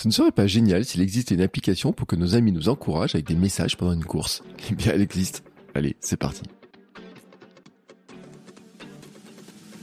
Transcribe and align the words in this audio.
Ce 0.00 0.08
ne 0.08 0.12
serait 0.14 0.32
pas 0.32 0.46
génial 0.46 0.86
s'il 0.86 1.02
existait 1.02 1.34
une 1.34 1.42
application 1.42 1.92
pour 1.92 2.06
que 2.06 2.16
nos 2.16 2.34
amis 2.34 2.52
nous 2.52 2.70
encouragent 2.70 3.14
avec 3.14 3.26
des 3.26 3.34
messages 3.34 3.76
pendant 3.76 3.92
une 3.92 4.02
course 4.02 4.42
Eh 4.70 4.74
bien, 4.74 4.92
elle 4.94 5.02
existe. 5.02 5.44
Allez, 5.74 5.94
c'est 6.00 6.16
parti. 6.16 6.40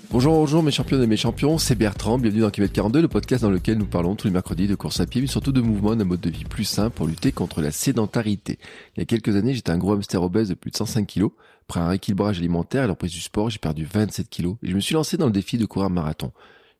Bonjour, 0.09 0.33
bonjour 0.33 0.63
mes 0.63 0.71
champions 0.71 0.99
et 0.99 1.05
mes 1.05 1.17
champions, 1.17 1.59
c'est 1.59 1.75
Bertrand, 1.75 2.17
bienvenue 2.17 2.41
dans 2.41 2.49
Kilomètre 2.49 2.73
42, 2.73 3.01
le 3.03 3.07
podcast 3.07 3.43
dans 3.43 3.51
lequel 3.51 3.77
nous 3.77 3.85
parlons 3.85 4.15
tous 4.15 4.25
les 4.25 4.33
mercredis 4.33 4.65
de 4.65 4.73
course 4.73 4.99
à 5.01 5.05
pied, 5.05 5.21
mais 5.21 5.27
surtout 5.27 5.51
de 5.51 5.61
mouvement 5.61 5.95
d'un 5.95 6.05
mode 6.05 6.21
de 6.21 6.31
vie 6.31 6.45
plus 6.45 6.63
sain 6.63 6.89
pour 6.89 7.05
lutter 7.05 7.31
contre 7.31 7.61
la 7.61 7.69
sédentarité. 7.69 8.57
Il 8.95 9.01
y 9.01 9.03
a 9.03 9.05
quelques 9.05 9.35
années, 9.35 9.53
j'étais 9.53 9.71
un 9.71 9.77
gros 9.77 9.93
hamster 9.93 10.23
obèse 10.23 10.49
de 10.49 10.55
plus 10.55 10.71
de 10.71 10.77
105 10.77 11.05
kilos. 11.05 11.29
Après 11.69 11.79
un 11.79 11.89
rééquilibrage 11.89 12.39
alimentaire 12.39 12.85
et 12.85 12.87
l'emprise 12.87 13.11
du 13.11 13.21
sport, 13.21 13.51
j'ai 13.51 13.59
perdu 13.59 13.85
27 13.85 14.27
kilos 14.29 14.55
et 14.63 14.69
je 14.71 14.73
me 14.73 14.79
suis 14.79 14.95
lancé 14.95 15.15
dans 15.17 15.27
le 15.27 15.31
défi 15.31 15.59
de 15.59 15.67
courir 15.67 15.85
un 15.85 15.89
marathon. 15.89 16.31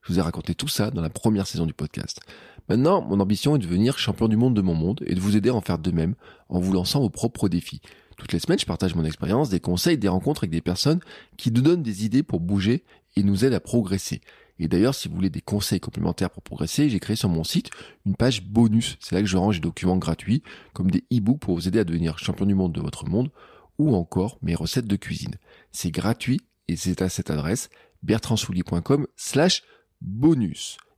Je 0.01 0.13
vous 0.13 0.19
ai 0.19 0.21
raconté 0.21 0.55
tout 0.55 0.69
ça 0.69 0.89
dans 0.89 1.01
la 1.01 1.09
première 1.09 1.45
saison 1.45 1.66
du 1.66 1.73
podcast. 1.73 2.22
Maintenant, 2.69 3.01
mon 3.01 3.19
ambition 3.19 3.55
est 3.55 3.59
de 3.59 3.63
devenir 3.63 3.97
champion 3.97 4.27
du 4.27 4.35
monde 4.35 4.55
de 4.55 4.61
mon 4.61 4.73
monde 4.73 5.03
et 5.05 5.15
de 5.15 5.19
vous 5.19 5.37
aider 5.37 5.49
à 5.49 5.55
en 5.55 5.61
faire 5.61 5.79
de 5.79 5.91
même 5.91 6.15
en 6.49 6.59
vous 6.59 6.73
lançant 6.73 6.99
vos 6.99 7.09
propres 7.09 7.47
défis. 7.47 7.81
Toutes 8.17 8.33
les 8.33 8.39
semaines, 8.39 8.59
je 8.59 8.65
partage 8.65 8.95
mon 8.95 9.05
expérience, 9.05 9.49
des 9.49 9.59
conseils, 9.59 9.97
des 9.97 10.07
rencontres 10.07 10.41
avec 10.41 10.51
des 10.51 10.61
personnes 10.61 10.99
qui 11.38 11.51
nous 11.51 11.61
donnent 11.61 11.83
des 11.83 12.03
idées 12.03 12.23
pour 12.23 12.39
bouger 12.39 12.83
et 13.15 13.23
nous 13.23 13.45
aident 13.45 13.53
à 13.53 13.59
progresser. 13.59 14.21
Et 14.59 14.67
d'ailleurs, 14.67 14.95
si 14.95 15.07
vous 15.07 15.15
voulez 15.15 15.29
des 15.29 15.41
conseils 15.41 15.79
complémentaires 15.79 16.31
pour 16.31 16.41
progresser, 16.41 16.89
j'ai 16.89 16.99
créé 16.99 17.15
sur 17.15 17.29
mon 17.29 17.43
site 17.43 17.69
une 18.05 18.15
page 18.15 18.43
bonus. 18.43 18.97
C'est 18.99 19.15
là 19.15 19.21
que 19.21 19.27
je 19.27 19.38
range 19.38 19.57
des 19.57 19.67
documents 19.67 19.97
gratuits, 19.97 20.41
comme 20.73 20.89
des 20.89 21.03
e-books 21.13 21.39
pour 21.39 21.55
vous 21.55 21.67
aider 21.67 21.79
à 21.79 21.83
devenir 21.83 22.17
champion 22.17 22.45
du 22.45 22.55
monde 22.55 22.73
de 22.73 22.81
votre 22.81 23.05
monde, 23.05 23.29
ou 23.77 23.95
encore 23.95 24.39
mes 24.41 24.55
recettes 24.55 24.88
de 24.88 24.95
cuisine. 24.95 25.35
C'est 25.71 25.91
gratuit 25.91 26.41
et 26.67 26.75
c'est 26.75 27.03
à 27.03 27.09
cette 27.09 27.29
adresse 27.29 27.69
bertrandsoulier.com 28.03 29.07
slash. 29.15 29.63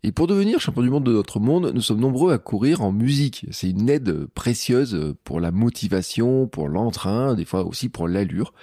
Et 0.01 0.13
pour 0.13 0.27
devenir 0.27 0.61
champion 0.61 0.81
du 0.81 0.89
monde 0.89 1.03
de 1.03 1.11
notre 1.11 1.41
monde, 1.41 1.73
nous 1.75 1.81
sommes 1.81 1.99
nombreux 1.99 2.31
à 2.31 2.37
courir 2.37 2.81
en 2.81 2.93
musique. 2.93 3.45
C'est 3.51 3.69
une 3.69 3.89
aide 3.89 4.27
précieuse 4.27 5.13
pour 5.25 5.41
la 5.41 5.51
motivation, 5.51 6.47
pour 6.47 6.69
l'entrain, 6.69 7.35
des 7.35 7.43
fois 7.43 7.65
aussi 7.65 7.89
pour 7.89 8.07
l'allure. 8.07 8.53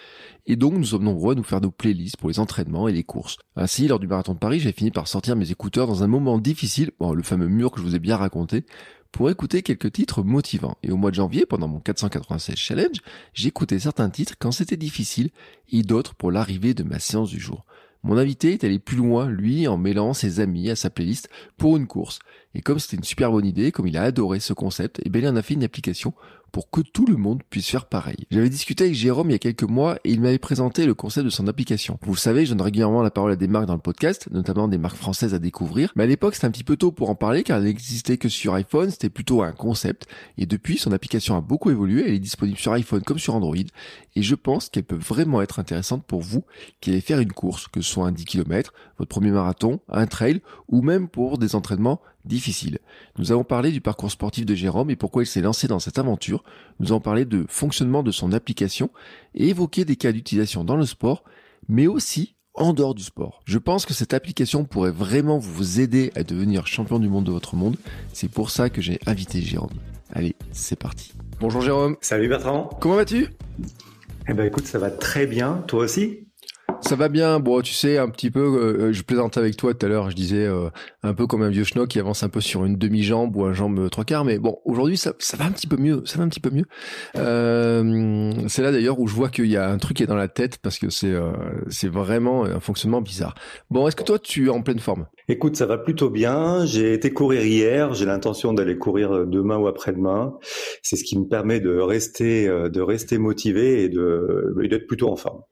Et 0.47 0.57
donc 0.57 0.73
nous 0.73 0.85
sommes 0.85 1.05
nombreux 1.05 1.33
à 1.33 1.35
nous 1.37 1.43
faire 1.43 1.61
nos 1.61 1.71
playlists 1.71 2.17
pour 2.17 2.31
les 2.31 2.39
entraînements 2.39 2.89
et 2.89 2.93
les 2.93 3.03
courses. 3.03 3.37
Ainsi, 3.55 3.87
lors 3.87 3.99
du 3.99 4.07
marathon 4.07 4.33
de 4.33 4.39
Paris, 4.39 4.61
j'ai 4.61 4.73
fini 4.73 4.91
par 4.91 5.09
sortir 5.09 5.37
mes 5.37 5.51
écouteurs 5.51 5.87
dans 5.87 6.03
un 6.03 6.07
moment 6.07 6.39
difficile, 6.39 6.91
bon, 6.99 7.13
le 7.13 7.23
fameux 7.23 7.49
mur 7.49 7.71
que 7.71 7.81
je 7.81 7.85
vous 7.85 7.95
ai 7.95 7.99
bien 7.99 8.17
raconté, 8.17 8.65
pour 9.13 9.31
écouter 9.31 9.63
quelques 9.63 9.93
titres 9.93 10.23
motivants. 10.23 10.77
Et 10.83 10.91
au 10.91 10.97
mois 10.97 11.11
de 11.11 11.17
janvier, 11.17 11.47
pendant 11.47 11.69
mon 11.69 11.81
496 11.81 12.57
challenge, 12.57 12.99
j'écoutais 13.35 13.79
certains 13.79 14.11
titres 14.11 14.35
quand 14.39 14.53
c'était 14.53 14.77
difficile 14.77 15.31
et 15.71 15.83
d'autres 15.83 16.15
pour 16.15 16.31
l'arrivée 16.31 16.75
de 16.75 16.83
ma 16.83 16.99
séance 16.99 17.31
du 17.31 17.41
jour. 17.41 17.65
Mon 18.07 18.19
invité 18.19 18.53
est 18.53 18.63
allé 18.63 18.79
plus 18.79 18.99
loin, 18.99 19.29
lui, 19.29 19.67
en 19.67 19.77
mêlant 19.77 20.15
ses 20.15 20.39
amis 20.39 20.71
à 20.71 20.77
sa 20.77 20.91
playlist 20.91 21.29
pour 21.57 21.77
une 21.77 21.89
course. 21.89 22.21
Et 22.55 22.63
comme 22.63 22.79
c'était 22.79 22.99
une 22.99 23.03
super 23.03 23.33
bonne 23.33 23.45
idée, 23.45 23.73
comme 23.73 23.89
il 23.89 23.97
a 23.97 24.05
adoré 24.05 24.39
ce 24.39 24.53
concept, 24.53 25.01
et 25.01 25.03
eh 25.07 25.11
bien 25.11 25.23
il 25.23 25.29
en 25.29 25.35
a 25.35 25.43
fait 25.43 25.55
une 25.55 25.65
application 25.65 26.15
pour 26.53 26.71
que 26.71 26.81
tout 26.81 27.07
le 27.07 27.17
monde 27.17 27.43
puisse 27.51 27.69
faire 27.69 27.87
pareil. 27.87 28.27
J'avais 28.31 28.49
discuté 28.49 28.85
avec 28.85 28.97
Jérôme 28.97 29.31
il 29.31 29.33
y 29.33 29.37
a 29.37 29.39
quelques 29.39 29.63
mois 29.63 29.99
et 30.05 30.13
il 30.13 30.21
m'avait 30.21 30.39
présenté 30.39 30.87
le 30.87 30.95
concept 30.95 31.25
de 31.25 31.31
son 31.31 31.47
application. 31.49 31.99
Vous 32.03 32.15
le 32.15 32.19
savez, 32.19 32.47
je 32.47 32.51
donne 32.51 32.63
régulièrement 32.63 33.03
la 33.03 33.11
parole 33.11 33.33
à 33.33 33.37
des 33.37 33.49
marques 33.49 33.67
dans 33.67 33.75
le 33.75 33.81
podcast, 33.81 34.29
notamment 34.31 34.69
des 34.69 34.79
marques 34.79 34.97
françaises 34.97 35.35
à 35.35 35.39
découvrir. 35.39 35.93
Mais 35.97 36.05
à 36.05 36.07
l'époque, 36.07 36.35
c'était 36.35 36.47
un 36.47 36.51
petit 36.51 36.65
peu 36.65 36.77
tôt 36.77 36.93
pour 36.93 37.11
en 37.11 37.15
parler 37.15 37.43
car 37.43 37.59
elle 37.59 37.65
n'existait 37.65 38.17
que 38.17 38.29
sur 38.29 38.55
iPhone, 38.55 38.91
c'était 38.91 39.11
plutôt 39.11 39.43
un 39.43 39.53
concept. 39.53 40.07
Et 40.39 40.47
depuis, 40.47 40.79
son 40.79 40.93
application 40.93 41.37
a 41.37 41.41
beaucoup 41.41 41.71
évolué, 41.71 42.05
elle 42.07 42.15
est 42.15 42.19
disponible 42.19 42.59
sur 42.59 42.73
iPhone 42.73 43.03
comme 43.03 43.19
sur 43.19 43.35
Android. 43.35 43.57
Et 44.15 44.23
je 44.23 44.35
pense 44.35 44.69
qu'elle 44.69 44.85
peut 44.85 44.97
vraiment 44.97 45.43
être 45.43 45.59
intéressante 45.59 46.05
pour 46.05 46.21
vous 46.21 46.45
qui 46.81 46.91
allez 46.91 47.01
faire 47.01 47.21
une 47.21 47.33
course, 47.33 47.69
que 47.69 47.81
ce 47.81 47.91
soit 47.91 48.07
un 48.07 48.13
10 48.13 48.25
km, 48.25 48.73
votre 48.99 49.09
premier 49.09 49.31
marathon, 49.31 49.81
un 49.89 50.07
trail 50.07 50.41
ou 50.69 50.83
même 50.83 51.09
pour 51.09 51.39
des 51.39 51.55
entraînements 51.55 52.01
difficiles. 52.27 52.79
Nous 53.19 53.33
avons 53.33 53.45
parlé 53.45 53.73
du 53.73 53.81
parcours 53.81 54.11
sportif 54.11 54.45
de 54.45 54.55
Jérôme 54.55 54.91
et 54.91 54.97
pourquoi 54.97 55.23
il 55.23 55.27
s'est 55.27 55.41
lancé 55.41 55.69
dans 55.69 55.79
cette 55.79 55.99
aventure. 55.99 56.45
Nous 56.81 56.93
avons 56.93 57.01
parlé 57.01 57.25
de 57.25 57.47
fonctionnement 57.49 58.03
de 58.03 58.11
son 58.11 58.33
application 58.33 58.91
et 59.35 59.49
évoqué 59.49 59.85
des 59.85 59.97
cas 59.97 60.13
d'utilisation 60.13 60.65
dans 60.65 60.77
le 60.77 60.87
sport, 60.87 61.25
mais 61.69 61.87
aussi 61.87 62.35
en 62.55 62.73
dehors 62.73 62.95
du 62.95 63.03
sport. 63.03 63.43
Je 63.45 63.59
pense 63.59 63.87
que 63.87 63.95
cette 63.95 64.15
application 64.15 64.65
pourrait 64.65 64.91
vraiment 64.91 65.39
vous 65.39 65.81
aider 65.81 66.11
à 66.15 66.23
devenir 66.23 66.67
champion 66.67 66.99
du 66.99 67.09
monde 67.09 67.25
de 67.25 67.33
votre 67.33 67.55
monde. 67.55 67.77
C'est 68.13 68.31
pour 68.31 68.51
ça 68.51 68.71
que 68.71 68.81
j'ai 68.81 68.99
invité 69.07 69.41
Jérôme. 69.41 69.71
Allez, 70.13 70.37
c'est 70.53 70.79
parti. 70.79 71.13
Bonjour 71.41 71.61
Jérôme. 71.61 71.97
Salut 72.01 72.29
Bertrand. 72.29 72.71
Comment 72.81 72.97
vas-tu? 72.97 73.29
Eh 74.29 74.33
ben 74.33 74.45
écoute, 74.45 74.67
ça 74.67 74.79
va 74.79 74.91
très 74.91 75.27
bien. 75.27 75.65
Toi 75.69 75.85
aussi? 75.85 76.26
Ça 76.81 76.97
va 76.97 77.09
bien. 77.09 77.41
Bon, 77.41 77.61
tu 77.61 77.73
sais, 77.73 77.99
un 77.99 78.09
petit 78.09 78.31
peu, 78.31 78.41
euh, 78.41 78.93
je 78.93 79.03
plaisantais 79.03 79.41
avec 79.41 79.57
toi 79.57 79.75
tout 79.75 79.85
à 79.85 79.89
l'heure, 79.89 80.11
je 80.11 80.17
disais 80.17 80.47
euh, 80.47 80.69
un 81.03 81.15
peu 81.15 81.27
comme 81.27 81.43
un 81.43 81.49
vieux 81.49 81.65
schnock 81.65 81.89
qui 81.89 81.99
avance 81.99 82.23
un 82.23 82.29
peu 82.29 82.41
sur 82.41 82.65
une 82.65 82.77
demi-jambe 82.77 83.37
ou 83.37 83.45
un 83.45 83.53
jambe 83.53 83.89
trois 83.91 84.05
quarts, 84.05 84.25
mais 84.25 84.39
bon, 84.39 84.59
aujourd'hui, 84.65 84.97
ça, 84.97 85.13
ça 85.19 85.37
va 85.37 85.47
un 85.47 85.51
petit 85.51 85.67
peu 85.67 85.77
mieux, 85.77 86.03
ça 86.05 86.19
va 86.19 86.25
un 86.25 86.29
petit 86.29 86.41
peu 86.41 86.51
mieux. 86.51 86.67
Euh, 87.17 88.33
c'est 88.49 88.63
là 88.63 88.73
d'ailleurs 88.73 89.01
où 89.01 89.07
je 89.07 89.15
vois 89.15 89.29
qu'il 89.29 89.47
y 89.47 89.57
a 89.57 89.71
un 89.71 89.79
truc 89.79 89.97
qui 89.97 90.03
est 90.03 90.07
dans 90.07 90.17
la 90.17 90.29
tête 90.29 90.59
parce 90.59 90.79
que 90.79 90.91
c'est 90.91 91.15
c'est 91.69 91.89
vraiment 91.89 92.45
un 92.45 92.61
fonctionnement 92.61 93.01
bizarre. 93.01 93.35
Bon, 93.71 93.87
est-ce 93.89 93.97
que 93.97 94.03
toi, 94.03 94.19
tu 94.19 94.47
es 94.47 94.49
en 94.49 94.63
pleine 94.63 94.79
forme? 94.79 95.07
Écoute, 95.29 95.57
ça 95.57 95.67
va 95.67 95.79
plutôt 95.79 96.11
bien. 96.11 96.65
J'ai 96.67 96.93
été 96.93 97.13
courir 97.13 97.45
hier, 97.45 97.95
j'ai 97.95 98.07
l'intention 98.07 98.53
d'aller 98.53 98.77
courir 98.77 99.27
demain 99.27 99.57
ou 99.57 99.67
après-demain. 99.67 100.35
C'est 100.83 100.97
ce 100.97 101.05
qui 101.05 101.19
me 101.19 101.27
permet 101.27 101.61
de 101.61 101.79
rester 101.79 102.47
de 102.47 102.81
rester 102.81 103.19
motivé 103.19 103.85
et 103.85 103.89
de 103.89 104.55
d'être 104.69 104.87
plutôt 104.87 105.11
en 105.11 105.17
forme. 105.17 105.43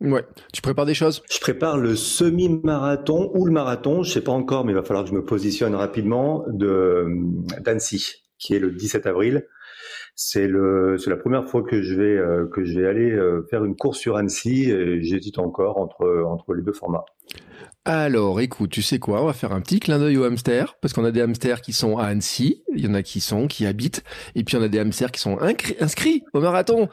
Ouais. 0.00 0.24
Tu 0.52 0.62
prépares 0.62 0.86
des 0.86 0.94
choses? 0.94 1.22
Je 1.30 1.40
prépare 1.40 1.76
le 1.76 1.94
semi-marathon 1.94 3.30
ou 3.34 3.44
le 3.44 3.52
marathon, 3.52 4.02
je 4.02 4.12
sais 4.12 4.22
pas 4.22 4.32
encore, 4.32 4.64
mais 4.64 4.72
il 4.72 4.74
va 4.74 4.82
falloir 4.82 5.04
que 5.04 5.10
je 5.10 5.14
me 5.14 5.24
positionne 5.24 5.74
rapidement 5.74 6.44
de 6.48 7.06
d'Annecy, 7.60 8.24
qui 8.38 8.54
est 8.54 8.58
le 8.58 8.70
17 8.70 9.06
avril. 9.06 9.46
C'est 10.14 10.48
le 10.48 10.96
c'est 10.98 11.10
la 11.10 11.16
première 11.16 11.46
fois 11.46 11.62
que 11.62 11.82
je 11.82 11.94
vais 11.94 12.16
euh, 12.16 12.46
que 12.52 12.64
je 12.64 12.78
vais 12.78 12.86
aller 12.86 13.10
euh, 13.10 13.46
faire 13.50 13.64
une 13.64 13.76
course 13.76 13.98
sur 13.98 14.16
Annecy. 14.16 14.70
et 14.70 15.02
J'hésite 15.02 15.38
encore 15.38 15.78
entre 15.78 16.24
entre 16.26 16.54
les 16.54 16.62
deux 16.62 16.72
formats. 16.72 17.04
Alors, 17.86 18.42
écoute, 18.42 18.70
tu 18.70 18.82
sais 18.82 18.98
quoi? 18.98 19.22
On 19.22 19.26
va 19.26 19.32
faire 19.32 19.52
un 19.52 19.62
petit 19.62 19.80
clin 19.80 19.98
d'œil 19.98 20.18
aux 20.18 20.24
hamsters 20.24 20.76
parce 20.82 20.92
qu'on 20.92 21.04
a 21.04 21.10
des 21.10 21.22
hamsters 21.22 21.62
qui 21.62 21.72
sont 21.72 21.96
à 21.96 22.04
Annecy, 22.04 22.62
il 22.74 22.84
y 22.84 22.86
en 22.86 22.92
a 22.92 23.02
qui 23.02 23.20
sont 23.20 23.46
qui 23.46 23.64
habitent, 23.64 24.04
et 24.34 24.44
puis 24.44 24.56
on 24.56 24.62
a 24.62 24.68
des 24.68 24.78
hamsters 24.78 25.10
qui 25.10 25.20
sont 25.20 25.38
inscrits 25.80 26.22
au 26.34 26.40
marathon. 26.40 26.90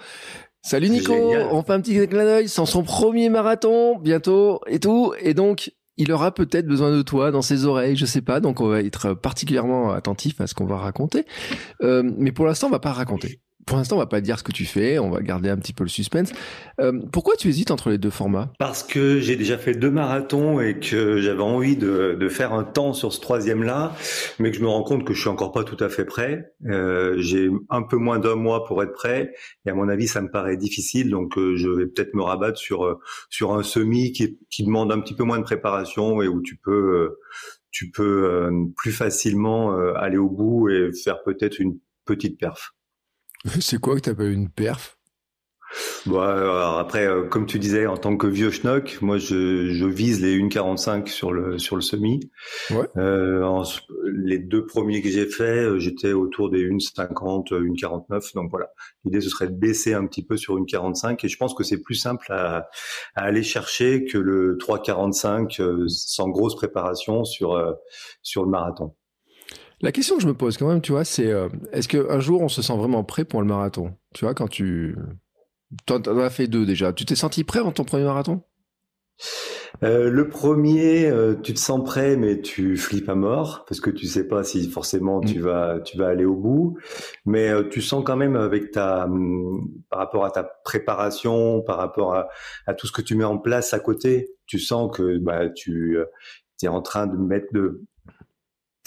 Salut 0.68 0.90
Nico, 0.90 1.14
on 1.14 1.64
fait 1.64 1.72
un 1.72 1.80
petit 1.80 1.94
clin 2.10 2.26
d'œil 2.26 2.50
sans 2.50 2.66
son 2.66 2.84
premier 2.84 3.30
marathon 3.30 3.98
bientôt 4.00 4.60
et 4.68 4.82
tout. 4.82 5.14
Et 5.22 5.34
donc, 5.34 5.72
il 5.96 6.12
aura 6.12 6.34
peut-être 6.34 6.68
besoin 6.68 6.92
de 6.92 7.02
toi 7.04 7.32
dans 7.32 7.42
ses 7.42 7.64
oreilles, 7.64 7.96
je 7.96 8.06
sais 8.06 8.22
pas. 8.22 8.42
Donc, 8.42 8.60
on 8.60 8.68
va 8.68 8.82
être 8.82 9.14
particulièrement 9.14 9.94
attentif 9.94 10.42
à 10.42 10.48
ce 10.48 10.54
qu'on 10.54 10.66
va 10.66 10.76
raconter. 10.76 11.26
Euh, 11.84 12.04
mais 12.18 12.34
pour 12.34 12.46
l'instant, 12.46 12.68
on 12.68 12.72
va 12.72 12.80
pas 12.80 12.92
raconter 12.92 13.40
pour 13.68 13.78
l'instant, 13.78 13.98
on 13.98 14.00
va 14.00 14.08
pas 14.08 14.22
dire 14.22 14.40
ce 14.40 14.44
que 14.44 14.54
tu 14.54 14.66
fais, 14.66 14.98
on 14.98 15.10
va 15.10 15.20
garder 15.22 15.50
un 15.50 15.58
petit 15.58 15.74
peu 15.74 15.84
le 15.84 15.90
suspense. 15.90 16.32
Euh, 16.80 16.94
pourquoi 17.12 17.36
tu 17.36 17.50
hésites 17.50 17.70
entre 17.70 17.90
les 17.90 17.98
deux 17.98 18.10
formats? 18.10 18.52
Parce 18.60 18.82
que 18.82 19.20
j'ai 19.20 19.36
déjà 19.36 19.58
fait 19.58 19.74
deux 19.74 19.92
marathons 19.92 20.62
et 20.62 20.80
que 20.80 21.20
j'avais 21.20 21.42
envie 21.42 21.76
de, 21.76 22.18
de, 22.18 22.30
faire 22.30 22.54
un 22.54 22.64
temps 22.64 22.94
sur 22.94 23.12
ce 23.12 23.20
troisième-là, 23.20 23.94
mais 24.40 24.52
que 24.52 24.58
je 24.58 24.62
me 24.62 24.68
rends 24.68 24.84
compte 24.84 25.06
que 25.06 25.14
je 25.14 25.20
suis 25.20 25.30
encore 25.30 25.52
pas 25.52 25.66
tout 25.66 25.82
à 25.84 25.90
fait 25.90 26.06
prêt. 26.06 26.54
Euh, 26.66 27.16
j'ai 27.18 27.50
un 27.70 27.84
peu 27.84 27.98
moins 27.98 28.20
d'un 28.20 28.36
mois 28.36 28.66
pour 28.66 28.82
être 28.82 28.94
prêt, 28.94 29.34
et 29.66 29.70
à 29.70 29.74
mon 29.74 29.90
avis, 29.90 30.08
ça 30.08 30.22
me 30.22 30.32
paraît 30.32 30.58
difficile, 30.58 31.10
donc 31.10 31.38
euh, 31.38 31.58
je 31.58 31.68
vais 31.68 31.88
peut-être 31.88 32.14
me 32.14 32.24
rabattre 32.24 32.58
sur 32.58 32.86
euh, 32.86 32.96
sur 33.30 33.54
un 33.54 33.64
semi 33.64 34.14
qui, 34.14 34.40
qui 34.50 34.64
demande 34.64 34.94
un 34.94 35.02
petit 35.02 35.14
peu 35.14 35.26
moins 35.26 35.40
de 35.40 35.44
préparation 35.44 36.22
et 36.22 36.30
où 36.30 36.42
tu 36.42 36.56
peux 36.56 36.72
euh, 36.72 37.20
tu 37.72 37.92
peux 37.92 38.50
plus 38.76 38.92
facilement 38.92 39.78
aller 39.96 40.18
au 40.18 40.30
bout 40.30 40.70
et 40.70 40.90
faire 40.94 41.22
peut-être 41.22 41.60
une 41.60 41.78
petite 42.06 42.40
perf. 42.40 42.77
C'est 43.62 43.80
quoi 43.80 43.96
que 43.96 44.02
t'appelles 44.02 44.32
une 44.34 44.50
perf? 44.50 44.98
Bon, 46.06 46.20
alors 46.22 46.78
après, 46.80 47.06
euh, 47.06 47.24
comme 47.28 47.46
tu 47.46 47.60
disais, 47.60 47.88
en 47.88 47.98
tant 47.98 48.16
que 48.16 48.26
vieux 48.28 48.52
schnock, 48.52 48.98
moi 49.02 49.18
je, 49.18 49.68
je 49.74 49.86
vise 49.86 50.22
les 50.22 50.34
1,45 50.38 51.08
sur 51.10 51.34
le 51.34 51.60
sur 51.60 51.76
le 51.76 51.82
semi. 51.82 52.22
Ouais. 52.70 52.88
Euh, 52.98 53.44
en- 53.44 53.64
les 54.06 54.40
deux 54.40 54.66
premiers 54.66 55.02
que 55.02 55.10
j'ai 55.10 55.26
faits, 55.28 55.66
euh, 55.68 55.80
j'étais 55.80 56.14
autour 56.14 56.50
des 56.50 56.62
1,50, 56.64 57.52
1,49. 57.52 58.34
Donc 58.36 58.50
voilà, 58.50 58.70
l'idée 59.06 59.22
ce 59.22 59.30
serait 59.30 59.48
de 59.48 59.54
baisser 59.56 59.94
un 59.94 60.06
petit 60.08 60.24
peu 60.26 60.38
sur 60.38 60.56
1,45 60.58 61.26
et 61.26 61.28
je 61.30 61.38
pense 61.38 61.54
que 61.54 61.64
c'est 61.64 61.82
plus 61.82 61.96
simple 61.96 62.32
à, 62.32 62.70
à 63.16 63.24
aller 63.24 63.44
chercher 63.44 64.06
que 64.06 64.18
le 64.18 64.58
3,45 64.58 65.60
euh, 65.62 65.86
sans 65.90 66.30
grosse 66.30 66.56
préparation 66.56 67.26
sur 67.26 67.54
euh, 67.56 67.74
sur 68.24 68.44
le 68.44 68.50
marathon. 68.52 68.96
La 69.82 69.92
question 69.92 70.16
que 70.16 70.24
je 70.24 70.28
me 70.28 70.34
pose 70.34 70.58
quand 70.58 70.68
même, 70.68 70.82
tu 70.82 70.92
vois, 70.92 71.06
c'est 71.06 71.32
euh, 71.32 71.50
est-ce 71.72 71.88
qu'un 71.88 72.20
jour 72.20 72.42
on 72.42 72.50
se 72.50 72.62
sent 72.62 72.76
vraiment 72.76 73.04
prêt 73.04 73.26
pour 73.26 73.42
le 73.42 73.48
marathon? 73.48 73.94
Tu 74.14 74.26
vois, 74.26 74.34
quand 74.34 74.48
tu. 74.48 74.96
Toi, 75.86 76.00
t'en 76.00 76.18
as 76.18 76.30
fait 76.30 76.48
deux 76.48 76.66
déjà. 76.66 76.94
Tu 76.94 77.06
t'es 77.06 77.16
senti 77.16 77.44
prêt 77.44 77.60
avant 77.60 77.72
ton 77.72 77.84
premier 77.84 78.06
marathon? 78.06 78.42
Euh, 79.84 80.10
le 80.10 80.28
premier, 80.30 81.08
euh, 81.08 81.36
tu 81.36 81.54
te 81.54 81.60
sens 81.60 81.84
prêt, 81.84 82.16
mais 82.16 82.42
tu 82.42 82.78
flippes 82.78 83.10
à 83.10 83.16
mort 83.16 83.66
parce 83.68 83.80
que 83.80 83.90
tu 83.90 84.06
sais 84.08 84.28
pas 84.28 84.44
si 84.44 84.70
forcément 84.70 85.22
tu 85.22 85.40
vas 85.40 85.80
tu 85.82 85.98
vas 85.98 86.08
aller 86.08 86.26
au 86.26 86.36
bout. 86.36 86.78
Mais 87.26 87.50
euh, 87.50 87.64
tu 87.70 87.82
sens 87.82 88.04
quand 88.06 88.16
même 88.16 88.36
avec 88.36 88.72
ta 88.72 89.06
hum, 89.06 89.70
par 89.90 90.00
rapport 90.00 90.26
à 90.26 90.32
ta 90.32 90.44
préparation, 90.64 91.62
par 91.62 91.78
rapport 91.78 92.16
à, 92.16 92.30
à 92.66 92.74
tout 92.74 92.88
ce 92.88 92.92
que 92.92 93.02
tu 93.02 93.16
mets 93.16 93.24
en 93.24 93.38
place 93.38 93.74
à 93.74 93.80
côté, 93.80 94.30
tu 94.46 94.60
sens 94.60 94.96
que 94.96 95.18
bah 95.18 95.50
tu 95.50 95.98
es 96.64 96.68
en 96.68 96.82
train 96.82 97.08
de 97.08 97.18
mettre 97.18 97.54
de 97.54 97.84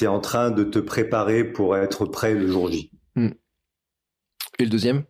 t'es 0.00 0.06
en 0.06 0.20
train 0.20 0.50
de 0.50 0.64
te 0.64 0.79
préparer 0.79 1.44
pour 1.44 1.76
être 1.76 2.06
prêt 2.06 2.35
le 2.35 2.47
jour 2.49 2.70
J. 2.73 2.91
Et 4.58 4.64
le 4.64 4.70
deuxième? 4.70 5.05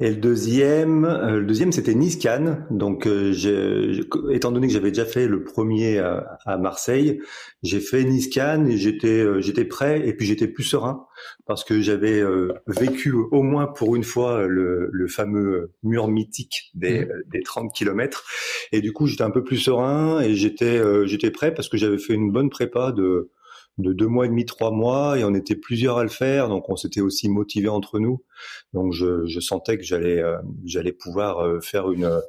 Et 0.00 0.10
le 0.10 0.16
deuxième, 0.16 1.04
euh, 1.04 1.40
le 1.40 1.44
deuxième 1.44 1.72
c'était 1.72 1.94
Nice-Cannes. 1.94 2.66
Donc, 2.70 3.06
euh, 3.06 3.32
j'ai- 3.32 4.00
étant 4.30 4.52
donné 4.52 4.68
que 4.68 4.72
j'avais 4.72 4.90
déjà 4.90 5.04
fait 5.04 5.26
le 5.26 5.42
premier 5.44 5.98
à, 5.98 6.38
à 6.46 6.56
Marseille, 6.56 7.20
j'ai 7.62 7.80
fait 7.80 8.04
Nice-Cannes 8.04 8.68
et 8.68 8.76
j'étais 8.78 9.20
euh, 9.20 9.40
j'étais 9.40 9.64
prêt 9.64 10.06
et 10.08 10.14
puis 10.14 10.24
j'étais 10.24 10.46
plus 10.48 10.62
serein 10.64 11.04
parce 11.46 11.64
que 11.64 11.80
j'avais 11.80 12.22
vécu 12.68 13.12
au 13.12 13.42
moins 13.42 13.66
pour 13.66 13.96
une 13.96 14.04
fois 14.04 14.46
le, 14.46 14.88
le 14.92 15.08
fameux 15.08 15.72
mur 15.82 16.06
mythique 16.08 16.70
des, 16.74 17.00
euh, 17.04 17.22
des 17.32 17.42
30 17.42 17.72
kilomètres. 17.74 18.24
Et 18.72 18.80
du 18.80 18.92
coup, 18.92 19.06
j'étais 19.06 19.24
un 19.24 19.30
peu 19.30 19.42
plus 19.44 19.58
serein 19.58 20.20
et 20.20 20.34
j'étais 20.36 20.80
j'étais 21.06 21.30
prêt 21.30 21.52
parce 21.52 21.68
que 21.68 21.76
j'avais 21.76 21.98
fait 21.98 22.14
une 22.14 22.30
bonne 22.30 22.50
prépa 22.50 22.92
de 22.92 23.30
de 23.78 23.92
deux 23.92 24.08
mois 24.08 24.26
et 24.26 24.28
demi, 24.28 24.44
trois 24.44 24.70
mois, 24.70 25.18
et 25.18 25.24
on 25.24 25.34
était 25.34 25.56
plusieurs 25.56 25.98
à 25.98 26.02
le 26.02 26.08
faire, 26.08 26.48
donc 26.48 26.68
on 26.68 26.76
s'était 26.76 27.00
aussi 27.00 27.28
motivés 27.28 27.68
entre 27.68 27.98
nous. 27.98 28.24
Donc 28.72 28.92
je, 28.92 29.24
je 29.26 29.40
sentais 29.40 29.78
que 29.78 29.84
j'allais 29.84 30.20
euh, 30.20 30.36
j'allais 30.64 30.92
pouvoir 30.92 31.40
euh, 31.40 31.60
faire 31.60 31.90
une 31.90 32.20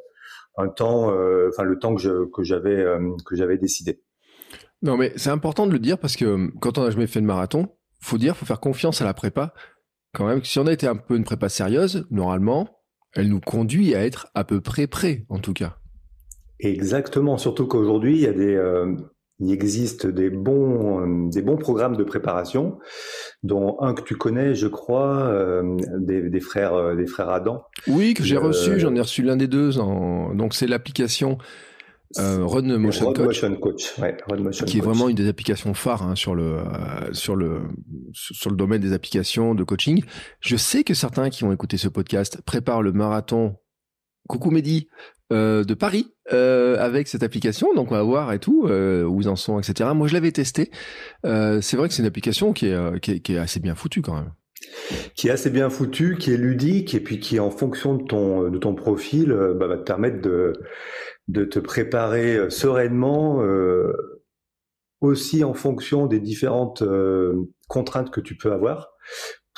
un 0.57 0.67
temps, 0.67 1.11
euh, 1.11 1.49
enfin 1.49 1.63
le 1.63 1.79
temps 1.79 1.95
que 1.95 2.01
je, 2.01 2.25
que 2.31 2.43
j'avais 2.43 2.75
euh, 2.75 3.15
que 3.25 3.35
j'avais 3.35 3.57
décidé. 3.57 4.01
Non, 4.81 4.95
mais 4.95 5.11
c'est 5.15 5.29
important 5.29 5.67
de 5.67 5.73
le 5.73 5.79
dire 5.79 5.97
parce 5.97 6.15
que 6.15 6.25
euh, 6.25 6.47
quand 6.61 6.77
on 6.77 6.83
n'a 6.83 6.91
jamais 6.91 7.07
fait 7.07 7.21
de 7.21 7.25
marathon, 7.25 7.67
faut 7.99 8.17
dire, 8.17 8.37
faut 8.37 8.45
faire 8.45 8.59
confiance 8.59 9.01
à 9.01 9.05
la 9.05 9.13
prépa. 9.13 9.53
Quand 10.13 10.25
même, 10.25 10.43
si 10.43 10.57
on 10.59 10.67
a 10.67 10.71
été 10.71 10.87
un 10.87 10.95
peu 10.95 11.15
une 11.15 11.23
prépa 11.23 11.49
sérieuse, 11.49 12.07
normalement, 12.09 12.67
elle 13.13 13.29
nous 13.29 13.41
conduit 13.41 13.93
à 13.95 14.05
être 14.05 14.27
à 14.35 14.43
peu 14.43 14.61
près 14.61 14.87
prêt, 14.87 15.25
en 15.29 15.39
tout 15.39 15.53
cas. 15.53 15.77
Exactement, 16.59 17.37
surtout 17.37 17.67
qu'aujourd'hui 17.67 18.17
il 18.17 18.21
y 18.21 18.27
a 18.27 18.33
des 18.33 18.55
euh, 18.55 18.93
il 19.39 19.51
existe 19.51 20.05
des 20.07 20.29
bons 20.29 21.27
des 21.29 21.41
bons 21.41 21.57
programmes 21.57 21.95
de 21.95 22.03
préparation, 22.03 22.77
dont 23.43 23.77
un 23.81 23.93
que 23.93 24.01
tu 24.01 24.15
connais, 24.15 24.53
je 24.55 24.67
crois, 24.67 25.17
euh, 25.27 25.77
des, 25.97 26.29
des 26.29 26.39
frères 26.41 26.73
euh, 26.73 26.95
des 26.95 27.07
frères 27.07 27.29
Adam. 27.29 27.63
Oui, 27.87 28.13
que 28.13 28.23
j'ai 28.23 28.35
Euh, 28.35 28.41
reçu, 28.41 28.79
j'en 28.79 28.93
ai 28.95 29.01
reçu 29.01 29.21
l'un 29.23 29.37
des 29.37 29.47
deux. 29.47 29.79
En... 29.79 30.33
Donc 30.35 30.53
c'est 30.53 30.67
l'application 30.67 31.37
euh, 32.17 32.43
Run 32.43 32.77
Motion 32.79 33.05
Road 33.05 33.17
Coach, 33.17 33.43
Motion 33.43 33.55
Coach, 33.57 33.99
ouais, 33.99 34.17
Road 34.27 34.41
Motion 34.41 34.65
qui 34.65 34.79
est 34.79 34.81
vraiment 34.81 35.09
une 35.09 35.15
des 35.15 35.27
applications 35.29 35.73
phares 35.75 36.01
hein, 36.01 36.15
sur 36.15 36.33
le 36.33 36.57
euh, 36.57 37.13
sur 37.13 37.35
le 37.35 37.61
sur 38.11 38.49
le 38.49 38.57
domaine 38.57 38.81
des 38.81 38.93
applications 38.93 39.53
de 39.55 39.63
coaching. 39.63 40.03
Je 40.41 40.55
sais 40.57 40.83
que 40.83 40.93
certains 40.95 41.29
qui 41.29 41.43
ont 41.43 41.53
écouté 41.53 41.77
ce 41.77 41.87
podcast 41.87 42.41
préparent 42.45 42.81
le 42.81 42.93
marathon. 42.93 43.55
Coucou 44.27 44.51
Mehdi 44.51 44.87
euh, 45.31 45.63
de 45.63 45.73
Paris 45.73 46.13
euh, 46.33 46.77
avec 46.79 47.07
cette 47.07 47.23
application, 47.23 47.73
donc 47.73 47.91
on 47.91 47.95
va 47.95 48.03
voir 48.03 48.33
et 48.33 48.39
tout 48.39 48.65
euh, 48.67 49.03
où 49.03 49.21
ils 49.21 49.29
en 49.29 49.35
sont, 49.35 49.59
etc. 49.59 49.89
Moi 49.95 50.07
je 50.07 50.13
l'avais 50.13 50.31
testé. 50.31 50.71
Euh, 51.25 51.61
c'est 51.61 51.77
vrai 51.77 51.87
que 51.87 51.93
c'est 51.93 52.01
une 52.01 52.07
application 52.07 52.53
qui 52.53 52.67
est, 52.67 52.73
euh, 52.73 52.97
qui 52.99 53.11
est 53.11 53.19
qui 53.19 53.33
est 53.35 53.37
assez 53.37 53.59
bien 53.59 53.75
foutue 53.75 54.01
quand 54.01 54.15
même. 54.15 54.31
qui 55.15 55.27
est 55.27 55.31
assez 55.31 55.49
bien 55.49 55.69
foutu, 55.69 56.17
qui 56.17 56.31
est 56.33 56.37
ludique 56.37 56.93
et 56.95 56.99
puis 56.99 57.19
qui, 57.19 57.39
en 57.39 57.51
fonction 57.51 57.95
de 57.95 58.03
ton 58.05 58.49
de 58.49 58.57
ton 58.57 58.75
profil, 58.75 59.31
euh, 59.31 59.53
bah, 59.53 59.67
va 59.67 59.77
te 59.77 59.83
permettre 59.83 60.21
de 60.21 60.53
de 61.27 61.45
te 61.45 61.59
préparer 61.59 62.35
euh, 62.35 62.49
sereinement, 62.49 63.41
euh, 63.43 63.93
aussi 65.01 65.43
en 65.43 65.53
fonction 65.53 66.07
des 66.07 66.19
différentes 66.19 66.81
euh, 66.81 67.33
contraintes 67.67 68.11
que 68.11 68.21
tu 68.21 68.35
peux 68.35 68.51
avoir 68.51 68.89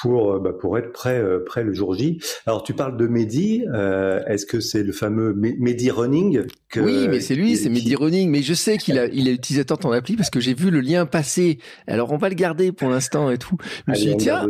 pour 0.01 0.33
euh, 0.33 0.39
bah, 0.39 0.51
pour 0.59 0.77
être 0.77 0.91
prêt 0.91 1.19
euh, 1.19 1.43
prêt 1.45 1.63
le 1.63 1.73
jour 1.73 1.93
J. 1.95 2.19
Alors 2.45 2.63
tu 2.63 2.73
parles 2.73 2.97
de 2.97 3.07
Mehdi, 3.07 3.63
euh, 3.73 4.21
est-ce 4.27 4.45
que 4.45 4.59
c'est 4.59 4.83
le 4.83 4.91
fameux 4.91 5.33
Me- 5.33 5.55
Mehdi 5.59 5.91
Running 5.91 6.43
que- 6.69 6.79
oui, 6.79 7.07
mais 7.09 7.19
c'est 7.19 7.35
lui, 7.35 7.55
c'est 7.57 7.63
qui- 7.63 7.69
Mehdi 7.69 7.95
Running. 7.95 8.29
Mais 8.29 8.41
je 8.41 8.53
sais 8.53 8.77
qu'il 8.77 8.97
a, 8.97 9.05
il 9.13 9.27
est 9.27 9.33
utilisateur 9.33 9.77
de 9.77 9.83
ton 9.83 9.91
appli 9.91 10.15
parce 10.15 10.29
que 10.29 10.39
j'ai 10.39 10.53
vu 10.53 10.71
le 10.71 10.79
lien 10.79 11.05
passer. 11.05 11.59
Alors 11.87 12.11
on 12.11 12.17
va 12.17 12.29
le 12.29 12.35
garder 12.35 12.71
pour 12.71 12.89
l'instant 12.89 13.29
et 13.29 13.37
tout. 13.37 13.57
Je 13.87 13.91
me 13.91 13.95
suis 13.95 14.05
dit 14.11 14.17
tiens. 14.17 14.47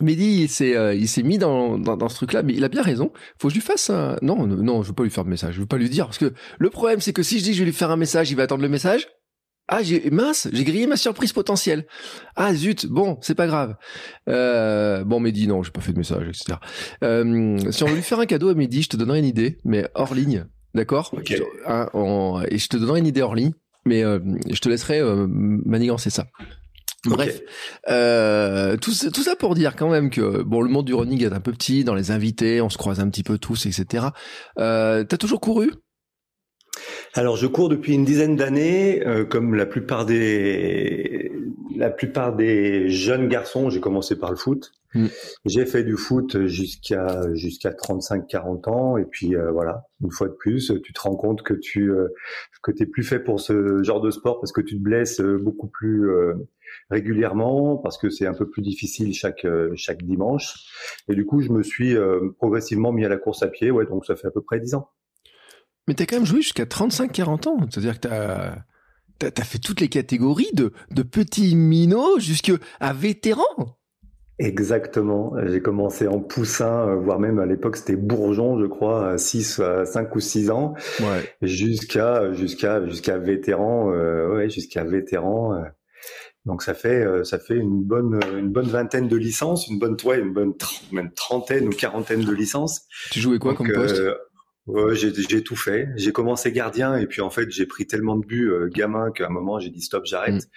Mehdi, 0.00 0.42
il 0.42 0.48
s'est, 0.48 0.76
euh, 0.76 0.94
il 0.94 1.08
s'est 1.08 1.22
mis 1.22 1.38
dans, 1.38 1.78
dans, 1.78 1.96
dans 1.96 2.08
ce 2.08 2.16
truc-là, 2.16 2.42
mais 2.42 2.52
il 2.54 2.64
a 2.64 2.68
bien 2.68 2.82
raison. 2.82 3.10
Faut 3.38 3.48
que 3.48 3.54
je 3.54 3.58
lui 3.58 3.64
fasse 3.64 3.90
un... 3.90 4.16
Non, 4.22 4.46
non, 4.46 4.56
non, 4.56 4.82
je 4.82 4.88
veux 4.88 4.94
pas 4.94 5.02
lui 5.04 5.10
faire 5.10 5.24
de 5.24 5.30
message. 5.30 5.54
Je 5.54 5.60
veux 5.60 5.66
pas 5.66 5.78
lui 5.78 5.88
dire 5.88 6.06
parce 6.06 6.18
que 6.18 6.32
le 6.58 6.70
problème, 6.70 7.00
c'est 7.00 7.12
que 7.12 7.22
si 7.22 7.38
je 7.38 7.44
dis 7.44 7.50
que 7.50 7.56
je 7.56 7.60
vais 7.60 7.66
lui 7.66 7.72
faire 7.72 7.90
un 7.90 7.96
message, 7.96 8.30
il 8.30 8.36
va 8.36 8.42
attendre 8.44 8.62
le 8.62 8.68
message. 8.68 9.08
Ah, 9.74 9.82
j'ai 9.82 10.10
mince, 10.10 10.48
j'ai 10.52 10.64
grillé 10.64 10.86
ma 10.86 10.96
surprise 10.98 11.32
potentielle. 11.32 11.86
Ah 12.36 12.52
zut, 12.54 12.86
bon, 12.86 13.16
c'est 13.22 13.34
pas 13.34 13.46
grave. 13.46 13.76
Euh, 14.28 15.02
bon, 15.04 15.18
Mehdi, 15.18 15.46
non, 15.46 15.62
j'ai 15.62 15.70
pas 15.70 15.80
fait 15.80 15.92
de 15.92 15.98
message, 15.98 16.28
etc. 16.28 16.58
Euh, 17.02 17.58
si 17.70 17.82
on 17.82 17.86
veut 17.88 17.96
lui 17.96 18.02
faire 18.02 18.20
un 18.20 18.26
cadeau 18.26 18.50
à 18.50 18.54
Mehdi, 18.54 18.82
je 18.82 18.88
te 18.90 18.96
donnerai 18.98 19.20
une 19.20 19.24
idée, 19.24 19.58
mais 19.64 19.88
hors 19.94 20.12
ligne, 20.14 20.44
d'accord? 20.74 21.10
Ok. 21.16 21.34
Hein, 21.66 21.88
en- 21.94 22.42
Et 22.50 22.58
je 22.58 22.68
te 22.68 22.76
donnerai 22.76 22.98
une 23.00 23.06
idée 23.06 23.22
hors 23.22 23.34
ligne, 23.34 23.52
mais 23.86 24.04
euh, 24.04 24.18
je 24.50 24.58
te 24.60 24.68
laisserai 24.68 25.00
euh, 25.00 25.26
manigancer 25.28 26.10
ça. 26.10 26.26
Bref, 27.04 27.40
euh, 27.88 28.76
tout, 28.76 28.92
ça- 28.92 29.10
tout 29.10 29.22
ça 29.22 29.34
pour 29.36 29.54
dire 29.54 29.74
quand 29.74 29.90
même 29.90 30.08
que 30.10 30.42
bon, 30.42 30.60
le 30.60 30.68
monde 30.68 30.84
du 30.86 30.94
running 30.94 31.22
est 31.24 31.32
un 31.32 31.40
peu 31.40 31.50
petit, 31.52 31.82
dans 31.82 31.94
les 31.94 32.10
invités, 32.12 32.60
on 32.60 32.68
se 32.70 32.78
croise 32.78 33.00
un 33.00 33.08
petit 33.08 33.24
peu 33.24 33.38
tous, 33.38 33.66
etc. 33.66 34.06
Euh, 34.58 35.02
T'as 35.02 35.16
toujours 35.16 35.40
couru? 35.40 35.70
Alors 37.14 37.36
je 37.36 37.46
cours 37.46 37.68
depuis 37.68 37.94
une 37.94 38.04
dizaine 38.04 38.36
d'années, 38.36 39.06
euh, 39.06 39.24
comme 39.24 39.54
la 39.54 39.66
plupart 39.66 40.06
des 40.06 41.32
la 41.76 41.90
plupart 41.90 42.34
des 42.34 42.88
jeunes 42.88 43.28
garçons. 43.28 43.70
J'ai 43.70 43.80
commencé 43.80 44.16
par 44.18 44.30
le 44.30 44.36
foot. 44.36 44.72
Mm. 44.94 45.06
J'ai 45.44 45.66
fait 45.66 45.84
du 45.84 45.96
foot 45.96 46.46
jusqu'à 46.46 47.22
jusqu'à 47.34 47.70
35-40 47.70 48.68
ans 48.68 48.96
et 48.96 49.04
puis 49.04 49.34
euh, 49.36 49.50
voilà. 49.50 49.86
Une 50.02 50.10
fois 50.10 50.28
de 50.28 50.34
plus, 50.34 50.72
tu 50.82 50.92
te 50.92 51.00
rends 51.00 51.16
compte 51.16 51.42
que 51.42 51.54
tu 51.54 51.90
euh, 51.90 52.08
que 52.62 52.72
t'es 52.72 52.86
plus 52.86 53.04
fait 53.04 53.18
pour 53.20 53.40
ce 53.40 53.82
genre 53.82 54.00
de 54.00 54.10
sport 54.10 54.40
parce 54.40 54.52
que 54.52 54.60
tu 54.60 54.76
te 54.78 54.82
blesses 54.82 55.20
euh, 55.20 55.38
beaucoup 55.38 55.68
plus 55.68 56.10
euh, 56.10 56.34
régulièrement 56.90 57.76
parce 57.76 57.98
que 57.98 58.10
c'est 58.10 58.26
un 58.26 58.34
peu 58.34 58.48
plus 58.48 58.62
difficile 58.62 59.14
chaque 59.14 59.44
euh, 59.44 59.72
chaque 59.76 60.02
dimanche. 60.02 60.54
Et 61.08 61.14
du 61.14 61.24
coup, 61.24 61.40
je 61.40 61.50
me 61.50 61.62
suis 61.62 61.96
euh, 61.96 62.30
progressivement 62.38 62.92
mis 62.92 63.04
à 63.04 63.08
la 63.08 63.16
course 63.16 63.42
à 63.42 63.48
pied. 63.48 63.70
Ouais, 63.70 63.86
donc 63.86 64.06
ça 64.06 64.16
fait 64.16 64.28
à 64.28 64.30
peu 64.30 64.42
près 64.42 64.60
10 64.60 64.74
ans. 64.74 64.88
Mais 65.92 65.96
t'as 65.96 66.06
quand 66.06 66.16
même 66.16 66.24
joué 66.24 66.40
jusqu'à 66.40 66.64
35-40 66.64 67.48
ans. 67.48 67.58
C'est-à-dire 67.68 68.00
que 68.00 68.08
t'as 68.08 68.54
t'as 69.18 69.42
as 69.42 69.44
fait 69.44 69.58
toutes 69.58 69.82
les 69.82 69.90
catégories 69.90 70.48
de, 70.54 70.72
de 70.90 71.02
petits 71.02 71.54
minots 71.54 72.18
jusqu'à 72.18 72.54
vétérans. 72.94 73.76
Exactement. 74.38 75.34
J'ai 75.46 75.60
commencé 75.60 76.08
en 76.08 76.18
poussin, 76.18 76.88
euh, 76.88 76.96
voire 76.96 77.18
même 77.20 77.38
à 77.38 77.44
l'époque 77.44 77.76
c'était 77.76 77.96
bourgeon, 77.96 78.58
je 78.58 78.64
crois, 78.64 79.10
à 79.10 79.18
6, 79.18 79.60
à 79.60 79.84
5 79.84 80.16
ou 80.16 80.20
6 80.20 80.50
ans, 80.50 80.72
Ouais. 81.00 81.30
jusqu'à 81.42 82.32
jusqu'à 82.32 82.86
jusqu'à 82.86 83.18
vétéran, 83.18 83.92
euh, 83.92 84.34
ouais, 84.34 84.48
jusqu'à 84.48 84.84
vétéran. 84.84 85.52
euh. 85.56 85.60
Donc 86.46 86.62
ça 86.62 86.72
fait 86.72 87.04
ça 87.24 87.38
fait 87.38 87.54
une 87.56 87.82
bonne 87.84 88.18
une 88.38 88.48
bonne 88.48 88.66
vingtaine 88.66 89.08
de 89.08 89.16
licences, 89.16 89.68
une 89.68 89.78
bonne 89.78 89.96
ouais, 90.04 90.20
une 90.20 90.32
bonne 90.32 90.54
même 90.90 91.12
trentaine 91.12 91.68
ou 91.68 91.70
quarantaine 91.70 92.22
de 92.24 92.32
licences. 92.32 92.86
Tu 93.10 93.20
jouais 93.20 93.38
quoi 93.38 93.52
Donc, 93.52 93.58
comme 93.58 93.72
poste? 93.72 93.98
euh, 94.00 94.14
ouais, 94.66 94.94
j'ai 94.94 95.42
tout 95.42 95.56
fait. 95.56 95.88
J'ai 95.96 96.12
commencé 96.12 96.52
gardien 96.52 96.96
et 96.96 97.06
puis 97.06 97.20
en 97.20 97.30
fait 97.30 97.50
j'ai 97.50 97.66
pris 97.66 97.86
tellement 97.86 98.16
de 98.16 98.24
buts 98.24 98.50
euh, 98.50 98.68
gamin 98.68 99.10
qu'à 99.10 99.26
un 99.26 99.30
moment 99.30 99.58
j'ai 99.58 99.70
dit 99.70 99.80
stop, 99.82 100.04
j'arrête. 100.06 100.48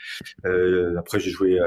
Mm. 0.44 0.48
Euh, 0.48 0.96
après 0.98 1.20
j'ai 1.20 1.32
joué 1.32 1.60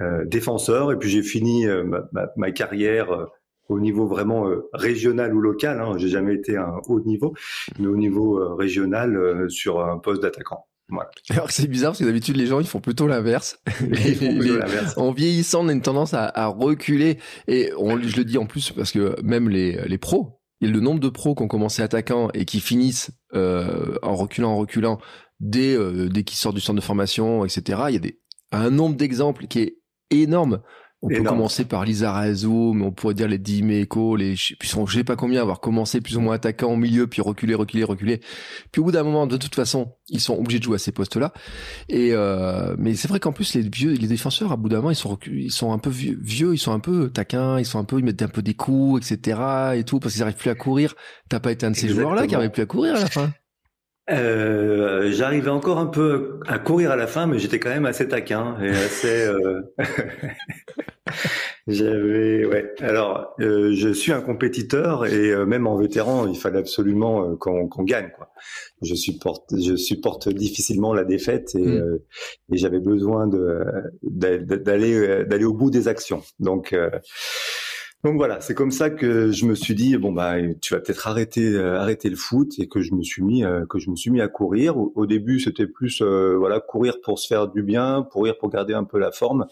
euh, 0.00 0.24
défenseur 0.26 0.92
et 0.92 0.98
puis 0.98 1.10
j'ai 1.10 1.22
fini 1.22 1.66
ma, 1.66 2.08
ma- 2.12 2.28
ma 2.36 2.50
carrière 2.52 3.26
au 3.68 3.78
niveau 3.78 4.06
vraiment 4.06 4.50
régional 4.72 5.34
ou 5.34 5.40
local. 5.40 5.80
Hein. 5.80 5.96
J'ai 5.98 6.08
jamais 6.08 6.34
été 6.34 6.56
à 6.56 6.64
un 6.66 6.80
haut 6.88 7.00
niveau, 7.00 7.34
mais 7.78 7.86
au 7.86 7.96
niveau 7.96 8.56
régional 8.56 9.48
sur 9.48 9.84
un 9.84 9.98
poste 9.98 10.22
d'attaquant. 10.22 10.66
Voilà. 10.88 11.08
Alors 11.30 11.46
que 11.46 11.52
c'est 11.52 11.68
bizarre 11.68 11.92
parce 11.92 12.00
que 12.00 12.04
d'habitude 12.04 12.36
les 12.36 12.46
gens 12.46 12.58
ils 12.58 12.66
font 12.66 12.80
plutôt 12.80 13.06
l'inverse. 13.06 13.60
en 14.96 15.12
vieillissant, 15.12 15.64
on 15.64 15.68
a 15.68 15.72
une 15.72 15.82
tendance 15.82 16.14
à, 16.14 16.24
à 16.26 16.46
reculer. 16.46 17.18
Et 17.46 17.70
on, 17.78 18.00
je 18.00 18.16
le 18.16 18.24
dis 18.24 18.38
en 18.38 18.46
plus 18.46 18.72
parce 18.72 18.90
que 18.90 19.20
même 19.22 19.48
les, 19.48 19.80
les 19.86 19.98
pros, 19.98 20.39
et 20.60 20.66
le 20.66 20.80
nombre 20.80 21.00
de 21.00 21.08
pros 21.08 21.34
qui 21.34 21.42
ont 21.42 21.48
commencé 21.48 21.82
attaquant 21.82 22.28
et 22.34 22.44
qui 22.44 22.60
finissent 22.60 23.10
euh, 23.34 23.96
en 24.02 24.14
reculant, 24.14 24.52
en 24.52 24.56
reculant 24.56 24.98
dès, 25.40 25.74
euh, 25.74 26.08
dès 26.08 26.24
qu'ils 26.24 26.38
sortent 26.38 26.54
du 26.54 26.60
centre 26.60 26.76
de 26.80 26.84
formation, 26.84 27.44
etc. 27.44 27.82
Il 27.88 28.04
y 28.04 28.18
a 28.52 28.58
un 28.58 28.70
nombre 28.70 28.96
d'exemples 28.96 29.46
qui 29.46 29.60
est 29.60 29.78
énorme. 30.10 30.60
On 31.02 31.08
peut 31.08 31.22
commencer 31.22 31.64
par 31.64 31.84
Lisa 31.84 32.22
mais 32.22 32.84
on 32.84 32.92
pourrait 32.92 33.14
dire 33.14 33.26
les 33.28 33.38
Dimeco, 33.38 34.16
les, 34.16 34.36
je 34.36 34.54
sais 34.86 35.04
pas 35.04 35.16
combien, 35.16 35.40
avoir 35.40 35.60
commencé 35.60 36.02
plus 36.02 36.18
ou 36.18 36.20
moins 36.20 36.34
attaquant 36.34 36.70
au 36.70 36.76
milieu, 36.76 37.06
puis 37.06 37.22
reculer, 37.22 37.54
reculer, 37.54 37.84
reculer. 37.84 38.20
Puis 38.70 38.80
au 38.80 38.84
bout 38.84 38.92
d'un 38.92 39.02
moment, 39.02 39.26
de 39.26 39.38
toute 39.38 39.54
façon, 39.54 39.94
ils 40.08 40.20
sont 40.20 40.36
obligés 40.36 40.58
de 40.58 40.64
jouer 40.64 40.74
à 40.74 40.78
ces 40.78 40.92
postes-là. 40.92 41.32
Et 41.88 42.10
euh, 42.12 42.74
mais 42.78 42.94
c'est 42.94 43.08
vrai 43.08 43.18
qu'en 43.18 43.32
plus 43.32 43.54
les 43.54 43.62
vieux, 43.62 43.92
les 43.92 44.08
défenseurs, 44.08 44.52
à 44.52 44.56
bout 44.56 44.68
d'un 44.68 44.76
moment, 44.76 44.90
ils 44.90 44.96
sont 44.96 45.18
ils 45.26 45.50
sont 45.50 45.72
un 45.72 45.78
peu 45.78 45.90
vieux, 45.90 46.18
vieux, 46.20 46.52
ils 46.52 46.58
sont 46.58 46.72
un 46.72 46.80
peu 46.80 47.08
taquins, 47.08 47.58
ils 47.58 47.64
sont 47.64 47.78
un 47.78 47.84
peu, 47.84 47.98
ils 47.98 48.04
mettent 48.04 48.22
un 48.22 48.28
peu 48.28 48.42
des 48.42 48.54
coups, 48.54 49.10
etc. 49.10 49.40
et 49.76 49.84
tout, 49.84 50.00
parce 50.00 50.14
qu'ils 50.14 50.22
arrivent 50.22 50.36
plus 50.36 50.50
à 50.50 50.54
courir. 50.54 50.94
T'as 51.30 51.40
pas 51.40 51.52
été 51.52 51.64
un 51.64 51.70
de 51.70 51.76
ces 51.76 51.88
joueurs-là 51.88 52.26
qui 52.26 52.34
n'arrive 52.34 52.50
plus 52.50 52.62
à 52.62 52.66
courir 52.66 52.96
à 52.96 53.00
la 53.00 53.06
fin 53.06 53.32
euh, 54.10 55.10
J'arrivais 55.12 55.50
encore 55.50 55.78
un 55.78 55.86
peu 55.86 56.40
à 56.46 56.58
courir 56.58 56.90
à 56.90 56.96
la 56.96 57.06
fin, 57.06 57.26
mais 57.26 57.38
j'étais 57.38 57.58
quand 57.58 57.70
même 57.70 57.86
assez 57.86 58.08
taquin 58.08 58.56
et 58.62 58.70
assez. 58.70 59.26
Euh... 59.26 59.62
J'avais, 61.66 62.44
ouais. 62.46 62.72
Alors, 62.80 63.34
euh, 63.40 63.72
je 63.74 63.92
suis 63.92 64.12
un 64.12 64.20
compétiteur 64.20 65.06
et 65.06 65.30
euh, 65.30 65.44
même 65.44 65.66
en 65.66 65.76
vétéran, 65.76 66.26
il 66.26 66.36
fallait 66.36 66.58
absolument 66.58 67.30
euh, 67.30 67.36
qu'on 67.36 67.84
gagne, 67.84 68.10
quoi. 68.16 68.32
Je 68.82 68.94
supporte, 68.94 69.54
je 69.56 69.76
supporte 69.76 70.28
difficilement 70.28 70.94
la 70.94 71.04
défaite 71.04 71.54
et, 71.54 71.66
mm. 71.66 71.98
et 72.52 72.56
j'avais 72.56 72.80
besoin 72.80 73.26
de 73.26 73.62
d'aller 74.02 75.24
d'aller 75.26 75.44
au 75.44 75.52
bout 75.52 75.70
des 75.70 75.86
actions. 75.86 76.22
Donc 76.38 76.74
donc 78.02 78.16
voilà, 78.16 78.40
c'est 78.40 78.54
comme 78.54 78.70
ça 78.70 78.88
que 78.88 79.30
je 79.30 79.44
me 79.44 79.54
suis 79.54 79.74
dit 79.74 79.94
bon 79.98 80.10
bah 80.10 80.36
tu 80.62 80.72
vas 80.72 80.80
peut-être 80.80 81.06
arrêter 81.06 81.52
euh, 81.52 81.78
arrêter 81.78 82.08
le 82.08 82.16
foot 82.16 82.58
et 82.58 82.66
que 82.66 82.80
je 82.80 82.94
me 82.94 83.02
suis 83.02 83.22
mis 83.22 83.44
euh, 83.44 83.66
que 83.66 83.78
je 83.78 83.90
me 83.90 83.96
suis 83.96 84.10
mis 84.10 84.22
à 84.22 84.28
courir. 84.28 84.78
Au, 84.78 85.04
début, 85.04 85.38
c'était 85.38 85.66
plus 85.66 86.00
euh, 86.00 86.34
voilà 86.38 86.60
courir 86.60 87.02
pour 87.02 87.18
se 87.18 87.26
faire 87.26 87.48
du 87.48 87.62
bien, 87.62 88.08
courir 88.10 88.38
pour 88.38 88.48
garder 88.48 88.72
un 88.72 88.84
peu 88.84 88.98
la 88.98 89.12
forme. 89.12 89.46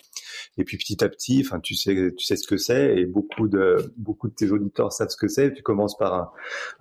Et 0.57 0.65
puis 0.65 0.79
petit 0.79 1.05
à 1.05 1.11
petit, 1.11 1.43
enfin 1.45 1.61
tu 1.61 1.75
sais 1.75 2.15
tu 2.17 2.25
sais 2.25 2.37
ce 2.37 2.47
que 2.49 2.57
c'est 2.57 2.97
et 2.97 3.05
beaucoup 3.05 3.49
de 3.49 3.93
beaucoup 3.99 4.29
de 4.29 4.35
tes 4.35 4.51
auditeurs 4.51 4.93
savent 4.93 5.11
ce 5.11 5.19
que 5.19 5.29
c'est. 5.29 5.53
Tu 5.53 5.63
commences 5.63 5.99
par 5.99 6.15
un, 6.15 6.31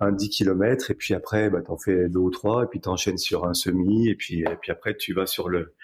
un 0.00 0.12
10 0.12 0.30
km 0.30 0.90
et 0.90 0.94
puis 0.94 1.12
après 1.12 1.50
bah 1.50 1.60
t'en 1.60 1.76
fais 1.76 2.08
deux 2.08 2.20
ou 2.20 2.30
trois 2.30 2.64
et 2.64 2.66
puis 2.66 2.80
t'enchaînes 2.80 3.18
sur 3.18 3.44
un 3.44 3.52
semi 3.52 4.08
et 4.08 4.14
puis 4.14 4.40
et 4.40 4.56
puis 4.58 4.72
après 4.72 4.96
tu 4.96 5.12
vas 5.12 5.26
sur 5.26 5.50
le 5.50 5.74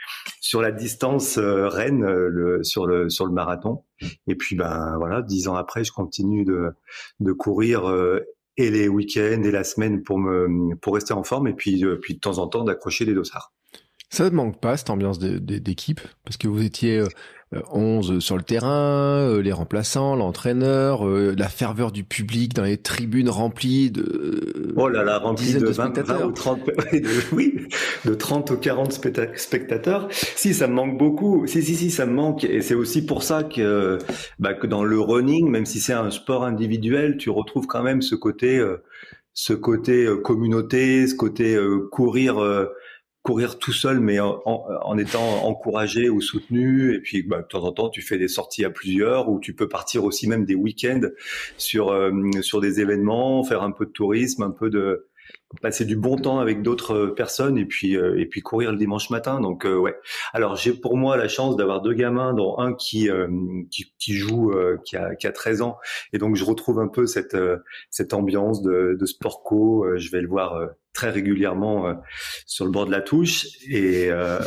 sur 0.40 0.62
la 0.62 0.72
distance 0.72 1.36
reine 1.36 2.06
le 2.06 2.64
sur 2.64 2.86
le 2.86 3.10
sur 3.10 3.26
le 3.26 3.32
marathon. 3.32 3.82
Et 4.26 4.34
puis 4.34 4.56
ben 4.56 4.96
voilà, 4.98 5.22
dix 5.22 5.48
ans 5.48 5.54
après, 5.54 5.84
je 5.84 5.92
continue 5.92 6.44
de, 6.44 7.32
courir 7.32 7.88
euh, 7.88 8.20
et 8.56 8.70
les 8.70 8.88
week-ends 8.88 9.42
et 9.42 9.50
la 9.50 9.64
semaine 9.64 10.02
pour 10.02 10.18
me 10.18 10.74
pour 10.76 10.94
rester 10.94 11.12
en 11.12 11.24
forme 11.24 11.48
et 11.48 11.54
puis 11.54 11.84
euh, 11.84 11.96
puis 12.00 12.14
de 12.14 12.20
temps 12.20 12.38
en 12.38 12.46
temps 12.46 12.64
d'accrocher 12.64 13.04
des 13.04 13.14
dossards. 13.14 13.52
Ça 14.10 14.30
ne 14.30 14.34
manque 14.36 14.60
pas 14.60 14.76
cette 14.76 14.90
ambiance 14.90 15.18
d'équipe? 15.18 16.00
Parce 16.24 16.36
que 16.36 16.46
vous 16.46 16.62
étiez 16.62 17.00
euh, 17.00 17.08
11 17.72 18.10
euh, 18.10 18.20
sur 18.20 18.36
le 18.36 18.42
terrain, 18.42 19.20
euh, 19.20 19.42
les 19.42 19.52
remplaçants, 19.52 20.16
l'entraîneur, 20.16 21.06
euh, 21.06 21.34
la 21.36 21.48
ferveur 21.48 21.92
du 21.92 22.04
public 22.04 22.54
dans 22.54 22.64
les 22.64 22.76
tribunes 22.76 23.28
remplies 23.28 23.90
de 23.90 24.72
Oh 24.76 24.88
là 24.88 25.04
là, 25.04 25.18
remplies 25.18 25.54
de, 25.54 25.66
20, 25.66 26.24
ou 26.24 26.32
30 26.32 26.60
oui, 27.32 27.68
de 28.04 28.14
30 28.14 28.50
ou 28.50 28.56
40 28.56 28.92
spectateurs. 29.36 30.08
Si 30.10 30.54
ça 30.54 30.66
me 30.66 30.74
manque 30.74 30.98
beaucoup. 30.98 31.46
Si 31.46 31.62
si 31.62 31.76
si, 31.76 31.90
ça 31.90 32.06
me 32.06 32.12
manque 32.12 32.44
et 32.44 32.60
c'est 32.60 32.74
aussi 32.74 33.04
pour 33.06 33.22
ça 33.22 33.44
que 33.44 33.98
bah, 34.38 34.54
que 34.54 34.66
dans 34.66 34.84
le 34.84 34.98
running, 34.98 35.48
même 35.48 35.66
si 35.66 35.80
c'est 35.80 35.92
un 35.92 36.10
sport 36.10 36.44
individuel, 36.44 37.16
tu 37.16 37.30
retrouves 37.30 37.66
quand 37.66 37.82
même 37.82 38.02
ce 38.02 38.14
côté 38.14 38.64
ce 39.32 39.52
côté 39.52 40.08
communauté, 40.22 41.06
ce 41.06 41.14
côté 41.14 41.58
courir 41.90 42.36
courir 43.24 43.58
tout 43.58 43.72
seul, 43.72 44.00
mais 44.00 44.20
en, 44.20 44.98
étant 44.98 45.46
encouragé 45.46 46.10
ou 46.10 46.20
soutenu. 46.20 46.94
Et 46.94 47.00
puis, 47.00 47.22
bah, 47.22 47.40
de 47.40 47.46
temps 47.46 47.64
en 47.64 47.72
temps, 47.72 47.88
tu 47.88 48.02
fais 48.02 48.18
des 48.18 48.28
sorties 48.28 48.66
à 48.66 48.70
plusieurs, 48.70 49.30
ou 49.30 49.40
tu 49.40 49.54
peux 49.54 49.66
partir 49.66 50.04
aussi 50.04 50.28
même 50.28 50.44
des 50.44 50.54
week-ends 50.54 51.08
sur 51.56 51.90
euh, 51.90 52.12
sur 52.42 52.60
des 52.60 52.80
événements, 52.80 53.42
faire 53.42 53.62
un 53.62 53.72
peu 53.72 53.86
de 53.86 53.90
tourisme, 53.90 54.42
un 54.42 54.50
peu 54.50 54.68
de 54.68 55.06
passer 55.62 55.84
du 55.84 55.96
bon 55.96 56.16
temps 56.16 56.40
avec 56.40 56.62
d'autres 56.62 57.06
personnes 57.06 57.58
et 57.58 57.64
puis 57.64 57.96
euh, 57.96 58.18
et 58.18 58.26
puis 58.26 58.40
courir 58.40 58.72
le 58.72 58.78
dimanche 58.78 59.10
matin 59.10 59.40
donc 59.40 59.64
euh, 59.64 59.76
ouais 59.76 59.94
alors 60.32 60.56
j'ai 60.56 60.72
pour 60.72 60.96
moi 60.96 61.16
la 61.16 61.28
chance 61.28 61.56
d'avoir 61.56 61.80
deux 61.80 61.94
gamins 61.94 62.34
dont 62.34 62.58
un 62.58 62.74
qui 62.74 63.08
qui, 63.70 64.14
joue 64.14 64.52
qui 64.84 64.96
a 64.96 65.14
qui 65.14 65.26
a 65.26 65.32
13 65.32 65.62
ans 65.62 65.78
et 66.12 66.18
donc 66.18 66.34
je 66.34 66.44
retrouve 66.44 66.80
un 66.80 66.88
peu 66.88 67.06
cette 67.06 67.36
cette 67.90 68.14
ambiance 68.14 68.62
de, 68.62 68.96
de 68.98 69.06
sport 69.06 69.42
co 69.42 69.86
je 69.96 70.10
vais 70.10 70.20
le 70.20 70.28
voir 70.28 70.74
très 70.94 71.10
régulièrement 71.10 71.86
euh, 71.86 71.94
sur 72.46 72.64
le 72.64 72.70
bord 72.70 72.86
de 72.86 72.90
la 72.92 73.02
touche. 73.02 73.46
Et 73.68 74.06
euh, 74.08 74.38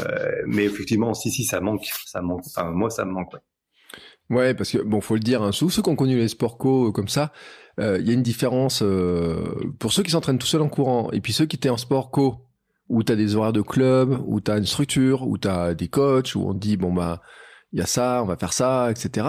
mais 0.47 0.63
effectivement, 0.63 1.13
si 1.13 1.29
si, 1.29 1.43
ça 1.43 1.61
manque, 1.61 1.85
ça 2.05 2.21
manque. 2.21 2.43
Moi, 2.73 2.89
ça 2.89 3.05
me 3.05 3.11
manque. 3.11 3.33
Ouais. 4.31 4.55
Parce 4.55 4.71
que 4.71 4.79
bon, 4.79 5.01
faut 5.01 5.13
le 5.13 5.19
dire, 5.19 5.43
hein, 5.43 5.51
ceux, 5.51 5.67
qui 5.67 5.89
ont 5.89 5.95
connu 5.95 6.17
les 6.17 6.29
sports 6.29 6.57
co 6.57 6.87
euh, 6.87 6.91
comme 6.91 7.09
ça, 7.09 7.31
il 7.79 8.07
y 8.07 8.09
a 8.09 8.13
une 8.13 8.23
différence 8.23 8.83
pour 9.79 9.93
ceux 9.93 10.03
qui 10.03 10.11
s'entraînent 10.11 10.39
tout 10.39 10.47
seuls 10.47 10.61
en 10.61 10.69
courant 10.69 11.11
et 11.11 11.21
puis 11.21 11.33
ceux 11.33 11.45
qui 11.45 11.55
étaient 11.55 11.69
en 11.69 11.77
sport 11.77 12.11
co 12.11 12.43
où 12.89 13.03
tu 13.03 13.11
as 13.11 13.15
des 13.15 13.35
horaires 13.35 13.53
de 13.53 13.61
club, 13.61 14.19
où 14.25 14.39
tu 14.39 14.49
as 14.49 14.57
une 14.57 14.65
structure, 14.65 15.27
où 15.27 15.37
tu 15.37 15.47
as 15.47 15.73
des 15.73 15.87
coachs, 15.87 16.35
où 16.35 16.47
on 16.47 16.53
te 16.53 16.59
dit 16.59 16.77
bon 16.77 16.93
bah 16.93 17.21
il 17.73 17.79
y 17.79 17.81
a 17.81 17.85
ça, 17.85 18.21
on 18.23 18.25
va 18.25 18.37
faire 18.37 18.53
ça, 18.53 18.89
etc. 18.89 19.27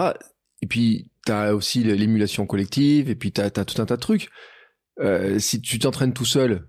Et 0.61 0.67
puis 0.67 1.11
tu 1.25 1.31
as 1.31 1.53
aussi 1.53 1.83
l'émulation 1.83 2.45
collective 2.45 3.09
et 3.09 3.15
puis 3.15 3.31
tu 3.31 3.41
as, 3.41 3.51
tout 3.51 3.81
un 3.81 3.85
tas 3.85 3.97
de 3.97 4.01
trucs. 4.01 4.29
si 5.37 5.61
tu 5.61 5.77
t'entraînes 5.79 6.13
tout 6.13 6.25
seul, 6.25 6.67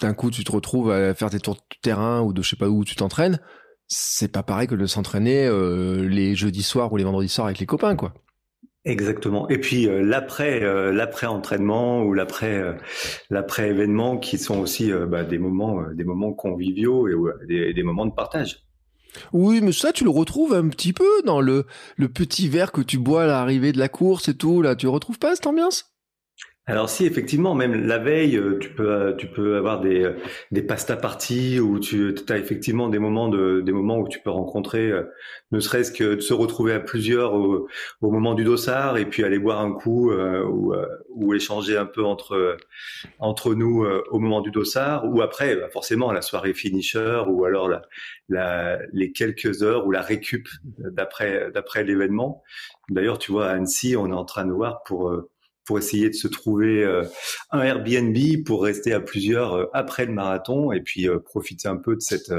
d'un 0.00 0.14
coup 0.14 0.30
tu 0.30 0.44
te 0.44 0.52
retrouves 0.52 0.90
à 0.90 1.14
faire 1.14 1.30
tes 1.30 1.40
tours 1.40 1.54
de 1.54 1.60
terrain 1.80 2.20
ou 2.20 2.32
de 2.32 2.42
je 2.42 2.50
sais 2.50 2.56
pas 2.56 2.68
où 2.68 2.84
tu 2.84 2.96
t'entraînes, 2.96 3.38
c'est 3.94 4.32
pas 4.32 4.42
pareil 4.42 4.68
que 4.68 4.74
de 4.74 4.86
s'entraîner 4.86 5.46
euh, 5.46 6.08
les 6.08 6.34
jeudis 6.34 6.62
soirs 6.62 6.92
ou 6.92 6.96
les 6.96 7.04
vendredis 7.04 7.28
soirs 7.28 7.46
avec 7.46 7.58
les 7.58 7.66
copains, 7.66 7.94
quoi. 7.94 8.14
Exactement. 8.84 9.48
Et 9.48 9.58
puis 9.58 9.88
euh, 9.88 10.02
l'après, 10.02 10.62
euh, 10.62 10.92
l'après 10.92 11.26
entraînement 11.26 12.02
ou 12.02 12.14
l'après, 12.14 12.60
l'après 13.30 13.68
événement, 13.70 14.18
qui 14.18 14.38
sont 14.38 14.58
aussi 14.58 14.90
bah, 14.92 15.24
des 15.24 15.38
moments, 15.38 15.82
des 15.92 16.04
moments 16.04 16.32
conviviaux 16.32 17.08
et 17.08 17.74
des, 17.74 17.82
moments 17.82 18.06
de 18.06 18.12
partage. 18.12 18.66
Oui, 19.32 19.60
mais 19.62 19.72
ça, 19.72 19.92
tu 19.92 20.04
le 20.04 20.10
retrouves 20.10 20.54
un 20.54 20.68
petit 20.68 20.92
peu 20.92 21.22
dans 21.24 21.40
le, 21.40 21.66
le 21.96 22.08
petit 22.08 22.48
verre 22.48 22.72
que 22.72 22.80
tu 22.80 22.98
bois 22.98 23.24
à 23.24 23.26
l'arrivée 23.26 23.72
de 23.72 23.78
la 23.78 23.88
course 23.88 24.28
et 24.28 24.36
tout. 24.36 24.62
Là, 24.62 24.74
tu 24.74 24.88
retrouves 24.88 25.18
pas 25.18 25.34
cette 25.34 25.46
ambiance? 25.46 25.91
Alors 26.66 26.88
si 26.88 27.06
effectivement 27.06 27.56
même 27.56 27.86
la 27.86 27.98
veille 27.98 28.36
euh, 28.36 28.56
tu 28.60 28.72
peux 28.72 28.88
euh, 28.88 29.12
tu 29.14 29.26
peux 29.26 29.56
avoir 29.56 29.80
des 29.80 30.04
euh, 30.04 30.16
des 30.52 30.62
pasta 30.62 30.96
parties 30.96 31.58
où 31.58 31.80
tu 31.80 32.14
as 32.28 32.38
effectivement 32.38 32.88
des 32.88 33.00
moments 33.00 33.28
de 33.28 33.60
des 33.62 33.72
moments 33.72 33.98
où 33.98 34.06
tu 34.08 34.20
peux 34.20 34.30
rencontrer 34.30 34.92
ne 35.50 35.58
serait-ce 35.58 35.90
que 35.90 36.14
de 36.14 36.20
se 36.20 36.32
retrouver 36.32 36.72
à 36.72 36.78
plusieurs 36.78 37.34
au, 37.34 37.68
moment 38.00 38.34
du 38.34 38.44
dossard 38.44 38.96
et 38.96 39.06
puis 39.06 39.24
aller 39.24 39.40
boire 39.40 39.60
un 39.60 39.72
coup 39.72 40.12
ou, 40.12 40.74
ou 41.08 41.34
échanger 41.34 41.76
un 41.76 41.86
peu 41.86 42.04
entre 42.04 42.56
entre 43.18 43.54
nous 43.54 43.84
au 44.10 44.18
moment 44.20 44.40
du 44.40 44.50
dossard 44.50 45.04
ou 45.10 45.20
après 45.20 45.56
bah, 45.56 45.68
forcément 45.72 46.12
la 46.12 46.22
soirée 46.22 46.54
finisher 46.54 47.22
ou 47.26 47.44
alors 47.44 47.68
la, 47.68 47.82
la 48.28 48.78
les 48.92 49.10
quelques 49.12 49.62
heures 49.62 49.86
ou 49.86 49.90
la 49.90 50.02
récup 50.02 50.46
d'après 50.78 51.50
d'après 51.52 51.82
l'événement. 51.82 52.42
D'ailleurs 52.88 53.18
tu 53.18 53.32
vois 53.32 53.46
à 53.48 53.52
Annecy 53.54 53.96
on 53.96 54.08
est 54.08 54.12
en 54.12 54.24
train 54.24 54.44
de 54.44 54.52
voir 54.52 54.82
pour 54.84 55.12
pour 55.64 55.78
essayer 55.78 56.08
de 56.08 56.14
se 56.14 56.28
trouver 56.28 56.82
euh, 56.82 57.04
un 57.50 57.62
Airbnb 57.62 58.16
pour 58.44 58.62
rester 58.62 58.92
à 58.92 59.00
plusieurs 59.00 59.54
euh, 59.54 59.66
après 59.72 60.06
le 60.06 60.12
marathon 60.12 60.72
et 60.72 60.80
puis 60.80 61.08
euh, 61.08 61.18
profiter 61.18 61.68
un 61.68 61.76
peu 61.76 61.94
de 61.94 62.00
cette 62.00 62.32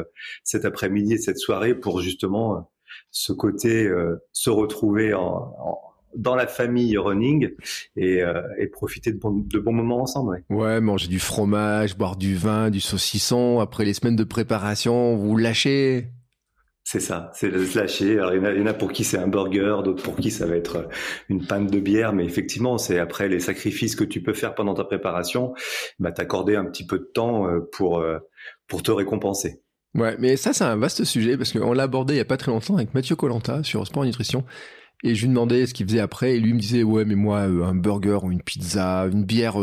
cet 0.43 0.65
après-midi 0.65 1.13
et 1.13 1.17
cette 1.17 1.37
soirée 1.37 1.75
pour 1.75 2.01
justement 2.01 2.69
ce 3.11 3.33
côté 3.33 3.89
se 4.31 4.49
retrouver 4.49 5.13
en, 5.13 5.79
dans 6.15 6.35
la 6.35 6.47
famille 6.47 6.97
running 6.97 7.49
et, 7.95 8.21
et 8.57 8.67
profiter 8.67 9.11
de, 9.11 9.19
de, 9.23 9.59
bons 9.59 9.73
moments 9.73 10.01
ensemble. 10.01 10.43
Ouais, 10.49 10.79
manger 10.79 11.07
du 11.07 11.19
fromage, 11.19 11.97
boire 11.97 12.15
du 12.15 12.35
vin, 12.35 12.69
du 12.69 12.79
saucisson 12.79 13.59
après 13.59 13.85
les 13.85 13.93
semaines 13.93 14.15
de 14.15 14.23
préparation, 14.23 15.15
vous 15.15 15.37
lâchez. 15.37 16.07
C'est 16.85 16.99
ça, 16.99 17.31
c'est 17.33 17.49
le 17.49 17.63
lâcher. 17.75 18.19
Alors, 18.19 18.33
il, 18.33 18.59
y 18.59 18.61
en 18.61 18.65
a, 18.65 18.73
pour 18.73 18.91
qui 18.91 19.05
c'est 19.05 19.17
un 19.17 19.27
burger, 19.27 19.77
d'autres 19.83 20.03
pour 20.03 20.17
qui 20.17 20.31
ça 20.31 20.45
va 20.45 20.57
être 20.57 20.89
une 21.29 21.45
panne 21.45 21.67
de 21.67 21.79
bière, 21.79 22.11
mais 22.11 22.25
effectivement, 22.25 22.77
c'est 22.77 22.99
après 22.99 23.29
les 23.29 23.39
sacrifices 23.39 23.95
que 23.95 24.03
tu 24.03 24.21
peux 24.21 24.33
faire 24.33 24.53
pendant 24.53 24.73
ta 24.73 24.83
préparation, 24.83 25.53
bah, 25.99 26.11
t'accorder 26.11 26.57
un 26.57 26.65
petit 26.65 26.85
peu 26.85 26.99
de 26.99 27.09
temps 27.13 27.47
euh, 27.47 27.61
pour, 27.71 27.99
euh, 27.99 28.19
pour 28.67 28.83
te 28.83 28.91
récompenser. 28.91 29.61
Ouais, 29.95 30.17
mais 30.19 30.35
ça, 30.35 30.51
c'est 30.51 30.65
un 30.65 30.75
vaste 30.75 31.05
sujet 31.05 31.37
parce 31.37 31.53
qu'on 31.53 31.71
l'a 31.71 31.83
abordé 31.83 32.15
il 32.15 32.17
y 32.17 32.21
a 32.21 32.25
pas 32.25 32.37
très 32.37 32.51
longtemps 32.51 32.75
avec 32.75 32.93
Mathieu 32.93 33.15
Colanta 33.15 33.63
sur 33.63 33.87
Sport 33.87 34.03
Nutrition. 34.03 34.43
Et 35.03 35.15
je 35.15 35.21
lui 35.21 35.29
demandais 35.29 35.65
ce 35.65 35.73
qu'il 35.73 35.85
faisait 35.85 35.99
après, 35.99 36.35
et 36.35 36.39
lui 36.39 36.53
me 36.53 36.59
disait, 36.59 36.83
ouais, 36.83 37.05
mais 37.05 37.15
moi, 37.15 37.47
euh, 37.47 37.63
un 37.63 37.75
burger 37.75 38.19
ou 38.23 38.31
une 38.31 38.41
pizza, 38.41 39.05
une 39.11 39.23
bière 39.23 39.57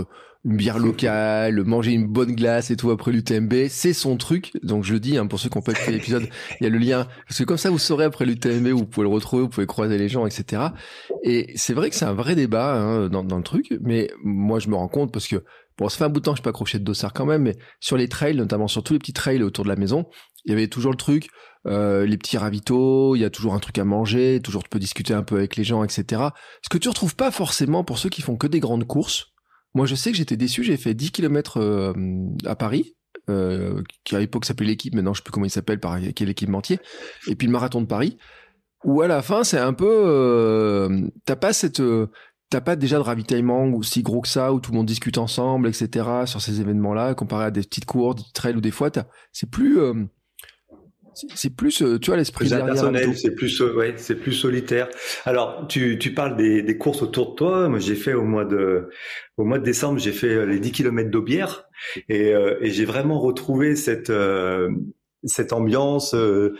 une 0.45 0.57
bière 0.57 0.79
locale, 0.79 1.63
manger 1.65 1.93
une 1.93 2.07
bonne 2.07 2.35
glace 2.35 2.71
et 2.71 2.77
tout 2.77 2.91
après 2.91 3.13
l'UTMB, 3.13 3.69
c'est 3.69 3.93
son 3.93 4.17
truc. 4.17 4.53
Donc 4.63 4.85
je 4.85 4.95
le 4.95 5.01
dis, 5.01 5.19
hein, 5.19 5.27
pour 5.27 5.39
ceux 5.39 5.49
qui 5.49 5.59
ont 5.59 5.63
pas 5.63 5.73
écouté 5.73 5.93
l'épisode, 5.93 6.29
il 6.61 6.65
y 6.65 6.67
a 6.67 6.71
le 6.71 6.79
lien. 6.79 7.07
Parce 7.27 7.39
que 7.39 7.45
comme 7.45 7.59
ça, 7.59 7.71
vous 7.71 7.79
saurez 7.79 8.05
après 8.05 8.25
l'UTMB, 8.25 8.69
vous 8.69 8.87
pouvez 8.87 9.07
le 9.07 9.13
retrouver, 9.13 9.43
vous 9.43 9.49
pouvez 9.49 9.67
croiser 9.67 9.99
les 9.99 10.09
gens, 10.09 10.27
etc. 10.27 10.63
Et 11.25 11.53
c'est 11.57 11.75
vrai 11.75 11.91
que 11.91 11.97
c'est 11.97 12.07
un 12.07 12.15
vrai 12.15 12.35
débat 12.35 12.75
hein, 12.75 13.09
dans, 13.09 13.23
dans 13.23 13.37
le 13.37 13.43
truc, 13.43 13.75
mais 13.83 14.11
moi 14.25 14.59
je 14.59 14.69
me 14.69 14.75
rends 14.75 14.89
compte 14.89 15.13
parce 15.13 15.29
que 15.29 15.45
Bon, 15.81 15.89
ça 15.89 15.97
fait 15.97 16.05
un 16.05 16.11
bout 16.11 16.21
de 16.21 16.25
temps 16.25 16.33
que 16.33 16.37
je 16.37 16.41
suis 16.41 16.45
pas 16.45 16.51
accroché 16.51 16.79
de 16.79 16.85
dossard 16.85 17.15
quand 17.15 17.25
même, 17.25 17.41
mais 17.41 17.57
sur 17.81 17.97
les 17.97 18.07
trails, 18.07 18.37
notamment 18.37 18.69
sur 18.69 18.83
tous 18.83 18.93
les 18.93 18.99
petits 18.99 19.15
trails 19.15 19.43
autour 19.43 19.65
de 19.65 19.71
la 19.71 19.77
maison, 19.77 20.05
il 20.45 20.51
y 20.51 20.55
avait 20.55 20.69
toujours 20.69 20.91
le 20.91 20.99
truc, 20.99 21.29
euh, 21.67 22.05
les 22.05 22.19
petits 22.19 22.37
ravitaux, 22.37 23.17
il 23.17 23.21
y 23.21 23.25
a 23.25 23.31
toujours 23.31 23.55
un 23.55 23.61
truc 23.61 23.79
à 23.79 23.85
manger, 23.85 24.41
toujours 24.43 24.63
tu 24.63 24.69
peux 24.69 24.79
discuter 24.79 25.15
un 25.15 25.23
peu 25.23 25.37
avec 25.37 25.57
les 25.57 25.65
gens, 25.65 25.83
etc. 25.83 26.23
Ce 26.63 26.69
que 26.69 26.77
tu 26.77 26.91
retrouves 26.91 27.17
pas 27.17 27.31
forcément 27.31 27.83
pour 27.83 27.97
ceux 27.97 28.11
qui 28.11 28.21
font 28.21 28.37
que 28.37 28.47
des 28.47 28.61
grandes 28.61 28.87
courses. 28.87 29.29
Moi, 29.75 29.87
je 29.87 29.95
sais 29.95 30.11
que 30.11 30.17
j'étais 30.17 30.37
déçu, 30.37 30.65
j'ai 30.65 30.77
fait 30.77 30.95
10 30.95 31.13
km 31.13 31.59
euh, 31.59 31.93
à 32.45 32.57
Paris, 32.57 32.95
euh, 33.29 33.83
qui 34.05 34.17
à 34.17 34.19
l'époque 34.19 34.45
s'appelait 34.45 34.67
l'équipe, 34.67 34.95
maintenant 34.95 35.15
je 35.15 35.19
sais 35.19 35.25
plus 35.25 35.33
comment 35.33 35.47
il 35.47 35.51
s'appelle, 35.51 35.81
par 35.81 35.99
quel 36.15 36.29
équipementier, 36.29 36.79
et 37.29 37.37
puis 37.37 37.47
le 37.47 37.53
marathon 37.53 37.81
de 37.81 37.87
Paris, 37.87 38.19
où 38.85 39.03
à 39.03 39.09
la 39.09 39.23
fin 39.23 39.45
c'est 39.45 39.59
un 39.59 39.73
peu, 39.73 39.89
euh, 39.89 41.09
t'as 41.25 41.37
pas 41.37 41.53
cette 41.53 41.83
t'as 42.51 42.61
pas 42.61 42.77
déjà 42.77 42.97
de 42.97 43.03
ravitaillement 43.03 43.65
aussi 43.69 44.03
gros 44.03 44.21
que 44.21 44.29
ça 44.29 44.53
où 44.53 44.61
tout 44.61 44.73
le 44.73 44.77
monde 44.77 44.87
discute 44.87 45.19
ensemble, 45.19 45.69
etc. 45.69 46.27
sur 46.27 46.43
ces 46.43 46.61
événements-là, 46.61 47.15
comparé 47.15 47.47
à 47.47 47.51
des 47.51 47.63
petites 47.63 47.85
courses, 47.85 48.17
des 48.17 48.33
trails 48.35 48.57
ou 48.57 48.61
des 48.61 48.73
fois, 48.73 48.91
c'est 49.33 49.49
plus, 49.49 49.79
euh, 49.79 49.95
c'est 51.35 51.55
plus, 51.55 51.83
euh, 51.83 51.99
tu 51.99 52.11
vois, 52.11 52.17
l'esprit 52.17 52.49
personnel, 52.49 53.17
c'est 53.17 53.35
plus, 53.35 53.61
euh, 53.61 53.75
ouais, 53.75 53.95
c'est 53.97 54.15
plus 54.15 54.33
solitaire. 54.33 54.89
Alors, 55.25 55.67
tu, 55.69 55.99
tu 55.99 56.13
parles 56.13 56.37
des, 56.37 56.63
des 56.63 56.77
courses 56.77 57.03
autour 57.03 57.31
de 57.31 57.35
toi. 57.37 57.69
Moi, 57.69 57.79
j'ai 57.79 57.95
fait 57.95 58.15
au 58.15 58.25
mois 58.25 58.45
de, 58.45 58.89
au 59.37 59.45
mois 59.45 59.59
de 59.59 59.65
décembre, 59.65 59.99
j'ai 59.99 60.13
fait 60.13 60.47
les 60.47 60.59
10 60.59 60.73
km 60.73 61.11
d'Aubière 61.11 61.65
et, 62.09 62.33
et 62.61 62.71
j'ai 62.71 62.85
vraiment 62.85 63.19
retrouvé 63.19 63.77
cette, 63.77 64.13
cette 65.25 65.53
ambiance 65.53 66.15
euh, 66.15 66.55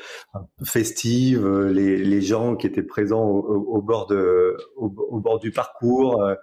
festive, 0.65 1.47
euh, 1.47 1.73
les, 1.73 1.97
les, 1.97 2.21
gens 2.21 2.57
qui 2.57 2.67
étaient 2.67 2.83
présents 2.83 3.25
au, 3.25 3.41
au 3.41 3.83
bord 3.83 4.07
de, 4.07 4.57
au, 4.77 5.21
bord 5.21 5.39
du 5.39 5.51
parcours, 5.51 6.23
euh, 6.23 6.35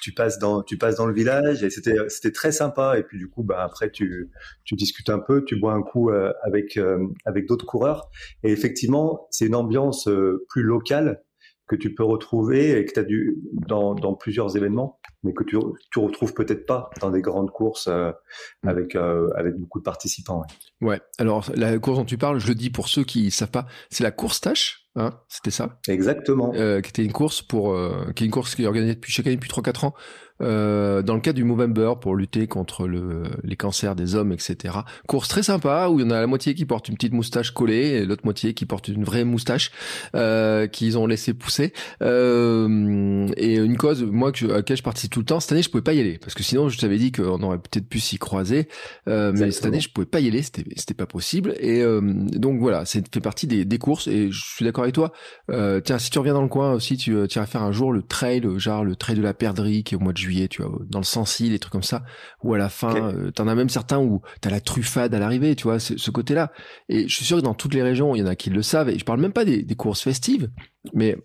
tu 0.00 0.12
passes 0.12 0.38
dans, 0.38 0.62
tu 0.62 0.78
passes 0.78 0.96
dans 0.96 1.06
le 1.06 1.14
village 1.14 1.62
et 1.62 1.70
c'était, 1.70 1.96
c'était 2.08 2.32
très 2.32 2.52
sympa. 2.52 2.98
Et 2.98 3.02
puis 3.02 3.18
du 3.18 3.28
coup, 3.28 3.42
bah 3.42 3.62
après 3.62 3.90
tu, 3.90 4.30
tu 4.64 4.74
discutes 4.74 5.10
un 5.10 5.18
peu, 5.18 5.44
tu 5.44 5.56
bois 5.56 5.72
un 5.72 5.82
coup 5.82 6.10
avec, 6.42 6.78
avec 7.24 7.46
d'autres 7.46 7.66
coureurs. 7.66 8.10
Et 8.42 8.52
effectivement, 8.52 9.26
c'est 9.30 9.46
une 9.46 9.54
ambiance 9.54 10.08
plus 10.48 10.62
locale 10.62 11.22
que 11.66 11.76
tu 11.76 11.94
peux 11.94 12.04
retrouver 12.04 12.78
et 12.78 12.84
que 12.84 12.92
tu 12.92 13.00
as 13.00 13.04
dû 13.04 13.38
dans, 13.52 13.94
dans 13.94 14.14
plusieurs 14.14 14.56
événements, 14.56 15.00
mais 15.26 15.34
que 15.34 15.44
tu, 15.44 15.58
tu 15.90 15.98
retrouves 15.98 16.32
peut-être 16.32 16.64
pas 16.66 16.90
dans 17.00 17.10
des 17.10 17.20
grandes 17.20 17.50
courses 17.50 17.88
euh, 17.88 18.12
mm. 18.62 18.68
avec 18.68 18.94
euh, 18.94 19.28
avec 19.36 19.56
beaucoup 19.56 19.78
de 19.78 19.84
participants. 19.84 20.42
Ouais. 20.80 20.88
ouais. 20.88 21.00
Alors 21.18 21.50
la 21.54 21.78
course 21.78 21.98
dont 21.98 22.04
tu 22.04 22.16
parles, 22.16 22.38
je 22.38 22.48
le 22.48 22.54
dis 22.54 22.70
pour 22.70 22.88
ceux 22.88 23.04
qui 23.04 23.30
savent 23.30 23.50
pas, 23.50 23.66
c'est 23.90 24.04
la 24.04 24.12
course 24.12 24.40
tâche. 24.40 24.85
Hein, 24.96 25.12
c'était 25.28 25.50
ça 25.50 25.78
Exactement. 25.88 26.52
Euh, 26.54 26.80
qui 26.80 26.88
était 26.88 27.04
une 27.04 27.12
course 27.12 27.42
pour, 27.42 27.72
euh, 27.72 28.12
qui 28.14 28.24
est 28.24 28.26
une 28.26 28.32
course 28.32 28.54
qui 28.54 28.62
est 28.62 28.66
organisée 28.66 28.94
depuis 28.94 29.12
chaque 29.12 29.26
année 29.26 29.36
depuis 29.36 29.50
3-4 29.50 29.86
ans 29.86 29.94
euh, 30.42 31.02
dans 31.02 31.14
le 31.14 31.20
cadre 31.20 31.36
du 31.36 31.44
Movember 31.44 31.94
pour 32.00 32.14
lutter 32.14 32.46
contre 32.46 32.86
le, 32.86 33.24
les 33.42 33.56
cancers 33.56 33.96
des 33.96 34.14
hommes, 34.14 34.32
etc. 34.32 34.74
Course 35.06 35.28
très 35.28 35.42
sympa 35.42 35.88
où 35.88 36.00
il 36.00 36.04
y 36.04 36.06
en 36.06 36.10
a 36.10 36.20
la 36.20 36.26
moitié 36.26 36.54
qui 36.54 36.66
porte 36.66 36.88
une 36.88 36.94
petite 36.94 37.12
moustache 37.12 37.50
collée 37.50 37.88
et 37.88 38.06
l'autre 38.06 38.24
moitié 38.24 38.54
qui 38.54 38.66
porte 38.66 38.88
une 38.88 39.04
vraie 39.04 39.24
moustache 39.24 39.70
euh, 40.14 40.66
qu'ils 40.66 40.98
ont 40.98 41.06
laissé 41.06 41.34
pousser. 41.34 41.72
Euh, 42.02 43.28
et 43.36 43.56
une 43.56 43.76
cause, 43.76 44.02
moi, 44.02 44.32
que 44.32 44.46
à 44.46 44.56
laquelle 44.56 44.76
je 44.76 44.82
participe 44.82 45.12
tout 45.12 45.20
le 45.20 45.26
temps, 45.26 45.40
cette 45.40 45.52
année, 45.52 45.62
je 45.62 45.70
pouvais 45.70 45.82
pas 45.82 45.94
y 45.94 46.00
aller 46.00 46.18
parce 46.18 46.34
que 46.34 46.42
sinon, 46.42 46.68
je 46.68 46.78
t'avais 46.78 46.98
dit 46.98 47.12
qu'on 47.12 47.42
aurait 47.42 47.58
peut-être 47.58 47.88
pu 47.88 48.00
s'y 48.00 48.18
croiser. 48.18 48.68
Euh, 49.08 49.32
mais 49.34 49.50
cette 49.50 49.66
année, 49.66 49.80
je 49.80 49.90
pouvais 49.90 50.06
pas 50.06 50.20
y 50.20 50.28
aller, 50.28 50.42
c'était 50.42 50.64
c'était 50.76 50.94
pas 50.94 51.06
possible. 51.06 51.54
Et 51.60 51.82
euh, 51.82 52.00
donc 52.02 52.60
voilà, 52.60 52.84
c'est 52.84 53.06
fait 53.12 53.20
partie 53.20 53.46
des, 53.46 53.64
des 53.64 53.78
courses 53.78 54.06
et 54.06 54.30
je 54.30 54.44
suis 54.44 54.64
d'accord 54.64 54.84
avec 54.86 54.94
toi. 54.94 55.12
Euh, 55.50 55.80
tiens, 55.80 55.98
si 55.98 56.10
tu 56.10 56.18
reviens 56.18 56.34
dans 56.34 56.42
le 56.42 56.48
coin 56.48 56.72
aussi, 56.72 56.96
tu, 56.96 57.16
tu 57.28 57.38
iras 57.38 57.46
faire 57.46 57.62
un 57.62 57.72
jour 57.72 57.92
le 57.92 58.02
trail, 58.02 58.42
genre 58.56 58.84
le 58.84 58.96
trail 58.96 59.16
de 59.16 59.22
la 59.22 59.34
perdrix 59.34 59.84
qui 59.84 59.94
est 59.94 59.96
au 59.96 60.00
mois 60.00 60.12
de 60.12 60.18
juillet, 60.18 60.48
tu 60.48 60.62
vois, 60.62 60.78
dans 60.88 60.98
le 60.98 61.04
Sancy, 61.04 61.50
des 61.50 61.58
trucs 61.58 61.72
comme 61.72 61.82
ça, 61.82 62.02
ou 62.42 62.54
à 62.54 62.58
la 62.58 62.68
fin, 62.68 62.94
euh, 62.94 63.30
t'en 63.30 63.48
as 63.48 63.54
même 63.54 63.68
certains 63.68 63.98
où 63.98 64.22
t'as 64.40 64.50
la 64.50 64.60
truffade 64.60 65.14
à 65.14 65.18
l'arrivée, 65.18 65.54
tu 65.56 65.64
vois, 65.64 65.78
ce 65.78 66.10
côté-là. 66.10 66.52
Et 66.88 67.08
je 67.08 67.14
suis 67.14 67.24
sûr 67.24 67.38
que 67.38 67.42
dans 67.42 67.54
toutes 67.54 67.74
les 67.74 67.82
régions, 67.82 68.14
il 68.14 68.20
y 68.20 68.22
en 68.22 68.26
a 68.26 68.36
qui 68.36 68.50
le 68.50 68.62
savent, 68.62 68.88
et 68.88 68.98
je 68.98 69.04
parle 69.04 69.20
même 69.20 69.32
pas 69.32 69.44
des, 69.44 69.62
des 69.62 69.74
courses 69.74 70.02
festives, 70.02 70.50
mais 70.94 71.16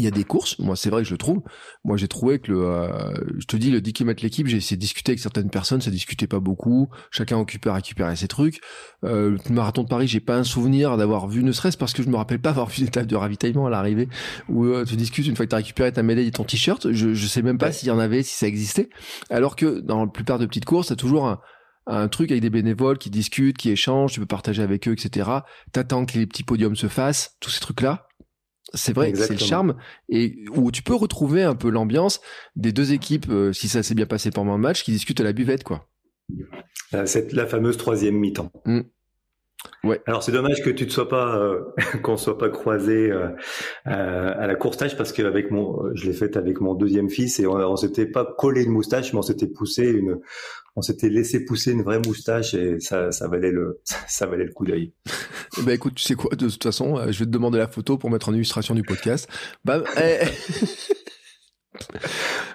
il 0.00 0.04
y 0.04 0.08
a 0.08 0.10
des 0.10 0.24
courses, 0.24 0.58
moi 0.58 0.76
c'est 0.76 0.90
vrai 0.90 1.02
que 1.02 1.08
je 1.08 1.14
le 1.14 1.18
trouve. 1.18 1.42
Moi 1.84 1.96
j'ai 1.96 2.08
trouvé 2.08 2.38
que 2.38 2.50
le, 2.50 2.64
euh, 2.64 3.12
je 3.38 3.46
te 3.46 3.56
dis 3.56 3.70
le 3.70 3.80
10 3.80 3.92
km 3.92 4.22
l'équipe, 4.22 4.46
j'ai 4.46 4.56
essayé 4.56 4.76
de 4.76 4.80
discuter 4.80 5.12
avec 5.12 5.20
certaines 5.20 5.50
personnes, 5.50 5.80
ça 5.80 5.90
discutait 5.90 6.26
pas 6.26 6.40
beaucoup. 6.40 6.88
Chacun 7.10 7.38
occupé 7.38 7.68
à 7.68 7.74
récupérer 7.74 8.16
ses 8.16 8.28
trucs. 8.28 8.60
Euh, 9.04 9.36
le 9.48 9.54
marathon 9.54 9.82
de 9.82 9.88
Paris, 9.88 10.08
j'ai 10.08 10.20
pas 10.20 10.36
un 10.36 10.44
souvenir 10.44 10.96
d'avoir 10.96 11.28
vu, 11.28 11.44
ne 11.44 11.52
serait-ce 11.52 11.76
parce 11.76 11.92
que 11.92 12.02
je 12.02 12.08
me 12.08 12.16
rappelle 12.16 12.40
pas 12.40 12.50
avoir 12.50 12.68
vu 12.68 12.82
des 12.82 12.90
tables 12.90 13.06
de 13.06 13.16
ravitaillement 13.16 13.66
à 13.66 13.70
l'arrivée 13.70 14.08
où 14.48 14.64
euh, 14.64 14.84
tu 14.84 14.96
discutes 14.96 15.26
une 15.26 15.36
fois 15.36 15.44
que 15.46 15.50
tu 15.50 15.54
as 15.54 15.58
récupéré 15.58 15.92
ta 15.92 16.02
médaille 16.02 16.26
et 16.26 16.32
ton 16.32 16.44
t-shirt. 16.44 16.92
Je, 16.92 17.14
je 17.14 17.26
sais 17.26 17.42
même 17.42 17.58
pas 17.58 17.72
s'il 17.72 17.88
y 17.88 17.92
en 17.92 17.98
avait, 17.98 18.22
si 18.22 18.34
ça 18.34 18.46
existait. 18.46 18.88
Alors 19.28 19.56
que 19.56 19.80
dans 19.80 20.04
la 20.04 20.10
plupart 20.10 20.38
de 20.38 20.46
petites 20.46 20.64
courses, 20.64 20.88
t'as 20.88 20.96
toujours 20.96 21.28
un, 21.28 21.40
un 21.86 22.08
truc 22.08 22.30
avec 22.30 22.42
des 22.42 22.50
bénévoles 22.50 22.98
qui 22.98 23.10
discutent, 23.10 23.58
qui 23.58 23.70
échangent, 23.70 24.12
tu 24.12 24.20
peux 24.20 24.26
partager 24.26 24.62
avec 24.62 24.88
eux, 24.88 24.92
etc. 24.92 25.30
T'attends 25.72 26.04
que 26.06 26.18
les 26.18 26.26
petits 26.26 26.44
podiums 26.44 26.76
se 26.76 26.88
fassent, 26.88 27.36
tous 27.40 27.50
ces 27.50 27.60
trucs-là. 27.60 28.09
C'est 28.72 28.92
vrai, 28.92 29.12
c'est 29.14 29.32
le 29.32 29.38
charme 29.38 29.74
et 30.08 30.36
où 30.54 30.70
tu 30.70 30.82
peux 30.82 30.94
retrouver 30.94 31.42
un 31.42 31.54
peu 31.54 31.70
l'ambiance 31.70 32.20
des 32.56 32.72
deux 32.72 32.92
équipes 32.92 33.26
euh, 33.30 33.52
si 33.52 33.68
ça 33.68 33.82
s'est 33.82 33.94
bien 33.94 34.06
passé 34.06 34.30
pendant 34.30 34.54
le 34.54 34.60
match 34.60 34.84
qui 34.84 34.92
discutent 34.92 35.20
à 35.20 35.24
la 35.24 35.32
buvette 35.32 35.64
quoi. 35.64 35.88
Euh, 36.94 37.06
c'est 37.06 37.32
la 37.32 37.46
fameuse 37.46 37.76
troisième 37.76 38.16
mi-temps. 38.16 38.50
Mmh. 38.64 38.80
Ouais. 39.84 40.00
Alors 40.06 40.22
c'est 40.22 40.32
dommage 40.32 40.62
que 40.62 40.70
tu 40.70 40.86
ne 40.86 40.90
sois 40.90 41.08
pas 41.08 41.36
euh, 41.36 41.60
qu'on 42.02 42.16
soit 42.16 42.38
pas 42.38 42.48
croisé 42.48 43.10
euh, 43.10 43.28
à 43.84 44.46
la 44.46 44.54
courtage 44.54 44.96
parce 44.96 45.12
qu'avec 45.12 45.50
mon 45.50 45.94
je 45.94 46.06
l'ai 46.06 46.14
fait 46.14 46.36
avec 46.36 46.60
mon 46.60 46.74
deuxième 46.74 47.10
fils 47.10 47.40
et 47.40 47.46
on, 47.46 47.56
on 47.56 47.76
s'était 47.76 48.06
pas 48.06 48.24
collé 48.24 48.62
une 48.62 48.70
moustache 48.70 49.12
mais 49.12 49.18
on 49.18 49.22
s'était 49.22 49.46
poussé 49.46 49.86
une 49.86 50.20
on 50.76 50.82
s'était 50.82 51.08
laissé 51.08 51.44
pousser 51.44 51.72
une 51.72 51.82
vraie 51.82 52.00
moustache 52.04 52.54
et 52.54 52.80
ça, 52.80 53.12
ça 53.12 53.28
valait 53.28 53.50
le, 53.50 53.80
ça 54.08 54.26
valait 54.26 54.44
le 54.44 54.52
coup 54.52 54.64
d'œil. 54.64 54.92
bah 55.64 55.74
écoute, 55.74 55.94
tu 55.96 56.04
sais 56.04 56.14
quoi, 56.14 56.34
de 56.34 56.48
toute 56.48 56.62
façon, 56.62 56.98
euh, 56.98 57.12
je 57.12 57.18
vais 57.20 57.26
te 57.26 57.30
demander 57.30 57.58
la 57.58 57.68
photo 57.68 57.98
pour 57.98 58.10
mettre 58.10 58.28
en 58.28 58.34
illustration 58.34 58.74
du 58.74 58.82
podcast. 58.82 59.28
Bah, 59.64 59.82
eh. 60.02 60.20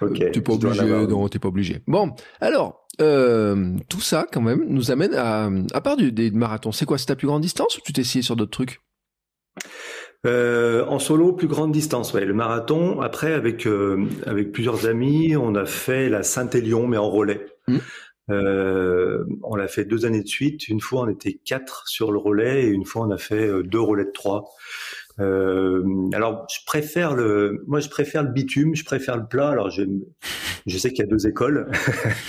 ok. 0.00 0.32
T'es 0.32 0.40
pas 0.40 0.52
obligé, 0.52 0.84
non, 0.84 1.28
t'es 1.28 1.38
pas 1.38 1.48
obligé. 1.48 1.82
Bon, 1.86 2.14
alors, 2.40 2.86
euh, 3.00 3.76
tout 3.88 4.00
ça 4.00 4.26
quand 4.30 4.40
même 4.40 4.64
nous 4.68 4.90
amène 4.90 5.14
à, 5.14 5.50
à 5.72 5.80
part 5.80 5.96
du, 5.96 6.12
des 6.12 6.30
marathons, 6.30 6.72
c'est 6.72 6.86
quoi, 6.86 6.98
c'est 6.98 7.06
ta 7.06 7.16
plus 7.16 7.26
grande 7.26 7.42
distance 7.42 7.76
ou 7.78 7.80
tu 7.84 7.92
t'es 7.92 8.02
essayé 8.02 8.22
sur 8.22 8.36
d'autres 8.36 8.52
trucs? 8.52 8.80
Euh, 10.26 10.84
en 10.86 10.98
solo, 10.98 11.32
plus 11.32 11.46
grande 11.46 11.72
distance, 11.72 12.12
ouais. 12.12 12.24
Le 12.24 12.34
marathon. 12.34 13.00
Après, 13.00 13.32
avec 13.32 13.66
euh, 13.66 14.06
avec 14.26 14.50
plusieurs 14.52 14.86
amis, 14.86 15.36
on 15.36 15.54
a 15.54 15.66
fait 15.66 16.08
la 16.08 16.22
Saint-Élion, 16.22 16.86
mais 16.86 16.96
en 16.96 17.08
relais. 17.08 17.46
Mmh. 17.68 17.78
Euh, 18.30 19.24
on 19.42 19.54
l'a 19.54 19.68
fait 19.68 19.84
deux 19.84 20.04
années 20.04 20.22
de 20.22 20.28
suite. 20.28 20.68
Une 20.68 20.80
fois, 20.80 21.02
on 21.02 21.08
était 21.08 21.38
quatre 21.44 21.86
sur 21.86 22.12
le 22.12 22.18
relais 22.18 22.64
et 22.64 22.68
une 22.68 22.84
fois, 22.84 23.06
on 23.06 23.10
a 23.10 23.18
fait 23.18 23.46
euh, 23.46 23.62
deux 23.62 23.80
relais 23.80 24.04
de 24.04 24.12
trois. 24.12 24.44
Euh, 25.20 25.82
alors, 26.12 26.46
je 26.50 26.64
préfère 26.66 27.14
le, 27.14 27.64
moi, 27.66 27.80
je 27.80 27.88
préfère 27.88 28.22
le 28.22 28.30
bitume, 28.30 28.74
je 28.74 28.84
préfère 28.84 29.16
le 29.16 29.26
plat. 29.26 29.48
Alors, 29.48 29.70
je, 29.70 29.82
je 30.66 30.78
sais 30.78 30.90
qu'il 30.90 31.04
y 31.04 31.08
a 31.08 31.10
deux 31.10 31.26
écoles. 31.26 31.70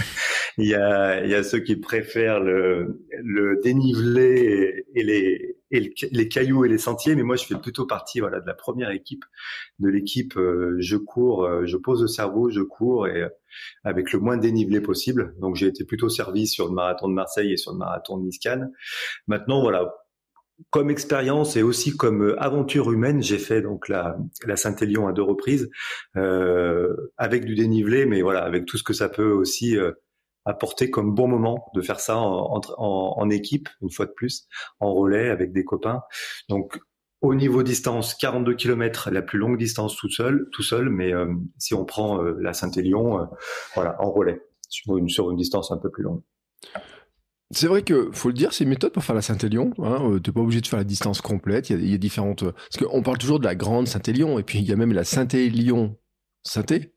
il 0.57 0.67
y 0.67 0.75
a, 0.75 1.23
il 1.23 1.29
y 1.29 1.35
a 1.35 1.43
ceux 1.43 1.59
qui 1.59 1.75
préfèrent 1.75 2.39
le, 2.39 3.03
le 3.23 3.59
dénivelé 3.63 4.85
et, 4.95 5.03
les, 5.03 5.56
et 5.71 5.93
les 6.11 6.27
cailloux 6.27 6.65
et 6.65 6.69
les 6.69 6.77
sentiers, 6.77 7.15
mais 7.15 7.23
moi 7.23 7.35
je 7.35 7.45
fais 7.45 7.55
plutôt 7.55 7.85
partie 7.85 8.19
voilà 8.19 8.39
de 8.39 8.45
la 8.45 8.53
première 8.53 8.91
équipe, 8.91 9.25
de 9.79 9.89
l'équipe 9.89 10.37
euh, 10.37 10.77
je 10.79 10.97
cours, 10.97 11.45
euh, 11.45 11.65
je 11.65 11.77
pose 11.77 12.01
le 12.01 12.07
cerveau, 12.07 12.49
je 12.49 12.61
cours 12.61 13.07
et 13.07 13.23
euh, 13.23 13.29
avec 13.83 14.13
le 14.13 14.19
moins 14.19 14.37
dénivelé 14.37 14.81
possible. 14.81 15.35
Donc 15.39 15.55
j'ai 15.55 15.67
été 15.67 15.83
plutôt 15.83 16.09
servi 16.09 16.47
sur 16.47 16.67
le 16.67 16.73
marathon 16.73 17.09
de 17.09 17.13
Marseille 17.13 17.51
et 17.53 17.57
sur 17.57 17.73
le 17.73 17.79
marathon 17.79 18.17
de 18.17 18.23
Niscan. 18.23 18.69
Maintenant 19.27 19.61
voilà, 19.61 19.93
comme 20.69 20.89
expérience 20.89 21.55
et 21.57 21.63
aussi 21.63 21.95
comme 21.95 22.35
aventure 22.37 22.91
humaine, 22.91 23.21
j'ai 23.21 23.37
fait 23.37 23.61
donc 23.61 23.89
la, 23.89 24.17
la 24.45 24.55
Saint-Élion 24.55 25.07
à 25.07 25.13
deux 25.13 25.21
reprises 25.21 25.69
euh, 26.15 26.95
avec 27.17 27.45
du 27.45 27.55
dénivelé, 27.55 28.05
mais 28.05 28.21
voilà 28.21 28.43
avec 28.43 28.65
tout 28.65 28.77
ce 28.77 28.83
que 28.83 28.93
ça 28.93 29.09
peut 29.09 29.31
aussi 29.31 29.77
apporter 30.47 30.89
comme 30.89 31.13
bon 31.13 31.27
moment 31.27 31.69
de 31.75 31.81
faire 31.81 31.99
ça 31.99 32.17
en, 32.17 33.29
équipe, 33.29 33.69
une 33.81 33.91
fois 33.91 34.05
de 34.05 34.11
plus, 34.11 34.47
en 34.79 34.93
relais 34.93 35.29
avec 35.29 35.51
des 35.51 35.63
copains. 35.63 36.01
Donc, 36.49 36.79
au 37.21 37.35
niveau 37.35 37.63
distance, 37.63 38.13
42 38.15 38.55
km, 38.55 39.09
la 39.11 39.21
plus 39.21 39.39
longue 39.39 39.57
distance 39.57 39.95
tout 39.95 40.09
seul, 40.09 40.47
tout 40.51 40.63
seul. 40.63 40.89
Mais 40.89 41.13
euh, 41.13 41.33
si 41.57 41.73
on 41.73 41.83
prend 41.83 42.23
euh, 42.23 42.35
la 42.39 42.53
Saint-Élion, 42.53 43.19
euh, 43.19 43.25
voilà, 43.75 44.01
en 44.01 44.11
relais, 44.11 44.41
sur 44.69 44.97
une, 44.97 45.09
sur 45.09 45.29
une 45.31 45.37
distance 45.37 45.71
un 45.71 45.77
peu 45.77 45.89
plus 45.89 46.03
longue. 46.03 46.21
C'est 47.51 47.67
vrai 47.67 47.81
que 47.81 48.09
faut 48.11 48.27
le 48.27 48.33
dire, 48.33 48.53
c'est 48.53 48.65
une 48.65 48.69
méthode 48.69 48.91
pour 48.91 49.03
faire 49.03 49.15
la 49.15 49.21
Saint-Élion. 49.21 49.73
Hein, 49.79 50.19
T'es 50.23 50.31
pas 50.31 50.41
obligé 50.41 50.61
de 50.61 50.67
faire 50.67 50.79
la 50.79 50.85
distance 50.85 51.21
complète. 51.21 51.69
Il 51.69 51.77
y 51.77 51.79
a, 51.79 51.83
il 51.83 51.91
y 51.91 51.95
a 51.95 51.97
différentes. 51.97 52.43
Parce 52.43 52.77
qu'on 52.77 53.01
parle 53.01 53.17
toujours 53.17 53.39
de 53.39 53.45
la 53.45 53.55
grande 53.55 53.87
Saint-Élion 53.87 54.37
et 54.37 54.43
puis 54.43 54.59
il 54.59 54.65
y 54.65 54.71
a 54.71 54.75
même 54.75 54.93
la 54.93 55.03
Saint-Élion 55.03 55.97
Saint-É 56.43 56.93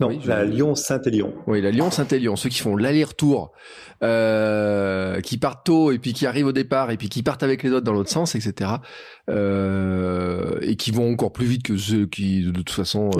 Non, 0.00 0.08
la 0.24 0.44
Lyon-Saint-Élion. 0.44 1.34
Oui, 1.46 1.60
la 1.60 1.70
Lyon-Saint-Élion, 1.70 2.34
ceux 2.34 2.48
qui 2.48 2.60
font 2.60 2.76
l'aller-retour, 2.76 3.52
euh, 4.02 5.20
qui 5.20 5.36
partent 5.36 5.66
tôt 5.66 5.92
et 5.92 5.98
puis 5.98 6.14
qui 6.14 6.24
arrivent 6.24 6.46
au 6.46 6.52
départ 6.52 6.90
et 6.90 6.96
puis 6.96 7.10
qui 7.10 7.22
partent 7.22 7.42
avec 7.42 7.62
les 7.62 7.70
autres 7.70 7.84
dans 7.84 7.92
l'autre 7.92 8.08
sens, 8.08 8.34
etc. 8.34 8.70
Euh, 9.30 10.58
et 10.62 10.76
qui 10.76 10.90
vont 10.90 11.12
encore 11.12 11.32
plus 11.32 11.46
vite 11.46 11.62
que 11.62 11.76
ceux 11.76 12.06
qui, 12.06 12.42
de 12.42 12.50
toute 12.50 12.70
façon, 12.70 13.10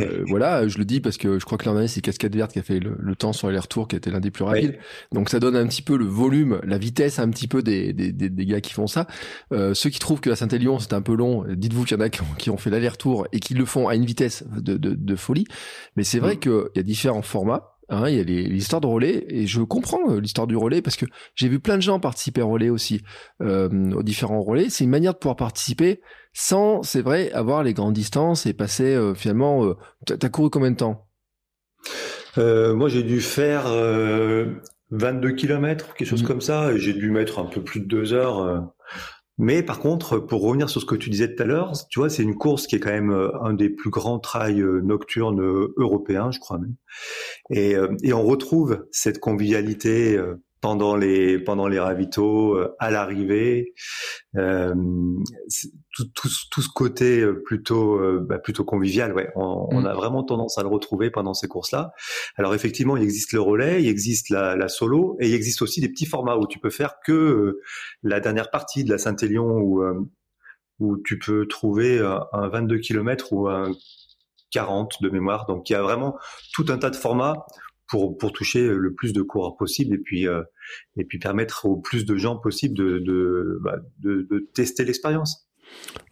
euh, 0.00 0.24
voilà, 0.28 0.66
je 0.66 0.78
le 0.78 0.84
dis 0.84 1.00
parce 1.00 1.16
que 1.16 1.38
je 1.38 1.44
crois 1.44 1.58
que 1.58 1.66
l'an 1.66 1.74
dernier 1.74 1.88
c'est 1.88 2.00
Cascade 2.00 2.34
Verte 2.34 2.52
qui 2.52 2.58
a 2.58 2.62
fait 2.62 2.80
le, 2.80 3.14
temps 3.14 3.32
sur 3.32 3.46
l'aller-retour 3.48 3.86
qui 3.86 3.96
était 3.96 4.10
l'un 4.10 4.20
des 4.20 4.30
plus 4.30 4.44
rapides. 4.44 4.78
Donc 5.12 5.30
ça 5.30 5.38
donne 5.38 5.56
un 5.56 5.66
petit 5.66 5.82
peu 5.82 5.96
le 5.96 6.06
volume, 6.06 6.60
la 6.64 6.78
vitesse 6.78 7.18
un 7.18 7.28
petit 7.30 7.46
peu 7.46 7.62
des, 7.62 7.92
des, 7.92 8.12
des, 8.12 8.46
gars 8.46 8.60
qui 8.60 8.72
font 8.72 8.86
ça. 8.86 9.06
Euh, 9.52 9.74
ceux 9.74 9.90
qui 9.90 9.98
trouvent 9.98 10.20
que 10.20 10.30
la 10.30 10.36
Saint-Élion 10.36 10.78
c'est 10.78 10.92
un 10.92 11.02
peu 11.02 11.14
long, 11.14 11.44
dites-vous 11.48 11.84
qu'il 11.84 11.96
y 11.96 12.00
en 12.00 12.04
a 12.04 12.08
qui 12.08 12.50
ont, 12.50 12.56
fait 12.56 12.70
l'aller-retour 12.70 13.26
et 13.32 13.40
qui 13.40 13.54
le 13.54 13.64
font 13.64 13.88
à 13.88 13.94
une 13.94 14.04
vitesse 14.04 14.44
de, 14.56 14.76
de, 14.76 14.94
de 14.94 15.16
folie. 15.16 15.46
Mais 15.96 16.04
c'est 16.04 16.18
vrai 16.18 16.36
mm. 16.36 16.38
qu'il 16.40 16.62
y 16.76 16.78
a 16.78 16.82
différents 16.82 17.22
formats. 17.22 17.69
Hein, 17.92 18.08
il 18.08 18.16
y 18.16 18.20
a 18.20 18.22
l'histoire 18.22 18.80
de 18.80 18.86
relais 18.86 19.24
et 19.28 19.48
je 19.48 19.62
comprends 19.62 20.10
euh, 20.10 20.20
l'histoire 20.20 20.46
du 20.46 20.56
relais 20.56 20.80
parce 20.80 20.96
que 20.96 21.06
j'ai 21.34 21.48
vu 21.48 21.58
plein 21.58 21.74
de 21.74 21.82
gens 21.82 21.98
participer 21.98 22.40
au 22.40 22.48
relais 22.48 22.70
aussi, 22.70 23.02
euh, 23.42 23.68
aux 23.90 24.04
différents 24.04 24.42
relais. 24.42 24.70
C'est 24.70 24.84
une 24.84 24.90
manière 24.90 25.12
de 25.12 25.18
pouvoir 25.18 25.34
participer 25.34 26.00
sans, 26.32 26.84
c'est 26.84 27.02
vrai, 27.02 27.32
avoir 27.32 27.64
les 27.64 27.74
grandes 27.74 27.94
distances 27.94 28.46
et 28.46 28.52
passer 28.52 28.94
euh, 28.94 29.14
finalement. 29.14 29.64
Euh, 29.64 29.76
T'as 30.06 30.28
couru 30.28 30.50
combien 30.50 30.70
de 30.70 30.76
temps? 30.76 31.08
Euh, 32.38 32.74
Moi, 32.74 32.88
j'ai 32.88 33.02
dû 33.02 33.20
faire 33.20 33.64
22 34.90 35.32
km, 35.32 35.94
quelque 35.94 36.08
chose 36.08 36.22
mm. 36.22 36.26
comme 36.26 36.40
ça, 36.40 36.72
et 36.72 36.78
j'ai 36.78 36.92
dû 36.92 37.10
mettre 37.10 37.40
un 37.40 37.46
peu 37.46 37.60
plus 37.60 37.80
de 37.80 37.86
deux 37.86 38.12
heures 38.12 38.72
mais 39.40 39.62
par 39.62 39.78
contre, 39.78 40.18
pour 40.18 40.42
revenir 40.42 40.68
sur 40.68 40.82
ce 40.82 40.86
que 40.86 40.94
tu 40.94 41.08
disais 41.08 41.34
tout 41.34 41.42
à 41.42 41.46
l'heure, 41.46 41.72
tu 41.88 41.98
vois, 41.98 42.10
c'est 42.10 42.22
une 42.22 42.36
course 42.36 42.66
qui 42.66 42.76
est 42.76 42.78
quand 42.78 42.90
même 42.90 43.10
euh, 43.10 43.30
un 43.40 43.54
des 43.54 43.70
plus 43.70 43.88
grands 43.88 44.18
trails 44.18 44.60
euh, 44.60 44.82
nocturnes 44.82 45.40
euh, 45.40 45.72
européens, 45.78 46.30
je 46.30 46.38
crois 46.38 46.58
même. 46.58 46.74
Et, 47.48 47.74
et 48.02 48.12
on 48.12 48.22
retrouve 48.22 48.86
cette 48.92 49.18
convivialité 49.18 50.20
pendant 50.60 50.94
les 50.94 51.38
pendant 51.38 51.68
les 51.68 51.80
ravitaux, 51.80 52.58
à 52.78 52.90
l'arrivée, 52.90 53.72
euh, 54.36 54.74
tout, 55.92 56.04
tout, 56.14 56.28
tout, 56.50 56.62
ce 56.62 56.68
côté 56.68 57.20
euh, 57.20 57.42
plutôt 57.44 57.96
euh, 57.96 58.24
bah, 58.26 58.38
plutôt 58.38 58.64
convivial. 58.64 59.12
Ouais, 59.12 59.30
on, 59.34 59.68
on, 59.70 59.82
mm. 59.82 59.86
a 59.86 59.94
vraiment 59.94 60.22
tendance 60.22 60.58
à 60.58 60.62
le 60.62 60.68
retrouver 60.68 61.10
pendant 61.10 61.34
ces 61.34 61.48
courses-là. 61.48 61.92
Alors 62.36 62.54
effectivement, 62.54 62.96
il 62.96 63.02
existe 63.02 63.32
le 63.32 63.40
relais, 63.40 63.82
il 63.82 63.88
existe 63.88 64.30
la, 64.30 64.56
la, 64.56 64.68
solo, 64.68 65.16
et 65.20 65.28
il 65.28 65.34
existe 65.34 65.62
aussi 65.62 65.80
des 65.80 65.88
petits 65.88 66.06
formats 66.06 66.36
où 66.36 66.46
tu 66.46 66.58
peux 66.58 66.70
faire 66.70 66.94
que 67.04 67.58
la 68.02 68.20
dernière 68.20 68.50
partie 68.50 68.84
de 68.84 68.90
la 68.90 68.98
Saint-Élion 68.98 69.58
où 69.58 69.82
où 70.78 70.96
tu 70.96 71.18
peux 71.18 71.46
trouver 71.46 72.00
un 72.32 72.48
22 72.48 72.78
km 72.78 73.34
ou 73.34 73.48
un 73.48 73.70
40 74.50 75.02
de 75.02 75.08
mémoire. 75.10 75.46
Donc 75.46 75.70
il 75.70 75.74
y 75.74 75.76
a 75.76 75.82
vraiment 75.82 76.18
tout 76.54 76.66
un 76.68 76.78
tas 76.78 76.90
de 76.90 76.96
formats 76.96 77.46
pour, 77.88 78.16
pour 78.16 78.32
toucher 78.32 78.66
le 78.68 78.94
plus 78.94 79.12
de 79.12 79.22
coureurs 79.22 79.56
possible 79.56 79.94
et 79.94 79.98
puis, 79.98 80.28
euh, 80.28 80.42
et 80.96 81.04
puis 81.04 81.18
permettre 81.18 81.66
au 81.66 81.76
plus 81.76 82.04
de 82.04 82.16
gens 82.16 82.36
possible 82.36 82.76
de, 82.76 82.98
de, 82.98 83.58
bah, 83.62 83.76
de, 83.98 84.26
de 84.30 84.48
tester 84.54 84.84
l'expérience. 84.84 85.49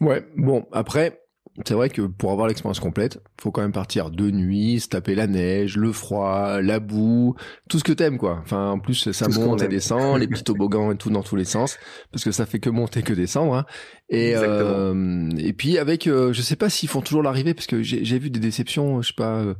Ouais, 0.01 0.25
bon, 0.35 0.65
après, 0.71 1.19
c'est 1.65 1.73
vrai 1.73 1.89
que 1.89 2.03
pour 2.03 2.31
avoir 2.31 2.47
l'expérience 2.47 2.79
complète, 2.79 3.21
faut 3.39 3.51
quand 3.51 3.61
même 3.61 3.73
partir 3.73 4.11
de 4.11 4.31
nuit, 4.31 4.79
se 4.79 4.87
taper 4.87 5.13
la 5.15 5.27
neige, 5.27 5.75
le 5.75 5.91
froid, 5.91 6.61
la 6.61 6.79
boue, 6.79 7.35
tout 7.69 7.79
ce 7.79 7.83
que 7.83 7.91
t'aimes 7.91 8.17
quoi. 8.17 8.39
Enfin 8.41 8.71
en 8.71 8.79
plus 8.79 9.11
ça 9.11 9.27
monte 9.27 9.61
et 9.61 9.67
descend, 9.67 10.19
les 10.19 10.27
petits 10.27 10.43
toboggans 10.45 10.91
et 10.91 10.95
tout 10.95 11.09
dans 11.09 11.23
tous 11.23 11.35
les 11.35 11.45
sens, 11.45 11.77
parce 12.11 12.23
que 12.23 12.31
ça 12.31 12.45
fait 12.45 12.59
que 12.59 12.69
monter 12.69 13.01
que 13.01 13.13
descendre. 13.13 13.55
Hein. 13.55 13.65
Et 14.09 14.33
euh, 14.35 15.29
et 15.37 15.53
puis 15.53 15.77
avec, 15.77 16.07
euh, 16.07 16.31
je 16.33 16.41
sais 16.41 16.55
pas 16.55 16.69
s'ils 16.69 16.89
font 16.89 17.01
toujours 17.01 17.23
l'arrivée, 17.23 17.53
parce 17.53 17.67
que 17.67 17.83
j'ai 17.83 18.19
vu 18.19 18.29
des 18.29 18.39
déceptions, 18.39 19.01
je 19.01 19.09
sais 19.09 19.13
pas, 19.15 19.39
euh, 19.39 19.53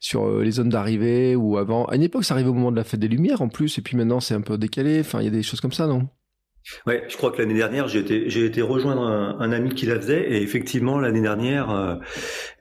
sur 0.00 0.26
euh, 0.26 0.42
les 0.42 0.52
zones 0.52 0.70
d'arrivée 0.70 1.36
ou 1.36 1.56
avant. 1.56 1.84
À 1.86 1.96
une 1.96 2.02
époque 2.02 2.24
ça 2.24 2.34
arrivait 2.34 2.50
au 2.50 2.54
moment 2.54 2.72
de 2.72 2.76
la 2.76 2.84
fête 2.84 3.00
des 3.00 3.08
Lumières 3.08 3.42
en 3.42 3.48
plus, 3.48 3.78
et 3.78 3.82
puis 3.82 3.96
maintenant 3.96 4.20
c'est 4.20 4.34
un 4.34 4.40
peu 4.40 4.58
décalé. 4.58 5.00
Enfin 5.00 5.20
il 5.20 5.24
y 5.24 5.28
a 5.28 5.30
des 5.30 5.42
choses 5.42 5.60
comme 5.60 5.72
ça 5.72 5.86
non? 5.86 6.08
Ouais, 6.86 7.04
je 7.08 7.16
crois 7.16 7.30
que 7.30 7.38
l'année 7.38 7.54
dernière, 7.54 7.88
j'ai 7.88 8.00
été, 8.00 8.30
j'ai 8.30 8.46
été 8.46 8.62
rejoindre 8.62 9.02
un, 9.02 9.52
ami 9.52 9.74
qui 9.74 9.84
la 9.84 9.96
faisait 9.96 10.32
et 10.32 10.42
effectivement 10.42 10.98
l'année 10.98 11.20
dernière, 11.20 11.70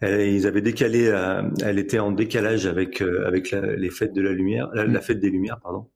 euh, 0.03 0.25
ils 0.25 0.45
avaient 0.45 0.61
décalé, 0.61 1.07
euh, 1.07 1.41
elle 1.63 1.79
était 1.79 1.99
en 1.99 2.11
décalage 2.11 2.65
avec 2.65 3.01
euh, 3.01 3.25
avec 3.25 3.51
les 3.51 3.89
fêtes 3.89 4.13
de 4.13 4.21
la 4.21 4.33
lumière, 4.33 4.69
la, 4.73 4.85
mm. 4.85 5.01
fête 5.01 5.19
des 5.19 5.29
lumières, 5.29 5.59
pardon. 5.61 5.89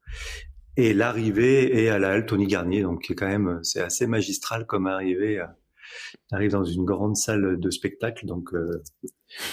Et 0.78 0.94
l'arrivée 0.94 1.84
est 1.84 1.90
à 1.90 2.00
la 2.00 2.12
halle 2.12 2.26
Tony 2.26 2.48
Garnier, 2.48 2.84
donc 2.84 3.12
quand 3.18 3.28
même, 3.28 3.60
c'est 3.64 3.82
assez 3.82 4.08
magistral 4.08 4.66
comme 4.66 4.88
arrivée. 4.88 5.42
arrive 6.32 6.52
dans 6.52 6.64
une 6.64 6.86
grande 6.86 7.18
salle 7.18 7.60
de 7.60 7.70
spectacle, 7.72 8.26
donc 8.26 8.52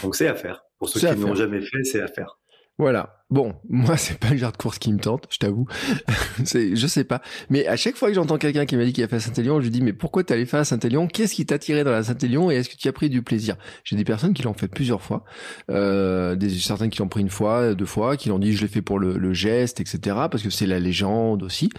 donc 0.02 0.14
c'est 0.14 0.28
à 0.28 0.34
faire. 0.34 0.64
Pour 0.78 0.88
ceux 0.88 1.00
qui 1.00 1.20
n'ont 1.20 1.34
jamais 1.34 1.60
fait, 1.60 1.82
c'est 1.82 2.02
à 2.02 2.08
faire. 2.08 2.38
Voilà. 2.78 3.23
Bon, 3.34 3.52
moi 3.68 3.96
c'est 3.96 4.16
pas 4.16 4.30
le 4.30 4.36
genre 4.36 4.52
de 4.52 4.56
course 4.56 4.78
qui 4.78 4.92
me 4.92 5.00
tente, 5.00 5.26
je 5.28 5.38
t'avoue. 5.38 5.66
je 6.38 6.86
sais 6.86 7.02
pas. 7.02 7.20
Mais 7.50 7.66
à 7.66 7.76
chaque 7.76 7.96
fois 7.96 8.08
que 8.08 8.14
j'entends 8.14 8.38
quelqu'un 8.38 8.64
qui 8.64 8.76
m'a 8.76 8.84
dit 8.84 8.92
qu'il 8.92 9.02
a 9.02 9.08
fait 9.08 9.18
Saint-Élion, 9.18 9.58
je 9.58 9.64
lui 9.64 9.70
dis 9.70 9.82
mais 9.82 9.92
pourquoi 9.92 10.22
t'es 10.22 10.34
allé 10.34 10.46
faire 10.46 10.60
à 10.60 10.64
Saint-Élion? 10.64 11.08
Qu'est-ce 11.08 11.34
qui 11.34 11.44
t'a 11.44 11.58
tiré 11.58 11.82
dans 11.82 11.90
la 11.90 12.04
Saint-Élion 12.04 12.52
et 12.52 12.54
est-ce 12.54 12.70
que 12.70 12.76
tu 12.76 12.86
as 12.86 12.92
pris 12.92 13.10
du 13.10 13.22
plaisir? 13.22 13.56
J'ai 13.82 13.96
des 13.96 14.04
personnes 14.04 14.34
qui 14.34 14.44
l'ont 14.44 14.54
fait 14.54 14.68
plusieurs 14.68 15.02
fois, 15.02 15.24
euh, 15.68 16.36
des 16.36 16.48
certains 16.50 16.88
qui 16.88 17.00
l'ont 17.00 17.08
pris 17.08 17.22
une 17.22 17.28
fois, 17.28 17.74
deux 17.74 17.86
fois, 17.86 18.16
qui 18.16 18.28
l'ont 18.28 18.38
dit 18.38 18.52
je 18.52 18.62
l'ai 18.62 18.68
fait 18.68 18.82
pour 18.82 19.00
le, 19.00 19.18
le, 19.18 19.34
geste, 19.34 19.80
etc. 19.80 19.98
Parce 20.30 20.44
que 20.44 20.50
c'est 20.50 20.66
la 20.66 20.78
légende 20.78 21.42
aussi. 21.42 21.70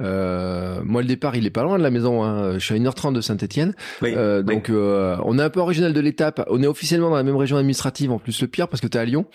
Euh, 0.00 0.80
moi 0.84 1.00
le 1.00 1.06
départ 1.06 1.36
il 1.36 1.46
est 1.46 1.50
pas 1.50 1.62
loin 1.62 1.78
de 1.78 1.84
la 1.84 1.92
maison. 1.92 2.24
Hein. 2.24 2.54
Je 2.54 2.64
suis 2.64 2.74
à 2.74 2.78
1h30 2.78 3.12
de 3.12 3.20
Saint-Étienne, 3.20 3.72
euh, 4.02 4.42
donc 4.42 4.68
euh, 4.68 5.16
on 5.24 5.38
est 5.38 5.42
un 5.42 5.50
peu 5.50 5.60
original 5.60 5.92
de 5.92 6.00
l'étape. 6.00 6.44
On 6.50 6.60
est 6.60 6.66
officiellement 6.66 7.10
dans 7.10 7.16
la 7.16 7.22
même 7.22 7.36
région 7.36 7.56
administrative 7.56 8.10
en 8.10 8.18
plus 8.18 8.42
le 8.42 8.48
pire 8.48 8.66
parce 8.66 8.80
que 8.80 8.88
t'es 8.88 8.98
à 8.98 9.04
Lyon. 9.04 9.26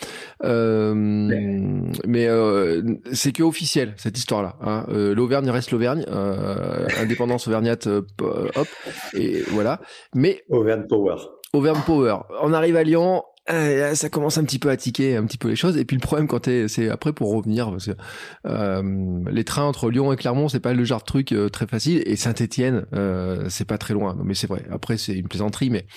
Euh, 0.43 1.68
mais 2.07 2.27
euh, 2.27 2.81
c'est 3.13 3.31
que 3.31 3.43
officiel 3.43 3.93
cette 3.97 4.17
histoire-là. 4.17 4.55
Hein. 4.61 4.85
Euh, 4.89 5.13
L'Auvergne 5.13 5.49
reste 5.49 5.71
l'Auvergne, 5.71 6.05
euh, 6.07 6.87
indépendance 6.99 7.47
auvergnate, 7.47 7.87
hop, 7.87 8.67
et 9.13 9.41
voilà. 9.51 9.81
Mais 10.15 10.43
Auvergne 10.49 10.85
Power. 10.87 11.15
Auvergne 11.53 11.81
Power. 11.85 12.17
On 12.41 12.53
arrive 12.53 12.75
à 12.75 12.83
Lyon, 12.83 13.23
ça 13.93 14.09
commence 14.09 14.37
un 14.37 14.43
petit 14.43 14.59
peu 14.59 14.69
à 14.69 14.77
tiquer 14.77 15.15
un 15.15 15.25
petit 15.25 15.37
peu 15.37 15.47
les 15.47 15.55
choses 15.55 15.77
et 15.77 15.85
puis 15.85 15.95
le 15.95 16.01
problème 16.01 16.27
quand 16.27 16.45
c'est 16.67 16.89
après 16.89 17.13
pour 17.13 17.33
revenir 17.33 17.71
parce 17.71 17.87
que 17.87 17.91
euh, 18.45 19.23
les 19.31 19.43
trains 19.43 19.63
entre 19.63 19.89
Lyon 19.89 20.13
et 20.13 20.17
Clermont 20.17 20.49
c'est 20.49 20.59
pas 20.59 20.73
le 20.73 20.83
genre 20.83 20.99
de 20.99 21.05
truc 21.05 21.33
très 21.51 21.65
facile 21.65 22.03
et 22.05 22.15
Saint-Étienne 22.15 22.85
euh, 22.93 23.47
c'est 23.49 23.65
pas 23.65 23.77
très 23.77 23.93
loin 23.93 24.13
non 24.13 24.23
mais 24.23 24.35
c'est 24.35 24.47
vrai 24.47 24.65
après 24.71 24.97
c'est 24.97 25.13
une 25.13 25.27
plaisanterie 25.27 25.71
mais 25.71 25.87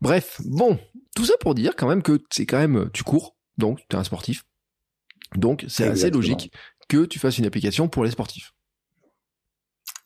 bref 0.00 0.40
bon 0.46 0.78
tout 1.14 1.24
ça 1.24 1.34
pour 1.40 1.54
dire 1.54 1.76
quand 1.76 1.88
même 1.88 2.02
que 2.02 2.18
c'est 2.30 2.46
quand 2.46 2.58
même 2.58 2.88
tu 2.94 3.04
cours 3.04 3.36
donc 3.58 3.80
tu 3.90 3.96
es 3.96 3.98
un 3.98 4.04
sportif 4.04 4.44
donc, 5.36 5.64
c'est 5.68 5.86
assez 5.86 6.10
logique 6.10 6.52
que 6.88 7.04
tu 7.04 7.18
fasses 7.18 7.38
une 7.38 7.46
application 7.46 7.88
pour 7.88 8.04
les 8.04 8.10
sportifs. 8.10 8.52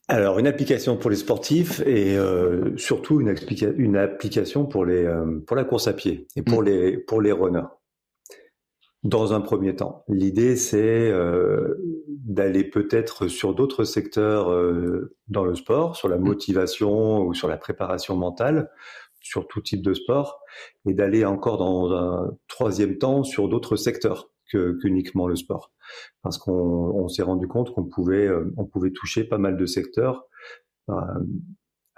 Alors, 0.08 0.40
une 0.40 0.48
application 0.48 0.96
pour 0.96 1.08
les 1.08 1.16
sportifs 1.16 1.80
et 1.86 2.18
euh, 2.18 2.76
surtout 2.76 3.20
une, 3.20 3.32
une, 3.76 3.96
application 3.96 4.66
pour, 4.66 4.84
les, 4.84 5.04
euh, 5.04 5.38
pour 5.46 5.56
la 5.56 5.62
course 5.62 5.86
à 5.86 5.92
pied 5.92 6.26
et 6.34 6.42
pour, 6.42 6.62
mm. 6.62 6.64
les, 6.64 6.98
pour 6.98 7.20
les 7.20 7.30
runners. 7.30 7.68
Dans 9.04 9.32
un 9.32 9.40
premier 9.40 9.76
temps, 9.76 10.04
l'idée 10.08 10.56
c'est 10.56 11.10
euh, 11.10 11.76
d'aller 12.08 12.64
peut-être 12.64 13.28
sur 13.28 13.54
d'autres 13.54 13.84
secteurs 13.84 14.52
dans 15.28 15.44
le 15.44 15.54
sport, 15.54 15.94
sur 15.94 16.08
la 16.08 16.18
mm. 16.18 16.24
motivation 16.24 17.20
ou 17.20 17.32
sur 17.32 17.46
la 17.46 17.56
préparation 17.56 18.16
mentale, 18.16 18.68
sur 19.20 19.46
tout 19.46 19.60
type 19.60 19.80
de 19.80 19.94
sport, 19.94 20.40
et 20.88 20.92
d'aller 20.92 21.24
encore 21.24 21.58
dans 21.58 21.92
un 21.92 22.36
troisième 22.48 22.98
temps 22.98 23.22
sur 23.22 23.48
d'autres 23.48 23.76
secteurs 23.76 24.29
qu'uniquement 24.50 25.28
le 25.28 25.36
sport. 25.36 25.72
Parce 26.22 26.38
qu'on 26.38 27.08
s'est 27.08 27.22
rendu 27.22 27.46
compte 27.48 27.72
qu'on 27.72 27.84
pouvait, 27.84 28.26
euh, 28.26 28.52
on 28.56 28.64
pouvait 28.64 28.90
toucher 28.90 29.24
pas 29.24 29.38
mal 29.38 29.56
de 29.56 29.66
secteurs 29.66 30.26
euh, 30.88 30.94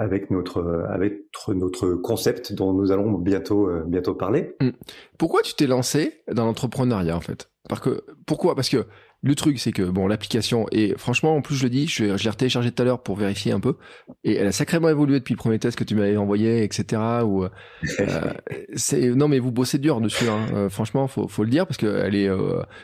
avec 0.03 0.31
notre 0.31 0.87
avec 0.89 1.21
notre 1.49 1.95
concept 1.95 2.53
dont 2.53 2.73
nous 2.73 2.91
allons 2.91 3.13
bientôt 3.13 3.69
euh, 3.69 3.85
bientôt 3.87 4.15
parler. 4.15 4.55
Mmh. 4.61 4.71
Pourquoi 5.19 5.43
tu 5.43 5.55
t'es 5.55 5.67
lancé 5.67 6.23
dans 6.31 6.45
l'entrepreneuriat 6.45 7.17
en 7.17 7.21
fait? 7.21 7.51
Parce 7.69 7.81
que 7.81 8.05
pourquoi? 8.27 8.55
Parce 8.55 8.69
que 8.69 8.87
le 9.25 9.37
truc, 9.37 9.61
c'est 9.61 9.71
que 9.71 9.85
bon, 9.85 10.09
l'application 10.09 10.67
et 10.73 10.95
franchement, 10.97 11.37
en 11.37 11.43
plus 11.43 11.55
je 11.55 11.63
le 11.63 11.71
dis, 11.71 11.87
je, 11.87 12.17
je 12.17 12.25
l'ai 12.25 12.31
retéléchargé 12.31 12.73
tout 12.73 12.83
à 12.83 12.85
l'heure 12.85 13.03
pour 13.05 13.15
vérifier 13.15 13.53
un 13.53 13.61
peu, 13.61 13.77
et 14.25 14.35
elle 14.35 14.49
a 14.49 14.53
sacrément 14.53 14.89
évolué 14.89 15.21
depuis 15.21 15.35
le 15.35 15.39
premier 15.39 15.61
test 15.61 15.79
que 15.79 15.85
tu 15.85 15.95
m'avais 15.95 16.17
envoyé, 16.17 16.65
etc. 16.65 17.01
Ou 17.25 17.45
euh, 17.45 17.49
c'est 18.75 19.11
non 19.11 19.29
mais 19.29 19.39
vous 19.39 19.53
bossez 19.53 19.79
dur 19.79 20.01
dessus, 20.01 20.29
hein. 20.29 20.47
Euh, 20.55 20.69
franchement, 20.69 21.07
faut 21.07 21.29
faut 21.29 21.45
le 21.45 21.51
dire 21.51 21.67
parce 21.67 21.77
que 21.77 21.87
elle 21.87 22.17
est 22.17 22.29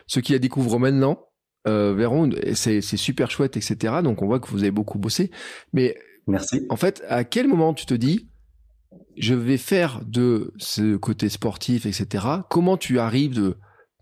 ceux 0.06 0.20
qui 0.20 0.32
la 0.32 0.38
découvrent 0.38 0.78
maintenant 0.78 1.28
euh, 1.66 1.92
verront, 1.94 2.30
c'est 2.54 2.80
c'est 2.80 2.96
super 2.96 3.30
chouette, 3.30 3.56
etc. 3.56 3.94
Donc 4.02 4.22
on 4.22 4.26
voit 4.26 4.40
que 4.40 4.48
vous 4.48 4.62
avez 4.62 4.70
beaucoup 4.70 4.98
bossé, 4.98 5.30
mais 5.72 5.96
merci. 6.28 6.66
En 6.68 6.76
fait, 6.76 7.02
à 7.08 7.24
quel 7.24 7.48
moment 7.48 7.74
tu 7.74 7.86
te 7.86 7.94
dis 7.94 8.28
je 9.16 9.34
vais 9.34 9.56
faire 9.56 10.00
de 10.06 10.52
ce 10.58 10.96
côté 10.96 11.28
sportif, 11.28 11.86
etc. 11.86 12.24
Comment 12.48 12.76
tu 12.76 12.98
arrives 13.00 13.34
de 13.34 13.56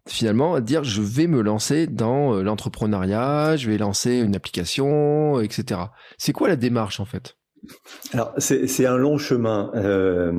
finalement 0.07 0.61
dire 0.61 0.85
je 0.85 1.03
vais 1.03 1.27
me 1.27 1.41
lancer 1.41 1.87
dans 1.87 2.35
euh, 2.35 2.43
l'entrepreneuriat, 2.43 3.57
je 3.57 3.71
vais 3.71 3.79
lancer 3.79 4.19
une 4.19 4.37
application, 4.37 5.41
etc. 5.41 5.81
C'est 6.19 6.33
quoi 6.33 6.49
la 6.49 6.57
démarche 6.57 7.01
en 7.01 7.07
fait? 7.07 7.37
Alors 8.13 8.33
c'est 8.39 8.87
un 8.87 8.97
long 8.97 9.19
chemin. 9.19 9.73
Euh, 9.75 10.33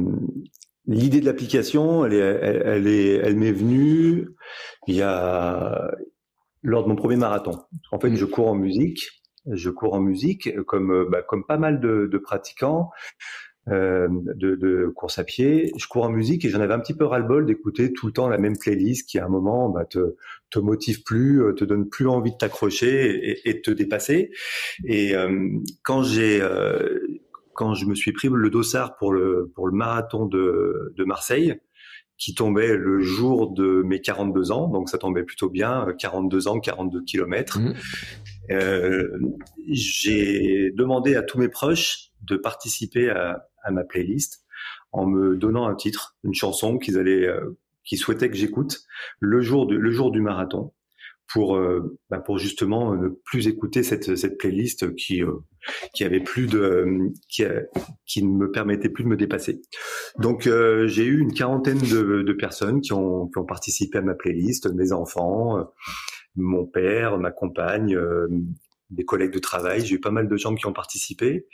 l'idée 0.85 1.19
de 1.19 1.25
l'application, 1.25 2.05
elle 2.05 2.13
est, 2.13 2.19
elle, 2.19 2.87
est, 2.87 3.15
elle 3.15 3.35
m'est 3.35 3.51
venue 3.51 4.29
il 4.87 4.95
y 4.95 5.01
a 5.01 5.91
lors 6.61 6.83
de 6.83 6.89
mon 6.89 6.95
premier 6.95 7.17
marathon. 7.17 7.51
En 7.91 7.99
fait, 7.99 8.15
je 8.15 8.25
cours 8.25 8.47
en 8.47 8.55
musique. 8.55 8.99
Je 9.51 9.69
cours 9.69 9.93
en 9.93 9.99
musique 9.99 10.61
comme 10.65 11.07
bah, 11.09 11.21
comme 11.21 11.45
pas 11.45 11.57
mal 11.57 11.79
de, 11.79 12.07
de 12.11 12.17
pratiquants. 12.17 12.91
Euh, 13.69 14.07
de, 14.09 14.55
de, 14.55 14.87
course 14.95 15.19
à 15.19 15.25
pied. 15.25 15.73
Je 15.75 15.87
cours 15.87 16.05
en 16.05 16.09
musique 16.09 16.45
et 16.45 16.49
j'en 16.49 16.61
avais 16.61 16.73
un 16.73 16.79
petit 16.79 16.93
peu 16.93 17.03
ras-le-bol 17.03 17.45
d'écouter 17.45 17.91
tout 17.91 18.07
le 18.07 18.13
temps 18.13 18.29
la 18.29 18.37
même 18.37 18.57
playlist 18.57 19.09
qui 19.09 19.19
à 19.19 19.25
un 19.25 19.27
moment 19.27 19.67
bah, 19.67 19.83
te, 19.83 20.15
te 20.49 20.59
motive 20.59 21.03
plus, 21.03 21.43
euh, 21.43 21.51
te 21.51 21.65
donne 21.65 21.89
plus 21.89 22.07
envie 22.07 22.31
de 22.31 22.37
t'accrocher 22.37 23.29
et, 23.29 23.49
et, 23.49 23.55
de 23.55 23.59
te 23.59 23.71
dépasser. 23.71 24.31
Et 24.85 25.17
euh, 25.17 25.49
quand 25.83 26.01
j'ai 26.01 26.41
euh, 26.41 26.97
quand 27.53 27.73
je 27.73 27.87
me 27.87 27.95
suis 27.95 28.13
pris 28.13 28.29
le 28.31 28.49
dossard 28.49 28.95
pour 28.95 29.11
le 29.11 29.51
pour 29.53 29.67
le 29.67 29.73
marathon 29.73 30.27
de, 30.27 30.93
de 30.95 31.03
Marseille, 31.03 31.59
qui 32.17 32.33
tombait 32.33 32.75
le 32.75 32.99
jour 32.99 33.51
de 33.51 33.83
mes 33.83 34.01
42 34.01 34.51
ans, 34.51 34.67
donc 34.67 34.89
ça 34.89 34.97
tombait 34.97 35.23
plutôt 35.23 35.49
bien, 35.49 35.87
42 35.99 36.47
ans, 36.47 36.59
42 36.59 37.03
kilomètres. 37.03 37.59
Mmh. 37.59 37.73
Euh, 38.51 39.19
j'ai 39.69 40.71
demandé 40.75 41.15
à 41.15 41.21
tous 41.21 41.37
mes 41.37 41.49
proches 41.49 42.11
de 42.23 42.37
participer 42.37 43.09
à, 43.09 43.47
à 43.63 43.71
ma 43.71 43.83
playlist 43.83 44.45
en 44.91 45.05
me 45.05 45.35
donnant 45.35 45.67
un 45.67 45.75
titre, 45.75 46.17
une 46.23 46.33
chanson 46.33 46.77
qu'ils 46.77 46.97
allaient, 46.97 47.27
euh, 47.27 47.57
qu'ils 47.83 47.97
souhaitaient 47.97 48.29
que 48.29 48.37
j'écoute 48.37 48.81
le 49.19 49.41
jour 49.41 49.67
du, 49.67 49.77
le 49.77 49.91
jour 49.91 50.11
du 50.11 50.21
marathon 50.21 50.73
pour 51.27 51.57
euh, 51.57 51.97
bah 52.09 52.19
pour 52.19 52.37
justement 52.37 52.95
ne 52.95 53.09
plus 53.09 53.47
écouter 53.47 53.83
cette 53.83 54.15
cette 54.15 54.37
playlist 54.37 54.95
qui 54.95 55.23
euh, 55.23 55.33
qui 55.93 56.03
avait 56.03 56.19
plus 56.19 56.47
de 56.47 57.11
qui 57.29 57.43
qui 58.05 58.23
ne 58.23 58.29
me 58.29 58.51
permettait 58.51 58.89
plus 58.89 59.03
de 59.03 59.09
me 59.09 59.17
dépasser. 59.17 59.61
Donc 60.19 60.43
j'ai 60.43 61.03
eu 61.03 61.19
une 61.19 61.33
quarantaine 61.33 61.79
de, 61.79 62.21
de, 62.21 62.33
personnes 62.33 62.81
qui 62.81 62.93
ont 62.93 63.27
qui 63.27 63.37
ont 63.37 63.45
participé 63.45 63.97
à 63.97 64.01
ma 64.01 64.15
playlist, 64.15 64.71
mes 64.73 64.91
enfants, 64.91 65.67
mon 66.35 66.65
père, 66.65 67.17
ma 67.17 67.31
compagne, 67.31 67.97
des 68.89 69.05
collègues 69.05 69.33
de 69.33 69.39
travail. 69.39 69.85
J'ai 69.85 69.95
eu 69.95 69.99
pas 69.99 70.11
mal 70.11 70.27
de 70.27 70.37
gens 70.37 70.55
qui 70.55 70.65
ont 70.65 70.73
participé. 70.73 71.47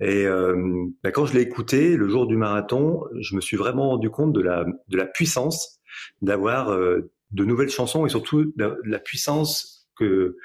Et 0.00 0.26
euh, 0.26 0.86
bah, 1.02 1.10
quand 1.12 1.26
je 1.26 1.34
l'ai 1.34 1.42
écouté 1.42 1.96
le 1.96 2.08
jour 2.08 2.26
du 2.26 2.36
marathon, 2.36 3.02
je 3.20 3.34
me 3.36 3.40
suis 3.40 3.56
vraiment 3.56 3.90
rendu 3.90 4.10
compte 4.10 4.32
de 4.32 4.40
la, 4.40 4.64
de 4.88 4.96
la 4.96 5.06
puissance 5.06 5.80
d'avoir 6.22 6.70
euh, 6.70 7.10
de 7.30 7.44
nouvelles 7.44 7.70
chansons 7.70 8.06
et 8.06 8.08
surtout 8.08 8.52
la 8.56 8.98
puissance 8.98 9.88
que 9.96 10.36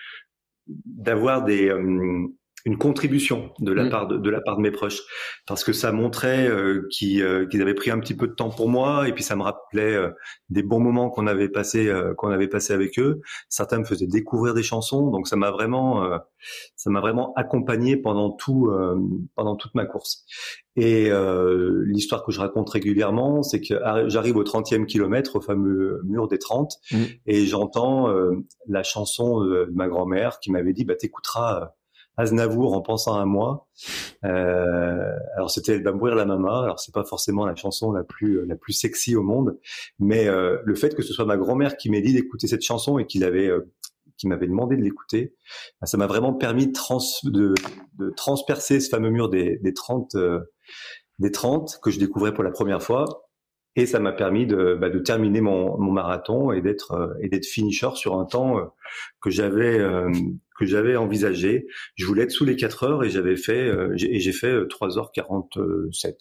d'avoir 0.68 1.44
des 1.44 1.70
euh, 1.70 2.28
une 2.66 2.80
contribution 2.80 3.52
de 3.60 3.72
la 3.72 3.84
mmh. 3.84 3.90
part 3.90 4.08
de, 4.08 4.18
de, 4.18 4.30
la 4.30 4.42
part 4.42 4.58
de 4.58 4.62
mes 4.62 4.72
proches 4.72 5.02
parce 5.48 5.64
que 5.64 5.72
ça 5.72 5.92
montrait 5.92 6.48
euh, 6.48 6.90
euh, 7.04 7.48
qu'ils 7.48 7.62
avaient 7.62 7.76
pris 7.76 7.92
un 7.92 8.00
petit 8.00 8.16
peu 8.16 8.28
de 8.28 8.34
temps 8.34 8.50
pour 8.50 8.70
moi 8.70 9.08
et 9.08 9.14
puis 9.14 9.24
ça 9.24 9.36
me 9.36 9.44
rappelait 9.44 9.94
euh, 9.94 10.10
des 10.50 10.64
bons 10.64 10.80
moments 10.80 11.12
qu'on 11.12 11.28
avait 11.28 11.50
passé 11.50 11.92
qu'on 12.18 12.30
avait 12.30 12.48
passé 12.48 12.74
avec 12.74 12.98
eux 12.98 13.22
certains 13.50 13.78
me 13.78 13.84
faisaient 13.84 14.08
découvrir 14.08 14.56
des 14.56 14.64
chansons 14.64 15.12
donc 15.12 15.28
ça 15.28 15.36
m'a 15.36 15.52
vraiment 15.52 16.08
ça 16.76 16.90
m'a 16.90 17.00
vraiment 17.00 17.34
accompagné 17.36 17.98
pendant 17.98 18.32
tout 18.32 18.72
pendant 19.36 19.56
toute 19.56 19.76
ma 19.76 19.86
course 19.86 20.26
et 20.76 21.10
l'histoire 21.86 22.24
que 22.24 22.32
je 22.32 22.40
raconte 22.40 22.70
régulièrement 22.70 23.44
c'est 23.44 23.62
que 23.62 23.76
j'arrive 24.08 24.38
au 24.38 24.44
30e 24.44 24.86
kilomètre 24.86 25.38
au 25.38 25.42
fameux 25.42 26.02
mur 26.04 26.28
des 26.28 26.40
30 26.40 26.74
mmh. 26.92 26.98
et 27.26 27.46
j'entends 27.46 28.14
la 28.68 28.84
chanson 28.84 29.42
de 29.42 29.70
ma 29.74 29.88
grand-mère 29.88 30.40
qui 30.40 30.52
m'avait 30.52 30.74
dit 30.74 30.86
bah 30.86 30.96
t'écouteras 30.96 31.74
Aznavour 32.18 32.74
en 32.74 32.82
pensant 32.82 33.20
à 33.20 33.26
moi. 33.26 33.68
Euh, 34.24 35.12
alors 35.36 35.52
c'était 35.52 35.76
Elle 35.76 35.94
mourir 35.94 36.16
la 36.16 36.26
mama. 36.26 36.62
Alors 36.64 36.80
c'est 36.80 36.94
pas 36.94 37.04
forcément 37.04 37.46
la 37.46 37.56
chanson 37.56 37.92
la 37.92 38.04
plus 38.04 38.46
la 38.46 38.56
plus 38.56 38.74
sexy 38.74 39.16
au 39.16 39.24
monde, 39.24 39.58
mais 40.00 40.28
euh, 40.28 40.58
le 40.64 40.76
fait 40.76 40.96
que 40.96 41.04
ce 41.04 41.14
soit 41.14 41.26
ma 41.26 41.38
grand-mère 41.38 41.78
qui 41.78 41.90
m'ait 41.90 42.02
dit 42.02 42.14
d'écouter 42.14 42.48
cette 42.48 42.64
chanson 42.64 43.00
et 43.00 43.06
qu'il 43.06 43.24
avait 43.24 43.48
euh, 43.48 43.72
qui 44.18 44.28
m'avait 44.28 44.48
demandé 44.48 44.78
de 44.78 44.82
l'écouter, 44.82 45.36
bah, 45.82 45.88
ça 45.88 45.98
m'a 45.98 46.08
vraiment 46.08 46.34
permis 46.34 46.68
de, 46.68 46.72
trans, 46.72 47.02
de, 47.24 47.54
de, 47.98 48.10
transpercer 48.12 48.80
ce 48.80 48.90
fameux 48.90 49.10
mur 49.10 49.28
des, 49.28 49.58
des 49.58 49.74
30 49.74 50.16
euh, 50.16 50.40
des 51.20 51.32
30 51.32 51.80
que 51.82 51.92
je 51.92 52.00
découvrais 52.00 52.34
pour 52.34 52.44
la 52.44 52.52
première 52.52 52.82
fois 52.82 53.26
et 53.76 53.86
ça 53.86 54.00
m'a 54.00 54.12
permis 54.12 54.46
de, 54.46 54.78
bah, 54.80 54.90
de 54.90 55.00
terminer 55.00 55.42
mon, 55.42 55.78
mon 55.78 55.92
marathon 55.92 56.52
et 56.52 56.62
d'être 56.62 56.94
euh, 56.94 57.14
et 57.22 57.30
d'être 57.30 57.46
finisher 57.46 57.90
sur 57.96 58.18
un 58.18 58.26
temps 58.26 58.58
euh, 58.58 58.66
que 59.22 59.30
j'avais 59.30 59.80
euh, 59.80 60.12
que 60.58 60.66
j'avais 60.66 60.96
envisagé. 60.96 61.68
Je 61.96 62.06
voulais 62.06 62.24
être 62.24 62.32
sous 62.32 62.46
les 62.46 62.56
4 62.56 62.84
heures 62.84 63.04
et 63.04 63.10
j'avais 63.10 63.36
fait 63.36 63.72
et 63.98 64.20
j'ai 64.20 64.32
fait 64.32 64.54
3h47. 64.54 66.16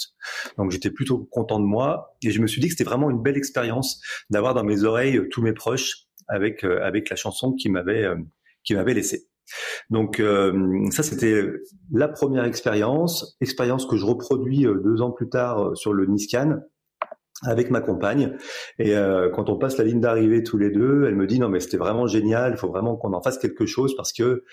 Donc 0.59 0.70
j'étais 0.70 0.90
plutôt 0.90 1.18
content 1.31 1.61
de 1.61 1.64
moi 1.64 2.16
et 2.23 2.31
je 2.31 2.40
me 2.40 2.47
suis 2.47 2.61
dit 2.61 2.68
que 2.68 2.73
c'était 2.73 2.85
vraiment 2.85 3.11
une 3.11 3.23
belle 3.23 3.37
expérience 3.37 4.01
d'avoir 4.31 4.55
dans 4.55 4.64
mes 4.64 4.85
oreilles 4.85 5.29
tous 5.31 5.42
mes 5.42 5.53
proches 5.53 6.07
avec 6.29 6.64
avec 6.64 7.11
la 7.11 7.16
chanson 7.16 7.53
qui 7.53 7.68
m'avait 7.68 8.07
qui 8.64 8.75
m'avait 8.75 8.94
laissé. 8.94 9.29
Donc 9.90 10.23
ça 10.90 11.03
c'était 11.03 11.44
la 11.92 12.09
première 12.09 12.44
expérience, 12.44 13.37
expérience 13.40 13.87
que 13.87 13.97
je 13.97 14.05
reproduis 14.05 14.64
deux 14.64 15.01
ans 15.01 15.11
plus 15.11 15.29
tard 15.29 15.77
sur 15.77 15.92
le 15.92 16.07
Niscan 16.07 16.61
avec 17.42 17.70
ma 17.70 17.81
compagne. 17.81 18.37
Et 18.79 18.97
euh, 18.97 19.29
quand 19.31 19.49
on 19.49 19.59
passe 19.59 19.77
la 19.79 19.85
ligne 19.85 20.01
d'arrivée 20.01 20.42
tous 20.42 20.59
les 20.59 20.70
deux, 20.70 21.05
elle 21.07 21.16
me 21.16 21.27
dit 21.27 21.38
non 21.38 21.49
mais 21.49 21.61
c'était 21.61 21.77
vraiment 21.77 22.07
génial, 22.07 22.53
il 22.53 22.59
faut 22.59 22.68
vraiment 22.68 22.97
qu'on 22.97 23.12
en 23.12 23.23
fasse 23.23 23.38
quelque 23.38 23.66
chose 23.66 23.94
parce 23.97 24.12
que 24.12 24.44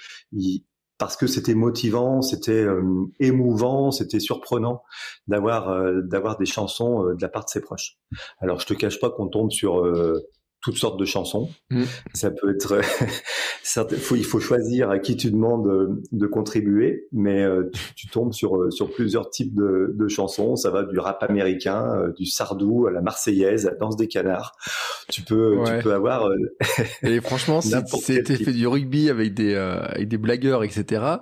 parce 0.98 1.17
que 1.17 1.26
c'était 1.26 1.56
motivant, 1.56 2.22
c'était 2.22 2.63
euh, 2.63 2.84
émouvant, 3.20 3.91
c'était 3.91 4.20
surprenant 4.20 4.84
d'avoir 5.28 5.70
euh, 5.70 6.02
d'avoir 6.02 6.38
des 6.38 6.46
chansons 6.46 7.04
de 7.04 7.22
la 7.22 7.30
part 7.30 7.46
de 7.46 7.50
ses 7.50 7.62
proches. 7.62 7.98
Alors 8.39 8.60
je 8.60 8.65
te 8.65 8.74
cache 8.74 9.00
pas 9.00 9.10
qu'on 9.10 9.28
tombe 9.28 9.52
sur 9.52 9.84
toutes 10.62 10.78
sortes 10.78 11.00
de 11.00 11.06
chansons. 11.06 11.50
Mm. 11.69 11.84
Ça 12.13 12.32
peut 12.32 12.54
être, 12.54 12.82
il 14.15 14.24
faut 14.24 14.39
choisir 14.39 14.89
à 14.89 15.00
qui 15.00 15.17
tu 15.17 15.32
demandes 15.32 15.67
euh, 15.67 16.02
de, 16.12 16.28
contribuer, 16.28 17.08
mais 17.12 17.43
euh, 17.43 17.69
tu, 17.95 18.08
tombes 18.08 18.34
sur 18.34 18.58
euh, 18.58 18.69
sur 18.69 18.91
plusieurs 18.91 19.30
types 19.30 19.54
de, 19.56 19.93
de, 19.95 20.08
chansons. 20.08 20.56
Ça 20.56 20.69
va 20.69 20.84
du 20.84 21.00
rap 21.00 21.24
américain, 21.24 22.12
du 22.17 22.26
sardou 22.26 22.88
à 22.88 22.91
la 22.91 23.02
marseillaise, 23.02 23.65
à 23.65 23.71
la 23.71 23.78
danse 23.78 23.95
des 23.95 24.08
canards. 24.08 24.56
Tu 25.10 25.24
peux, 25.24 25.58
tu 25.65 25.84
peux 25.84 25.93
avoir. 25.93 26.30
Et 27.04 27.19
franchement, 27.21 27.62
si 27.62 27.74
c'était 28.00 28.36
fait 28.36 28.54
du 28.54 28.67
rugby 28.67 29.10
avec 29.10 29.34
des 29.34 29.56
avec 29.56 30.08
des 30.08 30.17
blagueurs, 30.17 30.63
etc 30.63 31.17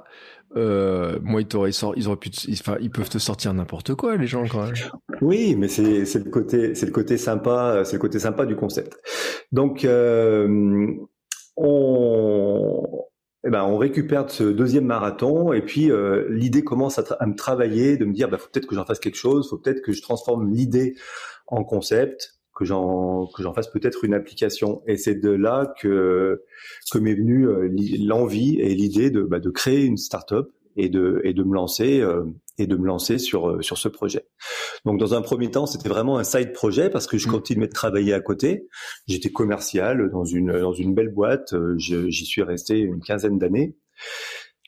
euh, 0.56 1.20
moi, 1.22 1.42
ils 1.42 1.48
t'auraient 1.48 1.72
ils 1.96 2.08
auraient 2.08 2.18
pu, 2.18 2.32
enfin, 2.52 2.78
ils 2.82 2.90
peuvent 2.90 3.10
te 3.10 3.20
sortir 3.20 3.54
n'importe 3.54 3.94
quoi, 3.96 4.18
les 4.18 4.28
gens 4.28 4.44
quand 4.48 4.66
même. 4.66 4.74
Oui, 5.22 5.56
mais 5.56 5.68
c'est 5.68 6.06
c'est 6.06 6.24
le 6.24 6.32
côté, 6.32 6.74
c'est 6.76 6.88
le 6.88 6.92
côté 6.92 7.18
sympa, 7.18 7.84
c'est 7.86 7.98
le 7.98 8.00
côté 8.00 8.20
sympa 8.20 8.46
du 8.46 8.56
concept. 8.56 8.98
Donc, 9.52 9.86
euh, 9.86 10.88
on, 11.56 13.06
eh 13.46 13.50
ben, 13.50 13.64
on 13.64 13.78
récupère 13.78 14.30
ce 14.30 14.44
deuxième 14.44 14.86
marathon 14.86 15.54
et 15.54 15.62
puis 15.62 15.92
euh, 15.92 16.28
l'idée 16.30 16.64
commence 16.64 16.98
à, 16.98 17.04
à, 17.20 17.26
me 17.28 17.36
travailler, 17.36 17.98
de 17.98 18.06
me 18.06 18.14
dire, 18.14 18.30
bah, 18.30 18.38
faut 18.38 18.50
peut-être 18.52 18.68
que 18.68 18.76
j'en 18.76 18.86
fasse 18.86 19.00
quelque 19.00 19.18
chose, 19.18 19.50
faut 19.50 19.58
peut-être 19.58 19.82
que 19.82 19.92
je 19.92 20.02
transforme 20.02 20.52
l'idée 20.52 20.96
en 21.48 21.64
concept 21.64 22.39
que 22.60 22.66
j'en 22.66 23.28
que 23.28 23.42
j'en 23.42 23.54
fasse 23.54 23.70
peut-être 23.70 24.04
une 24.04 24.14
application. 24.14 24.82
Et 24.86 24.98
c'est 24.98 25.16
de 25.16 25.30
là 25.30 25.74
que 25.80 26.44
que 26.92 27.00
m'est 27.00 27.16
venue 27.16 27.48
euh, 27.48 27.70
l'envie 28.06 28.60
et 28.60 28.76
l'idée 28.76 29.10
de 29.10 29.22
bah, 29.22 29.40
de 29.40 29.50
créer 29.50 29.86
une 29.86 29.96
startup 29.96 30.48
et 30.76 30.90
de 30.90 31.22
et 31.24 31.34
de 31.34 31.44
me 31.44 31.54
lancer 31.54 32.02
euh, 32.02 32.26
et 32.58 32.68
de 32.68 32.76
me 32.76 32.86
lancer 32.86 33.18
sur 33.18 33.50
euh, 33.50 33.62
sur 33.62 33.78
ce 33.78 33.88
projet. 33.88 34.28
Donc 34.86 35.00
dans 35.00 35.14
un 35.14 35.22
premier 35.22 35.50
temps, 35.50 35.68
c'était 35.68 35.88
vraiment 35.88 36.18
un 36.18 36.26
side 36.26 36.52
projet 36.52 36.90
parce 36.90 37.08
que 37.08 37.18
je 37.18 37.30
mmh. 37.30 37.32
continuais 37.32 37.68
de 37.68 37.74
travailler 37.74 38.14
à 38.14 38.20
côté. 38.20 38.68
J'étais 39.08 39.32
commercial 39.32 40.10
dans 40.12 40.26
une 40.26 40.52
dans 40.60 40.74
une 40.74 40.94
belle 40.94 41.14
boîte. 41.14 41.56
J'y 41.78 42.26
suis 42.26 42.44
resté 42.44 42.80
une 42.80 43.00
quinzaine 43.00 43.40
d'années. 43.40 43.78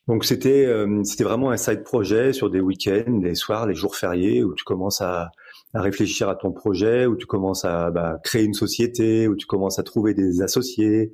Donc 0.08 0.24
c'était 0.24 0.66
c'était 1.04 1.26
vraiment 1.26 1.52
un 1.52 1.58
side 1.58 1.84
projet 1.84 2.32
sur 2.32 2.50
des 2.50 2.62
week-ends, 2.62 3.20
les 3.22 3.36
soirs, 3.36 3.68
les 3.68 3.76
jours 3.76 3.98
fériés 3.98 4.44
où 4.44 4.56
tu 4.56 4.64
commences 4.64 5.02
à 5.02 5.32
à 5.74 5.82
réfléchir 5.82 6.30
à 6.30 6.36
ton 6.36 6.52
projet, 6.52 7.06
où 7.06 7.16
tu 7.16 7.26
commences 7.26 7.66
à 7.66 7.92
bah, 7.92 8.20
créer 8.24 8.44
une 8.44 8.54
société, 8.54 9.28
où 9.28 9.36
tu 9.36 9.46
commences 9.46 9.80
à 9.80 9.84
trouver 9.84 10.14
des 10.14 10.42
associés, 10.42 11.14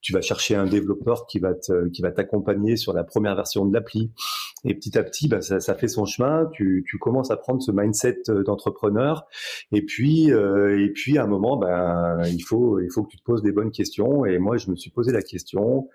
tu 0.00 0.12
vas 0.12 0.20
chercher 0.20 0.56
un 0.56 0.66
développeur 0.66 1.26
qui 1.26 1.38
va 1.38 1.54
te, 1.54 1.88
qui 1.88 2.02
va 2.02 2.12
t'accompagner 2.12 2.76
sur 2.76 2.92
la 2.92 3.04
première 3.04 3.34
version 3.34 3.64
de 3.64 3.72
l'appli, 3.72 4.12
et 4.64 4.74
petit 4.74 4.96
à 4.98 5.02
petit, 5.02 5.28
bah, 5.28 5.40
ça, 5.40 5.60
ça, 5.60 5.74
fait 5.74 5.88
son 5.88 6.06
chemin. 6.06 6.48
Tu, 6.52 6.84
tu 6.86 6.98
commences 6.98 7.30
à 7.30 7.36
prendre 7.36 7.62
ce 7.62 7.70
mindset 7.70 8.22
euh, 8.28 8.42
d'entrepreneur, 8.42 9.26
et 9.72 9.82
puis 9.82 10.32
euh, 10.32 10.82
et 10.82 10.90
puis 10.90 11.18
à 11.18 11.24
un 11.24 11.26
moment, 11.26 11.56
ben 11.56 12.22
il 12.26 12.42
faut 12.42 12.80
il 12.80 12.90
faut 12.90 13.04
que 13.04 13.10
tu 13.10 13.18
te 13.18 13.24
poses 13.24 13.42
des 13.42 13.52
bonnes 13.52 13.70
questions. 13.70 14.24
Et 14.24 14.38
moi, 14.38 14.56
je 14.56 14.70
me 14.70 14.76
suis 14.76 14.90
posé 14.90 15.12
la 15.12 15.22
question. 15.22 15.88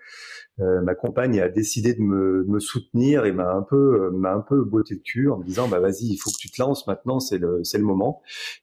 Euh, 0.60 0.82
ma 0.82 0.94
compagne 0.94 1.40
a 1.40 1.48
décidé 1.48 1.94
de 1.94 2.02
me, 2.02 2.44
me 2.46 2.60
soutenir 2.60 3.24
et 3.24 3.32
m'a 3.32 3.50
un 3.52 3.62
peu 3.62 4.10
m'a 4.12 4.32
un 4.32 4.40
peu 4.40 4.62
botté 4.64 4.94
le 4.94 5.00
cul 5.00 5.30
en 5.30 5.38
me 5.38 5.44
disant 5.44 5.68
bah 5.68 5.78
vas-y 5.78 6.06
il 6.06 6.16
faut 6.16 6.30
que 6.30 6.36
tu 6.38 6.50
te 6.50 6.60
lances 6.60 6.86
maintenant 6.86 7.18
c'est 7.18 7.38
le 7.38 7.60
c'est 7.64 7.78
le 7.78 7.84
moment 7.84 7.99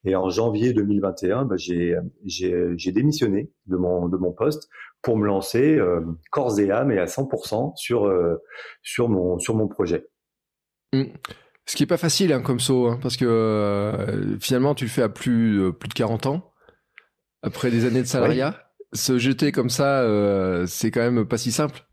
et 0.05 0.15
en 0.15 0.29
janvier 0.29 0.73
2021 0.73 1.45
bah, 1.45 1.55
j'ai 1.57 2.91
démissionné 2.91 3.51
de 3.67 3.77
mon 3.77 4.07
de 4.07 4.17
mon 4.17 4.31
poste 4.31 4.69
pour 5.01 5.17
me 5.17 5.25
lancer 5.25 5.75
euh, 5.75 6.01
corps 6.31 6.59
et 6.59 6.71
âme 6.71 6.91
et 6.91 6.99
à 6.99 7.05
100% 7.05 7.73
sur 7.75 8.05
euh, 8.05 8.37
sur 8.81 9.09
mon 9.09 9.39
sur 9.39 9.55
mon 9.55 9.67
projet. 9.67 10.07
Mmh. 10.93 11.03
Ce 11.67 11.75
qui 11.75 11.83
est 11.83 11.87
pas 11.87 11.97
facile 11.97 12.31
hein, 12.31 12.41
comme 12.41 12.61
saut, 12.61 12.87
hein, 12.87 12.97
parce 13.01 13.17
que 13.17 13.25
euh, 13.25 14.39
finalement 14.39 14.73
tu 14.73 14.85
le 14.85 14.89
fais 14.89 15.01
à 15.01 15.09
plus, 15.09 15.61
euh, 15.61 15.71
plus 15.73 15.89
de 15.89 15.93
40 15.93 16.25
ans, 16.25 16.53
après 17.43 17.69
des 17.69 17.85
années 17.85 18.01
de 18.01 18.07
salariat. 18.07 18.63
Se 18.93 19.17
jeter 19.17 19.51
comme 19.51 19.69
ça, 19.69 20.01
euh, 20.01 20.65
c'est 20.65 20.91
quand 20.91 21.01
même 21.01 21.27
pas 21.27 21.37
si 21.37 21.51
simple. 21.51 21.85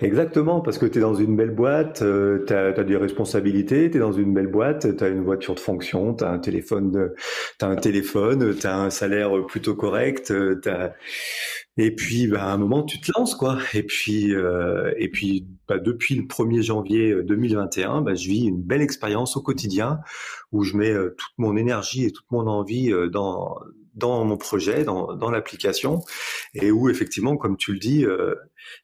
Exactement, 0.00 0.60
parce 0.60 0.78
que 0.78 0.86
tu 0.86 0.98
es 0.98 1.00
dans 1.00 1.14
une 1.14 1.36
belle 1.36 1.50
boîte, 1.50 2.00
euh, 2.02 2.44
tu 2.46 2.54
as, 2.54 2.72
des 2.84 2.96
responsabilités, 2.96 3.90
tu 3.90 3.98
es 3.98 4.00
dans 4.00 4.12
une 4.12 4.32
belle 4.32 4.46
boîte, 4.46 4.96
tu 4.96 5.04
as 5.04 5.08
une 5.08 5.22
voiture 5.22 5.54
de 5.54 5.60
fonction, 5.60 6.14
tu 6.14 6.24
as 6.24 6.30
un 6.30 6.38
téléphone, 6.38 6.90
de, 6.90 7.14
as 7.60 7.66
un 7.66 7.76
téléphone, 7.76 8.56
tu 8.58 8.66
un 8.66 8.90
salaire 8.90 9.30
plutôt 9.46 9.74
correct, 9.74 10.32
as... 10.66 10.94
et 11.76 11.94
puis 11.94 12.28
bah, 12.28 12.44
à 12.44 12.52
un 12.52 12.56
moment 12.56 12.82
tu 12.82 13.00
te 13.00 13.12
lances 13.16 13.34
quoi. 13.34 13.58
Et 13.74 13.82
puis 13.82 14.34
euh, 14.34 14.92
et 14.96 15.10
puis 15.10 15.46
bah, 15.68 15.78
depuis 15.78 16.14
le 16.14 16.22
1er 16.22 16.62
janvier 16.62 17.22
2021, 17.22 18.00
bah, 18.00 18.14
je 18.14 18.26
vis 18.28 18.46
une 18.46 18.62
belle 18.62 18.82
expérience 18.82 19.36
au 19.36 19.42
quotidien 19.42 20.00
où 20.52 20.62
je 20.62 20.76
mets 20.76 20.92
euh, 20.92 21.14
toute 21.16 21.34
mon 21.38 21.56
énergie 21.56 22.04
et 22.04 22.10
toute 22.10 22.30
mon 22.30 22.46
envie 22.46 22.90
euh, 22.92 23.08
dans 23.08 23.58
dans 23.98 24.24
mon 24.24 24.36
projet, 24.36 24.84
dans, 24.84 25.14
dans 25.14 25.30
l'application, 25.30 26.00
et 26.54 26.70
où 26.70 26.88
effectivement, 26.88 27.36
comme 27.36 27.56
tu 27.56 27.72
le 27.72 27.78
dis, 27.78 28.04
euh, 28.04 28.34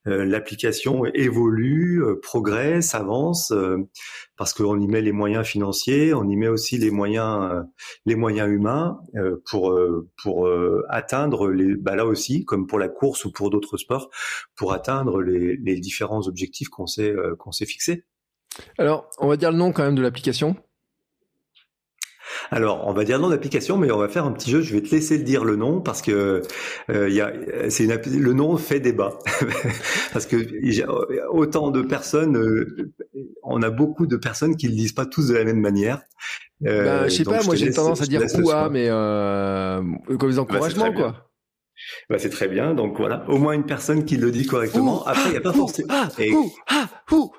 euh, 0.07 0.25
l'application 0.25 1.05
évolue, 1.07 2.03
euh, 2.03 2.21
progresse, 2.21 2.95
avance, 2.95 3.53
parce 4.37 4.53
qu'on 4.53 4.79
y 4.81 4.87
met 4.87 5.01
les 5.01 5.13
moyens 5.13 5.47
financiers, 5.47 6.13
on 6.13 6.29
y 6.29 6.37
met 6.37 6.49
aussi 6.49 6.79
les 6.79 6.91
moyens, 6.91 7.65
les 8.05 8.17
moyens 8.17 8.51
humains 8.51 8.99
pour 9.51 9.79
pour 10.23 10.49
atteindre 10.89 11.51
les, 11.51 11.77
bah 11.77 11.95
là 11.95 12.07
aussi, 12.07 12.45
comme 12.45 12.67
pour 12.67 12.79
la 12.79 12.89
course 12.89 13.25
ou 13.25 13.33
pour 13.33 13.51
d'autres 13.51 13.77
sports, 13.77 14.11
pour 14.57 14.73
atteindre 14.73 15.23
les, 15.23 15.57
les 15.57 15.81
différents 15.81 16.27
objectifs 16.27 16.69
qu'on 16.69 16.87
s'est 16.87 17.15
qu'on 17.39 17.53
s'est 17.53 17.67
fixés. 17.67 18.05
Alors, 18.79 19.09
on 19.19 19.29
va 19.29 19.37
dire 19.37 19.51
le 19.51 19.59
nom 19.59 19.73
quand 19.73 19.85
même 19.85 19.95
de 19.95 20.03
l'application. 20.03 20.57
Alors, 22.51 22.87
on 22.87 22.93
va 22.93 23.05
dire 23.05 23.17
le 23.17 23.23
nom 23.23 23.31
d'application, 23.31 23.77
mais 23.77 23.91
on 23.91 23.99
va 23.99 24.09
faire 24.09 24.25
un 24.25 24.33
petit 24.33 24.51
jeu. 24.51 24.61
Je 24.61 24.75
vais 24.75 24.83
te 24.83 24.91
laisser 24.91 25.19
le 25.19 25.25
dire 25.25 25.45
le 25.45 25.57
nom 25.57 25.81
parce 25.81 26.03
que 26.03 26.43
euh, 26.91 27.09
y 27.09 27.21
a, 27.21 27.33
c'est 27.71 27.85
une, 27.85 27.95
le 27.95 28.33
nom 28.33 28.57
fait 28.57 28.81
débat 28.81 29.19
parce 30.13 30.27
que 30.27 30.37
a 30.37 31.31
autant 31.31 31.71
de 31.71 31.83
personnes, 31.83 32.37
euh, 32.37 32.93
on 33.43 33.63
a 33.63 33.71
beaucoup 33.71 34.07
de 34.07 34.17
personnes 34.17 34.57
qui 34.57 34.69
le 34.69 34.75
disent 34.75 34.93
pas 34.93 35.07
tous 35.07 35.29
de 35.29 35.35
la 35.35 35.45
même 35.45 35.61
manière. 35.61 36.01
Euh, 36.67 36.85
bah, 36.85 37.09
je 37.09 37.15
sais 37.15 37.25
pas, 37.25 37.43
moi 37.43 37.57
j'ai 37.57 37.71
tendance 37.73 38.03
à 38.03 38.07
dire 38.07 38.23
quoi, 38.43 38.71
mais 38.71 38.87
euh, 38.89 39.83
comme 40.19 40.31
des 40.31 40.37
bah, 40.37 40.43
encouragements, 40.43 40.93
quoi. 40.93 41.31
Bah, 42.09 42.19
c'est 42.19 42.31
très 42.31 42.49
bien. 42.49 42.75
Donc 42.75 42.97
voilà, 42.99 43.25
au 43.29 43.39
moins 43.39 43.53
une 43.53 43.67
personne 43.67 44.05
qui 44.05 44.17
le 44.17 44.31
dit 44.31 44.47
correctement. 44.47 45.05
Après, 45.07 45.27
il 45.27 45.33
n'y 45.33 45.37
a 45.37 45.41
pas 45.41 45.53
forcément. 45.53 45.89
Ah, 45.91 46.09
ah, 46.69 46.89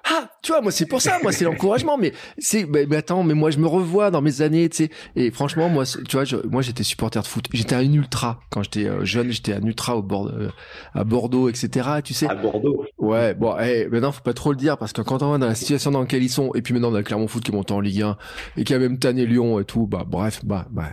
ah, 0.03 0.24
tu 0.45 0.51
vois, 0.51 0.61
moi 0.61 0.71
c'est 0.71 0.85
pour 0.85 1.01
ça, 1.01 1.17
moi 1.23 1.31
c'est 1.31 1.43
l'encouragement. 1.43 1.97
Mais 1.97 2.13
c'est, 2.37 2.65
mais, 2.65 2.95
attends, 2.95 3.23
mais 3.23 3.33
moi 3.33 3.49
je 3.49 3.57
me 3.57 3.65
revois 3.65 4.11
dans 4.11 4.21
mes 4.21 4.41
années, 4.41 4.69
tu 4.69 4.85
sais. 4.85 4.89
Et 5.15 5.31
franchement, 5.31 5.69
moi, 5.69 5.85
tu 5.85 6.17
vois, 6.17 6.25
moi 6.47 6.61
j'étais 6.61 6.83
supporter 6.83 7.19
de 7.21 7.27
foot. 7.27 7.45
J'étais 7.51 7.73
un 7.73 7.91
ultra 7.91 8.39
quand 8.51 8.61
j'étais 8.61 8.85
euh, 8.85 9.03
jeune. 9.03 9.31
J'étais 9.31 9.53
un 9.53 9.63
ultra 9.63 9.97
au 9.97 10.03
bord, 10.03 10.27
euh, 10.27 10.49
à 10.93 11.03
Bordeaux, 11.03 11.49
etc. 11.49 11.89
Tu 12.03 12.13
sais. 12.13 12.27
À 12.29 12.35
Bordeaux. 12.35 12.85
Ouais. 12.99 13.33
Bon, 13.33 13.57
hey, 13.57 13.87
maintenant 13.87 14.11
faut 14.11 14.21
pas 14.21 14.33
trop 14.33 14.51
le 14.51 14.57
dire 14.57 14.77
parce 14.77 14.93
que 14.93 15.01
quand 15.01 15.23
on 15.23 15.31
va 15.31 15.37
dans 15.39 15.47
la 15.47 15.55
situation 15.55 15.89
dans 15.89 16.01
laquelle 16.01 16.23
ils 16.23 16.29
sont, 16.29 16.51
et 16.53 16.61
puis 16.61 16.75
maintenant 16.75 16.91
on 16.91 16.95
a 16.95 17.01
Clermont 17.01 17.27
Foot 17.27 17.43
qui 17.43 17.51
monte 17.51 17.71
en 17.71 17.79
Ligue 17.79 18.03
1 18.03 18.17
et 18.57 18.63
qui 18.63 18.73
a 18.75 18.79
même 18.79 18.99
tanné 18.99 19.25
Lyon 19.25 19.59
et 19.59 19.65
tout. 19.65 19.87
Bah 19.87 20.03
bref, 20.07 20.45
bah, 20.45 20.67
bah, 20.69 20.89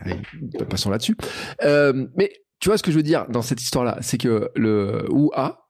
passons 0.70 0.88
là-dessus. 0.88 1.16
Euh, 1.62 2.06
mais 2.16 2.32
tu 2.58 2.70
vois 2.70 2.78
ce 2.78 2.82
que 2.82 2.90
je 2.90 2.96
veux 2.96 3.02
dire 3.02 3.26
dans 3.28 3.42
cette 3.42 3.60
histoire-là, 3.60 3.98
c'est 4.00 4.18
que 4.18 4.50
le 4.56 5.04
OUA, 5.10 5.61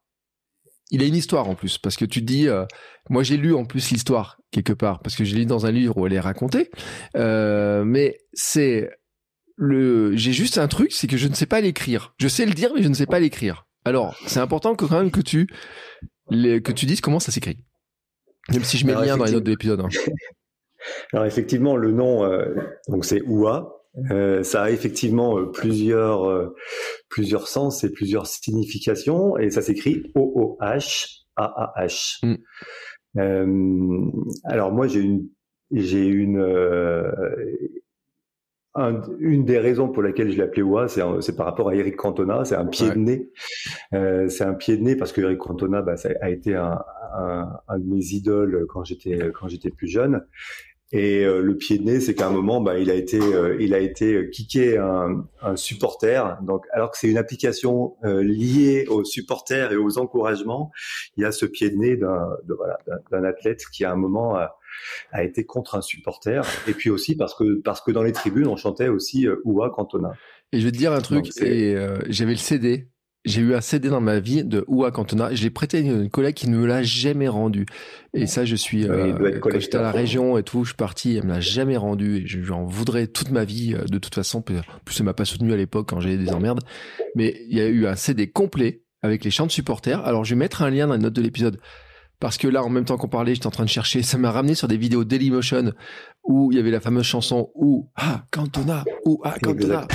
il 0.93 1.03
a 1.03 1.07
une 1.07 1.17
histoire 1.17 1.49
en 1.49 1.57
plus, 1.57 1.79
parce 1.79 1.97
que 1.97 2.05
tu 2.05 2.23
dis, 2.23 2.49
euh, 2.49 2.65
moi 3.11 3.23
j'ai 3.23 3.37
lu 3.37 3.55
en 3.55 3.65
plus 3.65 3.91
l'histoire 3.91 4.39
quelque 4.53 4.73
part, 4.73 5.01
parce 5.01 5.17
que 5.17 5.25
j'ai 5.25 5.37
lu 5.37 5.47
dans 5.47 5.67
un 5.67 5.73
livre 5.73 5.97
où 5.97 6.07
elle 6.07 6.13
est 6.13 6.21
racontée, 6.21 6.71
euh, 7.17 7.83
mais 7.85 8.19
c'est 8.35 8.91
le, 9.57 10.15
j'ai 10.17 10.33
juste 10.33 10.59
un 10.59 10.69
truc, 10.69 10.93
c'est 10.93 11.07
que 11.07 11.17
je 11.17 11.29
ne 11.29 11.35
sais 11.35 11.47
pas 11.47 11.61
l'écrire. 11.61 12.15
Je 12.19 12.29
sais 12.29 12.47
le 12.47 12.53
dire, 12.53 12.73
mais 12.75 12.83
je 12.83 12.89
ne 12.89 12.95
sais 12.95 13.07
pas 13.07 13.21
l'écrire. 13.21 13.67
Alors, 13.85 14.17
c'est 14.27 14.41
important 14.41 14.75
que 14.75 14.85
quand 14.85 14.99
même 14.99 15.11
que 15.11 15.21
tu, 15.21 15.49
que 16.31 16.73
tu 16.73 16.87
dises 16.87 17.01
comment 17.01 17.21
ça 17.21 17.33
s'écrit. 17.33 17.59
Même 18.51 18.65
si 18.65 18.77
je 18.77 18.87
mets 18.87 18.95
le 18.95 19.03
lien 19.03 19.17
dans 19.17 19.25
les 19.25 19.33
notes 19.33 19.45
de 19.45 19.51
l'épisode. 19.51 19.81
Hein. 19.81 19.89
Alors 21.13 21.27
effectivement, 21.27 21.77
le 21.77 21.93
nom, 21.93 22.25
euh, 22.25 22.55
donc 22.89 23.05
c'est 23.05 23.23
OUA, 23.23 23.82
euh, 24.11 24.43
ça 24.43 24.63
a 24.63 24.71
effectivement 24.71 25.39
euh, 25.39 25.51
plusieurs 25.51 26.25
euh, 26.25 26.55
plusieurs 27.11 27.47
sens 27.47 27.85
et 27.85 27.93
plusieurs 27.93 28.27
significations 28.27 29.37
et 29.37 29.51
ça 29.51 29.61
s'écrit 29.61 30.11
O 30.15 30.33
O 30.35 30.59
H 30.63 31.25
A 31.37 31.73
A 31.77 31.85
H. 31.85 32.19
Mm. 33.15 34.11
alors 34.45 34.73
moi 34.73 34.87
j'ai 34.87 35.01
une 35.01 35.29
j'ai 35.73 36.07
une 36.07 36.43
une 39.21 39.45
des 39.45 39.59
raisons 39.59 39.91
pour 39.91 40.03
laquelle 40.03 40.33
je 40.33 40.39
l'appelais 40.39 40.63
OA, 40.63 40.89
c'est 40.89 41.37
par 41.37 41.45
rapport 41.45 41.69
à 41.69 41.75
Eric 41.75 41.95
Cantona, 41.97 42.47
c'est 42.47 42.55
un 42.55 42.65
pied 42.65 42.89
de 42.89 42.97
nez. 42.97 43.31
c'est 43.93 44.45
un 44.45 44.55
pied 44.55 44.79
de 44.79 44.83
nez 44.83 44.97
parce 44.97 45.13
que 45.13 45.21
Eric 45.21 45.39
Cantona 45.39 45.83
bah, 45.83 45.99
ça 45.99 46.09
a 46.23 46.31
été 46.31 46.55
un, 46.55 46.81
un, 47.15 47.51
un 47.69 47.79
de 47.79 47.85
mes 47.85 48.03
idoles 48.15 48.65
quand 48.71 48.85
j'étais 48.85 49.31
quand 49.35 49.49
j'étais 49.49 49.71
plus 49.71 49.89
jeune. 49.89 50.25
Et 50.95 51.25
euh, 51.25 51.41
le 51.41 51.57
pied 51.57 51.79
de 51.79 51.85
nez, 51.85 52.01
c'est 52.01 52.15
qu'à 52.15 52.27
un 52.27 52.31
moment, 52.31 52.61
bah, 52.61 52.79
il 52.79 52.91
a 52.91 52.95
été, 52.95 53.19
euh, 53.19 53.57
il 53.59 53.73
a 53.73 53.79
été 53.79 54.29
kické 54.29 54.77
un, 54.77 55.27
un, 55.41 55.57
supporter. 55.57 56.39
Donc, 56.43 56.67
alors 56.71 56.91
que 56.91 56.99
c'est 56.99 57.09
une 57.09 57.17
application 57.17 57.97
euh, 58.05 58.23
liée 58.23 58.87
aux 58.89 59.03
supporters 59.03 59.73
et 59.73 59.77
aux 59.77 59.97
encouragements, 59.97 60.71
il 61.17 61.23
y 61.23 61.25
a 61.25 61.33
ce 61.33 61.47
pied 61.47 61.71
de 61.71 61.77
nez 61.77 61.97
d'un, 61.97 62.29
voilà, 62.47 62.79
d'un 63.11 63.25
athlète 63.25 63.65
qui 63.73 63.87
à 63.87 63.93
un 63.93 63.97
moment 63.97 64.37
a, 64.37 64.59
a, 65.13 65.25
été 65.25 65.47
contre 65.47 65.77
un 65.77 65.83
supporter. 65.83 66.45
Et 66.69 66.73
puis 66.75 66.91
aussi 66.91 67.17
parce 67.17 67.35
que 67.35 67.61
parce 67.63 67.81
que 67.81 67.91
dans 67.91 68.03
les 68.03 68.13
tribunes, 68.13 68.47
on 68.47 68.57
chantait 68.57 68.89
aussi 68.89 69.27
Oua 69.45 69.71
Cantona. 69.71 70.13
Et 70.53 70.61
je 70.61 70.67
vais 70.67 70.73
te 70.73 70.77
dire 70.77 70.93
un 70.93 71.01
truc. 71.01 71.27
et 71.41 71.75
j'avais 72.11 72.33
le 72.33 72.37
CD 72.37 72.92
j'ai 73.25 73.41
eu 73.41 73.55
un 73.55 73.61
CD 73.61 73.89
dans 73.89 74.01
ma 74.01 74.19
vie 74.19 74.45
de 74.45 74.65
Oua 74.67 74.91
Cantona. 74.91 75.33
Je 75.33 75.43
l'ai 75.43 75.51
prêté 75.51 75.79
à 75.79 75.81
une 75.81 76.11
collègue 76.11 76.35
qui 76.35 76.49
ne 76.49 76.57
me 76.57 76.67
l'a 76.67 76.83
jamais 76.83 77.29
rendu. 77.29 77.67
Et 78.15 78.27
ça, 78.27 78.45
je 78.45 78.57
suis, 78.57 78.85
euh, 78.89 79.39
quand 79.41 79.59
j'étais 79.59 79.79
à 79.79 79.83
la 79.83 79.93
région 79.93 80.37
et 80.39 80.43
tout, 80.43 80.65
je 80.65 80.71
suis 80.71 80.77
parti, 80.77 81.17
elle 81.17 81.25
me 81.25 81.31
l'a 81.31 81.41
jamais 81.41 81.77
rendu. 81.77 82.17
Et 82.17 82.27
j'en 82.27 82.65
voudrais 82.65 83.07
toute 83.07 83.31
ma 83.31 83.45
vie, 83.45 83.75
euh, 83.75 83.85
de 83.85 83.99
toute 83.99 84.15
façon. 84.15 84.43
Plus, 84.43 84.61
elle 84.99 85.05
m'a 85.05 85.15
pas 85.15 85.25
soutenu 85.25 85.53
à 85.53 85.57
l'époque 85.57 85.89
quand 85.89 86.01
j'avais 86.01 86.17
des 86.17 86.33
emmerdes. 86.33 86.61
Mais 87.15 87.41
il 87.49 87.57
y 87.57 87.61
a 87.61 87.67
eu 87.67 87.87
un 87.87 87.95
CD 87.95 88.29
complet 88.29 88.83
avec 89.03 89.25
les 89.25 89.31
chants 89.31 89.47
de 89.47 89.53
supporters. 89.53 90.05
Alors, 90.05 90.25
je 90.25 90.35
vais 90.35 90.39
mettre 90.39 90.63
un 90.63 90.71
lien 90.71 90.87
dans 90.89 90.95
la 90.95 90.99
note 90.99 91.15
de 91.15 91.23
l'épisode. 91.23 91.61
Parce 92.19 92.39
que 92.39 92.47
là, 92.47 92.63
en 92.63 92.69
même 92.69 92.85
temps 92.85 92.97
qu'on 92.97 93.09
parlait, 93.09 93.35
j'étais 93.35 93.49
en 93.49 93.51
train 93.51 93.65
de 93.65 93.69
chercher. 93.69 94.03
Ça 94.03 94.19
m'a 94.19 94.31
ramené 94.31 94.55
sur 94.55 94.69
des 94.69 94.77
vidéos 94.77 95.05
Dailymotion 95.05 95.73
où 96.25 96.53
il 96.53 96.57
y 96.57 96.61
avait 96.61 96.71
la 96.71 96.81
fameuse 96.81 97.05
chanson 97.05 97.51
Ou 97.55 97.89
Ah 97.97 98.25
Cantona, 98.31 98.85
Ou 99.05 99.21
Ah 99.25 99.35
Cantona. 99.43 99.87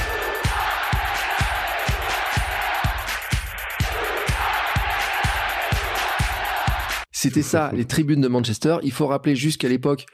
C'était 7.20 7.42
ça, 7.42 7.72
les 7.74 7.86
tribunes 7.86 8.22
de 8.22 8.28
Manchester. 8.28 8.78
Il 8.84 8.92
faut 8.92 9.08
rappeler 9.08 9.36
juste 9.36 9.60
qu'à 9.60 9.68
l'époque, 9.68 10.06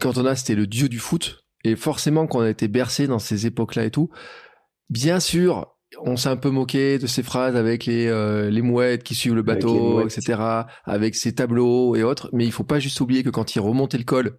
quand 0.00 0.18
on 0.18 0.24
a, 0.24 0.36
c'était 0.36 0.54
le 0.54 0.68
dieu 0.68 0.88
du 0.88 1.00
foot. 1.00 1.44
Et 1.64 1.74
forcément, 1.74 2.28
qu'on 2.28 2.42
a 2.42 2.48
été 2.48 2.68
bercé 2.68 3.08
dans 3.08 3.18
ces 3.18 3.46
époques-là 3.46 3.86
et 3.86 3.90
tout. 3.90 4.08
Bien 4.88 5.18
sûr, 5.18 5.66
on 5.98 6.16
s'est 6.16 6.28
un 6.28 6.36
peu 6.36 6.50
moqué 6.50 7.00
de 7.00 7.08
ces 7.08 7.24
phrases 7.24 7.56
avec 7.56 7.86
les, 7.86 8.06
euh, 8.06 8.50
les 8.50 8.62
mouettes 8.62 9.02
qui 9.02 9.16
suivent 9.16 9.34
le 9.34 9.42
bateau, 9.42 10.00
etc., 10.00 10.40
avec 10.84 11.16
ces 11.16 11.34
tableaux 11.34 11.96
et 11.96 12.04
autres. 12.04 12.30
Mais 12.32 12.44
il 12.44 12.52
faut 12.52 12.62
pas 12.62 12.78
juste 12.78 13.00
oublier 13.00 13.24
que 13.24 13.30
quand 13.30 13.56
il 13.56 13.58
remontait 13.58 13.98
le 13.98 14.04
col 14.04 14.38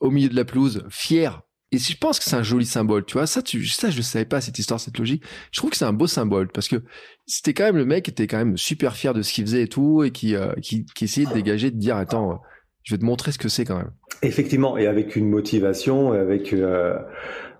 au 0.00 0.10
milieu 0.10 0.28
de 0.28 0.36
la 0.36 0.44
pelouse, 0.44 0.84
fier, 0.90 1.40
et 1.72 1.78
je 1.78 1.96
pense 1.96 2.18
que 2.18 2.24
c'est 2.24 2.34
un 2.34 2.42
joli 2.42 2.66
symbole, 2.66 3.04
tu 3.04 3.14
vois. 3.14 3.26
Ça, 3.26 3.42
tu, 3.42 3.64
ça, 3.66 3.90
je 3.90 4.02
savais 4.02 4.24
pas 4.24 4.40
cette 4.40 4.58
histoire, 4.58 4.80
cette 4.80 4.98
logique. 4.98 5.22
Je 5.52 5.60
trouve 5.60 5.70
que 5.70 5.76
c'est 5.76 5.84
un 5.84 5.92
beau 5.92 6.08
symbole 6.08 6.48
parce 6.48 6.68
que 6.68 6.82
c'était 7.26 7.54
quand 7.54 7.64
même 7.64 7.76
le 7.76 7.84
mec 7.84 8.04
qui 8.04 8.10
était 8.10 8.26
quand 8.26 8.38
même 8.38 8.56
super 8.56 8.96
fier 8.96 9.14
de 9.14 9.22
ce 9.22 9.32
qu'il 9.32 9.44
faisait 9.44 9.62
et 9.62 9.68
tout 9.68 10.02
et 10.02 10.10
qui, 10.10 10.34
euh, 10.34 10.52
qui, 10.60 10.84
qui, 10.84 11.04
essayait 11.04 11.28
de 11.28 11.32
dégager, 11.32 11.70
de 11.70 11.76
dire 11.76 11.96
attends, 11.96 12.42
je 12.82 12.94
vais 12.94 12.98
te 12.98 13.04
montrer 13.04 13.30
ce 13.30 13.38
que 13.38 13.48
c'est 13.48 13.64
quand 13.64 13.76
même. 13.76 13.92
Effectivement, 14.22 14.76
et 14.78 14.88
avec 14.88 15.14
une 15.14 15.28
motivation, 15.28 16.12
avec 16.12 16.52
euh, 16.52 16.98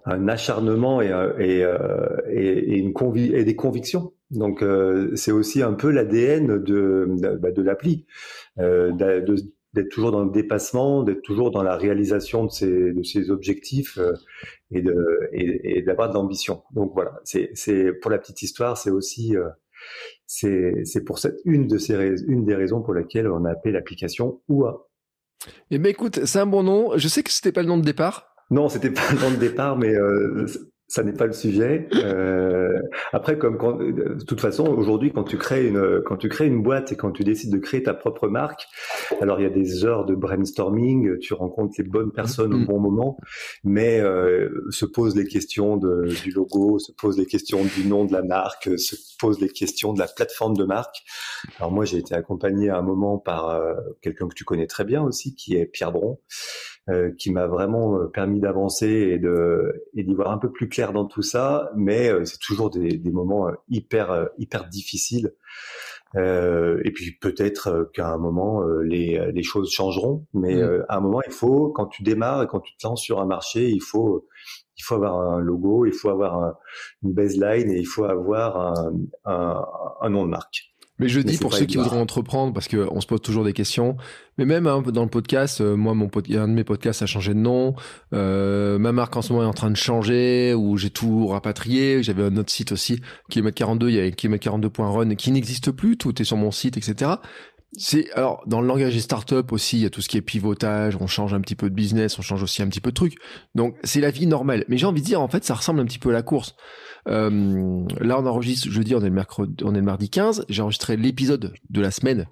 un 0.07 0.27
acharnement 0.27 1.01
et, 1.01 1.13
euh, 1.13 1.31
et, 1.39 2.41
et, 2.41 2.79
une 2.79 2.93
convi 2.93 3.33
et 3.33 3.45
des 3.45 3.55
convictions. 3.55 4.13
Donc 4.33 4.65
c'est 5.17 5.33
aussi 5.33 5.61
un 5.61 5.73
peu 5.73 5.91
l'ADN 5.91 6.47
de, 6.47 7.09
de, 7.09 7.37
bah, 7.37 7.51
de 7.51 7.63
l'appli, 7.63 8.07
d'être 9.75 9.89
toujours 9.89 10.11
dans 10.11 10.25
le 10.25 10.31
dépassement, 10.31 11.03
d'être 11.03 11.23
toujours 11.23 11.51
dans 11.51 11.63
la 11.63 11.77
réalisation 11.77 12.45
de 12.45 12.51
ses, 12.51 12.93
de 12.93 13.03
ses 13.03 13.31
objectifs 13.31 13.99
euh, 13.99 14.13
et 14.71 14.83
de 14.83 14.95
et, 15.33 15.83
d'avoir 15.83 16.09
de 16.09 16.15
l'ambition. 16.15 16.63
Donc 16.73 16.93
voilà, 16.95 17.21
c'est 17.25 17.51
c'est 17.55 17.93
pour 17.93 18.11
la 18.11 18.19
petite 18.19 18.43
histoire, 18.43 18.77
c'est 18.77 18.91
aussi 18.91 19.37
euh, 19.37 19.49
c'est 20.27 20.85
c'est 20.85 21.05
pour 21.05 21.19
cette 21.19 21.39
une 21.45 21.67
de 21.67 21.79
ces 21.79 21.95
une 22.27 22.45
des 22.45 22.55
raisons 22.55 22.83
pour 22.83 22.95
laquelle 22.95 23.29
on 23.29 23.45
a 23.45 23.53
appelé 23.53 23.73
l'application 23.73 24.43
OUA. 24.49 24.87
Eh 25.71 25.79
ben 25.79 25.89
écoute, 25.89 26.25
c'est 26.25 26.39
un 26.39 26.47
bon 26.47 26.63
nom. 26.63 26.97
Je 26.97 27.09
sais 27.09 27.23
que 27.23 27.31
c'était 27.31 27.53
pas 27.53 27.63
le 27.63 27.69
nom 27.69 27.79
de 27.79 27.85
départ. 27.85 28.35
Non, 28.51 28.69
c'était 28.69 28.91
pas 28.91 29.13
le 29.13 29.21
nom 29.21 29.31
de 29.31 29.37
départ, 29.37 29.77
mais 29.79 29.95
euh, 29.95 30.47
ça 30.89 31.05
n'est 31.05 31.13
pas 31.13 31.27
le 31.27 31.33
sujet. 31.33 31.89
Euh, 31.95 32.60
après, 33.13 33.39
comme 33.39 33.59
de 33.93 34.25
toute 34.25 34.41
façon, 34.41 34.67
aujourd'hui, 34.67 35.13
quand 35.13 35.25
tu 35.25 35.39
crées 35.39 35.67
une, 35.67 36.03
quand 36.05 36.17
tu 36.17 36.29
crées 36.29 36.47
une 36.47 36.63
boîte 36.63 36.93
et 36.93 36.97
quand 36.97 37.13
tu 37.13 37.25
décides 37.25 37.53
de 37.53 37.59
créer 37.59 37.83
ta 37.83 37.95
propre 37.95 38.29
marque, 38.29 38.67
alors 39.21 39.41
il 39.41 39.45
y 39.45 39.47
a 39.47 39.51
des 39.51 39.85
heures 39.85 40.05
de 40.05 40.15
brainstorming, 40.15 41.19
tu 41.19 41.35
rencontres 41.35 41.75
les 41.79 41.85
bonnes 41.85 42.13
personnes 42.13 42.55
au 42.55 42.59
mm-hmm. 42.59 42.67
bon 42.67 42.81
moment, 42.81 43.19
mais 43.65 44.03
se 44.71 44.85
posent 44.85 45.17
les 45.17 45.27
questions 45.27 45.77
de, 45.77 46.09
du 46.23 46.31
logo, 46.31 46.79
se 46.79 46.93
posent 46.93 47.19
les 47.19 47.27
questions 47.27 47.65
du 47.65 47.87
nom 47.87 48.05
de 48.05 48.13
la 48.13 48.23
marque, 48.23 48.79
se 48.79 48.97
posent 49.19 49.41
les 49.41 49.49
questions 49.49 49.93
de 49.93 49.99
la 49.99 50.07
plateforme 50.07 50.57
de 50.57 50.65
marque. 50.65 51.03
Alors 51.59 51.73
moi, 51.73 51.85
j'ai 51.85 51.99
été 51.99 52.15
accompagné 52.15 52.71
à 52.71 52.79
un 52.79 52.83
moment 52.83 53.19
par 53.19 53.61
quelqu'un 54.03 54.29
que 54.29 54.35
tu 54.35 54.45
connais 54.45 54.67
très 54.67 54.85
bien 54.85 55.03
aussi, 55.03 55.35
qui 55.35 55.57
est 55.57 55.67
Pierre 55.67 55.93
Bron. 55.93 56.19
Euh, 56.91 57.13
qui 57.19 57.31
m'a 57.31 57.47
vraiment 57.47 57.99
euh, 57.99 58.07
permis 58.07 58.41
d'avancer 58.41 58.89
et 58.89 59.19
de 59.19 59.85
et 59.95 60.03
d'y 60.03 60.15
voir 60.15 60.31
un 60.31 60.39
peu 60.39 60.51
plus 60.51 60.69
clair 60.69 60.93
dans 60.93 61.05
tout 61.05 61.23
ça. 61.23 61.71
Mais 61.77 62.09
euh, 62.09 62.25
c'est 62.25 62.39
toujours 62.39 62.71
des, 62.71 62.97
des, 62.97 63.11
moments 63.11 63.51
hyper 63.69 64.29
hyper 64.39 64.67
difficiles. 64.67 65.35
et 66.17 66.91
puis 66.93 67.13
peut-être 67.21 67.91
qu'à 67.93 68.09
un 68.09 68.19
moment 68.19 68.65
les, 68.83 69.31
les 69.33 69.43
choses 69.43 69.71
changeront, 69.71 70.27
mais 70.35 70.57
mmh. 70.57 70.85
à 70.89 70.97
un 70.97 71.01
moment 71.01 71.21
il 71.27 71.33
faut 71.33 71.69
quand 71.69 71.87
tu 71.87 72.03
démarres 72.03 72.43
et 72.43 72.47
quand 72.47 72.61
tu 72.61 72.77
te 72.77 72.87
lances 72.87 73.03
sur 73.03 73.21
un 73.21 73.27
marché, 73.27 73.69
il 73.69 73.83
faut 73.83 74.27
il 74.79 74.83
faut 74.83 74.95
avoir 74.95 75.21
un 75.21 75.39
logo, 75.39 75.87
il 75.87 75.93
faut 75.93 76.09
avoir 76.09 76.59
une 77.03 77.13
baseline 77.13 77.71
et 77.71 77.79
il 77.79 77.87
faut 77.87 78.05
avoir 78.05 78.57
un, 78.57 78.93
un, 79.27 79.65
un 80.01 80.09
nom 80.09 80.25
de 80.25 80.31
marque. 80.31 80.70
Mais 81.01 81.09
je 81.09 81.21
dis 81.21 81.39
pour 81.39 81.55
ceux 81.55 81.65
qui 81.65 81.79
voudront 81.79 82.01
entreprendre, 82.01 82.53
parce 82.53 82.69
qu'on 82.69 83.01
se 83.01 83.07
pose 83.07 83.23
toujours 83.23 83.43
des 83.43 83.55
questions, 83.55 83.97
mais 84.37 84.45
même 84.45 84.67
hein, 84.67 84.83
dans 84.83 85.03
le 85.03 85.09
podcast, 85.09 85.63
euh, 85.63 85.75
moi, 85.75 85.95
mon 85.95 86.11
un 86.15 86.49
de 86.49 86.53
mes 86.53 86.63
podcasts 86.63 87.01
a 87.01 87.07
changé 87.07 87.33
de 87.33 87.39
nom, 87.39 87.75
euh, 88.13 88.79
ma 88.79 88.93
marque 88.93 89.17
en 89.17 89.23
ce 89.23 89.33
moment 89.33 89.45
est 89.45 89.49
en 89.49 89.55
train 89.55 89.71
de 89.71 89.77
changer, 89.77 90.53
où 90.53 90.77
j'ai 90.77 90.91
tout 90.91 91.29
rapatrié, 91.29 92.03
j'avais 92.03 92.25
un 92.25 92.37
autre 92.37 92.53
site 92.53 92.73
aussi, 92.73 93.01
Kilomètre 93.31 93.57
42, 93.57 93.89
il 93.89 93.95
y 93.95 94.01
a 94.01 94.11
Kilomètre 94.11 94.47
42.run 94.47 95.15
qui 95.15 95.33
n'existe 95.33 95.71
plus, 95.71 95.97
tout 95.97 96.21
est 96.21 96.25
sur 96.25 96.37
mon 96.37 96.51
site, 96.51 96.77
etc. 96.77 97.13
C'est 97.79 98.11
alors 98.15 98.43
dans 98.47 98.61
le 98.61 98.67
langage 98.67 98.95
des 98.95 99.01
startups 99.01 99.37
aussi, 99.53 99.79
il 99.79 99.83
y 99.83 99.87
a 99.87 99.91
tout 99.91 100.03
ce 100.03 100.09
qui 100.09 100.17
est 100.17 100.23
pivotage, 100.23 100.97
on 101.01 101.07
change 101.07 101.33
un 101.35 101.41
petit 101.41 101.55
peu 101.55 101.71
de 101.71 101.75
business, 101.75 102.19
on 102.19 102.23
change 102.23 102.43
aussi 102.43 102.63
un 102.63 102.69
petit 102.69 102.81
peu 102.81 102.91
de 102.91 102.97
trucs. 102.97 103.15
Donc 103.55 103.77
c'est 103.85 104.01
la 104.01 104.11
vie 104.11 104.27
normale. 104.27 104.65
Mais 104.69 104.77
j'ai 104.77 104.87
envie 104.87 105.01
de 105.01 105.07
dire 105.07 105.21
en 105.21 105.29
fait, 105.29 105.45
ça 105.45 105.55
ressemble 105.55 105.79
un 105.81 105.85
petit 105.85 106.01
peu 106.01 106.11
à 106.11 106.13
la 106.13 106.23
course. 106.23 106.57
Euh, 107.09 107.85
là, 108.01 108.19
on 108.19 108.27
enregistre 108.27 108.71
jeudi, 108.71 108.95
on 108.95 109.01
est 109.01 109.05
le 109.05 109.11
mercredi, 109.11 109.55
on 109.65 109.75
est 109.75 109.79
le 109.79 109.85
mardi 109.85 110.11
15. 110.11 110.47
J'ai 110.49 110.63
enregistré 110.63 110.97
l'épisode 110.97 111.55
de 111.69 111.81
la 111.81 111.91
semaine 111.91 112.27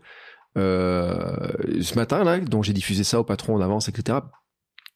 euh, 0.57 1.53
ce 1.81 1.95
matin 1.95 2.25
là, 2.25 2.41
donc 2.41 2.65
j'ai 2.65 2.73
diffusé 2.73 3.05
ça 3.05 3.21
au 3.21 3.25
patron 3.25 3.55
en 3.55 3.61
avance, 3.61 3.89
etc. 3.89 4.19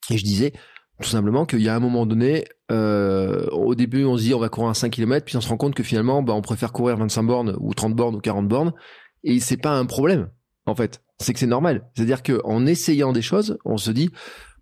Et 0.09 0.17
je 0.17 0.23
disais 0.23 0.53
tout 1.01 1.09
simplement 1.09 1.45
qu'il 1.45 1.61
y 1.61 1.69
a 1.69 1.75
un 1.75 1.79
moment 1.79 2.05
donné, 2.05 2.45
euh, 2.71 3.47
au 3.51 3.75
début, 3.75 4.03
on 4.03 4.17
se 4.17 4.23
dit 4.23 4.33
on 4.33 4.39
va 4.39 4.49
courir 4.49 4.69
un 4.69 4.73
5 4.73 4.89
km, 4.89 5.25
puis 5.25 5.37
on 5.37 5.41
se 5.41 5.49
rend 5.49 5.57
compte 5.57 5.75
que 5.75 5.83
finalement, 5.83 6.21
bah, 6.21 6.33
on 6.33 6.41
préfère 6.41 6.71
courir 6.71 6.97
25 6.97 7.23
bornes 7.23 7.57
ou 7.59 7.73
30 7.73 7.95
bornes 7.95 8.15
ou 8.15 8.19
40 8.19 8.47
bornes 8.47 8.73
et 9.23 9.39
c'est 9.39 9.57
pas 9.57 9.71
un 9.71 9.85
problème, 9.85 10.29
en 10.65 10.75
fait. 10.75 11.01
C'est 11.19 11.33
que 11.33 11.39
c'est 11.39 11.47
normal. 11.47 11.89
C'est-à-dire 11.95 12.23
qu'en 12.23 12.65
essayant 12.65 13.13
des 13.13 13.21
choses, 13.21 13.57
on 13.65 13.77
se 13.77 13.91
dit, 13.91 14.09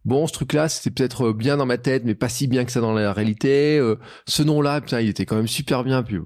bon, 0.06 0.28
ce 0.28 0.34
truc-là, 0.34 0.70
c'était 0.70 0.92
peut-être 0.92 1.32
bien 1.32 1.58
dans 1.58 1.66
ma 1.66 1.78
tête, 1.78 2.04
mais 2.06 2.16
pas 2.16 2.30
si 2.30 2.48
bien 2.48 2.66
que 2.66 2.72
ça 2.72 2.82
dans 2.82 2.94
la 2.94 3.14
réalité. 3.14 3.78
Euh, 3.78 3.98
ce 4.28 4.44
nom-là, 4.44 4.82
putain, 4.82 5.02
il 5.02 5.10
était 5.10 5.26
quand 5.26 5.36
même 5.36 5.48
super 5.48 5.84
bien. 5.84 6.04
Puis, 6.04 6.18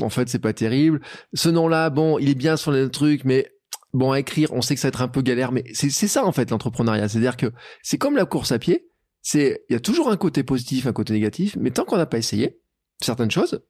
en 0.00 0.10
fait, 0.10 0.28
c'est 0.28 0.38
pas 0.38 0.52
terrible. 0.52 1.00
Ce 1.34 1.48
nom-là, 1.48 1.90
bon, 1.90 2.18
il 2.18 2.28
est 2.28 2.34
bien 2.34 2.56
sur 2.56 2.72
les 2.72 2.88
trucs, 2.90 3.24
mais 3.24 3.50
bon, 3.92 4.12
à 4.12 4.20
écrire, 4.20 4.52
on 4.52 4.62
sait 4.62 4.74
que 4.74 4.80
ça 4.80 4.88
va 4.88 4.90
être 4.90 5.02
un 5.02 5.08
peu 5.08 5.22
galère. 5.22 5.52
Mais 5.52 5.64
c'est 5.74 5.90
ça, 5.90 6.24
en 6.24 6.32
fait, 6.32 6.50
l'entrepreneuriat. 6.50 7.08
C'est-à-dire 7.08 7.36
que 7.36 7.52
c'est 7.82 7.98
comme 7.98 8.16
la 8.16 8.24
course 8.24 8.52
à 8.52 8.58
pied. 8.58 8.86
C'est, 9.20 9.64
il 9.68 9.72
y 9.72 9.76
a 9.76 9.80
toujours 9.80 10.10
un 10.10 10.16
côté 10.16 10.42
positif, 10.42 10.86
un 10.86 10.92
côté 10.92 11.12
négatif, 11.12 11.56
mais 11.58 11.70
tant 11.70 11.84
qu'on 11.84 11.96
n'a 11.96 12.06
pas 12.06 12.18
essayé 12.18 12.60
certaines 13.00 13.30
choses, 13.30 13.62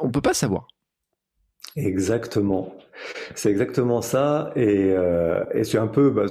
on 0.00 0.10
peut 0.10 0.20
pas 0.20 0.34
savoir. 0.34 0.66
Exactement. 1.76 2.74
C'est 3.34 3.50
exactement 3.50 4.02
ça. 4.02 4.52
Et, 4.56 4.90
euh, 4.90 5.44
et 5.54 5.64
c'est 5.64 5.78
un 5.78 5.86
peu 5.86 6.10
bah, 6.10 6.26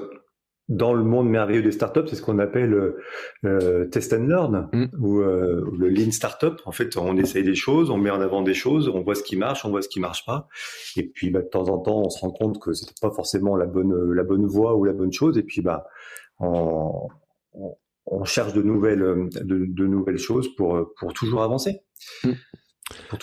dans 0.72 0.93
le 0.93 1.03
monde 1.03 1.30
merveilleux 1.30 1.61
des 1.61 1.74
startups, 1.74 2.07
c'est 2.07 2.15
ce 2.15 2.22
qu'on 2.22 2.39
appelle 2.39 2.95
euh, 3.43 3.86
test 3.88 4.13
and 4.13 4.26
learn 4.28 4.69
mm. 4.72 4.86
ou 4.99 5.19
euh, 5.19 5.69
le 5.78 5.89
lean 5.89 6.11
startup. 6.11 6.61
En 6.65 6.72
fait, 6.72 6.95
on 6.95 7.17
essaye 7.17 7.43
des 7.43 7.55
choses, 7.55 7.89
on 7.89 7.97
met 7.97 8.09
en 8.09 8.22
avant 8.22 8.41
des 8.41 8.53
choses, 8.53 8.88
on 8.88 9.01
voit 9.01 9.15
ce 9.15 9.24
qui 9.24 9.36
marche, 9.36 9.65
on 9.65 9.69
voit 9.69 9.82
ce 9.82 9.89
qui 9.89 9.99
marche 9.99 10.26
pas. 10.26 10.47
Et 10.95 11.03
puis, 11.03 11.30
bah, 11.30 11.41
de 11.41 11.47
temps 11.47 11.67
en 11.67 11.78
temps, 11.80 12.01
on 12.05 12.09
se 12.09 12.19
rend 12.19 12.32
compte 12.32 12.61
que 12.61 12.72
c'était 12.72 12.93
pas 13.01 13.11
forcément 13.11 13.57
la 13.57 13.65
bonne 13.65 14.13
la 14.13 14.24
bonne 14.24 14.45
voie 14.45 14.76
ou 14.76 14.86
la 14.86 14.93
bonne 14.93 15.11
chose. 15.11 15.38
Et 15.38 15.43
puis, 15.43 15.61
bah, 15.61 15.86
on, 16.39 17.09
on, 18.05 18.24
cherche 18.24 18.53
de 18.53 18.61
nouvelles 18.61 19.30
de, 19.41 19.65
de, 19.67 19.88
nouvelles 19.88 20.19
choses 20.19 20.55
pour 20.55 20.93
pour 20.97 21.13
toujours 21.13 21.43
avancer. 21.43 21.82
Mm. 22.24 22.32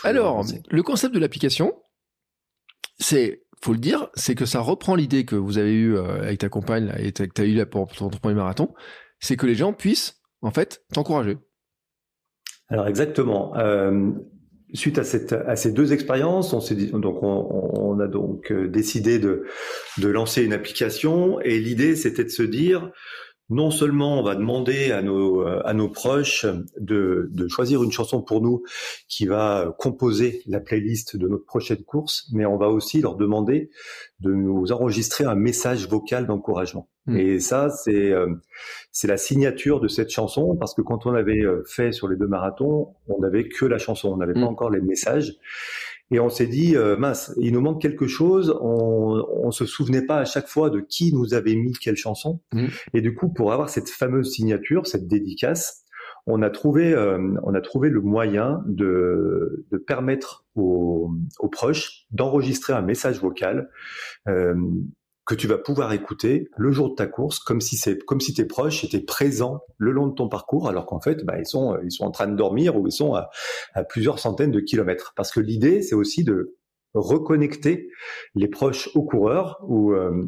Alors, 0.04 0.44
le 0.70 0.82
concept 0.82 1.14
de 1.14 1.18
l'application, 1.18 1.74
c'est 2.98 3.42
faut 3.60 3.72
le 3.72 3.78
dire, 3.78 4.08
c'est 4.14 4.34
que 4.34 4.44
ça 4.44 4.60
reprend 4.60 4.94
l'idée 4.94 5.24
que 5.24 5.36
vous 5.36 5.58
avez 5.58 5.72
eue 5.72 5.96
euh, 5.96 6.22
avec 6.22 6.38
ta 6.38 6.48
compagne 6.48 6.92
et 6.98 7.12
que 7.12 7.24
tu 7.24 7.42
as 7.42 7.46
eu 7.46 7.66
pour 7.66 7.88
ton, 7.88 8.08
premier 8.08 8.34
marathon, 8.34 8.74
c'est 9.20 9.36
que 9.36 9.46
les 9.46 9.54
gens 9.54 9.72
puissent 9.72 10.20
en 10.42 10.50
fait 10.50 10.82
t'encourager. 10.92 11.38
Alors 12.68 12.86
exactement. 12.86 13.56
Euh, 13.56 14.10
suite 14.74 14.98
à, 14.98 15.04
ces 15.56 15.72
deux 15.72 15.92
expériences, 15.92 16.52
on 16.52 18.00
a 18.00 18.06
donc 18.06 18.52
euh, 18.52 18.68
décidé 18.68 19.18
de 19.18 19.46
lancer 19.98 20.44
une 20.44 20.52
application 20.52 21.40
et 21.40 21.58
l'idée 21.58 21.96
c'était 21.96 22.24
de 22.24 22.30
se 22.30 22.42
dire 22.42 22.90
non 23.50 23.70
seulement 23.70 24.18
on 24.18 24.22
va 24.22 24.34
demander 24.34 24.92
à 24.92 25.02
nos, 25.02 25.46
à 25.46 25.72
nos 25.72 25.88
proches 25.88 26.46
de, 26.78 27.28
de, 27.32 27.48
choisir 27.48 27.82
une 27.82 27.92
chanson 27.92 28.20
pour 28.20 28.42
nous 28.42 28.62
qui 29.08 29.26
va 29.26 29.74
composer 29.78 30.42
la 30.46 30.60
playlist 30.60 31.16
de 31.16 31.28
notre 31.28 31.44
prochaine 31.44 31.82
course, 31.82 32.28
mais 32.32 32.44
on 32.44 32.58
va 32.58 32.68
aussi 32.68 33.00
leur 33.00 33.16
demander 33.16 33.70
de 34.20 34.32
nous 34.32 34.70
enregistrer 34.72 35.24
un 35.24 35.34
message 35.34 35.88
vocal 35.88 36.26
d'encouragement. 36.26 36.88
Hmm. 37.06 37.16
Et 37.16 37.40
ça, 37.40 37.70
c'est 37.70 38.12
euh, 38.12 38.34
c'est 38.92 39.08
la 39.08 39.16
signature 39.16 39.80
de 39.80 39.88
cette 39.88 40.10
chanson 40.10 40.56
parce 40.56 40.74
que 40.74 40.82
quand 40.82 41.06
on 41.06 41.14
avait 41.14 41.42
euh, 41.42 41.62
fait 41.66 41.92
sur 41.92 42.08
les 42.08 42.16
deux 42.16 42.26
marathons, 42.26 42.94
on 43.08 43.20
n'avait 43.20 43.48
que 43.48 43.64
la 43.64 43.78
chanson, 43.78 44.10
on 44.10 44.16
n'avait 44.18 44.34
pas 44.34 44.40
hmm. 44.40 44.44
encore 44.44 44.70
les 44.70 44.80
messages. 44.80 45.36
Et 46.10 46.20
on 46.20 46.30
s'est 46.30 46.46
dit, 46.46 46.76
euh, 46.76 46.96
mince, 46.96 47.34
il 47.38 47.52
nous 47.52 47.60
manque 47.60 47.82
quelque 47.82 48.06
chose. 48.06 48.56
On, 48.60 49.24
on 49.42 49.50
se 49.50 49.66
souvenait 49.66 50.04
pas 50.04 50.18
à 50.18 50.24
chaque 50.24 50.48
fois 50.48 50.70
de 50.70 50.80
qui 50.80 51.12
nous 51.12 51.34
avait 51.34 51.54
mis 51.54 51.72
quelle 51.72 51.96
chanson. 51.96 52.40
Mmh. 52.52 52.66
Et 52.94 53.00
du 53.00 53.14
coup, 53.14 53.28
pour 53.28 53.52
avoir 53.52 53.68
cette 53.68 53.90
fameuse 53.90 54.32
signature, 54.32 54.86
cette 54.86 55.06
dédicace, 55.06 55.84
on 56.26 56.42
a 56.42 56.50
trouvé, 56.50 56.92
euh, 56.92 57.18
on 57.42 57.54
a 57.54 57.60
trouvé 57.60 57.88
le 57.88 58.02
moyen 58.02 58.62
de, 58.66 59.66
de 59.70 59.78
permettre 59.78 60.44
aux, 60.54 61.10
aux 61.38 61.48
proches 61.48 62.04
d'enregistrer 62.10 62.74
un 62.74 62.82
message 62.82 63.20
vocal 63.20 63.70
euh, 64.28 64.54
que 65.28 65.34
tu 65.34 65.46
vas 65.46 65.58
pouvoir 65.58 65.92
écouter 65.92 66.48
le 66.56 66.72
jour 66.72 66.88
de 66.88 66.94
ta 66.94 67.06
course, 67.06 67.38
comme 67.38 67.60
si 67.60 67.76
c'est 67.76 68.02
comme 68.06 68.18
si 68.18 68.32
tes 68.32 68.46
proches 68.46 68.82
étaient 68.82 69.04
présents 69.04 69.60
le 69.76 69.92
long 69.92 70.06
de 70.06 70.14
ton 70.14 70.26
parcours, 70.26 70.68
alors 70.68 70.86
qu'en 70.86 71.00
fait, 71.00 71.22
bah, 71.26 71.38
ils 71.38 71.46
sont 71.46 71.78
ils 71.84 71.92
sont 71.92 72.04
en 72.04 72.10
train 72.10 72.28
de 72.28 72.34
dormir 72.34 72.76
ou 72.76 72.86
ils 72.86 72.92
sont 72.92 73.12
à, 73.14 73.28
à 73.74 73.84
plusieurs 73.84 74.18
centaines 74.18 74.50
de 74.50 74.60
kilomètres. 74.60 75.12
Parce 75.16 75.30
que 75.30 75.40
l'idée, 75.40 75.82
c'est 75.82 75.94
aussi 75.94 76.24
de 76.24 76.56
reconnecter 76.94 77.90
les 78.34 78.48
proches 78.48 78.88
aux 78.94 79.02
coureurs 79.02 79.58
ou 79.68 79.92
euh, 79.92 80.26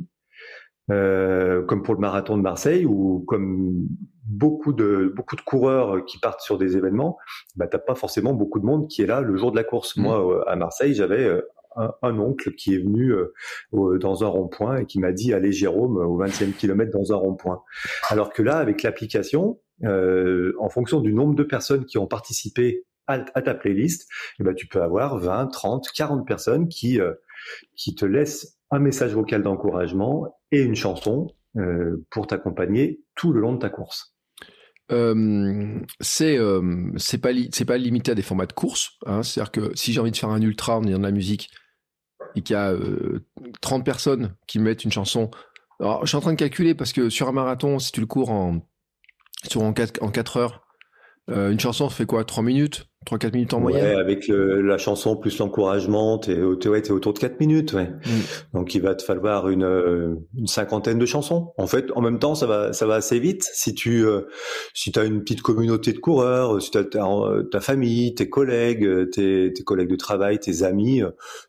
euh, 0.91 1.65
comme 1.65 1.83
pour 1.83 1.95
le 1.95 2.01
marathon 2.01 2.37
de 2.37 2.43
Marseille 2.43 2.85
ou 2.85 3.25
comme 3.27 3.89
beaucoup 4.27 4.75
de 4.75 5.11
beaucoup 5.17 5.35
de 5.35 5.41
coureurs 5.41 6.05
qui 6.05 6.19
partent 6.19 6.43
sur 6.43 6.59
des 6.59 6.77
événements, 6.77 7.17
bah 7.57 7.69
t'as 7.69 7.79
pas 7.79 7.95
forcément 7.95 8.35
beaucoup 8.35 8.61
de 8.61 8.67
monde 8.67 8.87
qui 8.87 9.01
est 9.01 9.07
là 9.07 9.23
le 9.23 9.35
jour 9.39 9.51
de 9.51 9.57
la 9.57 9.65
course. 9.65 9.97
Mmh. 9.97 10.03
Moi, 10.03 10.45
à 10.47 10.57
Marseille, 10.57 10.93
j'avais 10.93 11.41
un, 11.77 12.18
oncle 12.18 12.55
qui 12.55 12.75
est 12.75 12.79
venu 12.79 13.12
euh, 13.12 13.99
dans 13.99 14.25
un 14.25 14.29
rond-point 14.29 14.79
et 14.79 14.87
qui 14.87 14.99
m'a 14.99 15.12
dit 15.12 15.33
allez 15.33 15.53
Jérôme 15.53 15.97
au 15.97 16.23
20e 16.23 16.53
kilomètre 16.53 16.93
dans 16.93 17.12
un 17.12 17.16
rond-point. 17.16 17.62
Alors 18.09 18.33
que 18.33 18.43
là, 18.43 18.59
avec 18.59 18.83
l'application, 18.83 19.61
euh, 19.85 20.53
en 20.59 20.68
fonction 20.68 21.01
du 21.01 21.12
nombre 21.12 21.35
de 21.35 21.45
personnes 21.45 21.85
qui 21.85 21.99
ont 21.99 22.07
participé 22.07 22.85
à, 23.07 23.18
ta 23.18 23.55
playlist, 23.55 24.09
eh 24.39 24.45
ben, 24.45 24.55
tu 24.55 24.68
peux 24.68 24.83
avoir 24.83 25.18
20, 25.18 25.49
30, 25.49 25.89
40 25.93 26.27
personnes 26.27 26.68
qui, 26.68 27.01
euh, 27.01 27.12
qui 27.75 27.97
te 27.97 28.05
laissent 28.05 28.59
un 28.71 28.79
message 28.79 29.14
vocal 29.14 29.43
d'encouragement 29.43 30.39
et 30.53 30.62
une 30.62 30.77
chanson 30.77 31.27
pour 32.11 32.29
t'accompagner 32.29 33.03
tout 33.16 33.33
le 33.33 33.41
long 33.41 33.55
de 33.55 33.59
ta 33.59 33.68
course. 33.68 34.14
Euh, 34.91 35.80
c'est 36.01 36.36
euh, 36.36 36.91
c'est 36.97 37.18
pas 37.18 37.32
limité 37.32 38.12
à 38.12 38.14
des 38.14 38.22
formats 38.22 38.47
de 38.47 38.53
course. 38.53 38.93
Hein, 39.07 39.22
C'est-à-dire 39.22 39.53
que 39.53 39.72
si 39.76 39.93
j'ai 39.93 40.01
envie 40.01 40.11
de 40.11 40.16
faire 40.16 40.30
un 40.30 40.43
ultra 40.43 40.78
en 40.78 40.84
ayant 40.84 40.99
de 40.99 41.05
la 41.05 41.12
musique 41.12 41.51
et 42.34 42.43
qu'il 42.43 42.55
y 42.55 42.59
a 42.59 42.74
30 43.61 43.80
euh, 43.80 43.84
personnes 43.84 44.34
qui 44.47 44.59
mettent 44.59 44.84
une 44.84 44.93
chanson, 44.93 45.30
alors 45.78 46.01
je 46.03 46.09
suis 46.09 46.16
en 46.16 46.20
train 46.20 46.32
de 46.32 46.38
calculer 46.38 46.74
parce 46.74 46.93
que 46.93 47.09
sur 47.09 47.28
un 47.28 47.32
marathon, 47.32 47.78
si 47.78 47.93
tu 47.93 48.01
le 48.01 48.07
cours 48.07 48.30
en 48.30 48.66
sur 49.49 49.62
en 49.62 49.72
4, 49.72 50.03
en 50.03 50.11
4 50.11 50.36
heures, 50.36 50.66
une 51.28 51.61
chanson 51.61 51.88
fait 51.88 52.07
quoi? 52.07 52.24
3 52.24 52.43
minutes? 52.43 52.89
3-4 53.07 53.33
minutes 53.33 53.55
en 53.55 53.61
moyenne. 53.61 53.99
avec 53.99 54.29
la 54.29 54.77
chanson 54.77 55.17
plus 55.17 55.39
l'encouragement, 55.39 56.19
t'es 56.19 56.35
es 56.35 56.91
autour 56.91 57.15
de 57.15 57.19
4 57.19 57.41
minutes. 57.41 57.73
Ouais. 57.73 57.89
Mm. 57.89 58.21
Donc 58.53 58.75
il 58.75 58.83
va 58.83 58.95
te 58.95 59.03
falloir 59.03 59.49
une, 59.49 60.19
une, 60.37 60.47
cinquantaine 60.47 60.99
de 60.99 61.07
chansons. 61.07 61.55
En 61.57 61.67
fait, 61.67 61.87
en 61.95 62.03
même 62.03 62.19
temps, 62.19 62.35
ça 62.35 62.47
va 62.47 62.75
ça 62.75 62.87
va 62.87 62.97
assez 62.97 63.19
vite. 63.19 63.49
Si 63.55 63.75
tu 63.75 64.05
euh, 64.05 64.27
si 64.75 64.93
as 64.97 65.05
une 65.05 65.23
petite 65.23 65.41
communauté 65.41 65.95
de 65.95 65.99
coureurs, 65.99 66.61
si 66.61 66.71
tu 66.71 66.77
as 66.77 66.85
ta, 66.85 67.61
famille, 67.61 68.15
tes 68.15 68.29
collègues, 68.29 69.11
tes, 69.11 69.51
tes 69.55 69.63
collègues 69.63 69.91
de 69.91 69.97
travail, 69.97 70.39
tes 70.39 70.63
amis, 70.63 71.01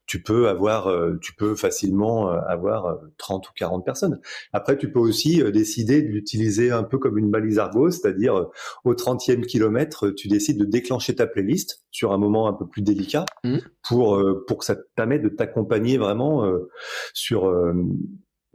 tu 0.06 0.24
peux 0.24 0.48
avoir 0.48 0.90
tu 1.22 1.36
peux 1.36 1.56
facilement 1.56 2.30
avoir 2.30 2.98
30 3.18 3.50
ou 3.50 3.52
40 3.58 3.84
personnes. 3.84 4.22
Après, 4.54 4.78
tu 4.78 4.90
peux 4.90 5.00
aussi 5.00 5.44
décider 5.52 6.02
de 6.02 6.08
l'utiliser 6.08 6.72
un 6.72 6.84
peu 6.84 6.98
comme 6.98 7.18
une 7.18 7.30
balise 7.30 7.60
argot, 7.60 7.92
c'est-à-dire 7.92 8.48
au 8.86 8.94
30e 8.94 9.46
kilomètre, 9.46 10.12
tu 10.12 10.30
décides 10.30 10.58
de 10.58 10.66
déclencher 10.66 11.14
ta 11.14 11.28
playlist 11.42 11.84
sur 11.92 12.12
un 12.12 12.18
moment 12.18 12.48
un 12.48 12.54
peu 12.54 12.68
plus 12.68 12.82
délicat 12.82 13.26
mmh. 13.44 13.58
pour 13.88 14.16
euh, 14.16 14.44
pour 14.48 14.58
que 14.60 14.66
ça 14.66 14.76
te 14.76 14.82
permette 14.96 15.24
de 15.24 15.30
t'accompagner 15.30 15.98
vraiment 15.98 16.46
euh, 16.46 16.70
sur 17.14 17.48
euh, 17.48 17.74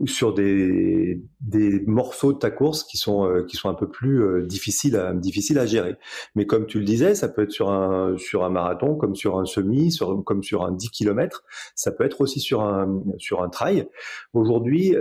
sur 0.05 0.35
des, 0.35 1.23
des 1.41 1.81
morceaux 1.87 2.35
de 2.35 2.39
ta 2.39 2.51
course 2.51 2.85
qui 2.85 2.99
sont 2.99 3.27
euh, 3.27 3.45
qui 3.45 3.57
sont 3.57 3.71
un 3.71 3.75
peu 3.75 3.89
plus 3.89 4.23
euh, 4.23 4.43
difficiles 4.43 4.97
à 4.97 5.15
difficiles 5.15 5.59
à 5.59 5.65
gérer. 5.65 5.97
Mais 6.35 6.45
comme 6.45 6.67
tu 6.67 6.79
le 6.79 6.85
disais, 6.85 7.15
ça 7.15 7.29
peut 7.29 7.43
être 7.43 7.51
sur 7.51 7.71
un 7.71 8.17
sur 8.19 8.45
un 8.45 8.51
marathon, 8.51 8.95
comme 8.97 9.15
sur 9.15 9.39
un 9.39 9.47
semi, 9.47 9.91
sur, 9.91 10.23
comme 10.25 10.43
sur 10.43 10.65
un 10.65 10.73
10 10.73 10.91
km, 10.91 11.45
ça 11.75 11.93
peut 11.93 12.05
être 12.05 12.21
aussi 12.21 12.41
sur 12.41 12.61
un 12.61 13.03
sur 13.17 13.43
un 13.43 13.49
trail. 13.49 13.89
Aujourd'hui, 14.35 14.95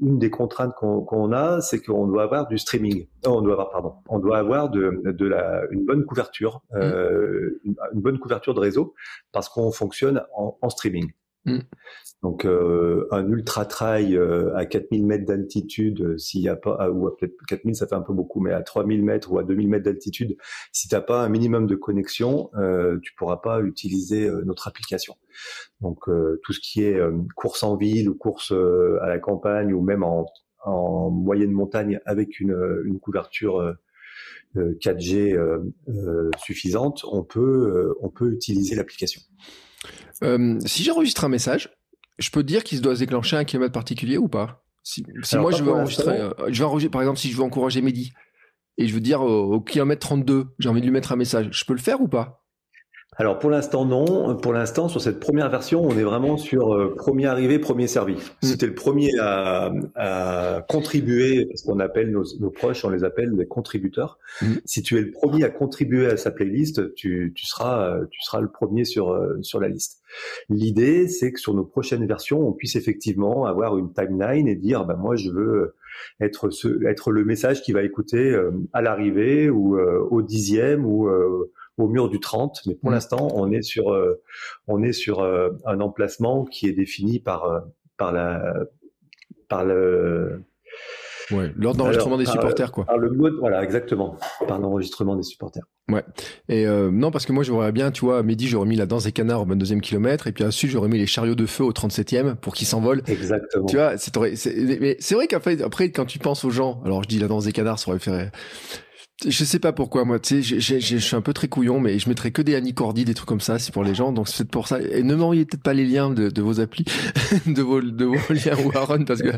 une 0.00 0.18
des 0.18 0.30
contraintes 0.30 0.74
qu'on 0.74 1.32
a, 1.32 1.60
c'est 1.60 1.80
qu'on 1.80 2.06
doit 2.08 2.24
avoir 2.24 2.48
du 2.48 2.58
streaming. 2.58 3.06
Oh, 3.26 3.36
on 3.36 3.40
doit 3.40 3.52
avoir 3.52 3.70
pardon, 3.70 3.94
on 4.08 4.18
doit 4.18 4.38
avoir 4.38 4.68
de 4.68 5.00
de 5.04 5.26
la 5.26 5.62
une 5.70 5.84
bonne 5.84 6.04
couverture, 6.04 6.62
mmh. 6.72 6.76
euh, 6.78 7.60
une, 7.64 7.76
bonne 7.94 8.18
couverture 8.18 8.54
de 8.54 8.60
réseau 8.60 8.94
parce 9.30 9.48
qu'on 9.48 9.70
fonctionne 9.70 10.24
en, 10.36 10.58
en 10.60 10.68
streaming. 10.70 11.12
Mmh. 11.46 11.58
Donc 12.22 12.46
euh, 12.46 13.06
un 13.10 13.28
ultra 13.28 13.66
trail 13.66 14.16
euh, 14.16 14.56
à 14.56 14.64
4000 14.64 15.04
mètres 15.04 15.26
d'altitude, 15.26 16.00
euh, 16.00 16.16
s'il 16.16 16.40
y 16.40 16.48
a 16.48 16.56
pas, 16.56 16.74
ah, 16.80 16.90
ou 16.90 17.10
peut-être 17.10 17.34
4000 17.46 17.76
ça 17.76 17.86
fait 17.86 17.94
un 17.94 18.00
peu 18.00 18.14
beaucoup, 18.14 18.40
mais 18.40 18.52
à 18.52 18.62
3000 18.62 19.04
mètres 19.04 19.30
ou 19.30 19.38
à 19.38 19.44
2000 19.44 19.68
mètres 19.68 19.84
d'altitude, 19.84 20.38
si 20.72 20.88
t'as 20.88 21.02
pas 21.02 21.22
un 21.22 21.28
minimum 21.28 21.66
de 21.66 21.74
connexion, 21.74 22.48
euh, 22.56 22.98
tu 23.02 23.14
pourras 23.14 23.36
pas 23.36 23.60
utiliser 23.60 24.30
notre 24.46 24.68
application. 24.68 25.16
Donc 25.82 26.04
tout 26.06 26.52
ce 26.54 26.60
qui 26.60 26.82
est 26.82 26.98
course 27.36 27.62
en 27.62 27.76
ville 27.76 28.08
ou 28.08 28.14
course 28.14 28.52
à 28.52 29.08
la 29.08 29.18
campagne 29.18 29.74
ou 29.74 29.82
même 29.82 30.02
en, 30.02 30.24
en 30.64 31.10
moyenne 31.10 31.50
montagne 31.50 32.00
avec 32.06 32.40
une, 32.40 32.56
une 32.86 33.00
couverture 33.00 33.74
4G 34.56 35.36
suffisante, 36.38 37.04
on 37.10 37.22
peut 37.22 37.94
on 38.00 38.08
peut 38.08 38.32
utiliser 38.32 38.76
l'application. 38.76 39.20
Euh, 40.22 40.58
si 40.64 40.84
j'enregistre 40.84 41.24
un 41.24 41.28
message, 41.28 41.76
je 42.18 42.30
peux 42.30 42.42
dire 42.42 42.64
qu'il 42.64 42.78
se 42.78 42.82
doit 42.82 42.94
se 42.94 43.00
déclencher 43.00 43.36
un 43.36 43.44
kilomètre 43.44 43.72
particulier 43.72 44.18
ou 44.18 44.28
pas? 44.28 44.64
Si, 44.82 45.02
moi 45.34 45.50
je 45.50 45.62
veux 45.62 45.72
enregistrer, 45.72 46.20
euh, 46.20 46.30
je 46.48 46.62
enregistrer, 46.62 46.90
par 46.90 47.00
exemple, 47.00 47.18
si 47.18 47.30
je 47.30 47.36
veux 47.36 47.42
encourager 47.42 47.80
Mehdi 47.80 48.12
et 48.76 48.86
je 48.86 48.94
veux 48.94 49.00
dire 49.00 49.22
au, 49.22 49.60
kilomètre 49.60 50.06
32, 50.06 50.48
j'ai 50.58 50.68
envie 50.68 50.80
de 50.80 50.86
lui 50.86 50.92
mettre 50.92 51.12
un 51.12 51.16
message, 51.16 51.48
je 51.52 51.64
peux 51.64 51.72
le 51.72 51.80
faire 51.80 52.00
ou 52.00 52.08
pas? 52.08 52.43
Alors 53.16 53.38
pour 53.38 53.50
l'instant 53.50 53.84
non. 53.84 54.36
Pour 54.36 54.52
l'instant 54.52 54.88
sur 54.88 55.00
cette 55.00 55.20
première 55.20 55.48
version, 55.50 55.82
on 55.82 55.96
est 55.96 56.02
vraiment 56.02 56.36
sur 56.36 56.74
euh, 56.74 56.94
premier 56.96 57.26
arrivé, 57.26 57.58
premier 57.58 57.86
servi. 57.86 58.14
Mm. 58.14 58.18
C'était 58.42 58.66
le 58.66 58.74
premier 58.74 59.10
à, 59.20 59.72
à 59.94 60.62
contribuer, 60.68 61.48
ce 61.54 61.64
qu'on 61.64 61.80
appelle 61.80 62.10
nos, 62.10 62.24
nos, 62.40 62.50
proches, 62.50 62.84
on 62.84 62.90
les 62.90 63.04
appelle 63.04 63.36
des 63.36 63.46
contributeurs. 63.46 64.18
Mm. 64.42 64.54
Si 64.64 64.82
tu 64.82 64.98
es 64.98 65.00
le 65.00 65.10
premier 65.10 65.44
à 65.44 65.50
contribuer 65.50 66.06
à 66.06 66.16
sa 66.16 66.30
playlist, 66.30 66.94
tu, 66.94 67.32
tu 67.34 67.46
seras 67.46 67.98
tu 68.10 68.20
seras 68.22 68.40
le 68.40 68.50
premier 68.50 68.84
sur 68.84 69.10
euh, 69.12 69.38
sur 69.42 69.60
la 69.60 69.68
liste. 69.68 70.02
L'idée, 70.48 71.08
c'est 71.08 71.32
que 71.32 71.40
sur 71.40 71.54
nos 71.54 71.64
prochaines 71.64 72.06
versions, 72.06 72.46
on 72.46 72.52
puisse 72.52 72.76
effectivement 72.76 73.46
avoir 73.46 73.78
une 73.78 73.92
timeline 73.92 74.48
et 74.48 74.56
dire, 74.56 74.84
bah 74.84 74.96
moi 74.96 75.16
je 75.16 75.30
veux 75.30 75.74
être 76.20 76.50
ce, 76.50 76.84
être 76.86 77.12
le 77.12 77.24
message 77.24 77.62
qui 77.62 77.72
va 77.72 77.82
écouter 77.82 78.30
euh, 78.30 78.50
à 78.72 78.82
l'arrivée 78.82 79.50
ou 79.50 79.78
au 79.78 80.22
dixième 80.22 80.84
ou 80.84 81.08
au 81.78 81.88
mur 81.88 82.08
du 82.08 82.20
30, 82.20 82.60
mais 82.66 82.74
pour 82.74 82.90
mm. 82.90 82.94
l'instant, 82.94 83.28
on 83.34 83.50
est 83.50 83.62
sur, 83.62 83.92
euh, 83.92 84.22
on 84.68 84.82
est 84.82 84.92
sur 84.92 85.20
euh, 85.20 85.50
un 85.66 85.80
emplacement 85.80 86.44
qui 86.44 86.68
est 86.68 86.72
défini 86.72 87.18
par, 87.18 87.44
euh, 87.44 87.60
par 87.96 88.12
la, 88.12 88.54
par 89.48 89.64
le, 89.64 90.42
Ouais, 91.30 91.50
l'ordre 91.56 91.78
d'enregistrement 91.78 92.18
des 92.18 92.26
supporters, 92.26 92.70
quoi. 92.70 92.84
Par 92.84 92.98
le 92.98 93.08
mode, 93.10 93.32
voilà, 93.40 93.64
exactement, 93.64 94.18
par 94.46 94.58
l'enregistrement 94.58 95.16
des 95.16 95.22
supporters. 95.22 95.62
Ouais. 95.90 96.04
Et 96.50 96.66
non, 96.66 97.10
parce 97.10 97.24
que 97.24 97.32
moi, 97.32 97.42
j'aurais 97.42 97.72
bien, 97.72 97.90
tu 97.90 98.04
vois, 98.04 98.18
à 98.18 98.22
midi, 98.22 98.46
j'aurais 98.46 98.66
mis 98.66 98.76
la 98.76 98.84
danse 98.84 99.04
des 99.04 99.12
canards 99.12 99.40
au 99.40 99.46
22e 99.46 99.80
kilomètre, 99.80 100.26
et 100.26 100.32
puis 100.32 100.44
ensuite, 100.44 100.70
j'aurais 100.70 100.90
mis 100.90 100.98
les 100.98 101.06
chariots 101.06 101.34
de 101.34 101.46
feu 101.46 101.64
au 101.64 101.72
37e 101.72 102.34
pour 102.34 102.52
qu'ils 102.52 102.66
s'envolent. 102.66 103.02
Exactement. 103.06 103.64
Tu 103.64 103.76
vois, 103.76 103.96
c'est, 103.96 104.14
mais 104.78 104.98
c'est 105.00 105.14
vrai 105.14 105.26
qu'après, 105.26 105.62
après, 105.62 105.90
quand 105.90 106.04
tu 106.04 106.18
penses 106.18 106.44
aux 106.44 106.50
gens, 106.50 106.82
alors 106.84 107.02
je 107.02 107.08
dis 107.08 107.18
la 107.18 107.26
danse 107.26 107.46
des 107.46 107.52
canards, 107.52 107.78
ça 107.78 107.90
aurait 107.90 108.00
fait 108.00 108.30
je 109.24 109.44
sais 109.44 109.60
pas 109.60 109.72
pourquoi 109.72 110.04
moi, 110.04 110.18
tu 110.18 110.42
sais, 110.42 110.60
je 110.60 110.96
suis 110.96 111.16
un 111.16 111.20
peu 111.20 111.32
très 111.32 111.46
couillon, 111.46 111.78
mais 111.78 111.98
je 111.98 112.08
mettrais 112.08 112.32
que 112.32 112.42
des 112.42 112.72
Cordy, 112.72 113.04
des 113.04 113.14
trucs 113.14 113.28
comme 113.28 113.40
ça, 113.40 113.58
c'est 113.58 113.72
pour 113.72 113.84
les 113.84 113.94
gens, 113.94 114.12
donc 114.12 114.28
c'est 114.28 114.48
pour 114.48 114.66
ça. 114.66 114.80
Et 114.82 115.02
ne 115.02 115.14
m'envoyez 115.14 115.44
peut-être 115.44 115.62
pas 115.62 115.72
les 115.72 115.86
liens 115.86 116.10
de, 116.10 116.28
de 116.30 116.42
vos 116.42 116.58
applis, 116.58 116.84
de 117.46 117.62
vos 117.62 117.80
de 117.80 118.04
vos 118.04 118.16
liens 118.34 118.56
Warren, 118.56 119.04
parce 119.04 119.22
que 119.22 119.30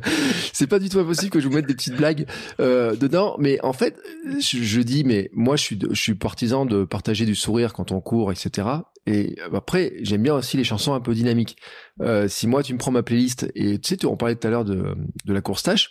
c'est 0.53 0.67
pas 0.67 0.79
du 0.79 0.89
tout 0.89 0.99
impossible 0.99 1.31
que 1.31 1.41
je 1.41 1.49
vous 1.49 1.55
mette 1.55 1.67
des 1.67 1.75
petites 1.75 1.97
blagues 1.97 2.27
euh, 2.59 2.97
dedans. 2.97 3.37
Mais 3.39 3.61
en 3.63 3.75
fait, 3.75 4.01
je, 4.41 4.63
je, 4.63 4.81
dis, 4.81 5.05
mais 5.05 5.31
moi 5.35 5.57
je 5.57 5.63
suis 5.63 5.79
je 5.91 6.01
suis 6.01 6.15
partisan 6.15 6.65
de 6.65 6.85
partager 6.85 7.27
du 7.27 7.35
sourire 7.35 7.75
quand 7.75 7.93
on 7.93 8.01
court, 8.01 8.33
etc. 8.33 8.69
Et 9.07 9.37
après, 9.53 9.93
j'aime 10.01 10.23
bien 10.23 10.35
aussi 10.35 10.57
les 10.57 10.65
chansons 10.65 10.95
un 10.95 11.01
peu 11.01 11.15
dynamiques. 11.15 11.59
Euh, 12.01 12.29
si 12.29 12.47
moi 12.47 12.63
tu 12.63 12.73
me 12.73 12.79
prends 12.79 12.93
ma 12.93 13.03
playlist 13.03 13.51
et 13.55 13.79
tu 13.79 13.95
sais, 13.95 14.07
on 14.07 14.17
parlait 14.17 14.37
tout 14.37 14.47
à 14.47 14.51
l'heure 14.51 14.65
de 14.65 14.97
de 15.27 15.33
la 15.33 15.43
course 15.43 15.63
tâche. 15.63 15.91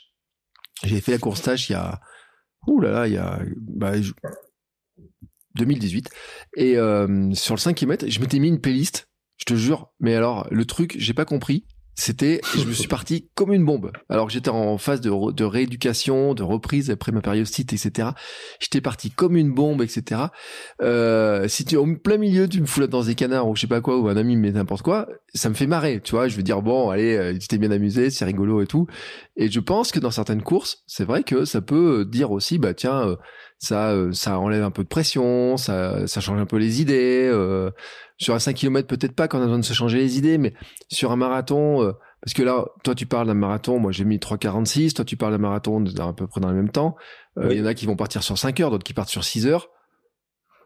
J'ai 0.83 0.99
fait 0.99 1.11
la 1.11 1.19
course 1.19 1.43
tâche 1.43 1.69
il 1.69 1.73
y 1.73 1.75
a 1.75 2.01
Ouh 2.67 2.79
là 2.79 2.91
là, 2.91 3.07
il 3.07 3.13
y 3.13 3.17
a 3.17 3.39
2018. 5.55 6.03
Bah, 6.03 6.09
Et 6.57 6.77
euh, 6.77 7.33
sur 7.33 7.55
le 7.55 7.59
5 7.59 7.75
km, 7.75 8.07
je 8.07 8.19
m'étais 8.19 8.39
mis 8.39 8.49
une 8.49 8.61
playlist, 8.61 9.09
je 9.37 9.45
te 9.45 9.55
jure. 9.55 9.91
Mais 9.99 10.15
alors, 10.15 10.47
le 10.51 10.65
truc, 10.65 10.95
j'ai 10.97 11.13
pas 11.13 11.25
compris. 11.25 11.65
C'était, 11.95 12.41
je 12.57 12.65
me 12.65 12.73
suis 12.73 12.89
parti 12.89 13.29
comme 13.35 13.53
une 13.53 13.63
bombe. 13.63 13.91
Alors 14.09 14.27
que 14.27 14.33
j'étais 14.33 14.49
en 14.49 14.77
phase 14.77 14.99
de, 14.99 15.43
rééducation, 15.43 16.33
de 16.33 16.43
reprise 16.43 16.91
après 16.91 17.13
ma 17.13 17.21
périostite, 17.21 17.71
etc. 17.71 18.09
J'étais 18.59 18.81
parti 18.81 19.11
comme 19.11 19.37
une 19.37 19.53
bombe, 19.53 19.81
etc. 19.81 20.23
Euh, 20.81 21.47
si 21.47 21.63
tu 21.63 21.77
au 21.77 21.85
plein 21.95 22.17
milieu, 22.17 22.49
tu 22.49 22.59
me 22.59 22.65
fous 22.65 22.85
dans 22.87 23.03
des 23.03 23.15
canards 23.15 23.47
ou 23.47 23.55
je 23.55 23.61
sais 23.61 23.67
pas 23.67 23.79
quoi, 23.79 23.97
ou 23.97 24.09
un 24.09 24.17
ami 24.17 24.35
mais 24.35 24.51
n'importe 24.51 24.81
quoi, 24.81 25.07
ça 25.33 25.49
me 25.49 25.55
fait 25.55 25.67
marrer, 25.67 26.01
tu 26.01 26.11
vois. 26.11 26.27
Je 26.27 26.35
veux 26.35 26.43
dire 26.43 26.61
bon, 26.61 26.89
allez, 26.89 27.15
euh, 27.15 27.37
tu 27.37 27.47
t'es 27.47 27.57
bien 27.57 27.71
amusé, 27.71 28.09
c'est 28.09 28.25
rigolo 28.25 28.61
et 28.61 28.67
tout. 28.67 28.87
Et 29.37 29.49
je 29.49 29.59
pense 29.61 29.91
que 29.91 29.99
dans 29.99 30.11
certaines 30.11 30.43
courses, 30.43 30.83
c'est 30.87 31.05
vrai 31.05 31.23
que 31.23 31.45
ça 31.45 31.61
peut 31.61 32.05
dire 32.05 32.31
aussi, 32.31 32.57
bah 32.57 32.73
tiens, 32.73 33.07
euh, 33.07 33.15
ça, 33.59 33.91
euh, 33.91 34.11
ça 34.11 34.39
enlève 34.39 34.63
un 34.63 34.71
peu 34.71 34.83
de 34.83 34.87
pression, 34.87 35.57
ça, 35.57 36.07
ça 36.07 36.21
change 36.21 36.39
un 36.39 36.45
peu 36.45 36.57
les 36.57 36.81
idées. 36.81 37.29
Euh, 37.31 37.71
sur 38.17 38.33
un 38.33 38.39
5 38.39 38.53
km, 38.53 38.87
peut-être 38.87 39.15
pas 39.15 39.27
quand 39.27 39.39
on 39.39 39.41
a 39.41 39.45
besoin 39.45 39.59
de 39.59 39.65
se 39.65 39.73
changer 39.73 39.97
les 39.97 40.17
idées, 40.17 40.37
mais 40.37 40.53
sur 40.89 41.11
un 41.11 41.15
marathon, 41.15 41.83
euh, 41.83 41.91
parce 42.21 42.33
que 42.33 42.43
là, 42.43 42.65
toi, 42.83 42.95
tu 42.95 43.05
parles 43.05 43.27
d'un 43.27 43.33
marathon, 43.33 43.79
moi 43.79 43.91
j'ai 43.91 44.05
mis 44.05 44.17
3,46, 44.17 44.93
toi, 44.93 45.05
tu 45.05 45.17
parles 45.17 45.33
d'un 45.33 45.39
marathon 45.39 45.83
à 45.99 46.13
peu 46.13 46.27
près 46.27 46.41
dans 46.41 46.49
le 46.49 46.55
même 46.55 46.71
temps. 46.71 46.95
Il 47.41 47.57
y 47.57 47.61
en 47.61 47.65
a 47.65 47.73
qui 47.73 47.85
vont 47.85 47.97
partir 47.97 48.23
sur 48.23 48.37
5 48.37 48.59
heures, 48.61 48.71
d'autres 48.71 48.85
qui 48.85 48.93
partent 48.93 49.09
sur 49.09 49.23
6 49.23 49.45
heures 49.45 49.69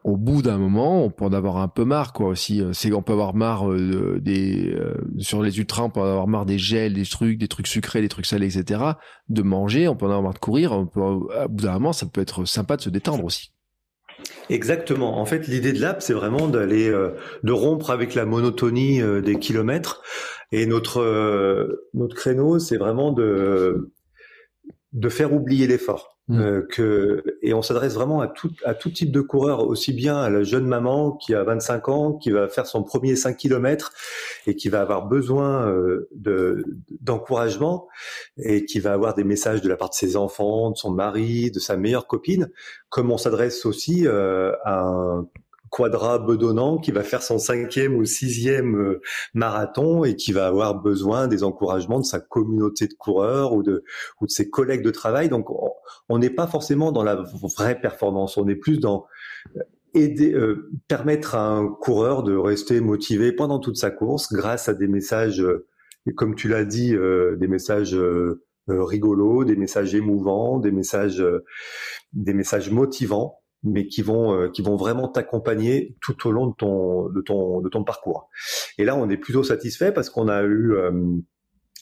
au 0.03 0.17
bout 0.17 0.41
d'un 0.41 0.57
moment, 0.57 1.03
on 1.03 1.09
peut 1.09 1.25
en 1.25 1.33
avoir 1.33 1.57
un 1.57 1.67
peu 1.67 1.83
marre, 1.83 2.13
quoi. 2.13 2.27
Aussi, 2.27 2.61
euh, 2.61 2.71
c'est 2.73 2.91
on 2.93 3.01
peut 3.01 3.13
avoir 3.13 3.35
marre 3.35 3.69
euh, 3.69 4.19
des 4.21 4.73
euh, 4.73 4.93
sur 5.17 5.43
les 5.43 5.59
ultras, 5.59 5.83
on 5.83 5.89
peut 5.89 6.01
avoir 6.01 6.27
marre 6.27 6.45
des 6.45 6.57
gels, 6.57 6.93
des 6.93 7.05
trucs, 7.05 7.37
des 7.37 7.47
trucs 7.47 7.67
sucrés, 7.67 8.01
des 8.01 8.09
trucs 8.09 8.25
salés, 8.25 8.57
etc. 8.57 8.83
De 9.27 9.41
manger, 9.41 9.87
on 9.87 9.95
peut 9.95 10.05
en 10.05 10.09
avoir 10.09 10.23
marre 10.23 10.33
de 10.33 10.39
courir. 10.39 10.71
On 10.71 10.85
peut, 10.85 11.01
à 11.37 11.47
bout 11.47 11.63
d'un 11.63 11.73
moment, 11.73 11.93
ça 11.93 12.05
peut 12.05 12.21
être 12.21 12.45
sympa 12.45 12.77
de 12.77 12.81
se 12.81 12.89
détendre 12.89 13.25
aussi. 13.25 13.51
Exactement. 14.49 15.19
En 15.19 15.25
fait, 15.25 15.47
l'idée 15.47 15.73
de 15.73 15.81
l'app, 15.81 16.01
c'est 16.01 16.13
vraiment 16.13 16.47
d'aller 16.47 16.91
de 17.43 17.51
rompre 17.51 17.91
avec 17.91 18.15
la 18.15 18.25
monotonie 18.25 19.01
des 19.21 19.37
kilomètres. 19.37 20.01
Et 20.51 20.65
notre 20.65 21.79
notre 21.93 22.15
créneau, 22.15 22.57
c'est 22.57 22.77
vraiment 22.77 23.11
de 23.11 23.91
de 24.93 25.09
faire 25.09 25.33
oublier 25.33 25.67
l'effort. 25.67 26.18
Mm. 26.29 26.41
Euh, 26.79 27.21
et 27.41 27.55
on 27.55 27.63
s'adresse 27.63 27.95
vraiment 27.95 28.21
à 28.21 28.27
tout 28.27 28.51
à 28.63 28.75
tout 28.75 28.91
type 28.91 29.11
de 29.11 29.19
coureur, 29.19 29.67
aussi 29.67 29.93
bien 29.93 30.17
à 30.17 30.29
la 30.29 30.43
jeune 30.43 30.67
maman 30.67 31.13
qui 31.13 31.33
a 31.33 31.43
25 31.43 31.89
ans, 31.89 32.13
qui 32.13 32.29
va 32.29 32.47
faire 32.47 32.67
son 32.67 32.83
premier 32.83 33.15
5 33.15 33.35
km 33.35 33.91
et 34.45 34.55
qui 34.55 34.69
va 34.69 34.81
avoir 34.81 35.07
besoin 35.07 35.67
euh, 35.67 36.07
de 36.13 36.63
d'encouragement 37.01 37.87
et 38.37 38.63
qui 38.65 38.79
va 38.79 38.93
avoir 38.93 39.15
des 39.15 39.23
messages 39.23 39.61
de 39.61 39.69
la 39.69 39.75
part 39.75 39.89
de 39.89 39.95
ses 39.95 40.15
enfants, 40.15 40.69
de 40.69 40.77
son 40.77 40.91
mari, 40.91 41.49
de 41.49 41.59
sa 41.59 41.77
meilleure 41.77 42.05
copine, 42.05 42.51
comme 42.89 43.11
on 43.11 43.17
s'adresse 43.17 43.65
aussi 43.65 44.05
euh, 44.05 44.53
à 44.65 44.81
un 44.81 45.27
Quadra 45.69 46.19
bedonnant 46.19 46.77
qui 46.77 46.91
va 46.91 47.03
faire 47.03 47.21
son 47.21 47.37
cinquième 47.37 47.95
ou 47.95 48.05
sixième 48.05 48.75
euh, 48.75 49.01
marathon 49.33 50.03
et 50.03 50.15
qui 50.15 50.31
va 50.31 50.47
avoir 50.47 50.75
besoin 50.81 51.27
des 51.27 51.43
encouragements 51.43 51.99
de 51.99 52.05
sa 52.05 52.19
communauté 52.19 52.87
de 52.87 52.93
coureurs 52.93 53.53
ou 53.53 53.63
de, 53.63 53.83
ou 54.21 54.25
de 54.25 54.31
ses 54.31 54.49
collègues 54.49 54.83
de 54.83 54.91
travail. 54.91 55.29
Donc, 55.29 55.47
on 56.09 56.19
n'est 56.19 56.29
pas 56.29 56.47
forcément 56.47 56.91
dans 56.91 57.03
la 57.03 57.23
vraie 57.55 57.79
performance. 57.79 58.37
On 58.37 58.47
est 58.47 58.55
plus 58.55 58.79
dans 58.79 59.05
aider, 59.93 60.35
permettre 60.87 61.35
à 61.35 61.47
un 61.47 61.67
coureur 61.67 62.23
de 62.23 62.35
rester 62.35 62.79
motivé 62.79 63.31
pendant 63.31 63.59
toute 63.59 63.77
sa 63.77 63.89
course 63.89 64.31
grâce 64.31 64.69
à 64.69 64.73
des 64.73 64.87
messages, 64.87 65.43
comme 66.15 66.35
tu 66.35 66.47
l'as 66.47 66.65
dit, 66.65 66.91
des 66.91 67.47
messages 67.47 67.97
rigolos, 68.67 69.45
des 69.45 69.55
messages 69.55 69.95
émouvants, 69.95 70.59
des 70.59 70.71
messages, 70.71 71.23
des 72.13 72.33
messages 72.33 72.69
motivants 72.69 73.39
mais 73.63 73.87
qui 73.87 74.01
vont 74.01 74.33
euh, 74.33 74.49
qui 74.49 74.61
vont 74.61 74.75
vraiment 74.75 75.07
t'accompagner 75.07 75.95
tout 76.01 76.27
au 76.27 76.31
long 76.31 76.47
de 76.47 76.55
ton 76.55 77.09
de 77.09 77.21
ton 77.21 77.61
de 77.61 77.69
ton 77.69 77.83
parcours. 77.83 78.29
Et 78.77 78.85
là, 78.85 78.95
on 78.95 79.09
est 79.09 79.17
plutôt 79.17 79.43
satisfait 79.43 79.91
parce 79.91 80.09
qu'on 80.09 80.27
a 80.27 80.43
eu 80.43 80.73
euh, 80.73 80.91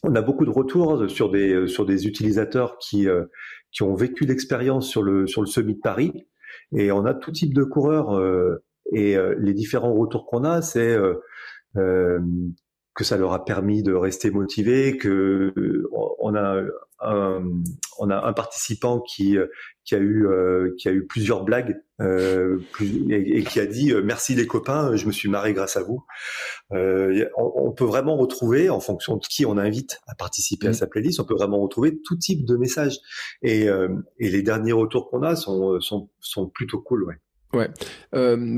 on 0.03 0.15
a 0.15 0.21
beaucoup 0.21 0.45
de 0.45 0.49
retours 0.51 1.09
sur 1.09 1.29
des 1.29 1.67
sur 1.67 1.85
des 1.85 2.07
utilisateurs 2.07 2.77
qui 2.79 3.07
euh, 3.07 3.25
qui 3.71 3.83
ont 3.83 3.95
vécu 3.95 4.25
l'expérience 4.25 4.89
sur 4.89 5.03
le 5.03 5.27
sur 5.27 5.41
le 5.41 5.47
semi 5.47 5.75
de 5.75 5.81
Paris 5.81 6.27
et 6.75 6.91
on 6.91 7.05
a 7.05 7.13
tout 7.13 7.31
type 7.31 7.53
de 7.53 7.63
coureurs 7.63 8.19
et 8.93 9.15
les 9.37 9.53
différents 9.53 9.93
retours 9.93 10.25
qu'on 10.25 10.43
a, 10.43 10.61
c'est 10.61 10.97
que 12.97 13.03
ça 13.03 13.15
leur 13.15 13.31
a 13.31 13.45
permis 13.45 13.83
de 13.83 13.93
rester 13.93 14.31
motivés, 14.31 14.97
que 14.97 15.53
on 16.19 16.33
a 16.33 16.63
un, 16.99 17.43
on 17.99 18.09
a 18.09 18.27
un 18.27 18.33
participant 18.33 19.01
qui 19.01 19.37
qui 19.85 19.93
a 19.93 19.99
eu 19.99 20.25
euh, 20.25 20.73
qui 20.79 20.89
a 20.89 20.91
eu 20.91 21.05
plusieurs 21.05 21.43
blagues 21.43 21.79
euh, 22.01 22.59
et, 23.11 23.43
qui 23.43 23.59
a 23.59 23.67
dit 23.67 23.93
euh, 23.93 24.01
merci 24.03 24.33
les 24.33 24.47
copains, 24.47 24.95
je 24.95 25.05
me 25.05 25.11
suis 25.11 25.29
marré 25.29 25.53
grâce 25.53 25.77
à 25.77 25.83
vous. 25.83 26.03
On, 26.71 27.71
peut 27.71 27.85
vraiment 27.85 28.17
retrouver 28.17 28.71
en 28.71 28.79
fonction 28.79 29.17
de 29.17 29.25
qui 29.27 29.45
on 29.45 29.59
invite 29.59 29.99
à 30.07 30.15
participer 30.15 30.65
à 30.65 30.71
mm. 30.71 30.73
sa 30.73 30.87
playlist, 30.87 31.19
on 31.19 31.25
peut 31.25 31.35
vraiment 31.35 31.59
retrouver 31.61 32.01
tout 32.03 32.15
type 32.15 32.45
de 32.45 32.57
messages 32.57 32.97
et, 33.43 33.67
et 34.17 34.29
les 34.31 34.41
derniers 34.41 34.71
retours 34.71 35.07
qu'on 35.07 35.21
a 35.21 35.35
sont, 35.35 35.79
sont 35.79 36.09
sont 36.19 36.49
plutôt 36.49 36.81
cool, 36.81 37.03
ouais. 37.03 37.15
Ouais. 37.53 37.69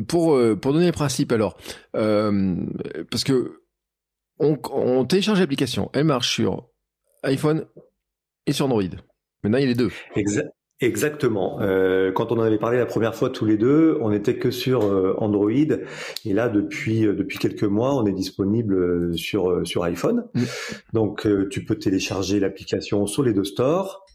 pour 0.07 0.39
pour 0.61 0.73
donner 0.73 0.87
le 0.87 0.91
principe 0.93 1.33
alors, 1.33 1.57
parce 1.91 3.23
que 3.25 3.58
on, 4.39 4.57
on 4.71 5.05
télécharge 5.05 5.39
l'application, 5.39 5.89
elle 5.93 6.05
marche 6.05 6.33
sur 6.33 6.69
iPhone 7.23 7.65
et 8.45 8.53
sur 8.53 8.65
Android. 8.65 8.83
Maintenant, 9.43 9.57
il 9.57 9.61
y 9.61 9.65
a 9.65 9.67
les 9.67 9.75
deux. 9.75 9.91
Exact. 10.15 10.49
Exactement. 10.81 11.59
Euh, 11.59 12.13
quand 12.13 12.31
on 12.31 12.37
en 12.37 12.43
avait 12.43 12.57
parlé 12.57 12.77
la 12.77 12.85
première 12.85 13.13
fois 13.13 13.29
tous 13.29 13.43
les 13.43 13.57
deux, 13.57 13.97
on 13.99 14.11
n'était 14.11 14.37
que 14.37 14.49
sur 14.49 14.83
euh, 14.83 15.13
Android, 15.17 15.51
et 15.51 16.33
là 16.33 16.47
depuis 16.47 17.05
euh, 17.05 17.13
depuis 17.13 17.37
quelques 17.37 17.65
mois, 17.65 17.95
on 17.95 18.05
est 18.05 18.13
disponible 18.13 19.17
sur 19.17 19.67
sur 19.67 19.83
iPhone. 19.83 20.25
Mm. 20.33 20.43
Donc 20.93 21.27
tu 21.49 21.65
peux 21.65 21.75
télécharger 21.75 22.39
l'application 22.39 23.07
sur 23.07 23.23
les 23.23 23.33
deux 23.33 23.43
stores. 23.43 24.05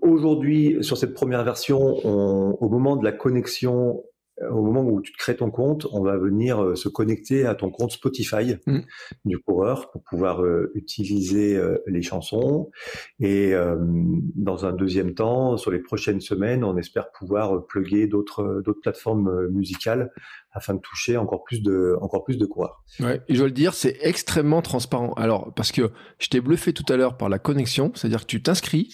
Aujourd'hui, 0.00 0.78
sur 0.80 0.96
cette 0.96 1.12
première 1.12 1.44
version, 1.44 1.78
au 1.82 2.68
moment 2.70 2.96
de 2.96 3.04
la 3.04 3.12
connexion 3.12 4.02
au 4.50 4.62
moment 4.62 4.82
où 4.82 5.00
tu 5.00 5.12
te 5.12 5.18
crées 5.18 5.36
ton 5.36 5.50
compte, 5.50 5.86
on 5.92 6.02
va 6.02 6.16
venir 6.18 6.62
euh, 6.62 6.74
se 6.74 6.88
connecter 6.88 7.46
à 7.46 7.54
ton 7.54 7.70
compte 7.70 7.92
Spotify 7.92 8.56
mm. 8.66 8.80
du 9.24 9.38
coureur 9.38 9.90
pour 9.90 10.02
pouvoir 10.02 10.42
euh, 10.42 10.70
utiliser 10.74 11.56
euh, 11.56 11.78
les 11.86 12.02
chansons. 12.02 12.70
Et 13.20 13.54
dans 14.34 14.66
un 14.66 14.72
deuxième 14.72 15.14
temps, 15.14 15.56
sur 15.56 15.70
les 15.70 15.78
prochaines 15.78 16.20
semaines, 16.20 16.64
on 16.64 16.76
espère 16.76 17.10
pouvoir 17.12 17.66
plugger 17.66 18.06
d'autres 18.06 18.62
d'autres 18.64 18.80
plateformes 18.80 19.48
musicales 19.48 20.12
afin 20.52 20.74
de 20.74 20.80
toucher 20.80 21.16
encore 21.16 21.44
plus 21.44 21.62
de 21.62 21.96
encore 22.00 22.24
plus 22.24 22.36
de 22.36 22.46
coureurs. 22.46 22.84
Ouais, 23.00 23.20
et 23.28 23.34
je 23.34 23.38
dois 23.38 23.48
le 23.48 23.52
dire, 23.52 23.74
c'est 23.74 23.96
extrêmement 24.00 24.62
transparent. 24.62 25.12
Alors 25.14 25.52
parce 25.54 25.72
que 25.72 25.90
je 26.18 26.28
t'ai 26.28 26.40
bluffé 26.40 26.72
tout 26.72 26.90
à 26.92 26.96
l'heure 26.96 27.16
par 27.16 27.28
la 27.28 27.38
connexion, 27.38 27.92
c'est-à-dire 27.94 28.20
que 28.20 28.26
tu 28.26 28.42
t'inscris, 28.42 28.90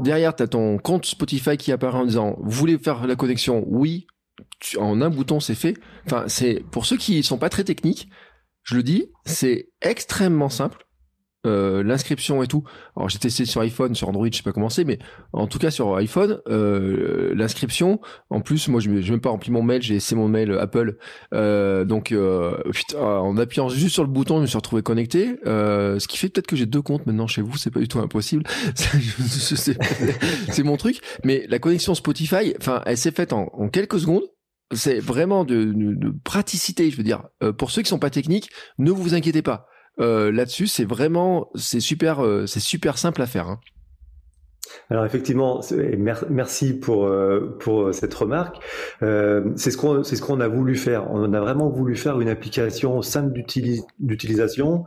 derrière 0.00 0.34
tu 0.36 0.42
as 0.42 0.48
ton 0.48 0.78
compte 0.78 1.06
Spotify 1.06 1.56
qui 1.56 1.72
apparaît 1.72 1.98
en 1.98 2.06
disant 2.06 2.36
"Vous 2.40 2.50
voulez 2.50 2.78
faire 2.78 3.06
la 3.06 3.16
connexion? 3.16 3.64
Oui, 3.66 4.06
en 4.76 5.00
un 5.00 5.10
bouton 5.10 5.40
c'est 5.40 5.54
fait. 5.54 5.74
Enfin, 6.06 6.24
c'est 6.28 6.62
pour 6.70 6.86
ceux 6.86 6.96
qui 6.96 7.22
sont 7.22 7.38
pas 7.38 7.48
très 7.48 7.64
techniques, 7.64 8.08
je 8.62 8.76
le 8.76 8.82
dis, 8.82 9.06
c'est 9.24 9.70
extrêmement 9.80 10.48
simple. 10.48 10.87
Euh, 11.46 11.84
l'inscription 11.84 12.42
et 12.42 12.48
tout. 12.48 12.64
Alors 12.96 13.08
j'ai 13.08 13.20
testé 13.20 13.44
sur 13.44 13.60
iPhone, 13.60 13.94
sur 13.94 14.08
Android, 14.08 14.26
je 14.28 14.36
sais 14.36 14.42
pas 14.42 14.50
comment 14.50 14.70
c'est, 14.70 14.82
mais 14.82 14.98
en 15.32 15.46
tout 15.46 15.60
cas 15.60 15.70
sur 15.70 15.94
iPhone, 15.94 16.40
euh, 16.48 17.32
l'inscription. 17.36 18.00
En 18.28 18.40
plus, 18.40 18.66
moi 18.66 18.80
je 18.80 18.90
n'ai 18.90 19.08
même 19.08 19.20
pas 19.20 19.30
rempli 19.30 19.52
mon 19.52 19.62
mail, 19.62 19.80
j'ai 19.80 19.94
laissé 19.94 20.16
mon 20.16 20.26
mail 20.26 20.50
Apple. 20.58 20.96
Euh, 21.34 21.84
donc 21.84 22.12
putain, 22.72 22.98
en 22.98 23.36
appuyant 23.36 23.68
juste 23.68 23.94
sur 23.94 24.02
le 24.02 24.10
bouton, 24.10 24.38
je 24.38 24.42
me 24.42 24.46
suis 24.46 24.56
retrouvé 24.56 24.82
connecté. 24.82 25.36
ce 25.44 26.06
qui 26.08 26.18
fait 26.18 26.28
peut-être 26.28 26.48
que 26.48 26.56
j'ai 26.56 26.66
deux 26.66 26.82
comptes 26.82 27.06
maintenant 27.06 27.28
chez 27.28 27.40
vous, 27.42 27.56
c'est 27.56 27.70
pas 27.70 27.80
du 27.80 27.86
tout 27.86 28.00
impossible. 28.00 28.42
c'est 28.74 30.64
mon 30.64 30.76
truc. 30.76 31.00
Mais 31.24 31.46
la 31.48 31.60
connexion 31.60 31.94
Spotify, 31.94 32.54
enfin, 32.58 32.82
elle 32.84 32.98
s'est 32.98 33.12
faite 33.12 33.32
en, 33.32 33.46
quelques 33.68 34.00
secondes 34.00 34.24
c'est 34.72 34.98
vraiment 34.98 35.44
de, 35.44 35.72
de, 35.72 36.12
praticité, 36.24 36.90
je 36.90 36.96
veux 36.96 37.02
dire. 37.02 37.24
Euh, 37.42 37.52
pour 37.52 37.70
ceux 37.70 37.80
qui 37.80 37.88
sont 37.88 37.98
pas 37.98 38.10
techniques, 38.10 38.50
ne 38.78 38.90
vous 38.90 39.14
inquiétez 39.14 39.40
pas. 39.40 39.66
Euh, 40.00 40.30
Là-dessus, 40.30 40.66
c'est 40.66 40.84
vraiment, 40.84 41.50
c'est 41.54 41.80
super, 41.80 42.24
euh, 42.24 42.46
c'est 42.46 42.60
super 42.60 42.98
simple 42.98 43.22
à 43.22 43.26
faire. 43.26 43.48
Hein. 43.48 43.60
Alors 44.90 45.04
effectivement, 45.04 45.60
merci 46.30 46.72
pour 46.78 47.06
euh, 47.06 47.56
pour 47.60 47.92
cette 47.94 48.14
remarque. 48.14 48.56
Euh, 49.02 49.52
c'est 49.56 49.70
ce 49.70 49.76
qu'on 49.76 50.02
c'est 50.02 50.16
ce 50.16 50.22
qu'on 50.22 50.40
a 50.40 50.48
voulu 50.48 50.76
faire. 50.76 51.10
On 51.10 51.32
a 51.32 51.40
vraiment 51.40 51.68
voulu 51.68 51.94
faire 51.96 52.20
une 52.20 52.28
application 52.28 53.02
simple 53.02 53.32
d'utilisation, 53.98 54.84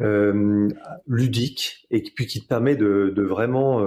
euh, 0.00 0.68
ludique 1.06 1.86
et 1.90 2.02
puis 2.14 2.26
qui 2.26 2.42
te 2.42 2.46
permet 2.46 2.76
de, 2.76 3.12
de 3.14 3.22
vraiment 3.22 3.84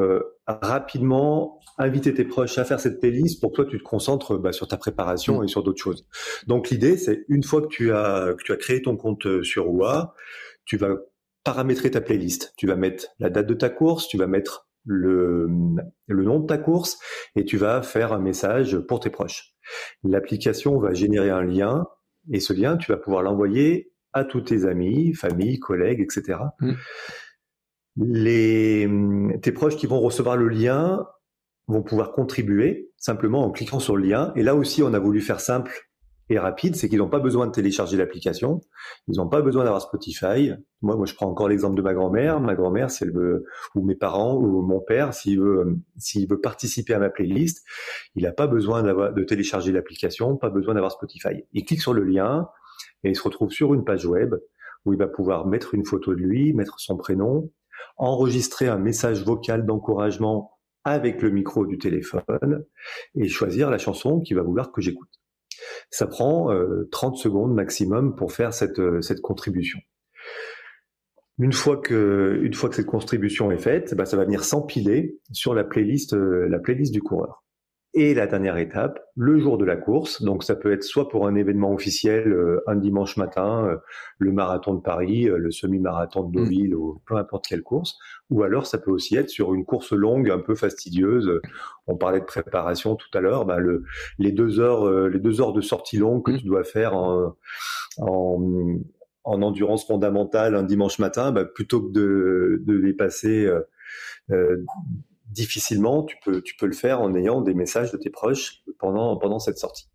rapidement 0.47 1.59
inviter 1.79 2.13
tes 2.13 2.23
proches 2.23 2.57
à 2.57 2.65
faire 2.65 2.79
cette 2.79 2.99
playlist 2.99 3.39
pour 3.39 3.51
que 3.51 3.57
toi 3.57 3.65
tu 3.65 3.77
te 3.77 3.83
concentres 3.83 4.37
bah, 4.39 4.51
sur 4.51 4.67
ta 4.67 4.77
préparation 4.77 5.41
mm. 5.41 5.43
et 5.45 5.47
sur 5.47 5.63
d'autres 5.63 5.81
choses. 5.81 6.07
Donc 6.47 6.69
l'idée 6.69 6.97
c'est 6.97 7.23
une 7.29 7.43
fois 7.43 7.61
que 7.61 7.67
tu 7.67 7.93
as 7.93 8.33
que 8.37 8.43
tu 8.43 8.51
as 8.51 8.57
créé 8.57 8.81
ton 8.81 8.97
compte 8.97 9.43
sur 9.43 9.69
OUA, 9.69 10.13
tu 10.67 10.77
vas 10.77 10.95
paramétrer 11.43 11.89
ta 11.89 12.01
playlist. 12.01 12.53
Tu 12.57 12.67
vas 12.67 12.75
mettre 12.75 13.07
la 13.19 13.29
date 13.29 13.47
de 13.47 13.53
ta 13.53 13.69
course, 13.69 14.07
tu 14.07 14.17
vas 14.17 14.27
mettre 14.27 14.67
le, 14.85 15.47
le 16.07 16.23
nom 16.23 16.39
de 16.39 16.45
ta 16.45 16.57
course 16.57 16.99
et 17.35 17.45
tu 17.45 17.57
vas 17.57 17.81
faire 17.81 18.13
un 18.13 18.19
message 18.19 18.77
pour 18.79 18.99
tes 18.99 19.09
proches. 19.09 19.53
L'application 20.03 20.77
va 20.77 20.93
générer 20.93 21.29
un 21.29 21.43
lien 21.43 21.87
et 22.31 22.39
ce 22.39 22.53
lien 22.53 22.77
tu 22.77 22.91
vas 22.91 22.97
pouvoir 22.97 23.23
l'envoyer 23.23 23.91
à 24.13 24.25
tous 24.25 24.41
tes 24.41 24.65
amis, 24.65 25.13
famille, 25.13 25.59
collègues, 25.59 26.01
etc. 26.01 26.39
Mm. 26.59 26.73
Les, 27.97 28.89
tes 29.41 29.51
proches 29.51 29.77
qui 29.77 29.87
vont 29.87 29.99
recevoir 29.99 30.37
le 30.37 30.49
lien 30.49 31.07
vont 31.67 31.81
pouvoir 31.81 32.11
contribuer 32.11 32.91
simplement 32.97 33.43
en 33.43 33.51
cliquant 33.51 33.79
sur 33.79 33.97
le 33.97 34.07
lien. 34.07 34.33
Et 34.35 34.43
là 34.43 34.55
aussi, 34.55 34.83
on 34.83 34.93
a 34.93 34.99
voulu 34.99 35.21
faire 35.21 35.39
simple 35.39 35.86
et 36.29 36.39
rapide, 36.39 36.75
c'est 36.75 36.89
qu'ils 36.89 36.99
n'ont 36.99 37.09
pas 37.09 37.19
besoin 37.19 37.47
de 37.47 37.51
télécharger 37.51 37.95
l'application, 37.95 38.61
ils 39.07 39.17
n'ont 39.17 39.29
pas 39.29 39.41
besoin 39.41 39.63
d'avoir 39.63 39.81
Spotify. 39.81 40.51
Moi, 40.81 40.95
moi, 40.95 41.05
je 41.05 41.13
prends 41.13 41.27
encore 41.27 41.47
l'exemple 41.47 41.75
de 41.75 41.81
ma 41.81 41.93
grand-mère. 41.93 42.41
Ma 42.41 42.53
grand-mère, 42.53 42.91
si 42.91 43.03
elle 43.03 43.13
veut, 43.13 43.45
ou 43.75 43.85
mes 43.85 43.95
parents, 43.95 44.35
ou 44.35 44.61
mon 44.61 44.81
père, 44.81 45.13
s'il 45.13 45.39
veut, 45.39 45.77
s'il 45.97 46.27
veut 46.29 46.41
participer 46.41 46.93
à 46.93 46.99
ma 46.99 47.09
playlist, 47.09 47.65
il 48.15 48.23
n'a 48.23 48.33
pas 48.33 48.47
besoin 48.47 48.83
d'avoir, 48.83 49.13
de 49.13 49.23
télécharger 49.23 49.71
l'application, 49.71 50.35
pas 50.35 50.49
besoin 50.49 50.73
d'avoir 50.73 50.91
Spotify. 50.91 51.43
Il 51.53 51.63
clique 51.63 51.81
sur 51.81 51.93
le 51.93 52.03
lien 52.03 52.49
et 53.03 53.09
il 53.09 53.15
se 53.15 53.23
retrouve 53.23 53.51
sur 53.51 53.73
une 53.73 53.85
page 53.85 54.05
web 54.05 54.35
où 54.85 54.93
il 54.93 54.99
va 54.99 55.07
pouvoir 55.07 55.47
mettre 55.47 55.73
une 55.73 55.85
photo 55.85 56.13
de 56.13 56.19
lui, 56.19 56.53
mettre 56.53 56.79
son 56.79 56.97
prénom, 56.97 57.51
enregistrer 57.97 58.67
un 58.67 58.77
message 58.77 59.23
vocal 59.23 59.65
d'encouragement 59.65 60.51
avec 60.83 61.21
le 61.21 61.31
micro 61.31 61.65
du 61.65 61.77
téléphone 61.77 62.65
et 63.15 63.27
choisir 63.27 63.69
la 63.69 63.77
chanson 63.77 64.21
qu'il 64.21 64.37
va 64.37 64.43
vouloir 64.43 64.71
que 64.71 64.81
j'écoute. 64.81 65.16
Ça 65.89 66.07
prend 66.07 66.49
30 66.91 67.13
euh, 67.13 67.17
secondes 67.17 67.53
maximum 67.53 68.15
pour 68.15 68.31
faire 68.31 68.53
cette, 68.53 68.79
euh, 68.79 69.01
cette 69.01 69.21
contribution. 69.21 69.79
Une 71.39 71.53
fois 71.53 71.77
que, 71.77 72.39
une 72.41 72.53
fois 72.53 72.69
que 72.69 72.75
cette 72.75 72.87
contribution 72.87 73.51
est 73.51 73.59
faite, 73.59 73.93
bah, 73.95 74.05
ça 74.05 74.17
va 74.17 74.25
venir 74.25 74.43
s'empiler 74.43 75.19
sur 75.31 75.53
la 75.53 75.63
playlist, 75.63 76.13
euh, 76.13 76.47
la 76.49 76.59
playlist 76.59 76.91
du 76.91 77.01
coureur. 77.01 77.43
Et 77.93 78.13
la 78.13 78.27
dernière 78.27 78.57
étape, 78.57 78.99
le 79.15 79.39
jour 79.39 79.57
de 79.57 79.65
la 79.65 79.77
course. 79.77 80.21
Donc 80.21 80.43
ça 80.43 80.55
peut 80.55 80.71
être 80.71 80.83
soit 80.83 81.07
pour 81.07 81.25
un 81.25 81.35
événement 81.35 81.73
officiel, 81.73 82.27
euh, 82.27 82.61
un 82.67 82.75
dimanche 82.75 83.17
matin, 83.17 83.65
euh, 83.65 83.77
le 84.19 84.31
marathon 84.31 84.75
de 84.75 84.81
Paris, 84.81 85.27
euh, 85.27 85.37
le 85.37 85.51
semi-marathon 85.51 86.23
de 86.23 86.33
Deauville, 86.37 86.75
mm. 86.75 86.77
ou 86.77 87.01
peu 87.07 87.15
importe 87.15 87.47
quelle 87.47 87.63
course. 87.63 87.97
Ou 88.29 88.43
alors 88.43 88.65
ça 88.65 88.77
peut 88.77 88.91
aussi 88.91 89.15
être 89.15 89.29
sur 89.29 89.53
une 89.53 89.65
course 89.65 89.93
longue, 89.93 90.29
un 90.29 90.39
peu 90.39 90.53
fastidieuse. 90.53 91.39
On 91.87 91.95
parlait 91.95 92.19
de 92.19 92.25
préparation 92.25 92.95
tout 92.95 93.09
à 93.17 93.21
l'heure. 93.21 93.45
Bah, 93.45 93.57
le, 93.57 93.83
les 94.19 94.33
deux 94.33 94.59
heures, 94.59 95.07
les 95.07 95.19
deux 95.19 95.39
heures 95.41 95.53
de 95.53 95.61
sortie 95.61 95.97
longue 95.97 96.23
que 96.23 96.31
mm. 96.31 96.37
tu 96.37 96.45
dois 96.45 96.65
faire 96.65 96.93
en, 96.93 97.35
en, 97.99 98.77
en, 99.23 99.41
endurance 99.41 99.87
fondamentale 99.87 100.55
un 100.55 100.63
dimanche 100.63 100.99
matin, 100.99 101.31
bah, 101.31 101.45
plutôt 101.45 101.81
que 101.81 101.93
de, 101.93 102.61
de 102.65 102.77
les 102.77 102.93
passer 102.93 103.49
difficilement 105.29 106.03
tu 106.03 106.17
peux, 106.23 106.41
tu 106.41 106.55
peux 106.55 106.65
le 106.65 106.73
faire 106.73 107.01
en 107.01 107.13
ayant 107.15 107.41
des 107.41 107.53
messages 107.53 107.91
de 107.91 107.97
tes 107.97 108.09
proches 108.09 108.63
pendant, 108.79 109.17
pendant 109.17 109.39
cette 109.39 109.57
sortie. 109.57 109.89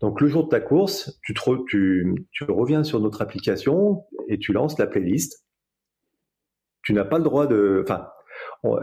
Donc 0.00 0.20
le 0.20 0.28
jour 0.28 0.44
de 0.44 0.48
ta 0.48 0.60
course, 0.60 1.18
tu, 1.22 1.34
te 1.34 1.40
tu, 1.68 2.26
tu 2.32 2.44
reviens 2.44 2.84
sur 2.84 3.00
notre 3.00 3.22
application 3.22 4.04
et 4.28 4.38
tu 4.38 4.52
lances 4.52 4.78
la 4.78 4.86
playlist. 4.86 5.44
Tu 6.82 6.92
n'as 6.92 7.04
pas 7.04 7.18
le 7.18 7.24
droit 7.24 7.46
de... 7.46 7.82
Enfin, 7.82 8.08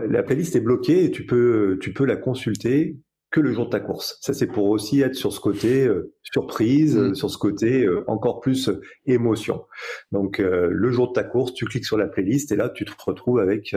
la 0.08 0.24
playlist 0.24 0.56
est 0.56 0.62
bloquée 0.62 1.06
et 1.06 1.12
tu 1.12 1.26
peux, 1.26 1.78
tu 1.82 1.94
peux 1.94 2.06
la 2.06 2.18
consulter 2.18 2.98
que 3.30 3.40
le 3.40 3.52
jour 3.52 3.66
de 3.66 3.72
ta 3.72 3.80
course. 3.80 4.18
Ça, 4.22 4.34
c'est 4.34 4.48
pour 4.48 4.66
aussi 4.66 5.02
être 5.02 5.16
sur 5.16 5.34
ce 5.34 5.40
côté 5.40 5.88
euh, 5.88 6.14
surprise, 6.22 6.96
mm. 6.96 7.16
sur 7.16 7.30
ce 7.30 7.38
côté 7.38 7.84
euh, 7.84 8.04
encore 8.08 8.42
plus 8.42 8.70
émotion. 9.06 9.66
Donc, 10.12 10.38
le 10.38 10.92
jour 10.92 11.08
de 11.10 11.14
ta 11.14 11.24
course, 11.24 11.54
tu 11.54 11.66
cliques 11.66 11.86
sur 11.86 11.98
la 11.98 12.08
playlist 12.08 12.52
et 12.52 12.56
là, 12.56 12.70
tu 12.70 12.86
te 12.86 12.92
retrouves 13.06 13.40
avec 13.40 13.76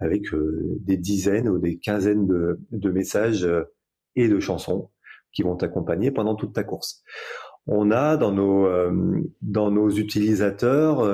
avec 0.00 0.24
des 0.32 0.96
dizaines 0.96 1.48
ou 1.48 1.58
des 1.58 1.78
quinzaines 1.78 2.26
de, 2.26 2.60
de 2.72 2.90
messages 2.90 3.48
et 4.16 4.28
de 4.28 4.40
chansons 4.40 4.90
qui 5.32 5.42
vont 5.42 5.56
t'accompagner 5.56 6.10
pendant 6.10 6.34
toute 6.34 6.52
ta 6.52 6.64
course. 6.64 7.02
On 7.66 7.90
a 7.90 8.16
dans 8.16 8.32
nos 8.32 8.68
dans 9.40 9.70
nos 9.70 9.90
utilisateurs 9.90 11.08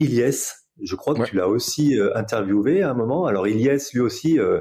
Ilyes 0.00 0.62
je 0.80 0.96
crois 0.96 1.14
que 1.14 1.22
tu 1.24 1.36
l'as 1.36 1.48
aussi 1.48 1.98
euh, 1.98 2.16
interviewé 2.16 2.82
à 2.82 2.90
un 2.90 2.94
moment. 2.94 3.26
Alors 3.26 3.46
Ilyes, 3.46 3.78
lui 3.92 4.00
aussi, 4.00 4.38
euh, 4.38 4.60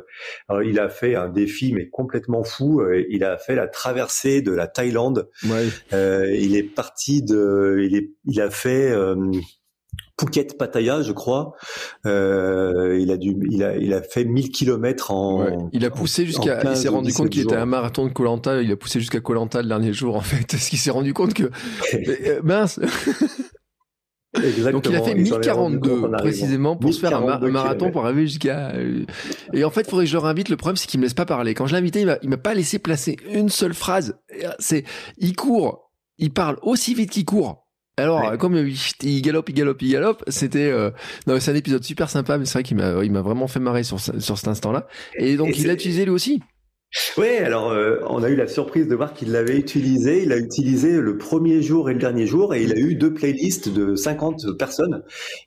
alors, 0.49 0.63
il 0.63 0.79
a 0.79 0.89
fait 0.89 1.15
un 1.15 1.29
défi 1.29 1.73
mais 1.73 1.89
complètement 1.89 2.43
fou. 2.43 2.81
Euh, 2.81 3.03
il 3.09 3.23
a 3.23 3.37
fait 3.37 3.55
la 3.55 3.67
traversée 3.67 4.41
de 4.41 4.51
la 4.51 4.67
Thaïlande. 4.67 5.29
Ouais. 5.45 5.67
il 6.37 6.55
est 6.55 6.63
parti 6.63 7.23
de, 7.23 7.79
il 7.83 7.95
est, 7.95 8.11
il 8.25 8.41
a 8.41 8.49
fait 8.49 8.93
Phuket 10.21 10.57
Pattaya, 10.57 11.01
je 11.01 11.11
crois. 11.11 11.53
il 12.05 13.11
a 13.11 13.17
dû, 13.17 13.35
il 13.49 13.63
a, 13.63 13.75
il 13.75 13.93
a 13.93 14.01
fait 14.01 14.25
1000 14.25 14.51
kilomètres 14.51 15.11
en. 15.11 15.69
Il 15.73 15.85
a 15.85 15.89
poussé 15.89 16.25
jusqu'à. 16.25 16.61
Il 16.63 16.77
s'est 16.77 16.89
rendu 16.89 17.11
compte 17.13 17.29
qu'il 17.29 17.41
était 17.41 17.55
un 17.55 17.65
marathon 17.65 18.05
de 18.05 18.13
Colanta. 18.13 18.61
Il 18.61 18.71
a 18.71 18.75
poussé 18.75 18.99
jusqu'à 18.99 19.19
Colanta 19.19 19.61
le 19.61 19.67
dernier 19.67 19.93
jour 19.93 20.15
en 20.15 20.21
fait, 20.21 20.45
parce 20.51 20.69
qu'il 20.69 20.79
s'est 20.79 20.91
rendu 20.91 21.13
compte 21.13 21.33
que 21.33 21.49
mince. 22.43 22.79
Donc 24.71 24.85
il 24.87 24.95
a 24.95 25.01
fait 25.01 25.13
1042 25.13 26.11
précisément 26.11 26.77
pour 26.77 26.93
se 26.93 26.99
faire 26.99 27.17
un, 27.17 27.49
marathon 27.49 27.91
pour 27.91 28.05
arriver 28.05 28.27
jusqu'à. 28.27 28.71
Euh, 28.71 29.05
et 29.53 29.65
en 29.65 29.71
fait, 29.71 29.81
il 29.81 29.89
faudrait 29.89 30.05
que 30.05 30.11
je 30.11 30.15
le 30.15 30.19
réinvite. 30.19 30.49
Le 30.49 30.55
problème, 30.55 30.77
c'est 30.77 30.87
qu'il 30.87 30.99
me 30.99 31.05
laisse 31.05 31.13
pas 31.13 31.25
parler. 31.25 31.53
Quand 31.53 31.67
je 31.67 31.73
l'ai 31.73 31.79
invité, 31.79 32.01
il 32.01 32.05
m'a, 32.05 32.17
m'a 32.23 32.37
pas 32.37 32.53
laissé 32.53 32.79
placer 32.79 33.17
une 33.29 33.49
seule 33.49 33.73
phrase. 33.73 34.17
C'est, 34.59 34.85
il 35.17 35.35
court, 35.35 35.91
il 36.17 36.31
parle 36.31 36.57
aussi 36.61 36.93
vite 36.93 37.09
qu'il 37.09 37.25
court. 37.25 37.60
Alors, 38.01 38.37
comme 38.37 38.55
il 39.01 39.21
galope, 39.21 39.49
il 39.49 39.55
galope, 39.55 39.81
il 39.81 39.91
galope, 39.91 40.23
c'était 40.27 40.69
euh... 40.71 40.91
non, 41.27 41.39
c'est 41.39 41.51
un 41.51 41.55
épisode 41.55 41.83
super 41.83 42.09
sympa, 42.09 42.37
mais 42.37 42.45
c'est 42.45 42.53
vrai 42.53 42.63
qu'il 42.63 42.77
m'a, 42.77 43.03
il 43.03 43.11
m'a 43.11 43.21
vraiment 43.21 43.47
fait 43.47 43.59
marrer 43.59 43.83
sur, 43.83 43.99
sur 43.99 44.37
cet 44.37 44.47
instant-là. 44.47 44.87
Et 45.17 45.35
donc, 45.37 45.57
il 45.57 45.67
l'a 45.67 45.73
utilisé 45.73 46.05
lui 46.05 46.11
aussi. 46.11 46.41
Oui, 47.17 47.37
alors 47.37 47.69
euh, 47.71 47.99
on 48.07 48.21
a 48.21 48.29
eu 48.29 48.35
la 48.35 48.47
surprise 48.47 48.85
de 48.85 48.95
voir 48.95 49.13
qu'il 49.13 49.31
l'avait 49.31 49.57
utilisé. 49.57 50.23
Il 50.23 50.33
a 50.33 50.37
utilisé 50.37 50.99
le 50.99 51.17
premier 51.17 51.61
jour 51.61 51.89
et 51.89 51.93
le 51.93 51.99
dernier 51.99 52.27
jour 52.27 52.53
et 52.53 52.63
il 52.63 52.73
a 52.73 52.77
eu 52.77 52.95
deux 52.95 53.13
playlists 53.13 53.69
de 53.69 53.95
50 53.95 54.57
personnes. 54.57 55.01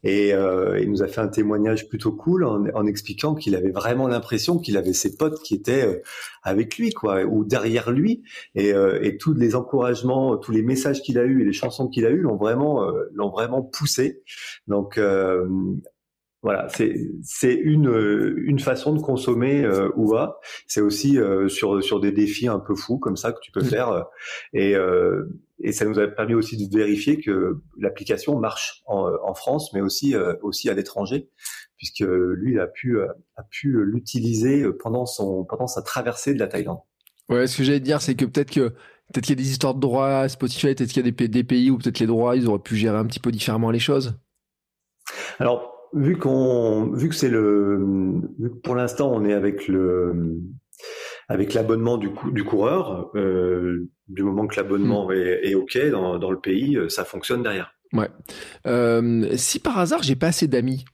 Et 0.05 0.33
euh, 0.33 0.81
il 0.81 0.91
nous 0.91 1.03
a 1.03 1.07
fait 1.07 1.21
un 1.21 1.29
témoignage 1.29 1.87
plutôt 1.89 2.13
cool 2.13 2.47
en, 2.47 2.87
expliquant 2.87 3.35
qu'il 3.35 3.55
avait 3.57 3.73
vraiment 3.73 4.09
l'impression 4.09 4.59
qu'il 4.59 4.79
avait 4.79 4.95
ses 4.95 5.17
potes 5.17 5.39
qui 5.43 5.55
étaient 5.55 5.87
euh, 5.87 6.01
avec 6.43 6.79
lui, 6.79 6.93
quoi, 6.93 7.25
ou 7.25 7.45
derrière 7.45 7.91
lui. 7.91 8.23
Et, 8.55 8.71
et 9.03 9.17
tous 9.17 9.35
les 9.35 9.55
encouragements, 9.55 10.37
tous 10.37 10.53
les 10.53 10.63
messages 10.63 11.03
qu'il 11.03 11.19
a 11.19 11.25
eu 11.25 11.43
et 11.43 11.45
les 11.45 11.53
chansons 11.53 11.89
qu'il 11.89 12.05
a 12.07 12.11
eu 12.11 12.21
l'ont 12.21 12.37
vraiment, 12.37 12.87
l'ont 13.15 13.31
vraiment 13.31 13.63
poussé. 13.63 14.23
Donc 14.69 14.99
voilà, 16.45 16.69
c'est 16.69 17.55
une 17.55 18.35
une 18.45 18.59
façon 18.59 18.93
de 18.93 19.01
consommer 19.01 19.65
euh, 19.65 19.89
OUA. 19.97 20.39
C'est 20.67 20.83
aussi 20.83 21.19
euh, 21.19 21.49
sur 21.49 21.83
sur 21.83 22.01
des 22.01 22.13
défis 22.13 22.49
un 22.49 22.59
peu 22.59 22.75
fous 22.75 22.99
comme 22.99 23.17
ça 23.17 23.33
que 23.33 23.39
tu 23.41 23.51
peux 23.51 23.63
mmh. 23.63 23.65
faire 23.65 23.89
euh, 23.89 24.03
et 24.53 24.77
euh, 24.77 25.25
et 25.61 25.73
ça 25.73 25.87
nous 25.87 25.99
a 25.99 26.07
permis 26.07 26.35
aussi 26.35 26.59
de 26.59 26.77
vérifier 26.77 27.19
que 27.19 27.63
l'application 27.79 28.39
marche 28.39 28.83
en, 28.85 29.11
en, 29.23 29.33
France, 29.33 29.73
mais 29.73 29.81
aussi 29.81 30.15
aussi 30.43 30.69
à 30.69 30.75
l'étranger, 30.75 31.31
puisque 31.79 32.01
lui 32.01 32.53
il 32.53 32.61
a 32.61 32.67
pu 32.67 33.01
a 33.01 33.43
pu 33.51 33.83
l'utiliser 33.83 34.67
pendant 34.81 35.07
son 35.07 35.47
pendant 35.47 35.67
sa 35.67 35.81
traversée 35.81 36.35
de 36.35 36.41
la 36.41 36.49
Thaïlande. 36.49 36.81
Ouais, 37.31 37.47
ce 37.47 37.57
que 37.57 37.63
j'allais 37.63 37.81
dire, 37.81 38.03
c'est 38.03 38.17
que 38.17 38.27
peut-être 38.27 38.51
que 38.51 38.69
peut-être 38.69 39.25
qu'il 39.25 39.39
y 39.39 39.41
a 39.41 39.43
des 39.43 39.51
histoires 39.51 39.75
de 39.75 39.81
droits 39.81 40.19
à 40.19 40.29
Spotify, 40.29 40.75
peut-être 40.75 40.91
qu'il 40.91 41.07
y 41.07 41.09
a 41.09 41.11
des, 41.11 41.29
des 41.29 41.45
pays 41.45 41.71
où 41.71 41.79
peut-être 41.79 42.01
les 42.01 42.07
droits 42.07 42.37
ils 42.37 42.47
auraient 42.47 42.59
pu 42.59 42.77
gérer 42.77 42.99
un 42.99 43.07
petit 43.07 43.21
peu 43.21 43.33
différemment 43.33 43.71
les 43.71 43.79
choses. 43.79 44.19
Alors 45.39 45.74
vu 45.95 46.17
qu'on, 46.17 46.91
vu 46.93 47.09
que 47.09 47.15
c'est 47.15 47.29
le, 47.29 48.21
pour 48.63 48.75
l'instant 48.75 49.13
on 49.13 49.25
est 49.25 49.33
avec 49.33 49.69
le, 49.69 50.41
avec 51.29 51.55
l'abonnement 51.55 51.97
du, 51.97 52.11
du 52.33 52.45
coureur, 52.45 53.11
euh, 53.15 53.89
du 54.09 54.23
moment 54.23 54.47
que 54.47 54.57
l'abonnement 54.57 55.09
hmm. 55.09 55.13
est, 55.13 55.51
est, 55.51 55.55
ok 55.55 55.79
dans, 55.91 56.19
dans, 56.19 56.31
le 56.31 56.41
pays, 56.41 56.77
euh, 56.77 56.89
ça 56.89 57.05
fonctionne 57.05 57.43
derrière. 57.43 57.75
Ouais. 57.93 58.09
Euh, 58.67 59.29
si 59.37 59.61
par 59.61 59.79
hasard 59.79 60.03
j'ai 60.03 60.17
pas 60.17 60.29
assez 60.29 60.49
d'amis, 60.49 60.85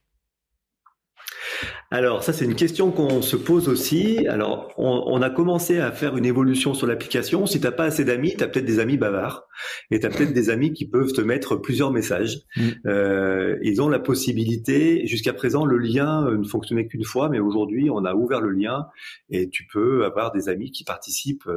alors 1.93 2.23
ça 2.23 2.33
c'est 2.33 2.45
une 2.45 2.55
question 2.55 2.93
qu'on 2.93 3.21
se 3.21 3.37
pose 3.37 3.69
aussi. 3.69 4.27
Alors 4.29 4.73
on, 4.77 5.21
a 5.23 5.31
commencé 5.31 5.81
à 5.81 5.91
faire 5.91 6.17
une 6.17 6.25
évolution 6.25 6.73
sur 6.73 6.87
l'application. 6.87 7.47
Si 7.47 7.61
t'as 7.61 7.73
pas 7.73 7.85
assez 7.85 8.05
d'amis, 8.05 8.35
tu 8.37 8.45
as 8.45 8.49
peut-être 8.49 8.65
des 8.65 8.79
amis 8.79 8.97
bavards 8.97 9.49
et 9.91 9.99
tu 9.99 10.07
as 10.07 10.11
peut-être 10.11 10.33
des 10.33 10.51
amis 10.51 10.73
qui 10.73 10.87
peuvent 10.87 11.13
te 11.13 11.21
mettre 11.21 11.57
plusieurs 11.57 11.91
messages. 11.91 12.39
Mm. 12.57 12.69
Euh, 12.87 13.59
ils 13.63 13.83
ont 13.83 13.89
la 13.89 13.99
possibilité. 13.99 15.07
Jusqu'à 15.07 15.33
présent 15.33 15.65
le 15.65 15.79
lien 15.79 16.27
euh, 16.27 16.39
ne 16.39 16.45
fonctionnait 16.45 16.87
qu'une 16.87 17.05
fois, 17.05 17.29
mais 17.29 17.41
aujourd'hui 17.41 17.91
on 17.91 18.05
a 18.05 18.15
ouvert 18.15 18.41
le 18.41 18.51
lien 18.51 18.87
et 19.29 19.49
tu 19.49 19.67
peux 19.67 20.05
avoir 20.05 20.31
des 20.33 20.49
amis 20.49 20.71
qui 20.71 20.85
participent. 20.85 21.49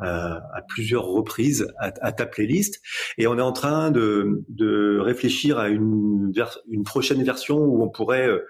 Euh, 0.00 0.40
à, 0.52 0.60
plusieurs 0.66 1.04
reprises 1.04 1.72
à, 1.78 2.10
ta 2.10 2.26
playlist 2.26 2.82
et 3.16 3.28
on 3.28 3.38
est 3.38 3.42
en 3.42 3.52
train 3.52 3.92
de, 3.92 4.42
de 4.48 4.98
réfléchir 4.98 5.56
à 5.56 5.68
une, 5.68 6.32
une 6.68 6.82
prochaine 6.82 7.22
version 7.22 7.58
où 7.58 7.80
on 7.80 7.88
pourrait 7.88 8.26
euh, 8.26 8.40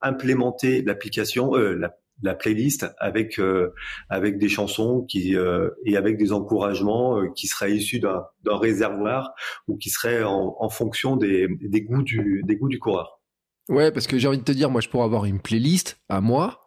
implémenter 0.00 0.82
l'application, 0.82 1.54
euh, 1.54 1.74
la, 1.74 1.96
la, 2.22 2.34
playlist 2.34 2.86
avec 2.98 3.38
euh, 3.38 3.72
avec 4.08 4.38
des 4.38 4.48
chansons 4.48 5.02
qui 5.02 5.36
et 5.84 5.96
avec 5.96 6.16
des 6.16 6.32
encouragements 6.32 7.20
qui 7.32 7.46
seraient 7.46 7.72
issus 7.72 8.00
d'un 8.00 8.24
réservoir 8.44 9.32
ou 9.68 9.76
qui 9.76 9.90
seraient 9.90 10.22
en, 10.22 10.56
en 10.58 10.68
fonction 10.68 11.16
des, 11.16 11.48
des 11.60 11.82
goûts 11.82 12.02
du 12.02 12.42
des 12.46 12.56
goûts 12.56 12.68
du 12.68 12.78
coureur. 12.78 13.20
Ouais, 13.68 13.92
parce 13.92 14.06
que 14.06 14.18
j'ai 14.18 14.26
envie 14.26 14.38
de 14.38 14.44
te 14.44 14.50
dire, 14.50 14.68
moi, 14.68 14.80
je 14.80 14.88
pourrais 14.88 15.04
avoir 15.04 15.26
une 15.26 15.40
playlist 15.40 16.00
à 16.08 16.20
moi, 16.20 16.60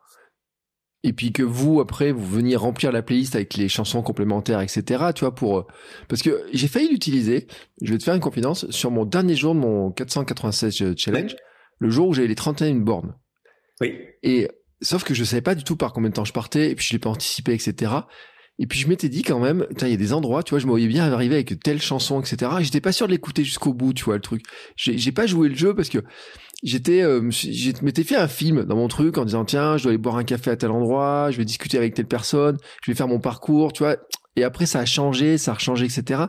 et 1.04 1.14
puis 1.14 1.32
que 1.32 1.44
vous 1.44 1.82
après 1.82 2.12
vous 2.12 2.26
veniez 2.26 2.56
remplir 2.56 2.92
la 2.92 3.02
playlist 3.02 3.36
avec 3.36 3.56
les 3.56 3.68
chansons 3.68 4.02
complémentaires 4.02 4.62
etc 4.62 5.12
tu 5.14 5.22
vois 5.22 5.36
pour 5.36 5.68
parce 6.08 6.22
que 6.22 6.46
j'ai 6.54 6.68
failli 6.68 6.90
l'utiliser. 6.90 7.48
Je 7.82 7.92
vais 7.92 7.98
te 7.98 8.04
faire 8.04 8.16
une 8.16 8.22
confidence. 8.22 8.70
Sur 8.72 8.92
mon 8.92 9.06
dernier 9.06 9.36
jour 9.36 9.54
de 9.54 9.60
mon 9.60 9.92
496 9.92 10.96
challenge 10.96 11.36
le 11.84 11.90
jour 11.90 12.08
où 12.08 12.14
j'avais 12.14 12.28
les 12.28 12.36
31 12.36 12.76
bornes. 12.76 13.16
Oui. 13.82 13.94
Et 14.24 14.48
sauf 14.82 15.04
que 15.04 15.14
je 15.14 15.24
savais 15.24 15.42
pas 15.42 15.56
du 15.56 15.64
tout 15.64 15.76
par 15.76 15.94
combien 15.94 16.10
de 16.10 16.16
temps 16.16 16.26
je 16.26 16.34
partais, 16.34 16.72
et 16.72 16.76
puis 16.76 16.86
je 16.86 16.94
l'ai 16.94 17.00
pas 17.00 17.10
anticipé, 17.10 17.54
etc. 17.54 17.92
Et 18.60 18.68
puis 18.68 18.80
je 18.80 18.88
m'étais 18.88 19.10
dit 19.10 19.24
quand 19.24 19.40
même, 19.40 19.66
il 19.82 19.88
y 19.88 19.94
a 19.94 19.98
des 19.98 20.14
endroits, 20.14 20.44
tu 20.44 20.52
vois, 20.52 20.60
je 20.60 20.66
me 20.66 20.72
voyais 20.72 20.88
bien 20.88 21.12
arriver 21.12 21.36
avec 21.36 21.60
telle 21.62 21.82
chanson, 21.82 22.22
etc. 22.22 22.52
Et 22.60 22.64
j'étais 22.64 22.82
pas 22.82 22.92
sûr 22.92 23.08
de 23.08 23.12
l'écouter 23.12 23.44
jusqu'au 23.44 23.74
bout, 23.74 23.94
tu 23.94 24.06
vois, 24.06 24.16
le 24.16 24.22
truc. 24.22 24.44
J'ai 24.76 25.12
pas 25.12 25.26
joué 25.26 25.50
le 25.50 25.56
jeu 25.56 25.76
parce 25.76 25.90
que 25.90 26.00
j'étais, 26.62 27.02
euh, 27.02 27.22
m'étais 27.82 28.04
fait 28.04 28.16
un 28.16 28.28
film 28.28 28.64
dans 28.64 28.76
mon 28.76 28.88
truc 28.88 29.18
en 29.18 29.26
disant 29.26 29.44
tiens, 29.44 29.78
je 29.78 29.84
dois 29.84 29.90
aller 29.92 29.98
boire 29.98 30.18
un 30.18 30.24
café 30.24 30.52
à 30.52 30.56
tel 30.56 30.72
endroit, 30.72 31.30
je 31.32 31.38
vais 31.38 31.46
discuter 31.46 31.78
avec 31.78 31.96
telle 31.96 32.08
personne, 32.08 32.58
je 32.84 32.92
vais 32.92 32.96
faire 32.96 33.08
mon 33.08 33.20
parcours, 33.20 33.74
tu 33.74 33.84
vois. 33.84 33.98
Et 34.36 34.44
après 34.44 34.66
ça 34.66 34.80
a 34.80 34.86
changé, 34.86 35.38
ça 35.38 35.54
a 35.54 35.58
changé, 35.58 35.86
etc. 35.86 36.24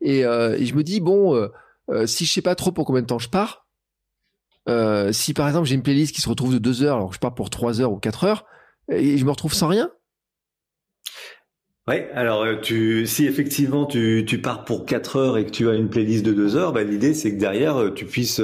Et, 0.00 0.24
euh, 0.24 0.56
et 0.58 0.66
je 0.66 0.74
me 0.74 0.82
dis 0.82 1.00
bon, 1.00 1.34
euh, 1.34 1.48
euh, 1.90 2.06
si 2.06 2.24
je 2.24 2.32
sais 2.32 2.42
pas 2.42 2.54
trop 2.54 2.72
pour 2.72 2.86
combien 2.86 3.02
de 3.02 3.06
temps 3.06 3.18
je 3.18 3.28
pars, 3.28 3.63
euh, 4.68 5.12
si 5.12 5.34
par 5.34 5.46
exemple 5.48 5.66
j'ai 5.66 5.74
une 5.74 5.82
playlist 5.82 6.14
qui 6.14 6.20
se 6.20 6.28
retrouve 6.28 6.52
de 6.52 6.58
deux 6.58 6.82
heures 6.82 6.96
alors 6.96 7.10
que 7.10 7.14
je 7.14 7.20
pars 7.20 7.34
pour 7.34 7.50
trois 7.50 7.80
heures 7.80 7.92
ou 7.92 7.98
quatre 7.98 8.24
heures, 8.24 8.44
et 8.88 9.16
je 9.16 9.24
me 9.24 9.30
retrouve 9.30 9.54
sans 9.54 9.68
rien, 9.68 9.90
oui, 11.86 11.96
alors 12.14 12.44
euh, 12.44 12.56
tu, 12.56 13.06
si 13.06 13.26
effectivement 13.26 13.84
tu, 13.84 14.40
pars 14.42 14.64
pour 14.64 14.86
4 14.86 15.16
heures 15.16 15.36
et 15.36 15.44
que 15.44 15.50
tu 15.50 15.68
as 15.68 15.74
une 15.74 15.90
playlist 15.90 16.24
de 16.24 16.32
2 16.32 16.56
heures, 16.56 16.72
bah, 16.72 16.82
l'idée 16.82 17.12
c'est 17.12 17.34
que 17.34 17.38
derrière 17.38 17.76
euh, 17.76 17.90
tu 17.92 18.06
puisses 18.06 18.40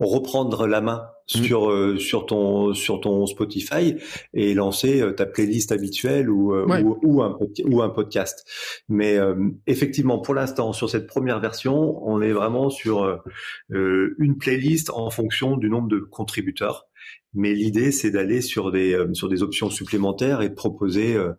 reprendre 0.00 0.66
la 0.66 0.80
main 0.80 1.11
mmh. 1.34 1.42
sur 1.42 2.00
sur 2.00 2.26
ton 2.26 2.74
sur 2.74 3.00
ton 3.00 3.26
Spotify 3.26 3.96
et 4.34 4.54
lancer 4.54 5.02
ta 5.16 5.26
playlist 5.26 5.72
habituelle 5.72 6.30
ou 6.30 6.54
ou, 6.54 6.98
ou, 7.02 7.22
un 7.22 7.38
ou 7.64 7.82
un 7.82 7.90
podcast. 7.90 8.44
Mais 8.88 9.18
effectivement, 9.66 10.20
pour 10.20 10.34
l'instant, 10.34 10.72
sur 10.72 10.88
cette 10.90 11.06
première 11.06 11.40
version, 11.40 12.02
on 12.06 12.20
est 12.20 12.32
vraiment 12.32 12.70
sur 12.70 13.22
une 13.70 14.36
playlist 14.38 14.90
en 14.90 15.10
fonction 15.10 15.56
du 15.56 15.68
nombre 15.68 15.88
de 15.88 15.98
contributeurs. 15.98 16.86
Mais 17.34 17.54
l'idée, 17.54 17.92
c'est 17.92 18.10
d'aller 18.10 18.42
sur 18.42 18.70
des 18.70 18.92
euh, 18.92 19.12
sur 19.14 19.28
des 19.28 19.42
options 19.42 19.70
supplémentaires 19.70 20.42
et 20.42 20.50
de 20.50 20.54
proposer, 20.54 21.16
euh, 21.16 21.32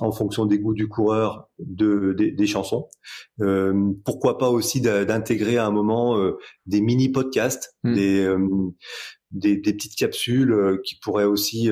en 0.00 0.10
fonction 0.10 0.44
des 0.44 0.58
goûts 0.58 0.74
du 0.74 0.88
coureur, 0.88 1.48
de, 1.60 2.12
des 2.12 2.46
chansons. 2.46 2.88
Euh, 3.40 3.92
pourquoi 4.04 4.38
pas 4.38 4.50
aussi 4.50 4.80
d'intégrer 4.80 5.56
à 5.56 5.66
un 5.66 5.70
moment 5.70 6.18
des 6.66 6.80
mini 6.80 7.08
podcasts, 7.08 7.76
mmh. 7.84 7.94
des, 7.94 8.36
des, 9.30 9.56
des 9.56 9.72
petites 9.72 9.96
capsules 9.96 10.80
qui 10.84 10.98
pourraient 11.00 11.24
aussi 11.24 11.70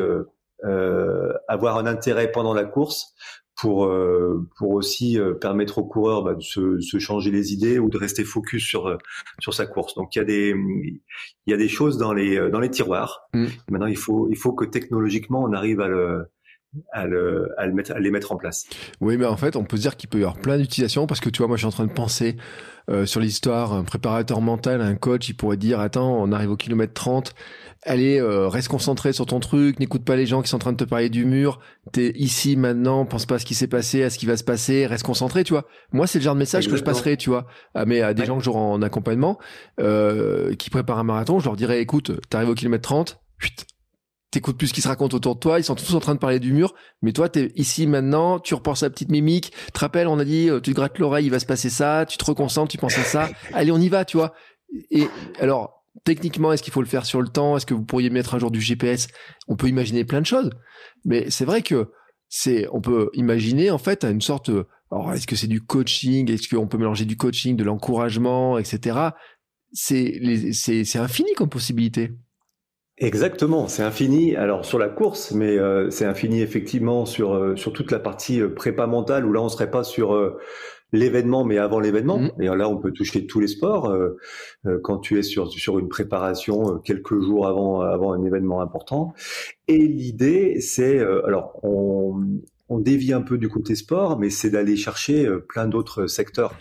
avoir 1.48 1.76
un 1.78 1.86
intérêt 1.86 2.30
pendant 2.32 2.54
la 2.54 2.64
course 2.64 3.14
pour 3.56 3.86
euh, 3.86 4.48
pour 4.56 4.70
aussi 4.72 5.18
euh, 5.18 5.34
permettre 5.34 5.78
au 5.78 5.84
coureur 5.84 6.22
bah, 6.22 6.34
de 6.34 6.42
se, 6.42 6.80
se, 6.80 6.98
changer 6.98 7.30
les 7.30 7.52
idées 7.52 7.78
ou 7.78 7.88
de 7.88 7.96
rester 7.96 8.24
focus 8.24 8.64
sur 8.64 8.86
euh, 8.86 8.96
sur 9.38 9.54
sa 9.54 9.66
course. 9.66 9.94
Donc 9.94 10.14
il 10.14 10.18
y 10.18 10.22
a 10.22 10.24
des 10.24 10.54
il 11.46 11.50
y 11.50 11.54
a 11.54 11.56
des 11.56 11.68
choses 11.68 11.96
dans 11.96 12.12
les 12.12 12.50
dans 12.50 12.60
les 12.60 12.70
tiroirs. 12.70 13.28
Mm. 13.32 13.46
Maintenant 13.70 13.86
il 13.86 13.96
faut 13.96 14.28
il 14.30 14.36
faut 14.36 14.52
que 14.52 14.64
technologiquement 14.64 15.42
on 15.44 15.52
arrive 15.52 15.80
à 15.80 15.88
le 15.88 16.26
à, 16.92 17.06
le, 17.06 17.48
à, 17.58 17.66
le 17.66 17.72
mettre, 17.72 17.92
à 17.92 17.98
les 17.98 18.10
mettre 18.10 18.32
en 18.32 18.36
place. 18.36 18.66
Oui, 19.00 19.16
mais 19.16 19.26
en 19.26 19.36
fait, 19.36 19.56
on 19.56 19.64
peut 19.64 19.76
se 19.76 19.82
dire 19.82 19.96
qu'il 19.96 20.08
peut 20.08 20.18
y 20.18 20.22
avoir 20.22 20.38
plein 20.38 20.58
d'utilisations 20.58 21.06
parce 21.06 21.20
que 21.20 21.30
tu 21.30 21.38
vois, 21.38 21.48
moi, 21.48 21.56
je 21.56 21.62
suis 21.62 21.68
en 21.68 21.70
train 21.70 21.86
de 21.86 21.92
penser 21.92 22.36
euh, 22.90 23.06
sur 23.06 23.20
l'histoire, 23.20 23.72
un 23.72 23.84
préparateur 23.84 24.40
mental, 24.40 24.82
un 24.82 24.94
coach, 24.94 25.28
il 25.28 25.34
pourrait 25.34 25.56
dire, 25.56 25.80
attends, 25.80 26.20
on 26.20 26.32
arrive 26.32 26.50
au 26.50 26.56
kilomètre 26.56 26.92
30, 26.92 27.34
allez, 27.86 28.20
euh, 28.20 28.48
reste 28.48 28.68
concentré 28.68 29.12
sur 29.14 29.24
ton 29.24 29.40
truc, 29.40 29.78
n'écoute 29.80 30.04
pas 30.04 30.16
les 30.16 30.26
gens 30.26 30.42
qui 30.42 30.48
sont 30.48 30.56
en 30.56 30.58
train 30.58 30.72
de 30.72 30.76
te 30.76 30.84
parler 30.84 31.08
du 31.08 31.24
mur, 31.24 31.60
t'es 31.92 32.12
ici 32.16 32.56
maintenant, 32.56 33.06
pense 33.06 33.24
pas 33.24 33.36
à 33.36 33.38
ce 33.38 33.46
qui 33.46 33.54
s'est 33.54 33.68
passé, 33.68 34.02
à 34.02 34.10
ce 34.10 34.18
qui 34.18 34.26
va 34.26 34.36
se 34.36 34.44
passer, 34.44 34.86
reste 34.86 35.04
concentré, 35.04 35.44
tu 35.44 35.54
vois. 35.54 35.64
Moi, 35.92 36.06
c'est 36.06 36.18
le 36.18 36.24
genre 36.24 36.34
de 36.34 36.40
message 36.40 36.68
que 36.68 36.76
je 36.76 36.82
passerai, 36.82 37.16
tu 37.16 37.30
vois, 37.30 37.46
à, 37.74 37.86
mais 37.86 38.02
à 38.02 38.12
des 38.12 38.26
gens 38.26 38.36
que 38.36 38.44
j'aurai 38.44 38.60
en 38.60 38.82
accompagnement, 38.82 39.38
euh, 39.80 40.54
qui 40.54 40.68
préparent 40.68 40.98
un 40.98 41.04
marathon, 41.04 41.38
je 41.38 41.46
leur 41.46 41.56
dirais, 41.56 41.80
écoute, 41.80 42.12
t'arrives 42.28 42.50
au 42.50 42.54
kilomètre 42.54 42.82
30, 42.82 43.18
t'écoutes 44.34 44.58
plus 44.58 44.68
ce 44.68 44.74
qui 44.74 44.80
se 44.80 44.88
raconte 44.88 45.14
autour 45.14 45.36
de 45.36 45.40
toi, 45.40 45.58
ils 45.58 45.64
sont 45.64 45.74
tous 45.74 45.94
en 45.94 46.00
train 46.00 46.14
de 46.14 46.18
parler 46.18 46.40
du 46.40 46.52
mur, 46.52 46.74
mais 47.02 47.12
toi, 47.12 47.28
t'es 47.28 47.52
ici 47.54 47.86
maintenant, 47.86 48.40
tu 48.40 48.54
repenses 48.54 48.82
à 48.82 48.86
la 48.86 48.90
petite 48.90 49.10
mimique, 49.10 49.52
tu 49.66 49.72
te 49.72 49.78
rappelles, 49.78 50.08
on 50.08 50.18
a 50.18 50.24
dit, 50.24 50.50
euh, 50.50 50.60
tu 50.60 50.72
te 50.72 50.76
grattes 50.76 50.98
l'oreille, 50.98 51.26
il 51.26 51.30
va 51.30 51.38
se 51.38 51.46
passer 51.46 51.70
ça, 51.70 52.04
tu 52.06 52.18
te 52.18 52.24
reconcentres, 52.24 52.70
tu 52.70 52.78
penses 52.78 52.98
à 52.98 53.04
ça, 53.04 53.30
allez, 53.54 53.70
on 53.70 53.78
y 53.78 53.88
va, 53.88 54.04
tu 54.04 54.16
vois. 54.16 54.34
Et 54.90 55.06
alors, 55.38 55.84
techniquement, 56.04 56.52
est-ce 56.52 56.62
qu'il 56.62 56.72
faut 56.72 56.82
le 56.82 56.88
faire 56.88 57.06
sur 57.06 57.22
le 57.22 57.28
temps? 57.28 57.56
Est-ce 57.56 57.64
que 57.64 57.74
vous 57.74 57.84
pourriez 57.84 58.10
mettre 58.10 58.34
un 58.34 58.38
jour 58.38 58.50
du 58.50 58.60
GPS 58.60 59.06
On 59.46 59.56
peut 59.56 59.68
imaginer 59.68 60.04
plein 60.04 60.20
de 60.20 60.26
choses, 60.26 60.50
mais 61.04 61.30
c'est 61.30 61.44
vrai 61.44 61.62
que 61.62 61.92
c'est, 62.28 62.66
on 62.72 62.80
peut 62.80 63.10
imaginer 63.14 63.70
en 63.70 63.78
fait 63.78 64.04
une 64.04 64.20
sorte. 64.20 64.50
Alors, 64.90 65.12
est-ce 65.12 65.28
que 65.28 65.36
c'est 65.36 65.46
du 65.46 65.60
coaching? 65.60 66.30
Est-ce 66.30 66.48
qu'on 66.48 66.66
peut 66.66 66.78
mélanger 66.78 67.04
du 67.04 67.16
coaching, 67.16 67.56
de 67.56 67.64
l'encouragement, 67.64 68.58
etc. 68.58 69.10
C'est, 69.72 70.20
c'est, 70.52 70.84
c'est 70.84 70.98
infini 70.98 71.32
comme 71.36 71.48
possibilité. 71.48 72.12
Exactement, 72.98 73.66
c'est 73.66 73.82
infini. 73.82 74.36
Alors 74.36 74.64
sur 74.64 74.78
la 74.78 74.88
course, 74.88 75.32
mais 75.32 75.58
euh, 75.58 75.90
c'est 75.90 76.04
infini 76.04 76.42
effectivement 76.42 77.06
sur 77.06 77.34
euh, 77.34 77.56
sur 77.56 77.72
toute 77.72 77.90
la 77.90 77.98
partie 77.98 78.40
euh, 78.40 78.54
prépa 78.54 78.86
mentale 78.86 79.26
où 79.26 79.32
là 79.32 79.42
on 79.42 79.48
serait 79.48 79.70
pas 79.70 79.82
sur 79.82 80.14
l'événement, 80.94 81.44
mais 81.44 81.58
avant 81.58 81.80
l'événement. 81.80 82.18
Mmh. 82.18 82.42
Et 82.42 82.46
là, 82.46 82.68
on 82.68 82.78
peut 82.78 82.92
toucher 82.92 83.26
tous 83.26 83.40
les 83.40 83.48
sports. 83.48 83.90
Euh, 83.90 84.16
euh, 84.66 84.78
quand 84.82 84.98
tu 84.98 85.18
es 85.18 85.22
sur 85.22 85.50
sur 85.50 85.78
une 85.78 85.88
préparation 85.88 86.76
euh, 86.76 86.78
quelques 86.78 87.20
jours 87.20 87.46
avant 87.46 87.80
avant 87.80 88.12
un 88.12 88.24
événement 88.24 88.60
important. 88.60 89.12
Et 89.68 89.78
l'idée, 89.78 90.60
c'est 90.60 90.98
alors 91.00 91.58
on 91.62 92.22
on 92.70 92.78
dévie 92.78 93.12
un 93.12 93.20
peu 93.20 93.36
du 93.36 93.48
côté 93.48 93.74
sport, 93.74 94.18
mais 94.18 94.30
c'est 94.30 94.48
d'aller 94.50 94.76
chercher 94.76 95.28
plein 95.48 95.66
d'autres 95.66 96.06
secteurs 96.06 96.54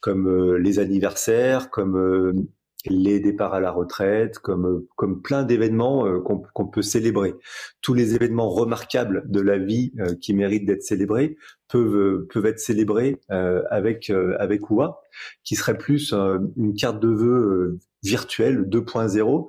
comme 0.00 0.56
les 0.56 0.78
anniversaires, 0.78 1.70
comme 1.70 2.46
les 2.88 3.20
départs 3.20 3.54
à 3.54 3.60
la 3.60 3.70
retraite, 3.70 4.38
comme 4.38 4.86
comme 4.96 5.22
plein 5.22 5.42
d'événements 5.44 6.06
euh, 6.06 6.20
qu'on 6.20 6.66
peut 6.66 6.82
célébrer. 6.82 7.34
Tous 7.82 7.94
les 7.94 8.14
événements 8.14 8.48
remarquables 8.48 9.24
de 9.26 9.40
la 9.40 9.58
vie 9.58 9.92
euh, 10.00 10.14
qui 10.20 10.34
méritent 10.34 10.66
d'être 10.66 10.82
célébrés 10.82 11.36
peuvent 11.68 11.96
euh, 11.96 12.28
peuvent 12.32 12.46
être 12.46 12.60
célébrés 12.60 13.20
avec 13.28 14.10
avec 14.38 14.70
OUA, 14.70 15.00
qui 15.44 15.56
serait 15.56 15.78
plus 15.78 16.12
une 16.12 16.74
carte 16.74 17.00
de 17.00 17.08
vœux 17.08 17.78
virtuelle 18.02 18.62
2.0 18.68 19.48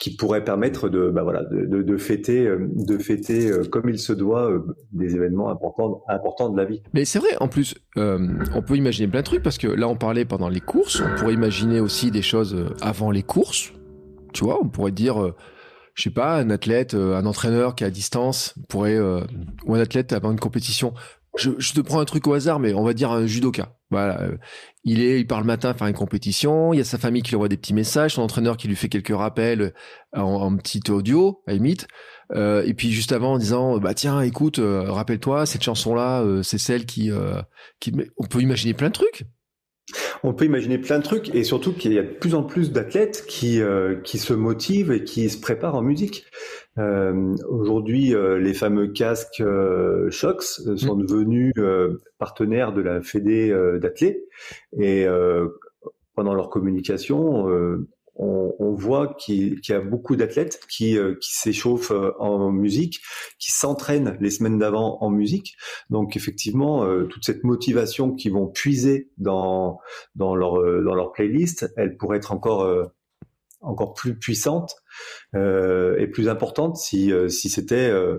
qui 0.00 0.16
pourrait 0.16 0.42
permettre 0.42 0.88
de, 0.88 1.10
bah 1.10 1.22
voilà, 1.22 1.44
de, 1.44 1.82
de, 1.82 1.96
fêter, 1.98 2.46
euh, 2.46 2.66
de 2.74 2.96
fêter 2.96 3.50
euh, 3.50 3.64
comme 3.64 3.90
il 3.90 3.98
se 3.98 4.14
doit 4.14 4.50
euh, 4.50 4.64
des 4.92 5.14
événements 5.14 5.50
importants, 5.50 6.02
importants 6.08 6.48
de 6.48 6.56
la 6.56 6.64
vie. 6.64 6.82
Mais 6.94 7.04
c'est 7.04 7.18
vrai, 7.18 7.36
en 7.38 7.48
plus, 7.48 7.74
on 7.96 8.62
peut 8.66 8.76
imaginer 8.76 9.08
plein 9.08 9.20
de 9.20 9.26
trucs 9.26 9.42
parce 9.42 9.58
que 9.58 9.68
là, 9.68 9.86
on 9.88 9.96
parlait 9.96 10.24
pendant 10.24 10.48
les 10.48 10.60
courses, 10.60 11.02
on 11.02 11.20
pourrait 11.20 11.34
imaginer 11.34 11.80
aussi 11.80 12.10
des 12.10 12.22
choses 12.22 12.56
avant 12.80 13.10
les 13.10 13.22
courses. 13.22 13.72
Tu 14.32 14.42
vois, 14.42 14.58
on 14.62 14.68
pourrait 14.68 14.92
dire, 14.92 15.34
je 15.94 16.02
sais 16.02 16.10
pas, 16.10 16.36
un 16.36 16.48
athlète, 16.48 16.94
un 16.94 17.26
entraîneur 17.26 17.74
qui 17.74 17.84
est 17.84 17.86
à 17.86 17.90
distance 17.90 18.54
pourrait, 18.70 18.98
ou 18.98 19.74
un 19.74 19.80
athlète 19.80 20.14
avant 20.14 20.32
une 20.32 20.40
compétition. 20.40 20.94
Je, 21.36 21.72
te 21.72 21.80
prends 21.80 22.00
un 22.00 22.04
truc 22.04 22.26
au 22.26 22.34
hasard, 22.34 22.58
mais 22.58 22.74
on 22.74 22.82
va 22.82 22.92
dire 22.92 23.12
un 23.12 23.24
judoka. 23.24 23.76
Voilà, 23.90 24.22
il 24.84 25.00
est, 25.00 25.20
il 25.20 25.26
part 25.26 25.40
le 25.40 25.46
matin 25.46 25.74
faire 25.74 25.86
une 25.86 25.94
compétition. 25.94 26.72
Il 26.72 26.78
y 26.78 26.80
a 26.80 26.84
sa 26.84 26.98
famille 26.98 27.22
qui 27.22 27.30
lui 27.30 27.36
envoie 27.36 27.48
des 27.48 27.56
petits 27.56 27.74
messages, 27.74 28.14
son 28.14 28.22
entraîneur 28.22 28.56
qui 28.56 28.66
lui 28.68 28.76
fait 28.76 28.88
quelques 28.88 29.16
rappels 29.16 29.72
en, 30.12 30.22
en 30.22 30.56
petit 30.56 30.82
audio, 30.90 31.42
à 31.46 31.52
limite. 31.52 31.86
Euh, 32.32 32.62
et 32.64 32.74
puis 32.74 32.92
juste 32.92 33.12
avant 33.12 33.34
en 33.34 33.38
disant, 33.38 33.78
bah 33.78 33.94
tiens, 33.94 34.20
écoute, 34.20 34.58
euh, 34.58 34.90
rappelle-toi, 34.90 35.46
cette 35.46 35.62
chanson-là, 35.62 36.22
euh, 36.22 36.42
c'est 36.42 36.58
celle 36.58 36.86
qui, 36.86 37.10
euh, 37.10 37.40
qui, 37.80 37.92
on 38.18 38.26
peut 38.26 38.40
imaginer 38.40 38.74
plein 38.74 38.88
de 38.88 38.94
trucs. 38.94 39.24
On 40.22 40.32
peut 40.32 40.44
imaginer 40.44 40.78
plein 40.78 40.98
de 40.98 41.02
trucs 41.02 41.34
et 41.34 41.42
surtout 41.42 41.72
qu'il 41.72 41.92
y 41.92 41.98
a 41.98 42.02
de 42.02 42.08
plus 42.08 42.36
en 42.36 42.44
plus 42.44 42.70
d'athlètes 42.70 43.24
qui 43.26 43.60
qui 44.04 44.18
se 44.18 44.32
motivent 44.32 44.92
et 44.92 45.02
qui 45.02 45.28
se 45.28 45.40
préparent 45.40 45.74
en 45.74 45.82
musique. 45.82 46.26
Euh, 46.80 47.36
Aujourd'hui, 47.48 48.14
euh, 48.14 48.38
les 48.38 48.54
fameux 48.54 48.88
casques 48.88 49.40
euh, 49.40 50.10
Shox 50.10 50.62
euh, 50.66 50.76
sont 50.76 50.96
mmh. 50.96 51.06
devenus 51.06 51.54
partenaires 52.18 52.72
de 52.72 52.80
la 52.80 53.02
Fédé 53.02 53.54
d'athlètes 53.80 54.22
et 54.78 55.06
pendant 56.14 56.34
leur 56.34 56.50
communication, 56.50 57.46
on, 58.16 58.54
on, 58.58 58.74
voit 58.74 59.14
qu'il 59.14 59.60
y 59.66 59.72
a 59.72 59.80
beaucoup 59.80 60.16
d'athlètes 60.16 60.60
qui, 60.68 60.98
qui 61.20 61.32
s'échauffent 61.34 61.92
en 62.18 62.50
musique, 62.50 63.00
qui 63.38 63.50
s'entraînent 63.50 64.16
les 64.20 64.30
semaines 64.30 64.58
d'avant 64.58 64.98
en 65.00 65.10
musique. 65.10 65.56
Donc 65.88 66.16
effectivement, 66.16 66.86
toute 67.06 67.24
cette 67.24 67.44
motivation 67.44 68.12
qu'ils 68.12 68.32
vont 68.32 68.48
puiser 68.48 69.10
dans 69.18 69.78
dans 70.14 70.34
leur 70.34 70.54
dans 70.82 70.94
leur 70.94 71.12
playlist, 71.12 71.72
elle 71.76 71.96
pourrait 71.96 72.18
être 72.18 72.32
encore 72.32 72.90
encore 73.60 73.94
plus 73.94 74.18
puissante 74.18 74.74
euh, 75.34 75.96
et 75.98 76.06
plus 76.06 76.28
importante 76.28 76.76
si, 76.76 77.12
euh, 77.12 77.28
si 77.28 77.48
c'était 77.48 77.90
euh, 77.90 78.18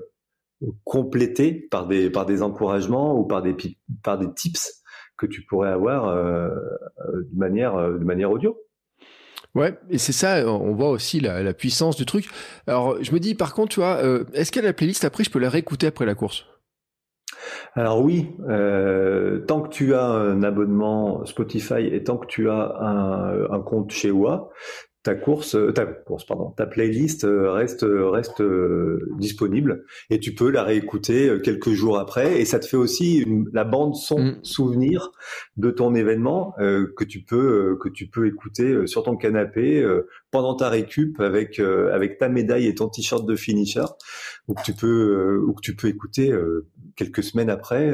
complété 0.83 1.67
par 1.71 1.87
des, 1.87 2.09
par 2.09 2.25
des 2.25 2.41
encouragements 2.41 3.17
ou 3.17 3.25
par 3.25 3.41
des, 3.41 3.55
par 4.03 4.17
des 4.17 4.31
tips 4.33 4.83
que 5.17 5.25
tu 5.25 5.43
pourrais 5.45 5.69
avoir 5.69 6.15
de, 6.15 7.35
manière, 7.35 7.75
de 7.75 8.03
manière 8.03 8.31
audio. 8.31 8.57
Ouais, 9.53 9.77
et 9.89 9.97
c'est 9.97 10.13
ça, 10.13 10.47
on 10.47 10.73
voit 10.73 10.89
aussi 10.89 11.19
la, 11.19 11.43
la, 11.43 11.53
puissance 11.53 11.97
du 11.97 12.05
truc. 12.05 12.29
Alors, 12.67 13.03
je 13.03 13.11
me 13.11 13.19
dis, 13.19 13.35
par 13.35 13.53
contre, 13.53 13.73
tu 13.73 13.79
vois, 13.81 13.97
euh, 13.97 14.23
est-ce 14.33 14.57
a 14.57 14.61
la 14.61 14.71
playlist 14.71 15.03
après, 15.03 15.25
je 15.25 15.29
peux 15.29 15.39
la 15.39 15.49
réécouter 15.49 15.87
après 15.87 16.05
la 16.05 16.15
course? 16.15 16.45
Alors 17.73 18.01
oui, 18.01 18.29
euh, 18.49 19.39
tant 19.45 19.61
que 19.61 19.69
tu 19.69 19.93
as 19.93 20.05
un 20.05 20.43
abonnement 20.43 21.25
Spotify 21.25 21.87
et 21.91 22.03
tant 22.03 22.17
que 22.17 22.27
tu 22.27 22.49
as 22.49 22.77
un, 22.79 23.51
un 23.51 23.59
compte 23.59 23.91
chez 23.91 24.11
OA, 24.11 24.49
ta 25.03 25.15
course, 25.15 25.55
euh, 25.55 25.71
ta 25.71 25.85
course, 25.85 26.25
pardon, 26.25 26.51
ta 26.51 26.67
playlist 26.67 27.23
euh, 27.23 27.51
reste 27.51 27.85
reste 27.87 28.41
euh, 28.41 29.09
disponible 29.17 29.83
et 30.11 30.19
tu 30.19 30.35
peux 30.35 30.51
la 30.51 30.63
réécouter 30.63 31.39
quelques 31.43 31.71
jours 31.71 31.97
après 31.97 32.39
et 32.39 32.45
ça 32.45 32.59
te 32.59 32.67
fait 32.67 32.77
aussi 32.77 33.17
une, 33.17 33.49
la 33.51 33.63
bande 33.63 33.95
son 33.95 34.19
mm. 34.19 34.39
souvenir 34.43 35.11
de 35.57 35.71
ton 35.71 35.95
événement 35.95 36.53
que 36.57 37.03
tu 37.03 37.21
peux 37.23 37.77
que 37.79 37.89
tu 37.89 38.07
peux 38.07 38.27
écouter 38.27 38.85
sur 38.87 39.03
ton 39.03 39.15
canapé 39.15 39.83
pendant 40.31 40.55
ta 40.55 40.69
récup 40.69 41.19
avec 41.19 41.59
avec 41.59 42.17
ta 42.17 42.29
médaille 42.29 42.67
et 42.67 42.75
ton 42.75 42.89
t-shirt 42.89 43.25
de 43.25 43.35
finisher 43.35 43.85
ou 44.47 44.53
que 44.53 44.63
tu 44.63 44.73
peux 44.73 45.43
ou 45.45 45.53
que 45.53 45.61
tu 45.61 45.75
peux 45.75 45.87
écouter 45.87 46.33
quelques 46.95 47.23
semaines 47.23 47.49
après 47.49 47.93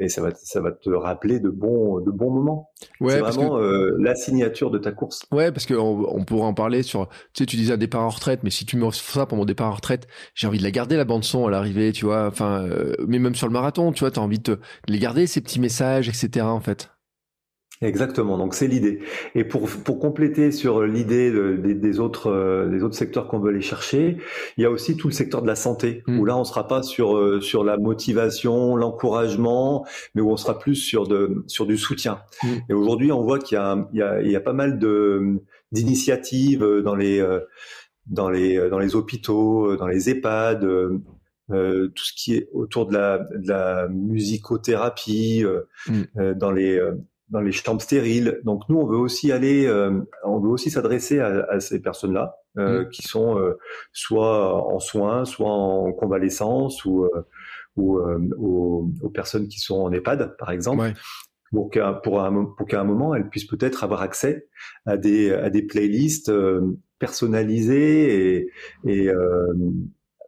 et 0.00 0.08
ça 0.08 0.22
va 0.22 0.30
ça 0.34 0.60
va 0.60 0.72
te 0.72 0.90
rappeler 0.90 1.40
de 1.40 1.50
bons 1.50 2.00
de 2.00 2.10
bons 2.10 2.30
moments. 2.30 2.70
Ouais, 3.00 3.12
c'est 3.12 3.20
vraiment 3.20 3.58
la 3.58 4.14
signature 4.14 4.70
de 4.70 4.78
ta 4.78 4.92
course. 4.92 5.22
Ouais, 5.32 5.52
parce 5.52 5.66
que 5.66 5.74
on 5.74 6.24
pourrait 6.24 6.46
en 6.46 6.54
parler 6.54 6.82
sur, 6.82 7.08
tu 7.08 7.42
sais, 7.42 7.46
tu 7.46 7.56
disais 7.56 7.74
un 7.74 7.78
départ 7.78 8.02
en 8.02 8.08
retraite, 8.08 8.40
mais 8.42 8.50
si 8.50 8.64
tu 8.64 8.76
me 8.76 8.84
ça 8.92 9.26
pour 9.26 9.38
mon 9.38 9.44
départ 9.44 9.68
en 9.68 9.74
retraite, 9.74 10.06
j'ai 10.34 10.46
envie 10.46 10.58
de 10.58 10.62
la 10.62 10.70
garder 10.70 10.96
la 10.96 11.04
bande 11.04 11.24
son 11.24 11.46
à 11.46 11.50
l'arrivée, 11.50 11.92
tu 11.92 12.04
vois. 12.04 12.26
Enfin, 12.26 12.64
euh, 12.64 12.94
mais 13.06 13.18
même 13.18 13.34
sur 13.34 13.46
le 13.46 13.52
marathon, 13.52 13.92
tu 13.92 14.00
vois, 14.00 14.10
t'as 14.10 14.20
envie 14.20 14.38
de, 14.38 14.58
les 14.88 14.98
garder 14.98 15.26
ces 15.26 15.40
petits 15.40 15.60
messages, 15.60 16.08
etc. 16.08 16.46
En 16.46 16.60
fait. 16.60 16.90
Exactement, 17.84 18.38
donc 18.38 18.54
c'est 18.54 18.66
l'idée. 18.66 19.00
Et 19.34 19.44
pour 19.44 19.68
pour 19.68 19.98
compléter 19.98 20.52
sur 20.52 20.84
l'idée 20.84 21.30
des, 21.58 22.00
autres 22.00 22.30
euh, 22.30 22.66
des 22.66 22.82
autres 22.82 22.94
secteurs 22.94 23.28
qu'on 23.28 23.38
veut 23.38 23.50
aller 23.50 23.60
chercher, 23.60 24.16
il 24.56 24.62
y 24.62 24.64
a 24.64 24.70
aussi 24.70 24.96
tout 24.96 25.08
le 25.08 25.12
secteur 25.12 25.42
de 25.42 25.46
la 25.46 25.54
santé 25.54 26.02
mmh. 26.06 26.18
où 26.18 26.24
là 26.24 26.34
on 26.34 26.44
sera 26.44 26.66
pas 26.66 26.82
sur 26.82 27.14
euh, 27.14 27.42
sur 27.42 27.62
la 27.62 27.76
motivation, 27.76 28.74
l'encouragement, 28.74 29.84
mais 30.14 30.22
où 30.22 30.30
on 30.30 30.38
sera 30.38 30.58
plus 30.58 30.76
sur 30.76 31.06
de 31.06 31.44
sur 31.46 31.66
du 31.66 31.76
soutien. 31.76 32.20
Mmh. 32.42 32.48
Et 32.70 32.72
aujourd'hui, 32.72 33.12
on 33.12 33.22
voit 33.22 33.38
qu'il 33.38 33.56
y 33.56 33.60
a 33.60 33.86
il 33.92 33.98
y 33.98 34.02
a 34.02 34.22
il 34.22 34.30
y 34.30 34.36
a 34.36 34.40
pas 34.40 34.54
mal 34.54 34.78
de 34.78 35.42
d'initiatives 35.70 36.64
dans 36.82 36.94
les 36.94 37.22
dans 38.06 38.30
les 38.30 38.70
dans 38.70 38.78
les 38.78 38.96
hôpitaux, 38.96 39.76
dans 39.76 39.88
les 39.88 40.08
EHPAD, 40.08 40.64
euh, 40.64 41.88
tout 41.88 42.04
ce 42.04 42.14
qui 42.16 42.34
est 42.34 42.48
autour 42.54 42.86
de 42.86 42.94
la, 42.94 43.18
de 43.18 43.46
la 43.46 43.88
musicothérapie, 43.88 45.44
mmh. 45.86 46.32
dans 46.36 46.50
les 46.50 46.80
dans 47.28 47.40
les 47.40 47.52
chambres 47.52 47.80
stériles. 47.80 48.40
Donc 48.44 48.62
nous, 48.68 48.78
on 48.78 48.86
veut 48.86 48.96
aussi 48.96 49.32
aller, 49.32 49.66
euh, 49.66 50.00
on 50.24 50.40
veut 50.40 50.50
aussi 50.50 50.70
s'adresser 50.70 51.20
à, 51.20 51.46
à, 51.48 51.60
ces 51.60 51.80
personnes-là 51.80 52.36
euh, 52.58 52.82
mmh. 52.82 52.88
qui 52.90 53.02
sont 53.02 53.38
euh, 53.38 53.58
soit 53.92 54.66
en 54.72 54.78
soins, 54.78 55.24
soit 55.24 55.50
en 55.50 55.92
convalescence 55.92 56.84
ou, 56.84 57.04
euh, 57.04 57.26
ou 57.76 57.98
aux, 57.98 58.90
aux, 59.02 59.10
personnes 59.10 59.48
qui 59.48 59.60
sont 59.60 59.80
en 59.80 59.92
EHPAD, 59.92 60.36
par 60.38 60.50
exemple. 60.50 60.80
Ouais. 60.80 60.92
Pour 61.50 61.70
qu'à 61.70 61.92
pour 61.92 62.20
un, 62.20 62.46
pour 62.56 62.66
qu'à 62.66 62.80
un 62.80 62.84
moment, 62.84 63.14
elles 63.14 63.28
puissent 63.28 63.46
peut-être 63.46 63.84
avoir 63.84 64.02
accès 64.02 64.48
à 64.86 64.96
des, 64.96 65.32
à 65.32 65.50
des 65.50 65.62
playlists 65.62 66.32
personnalisées 66.98 68.38
et, 68.38 68.50
et 68.86 69.10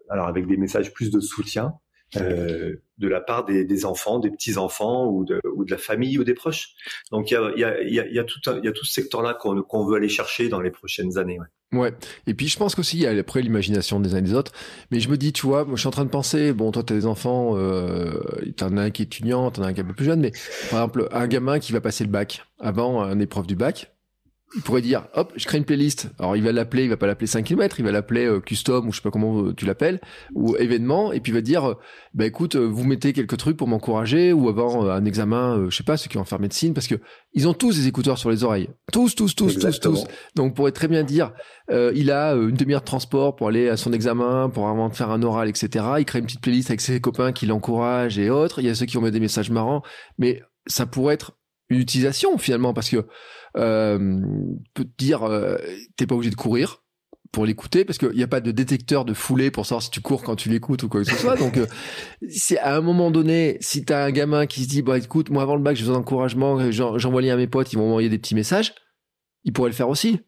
alors 0.09 0.29
avec 0.29 0.47
des 0.47 0.57
messages 0.57 0.93
plus 0.93 1.11
de 1.11 1.19
soutien 1.19 1.75
euh, 2.17 2.77
de 2.99 3.09
la 3.09 3.21
part 3.21 3.45
des, 3.45 3.85
enfants, 3.85 4.19
des 4.19 4.31
petits 4.31 4.57
enfants 4.57 5.07
ou 5.07 5.25
de, 5.25 5.41
la 5.69 5.79
famille 5.79 6.19
ou 6.19 6.25
des 6.25 6.35
proches. 6.35 6.71
Donc 7.11 7.31
il 7.31 7.35
y 7.35 8.19
a, 8.19 8.25
tout 8.25 8.85
ce 8.85 8.93
secteur-là 8.93 9.35
qu'on 9.35 9.87
veut 9.87 9.97
aller 9.97 10.09
chercher 10.09 10.49
dans 10.49 10.61
les 10.61 10.71
prochaines 10.71 11.19
années. 11.19 11.39
Ouais. 11.73 11.93
Et 12.27 12.35
puis 12.35 12.49
je 12.49 12.57
pense 12.57 12.75
qu'aussi 12.75 12.97
il 12.97 13.03
y 13.03 13.07
a 13.07 13.11
après 13.11 13.43
l'imagination 13.43 14.01
des 14.01 14.15
uns 14.15 14.19
et 14.19 14.23
des 14.23 14.35
autres. 14.35 14.53
Mais 14.91 15.01
je 15.01 15.09
me 15.09 15.17
dis, 15.17 15.33
tu 15.33 15.47
vois, 15.47 15.65
moi 15.65 15.75
je 15.75 15.81
suis 15.81 15.89
en 15.89 15.93
train 15.93 16.05
de 16.05 16.11
penser, 16.11 16.53
bon 16.53 16.71
toi 16.71 16.83
t'as 16.83 16.95
des 16.95 17.07
enfants, 17.07 17.57
euh, 17.57 18.21
t'en 18.57 18.77
as 18.77 18.83
un 18.83 18.91
qui 18.91 19.03
est 19.03 19.07
étudiant, 19.07 19.51
t'en 19.51 19.63
as 19.63 19.67
un 19.67 19.73
qui 19.73 19.81
est 19.81 19.85
un 19.85 19.87
peu 19.87 19.95
plus 19.95 20.07
jeune, 20.07 20.21
mais 20.21 20.31
par 20.71 20.81
exemple 20.81 21.09
un 21.11 21.27
gamin 21.27 21.59
qui 21.59 21.73
va 21.73 21.81
passer 21.81 22.05
le 22.05 22.11
bac 22.11 22.45
avant 22.61 23.03
une 23.03 23.21
épreuve 23.21 23.47
du 23.47 23.57
bac, 23.57 23.96
il 24.55 24.63
pourrait 24.63 24.83
dire 24.83 25.09
hop 25.15 25.33
je 25.37 25.45
crée 25.47 25.59
une 25.59 25.65
playlist. 25.65 26.11
Alors 26.19 26.37
il 26.37 26.43
va 26.43 26.53
l'appeler 26.53 26.85
il 26.85 26.89
va 26.89 26.97
pas 26.97 27.07
l'appeler 27.07 27.27
5 27.27 27.45
km 27.45 27.81
il 27.81 27.85
va 27.85 27.93
l'appeler 27.93 28.27
euh, 28.27 28.41
custom 28.41 28.89
ou 28.89 28.93
je 28.93 28.99
sais 28.99 29.03
pas 29.03 29.11
comment 29.11 29.43
euh, 29.43 29.55
tu 29.55 29.67
l'appelles 29.67 30.01
ou 30.35 30.57
événement 30.57 31.13
et 31.13 31.21
puis 31.21 31.33
il 31.33 31.35
va 31.35 31.41
dire 31.41 31.75
bah 32.15 32.27
écoute 32.27 32.57
euh, 32.57 32.65
vous 32.65 32.85
mettez 32.85 33.13
quelques 33.13 33.37
trucs 33.37 33.57
pour 33.57 33.69
m'encourager 33.69 34.33
ou 34.33 34.49
avant 34.49 34.89
un 34.89 35.05
examen 35.05 35.67
je 35.69 35.77
sais 35.77 35.85
pas 35.85 35.97
ceux 35.97 36.09
qui 36.09 36.19
vont 36.19 36.25
faire 36.25 36.41
médecine 36.41 36.75
parce 36.75 36.87
que 36.87 36.97
ils 37.33 37.49
ont 37.49 37.55
tous 37.55 37.77
des 37.77 37.89
écouteurs 37.89 38.19
sur 38.19 38.31
les 38.31 38.45
oreilles. 38.45 38.69
Tous 38.93 39.15
tous 39.15 39.35
tous 39.35 39.59
tous 39.59 39.81
tous. 39.81 40.05
Donc 40.37 40.47
on 40.47 40.51
pourrait 40.53 40.73
très 40.73 40.89
bien 40.89 41.03
dire 41.03 41.33
il 41.71 42.11
a 42.11 42.33
une 42.35 42.57
demi-heure 42.57 42.81
de 42.81 42.87
transport 42.87 43.35
pour 43.35 43.49
aller 43.49 43.69
à 43.69 43.77
son 43.77 43.93
examen 43.93 44.49
pour 44.49 44.69
avant 44.69 44.89
de 44.89 44.95
faire 44.95 45.11
un 45.11 45.23
oral 45.23 45.49
etc 45.49 45.85
il 45.99 46.05
crée 46.05 46.19
une 46.19 46.27
petite 46.27 46.41
playlist 46.41 46.71
avec 46.71 46.81
ses 46.81 47.01
copains 47.01 47.33
qui 47.33 47.47
l'encouragent 47.47 48.19
et 48.19 48.31
autres. 48.31 48.61
Il 48.61 48.67
y 48.67 48.71
a 48.71 48.75
ceux 48.75 48.87
qui 48.87 48.97
vont 48.97 49.03
mettre 49.03 49.15
des 49.15 49.21
messages 49.21 49.51
marrants. 49.51 49.83
Mais 50.19 50.43
ça 50.67 50.87
pourrait 50.87 51.15
être 51.15 51.33
une 51.69 51.81
utilisation 51.81 52.39
finalement 52.39 52.73
parce 52.75 52.89
que 52.89 53.07
euh, 53.57 54.21
peut 54.75 54.85
te 54.85 54.97
dire 54.99 55.23
euh, 55.23 55.57
t'es 55.97 56.07
pas 56.07 56.15
obligé 56.15 56.31
de 56.31 56.37
courir 56.37 56.83
pour 57.33 57.45
l'écouter 57.45 57.85
parce 57.85 57.99
qu'il 57.99 58.13
n'y 58.13 58.23
a 58.23 58.29
pas 58.29 58.41
de 58.41 58.51
détecteur 58.51 59.05
de 59.05 59.15
foulée 59.15 59.51
pour 59.51 59.67
savoir 59.67 59.83
si 59.83 59.91
tu 59.91 60.01
cours 60.01 60.23
quand 60.23 60.37
tu 60.37 60.49
l'écoutes 60.49 60.83
ou 60.85 60.89
quoi 60.89 61.03
que 61.03 61.11
ce 61.11 61.17
soit. 61.17 61.37
Donc, 61.37 61.57
euh, 61.59 61.67
c'est 62.31 62.59
à 62.59 62.77
un 62.77 62.81
moment 62.81 63.11
donné, 63.11 63.59
si 63.61 63.85
t'as 63.85 64.05
un 64.05 64.11
gamin 64.11 64.47
qui 64.47 64.65
se 64.65 64.69
dit, 64.69 64.83
bah 64.83 64.99
écoute, 64.99 65.31
moi 65.31 65.43
avant 65.43 65.57
le 65.57 65.63
bac, 65.63 65.77
j'ai 65.77 65.83
besoin 65.83 65.99
d'encouragement, 65.99 66.71
j'envoie 66.71 67.23
lien 67.23 67.35
à 67.35 67.37
mes 67.37 67.47
potes, 67.47 67.73
ils 67.73 67.77
vont 67.77 67.87
m'envoyer 67.87 68.09
des 68.09 68.19
petits 68.19 68.35
messages, 68.35 68.75
il 69.45 69.53
pourrait 69.53 69.71
le 69.71 69.75
faire 69.75 69.89
aussi. 69.89 70.21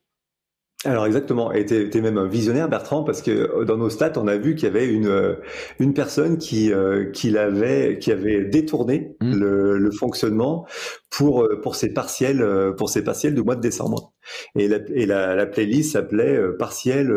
Alors 0.84 1.06
exactement, 1.06 1.50
et 1.50 1.66
tu 1.66 1.90
es, 1.92 2.00
même 2.00 2.18
un 2.18 2.28
visionnaire 2.28 2.68
Bertrand 2.68 3.02
parce 3.02 3.20
que 3.20 3.32
euh, 3.32 3.64
dans 3.64 3.76
nos 3.76 3.90
stats 3.90 4.12
on 4.14 4.28
a 4.28 4.36
vu 4.36 4.54
qu'il 4.54 4.68
y 4.68 4.70
avait 4.70 4.86
une 4.86 5.36
une 5.80 5.92
personne 5.92 6.38
qui 6.38 6.72
euh, 6.72 7.10
qui 7.10 7.30
l'avait 7.30 7.98
qui 7.98 8.12
avait 8.12 8.44
détourné 8.44 9.16
mmh. 9.20 9.34
le, 9.34 9.78
le, 9.78 9.90
fonctionnement 9.90 10.66
pour 11.10 11.48
pour 11.62 11.74
ses 11.74 11.92
partiels 11.92 12.44
pour 12.76 12.90
ses 12.90 13.02
partiels 13.02 13.34
du 13.34 13.42
mois 13.42 13.56
de 13.56 13.60
décembre 13.60 14.12
et 14.56 14.68
la 14.68 14.78
et 14.94 15.06
la, 15.06 15.34
la 15.34 15.46
playlist 15.46 15.92
s'appelait 15.92 16.38
partiel 16.58 17.10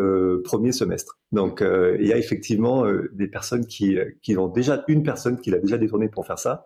premier 0.43 0.71
semestre. 0.71 1.19
Donc 1.31 1.61
il 1.61 2.05
y 2.05 2.13
a 2.13 2.17
effectivement 2.17 2.85
des 3.11 3.27
personnes 3.27 3.65
qui 3.65 3.97
qui 4.21 4.37
ont 4.37 4.47
déjà 4.47 4.83
une 4.87 5.03
personne 5.03 5.39
qui 5.39 5.51
l'a 5.51 5.59
déjà 5.59 5.77
détourné 5.77 6.07
pour 6.07 6.25
faire 6.25 6.39
ça. 6.39 6.65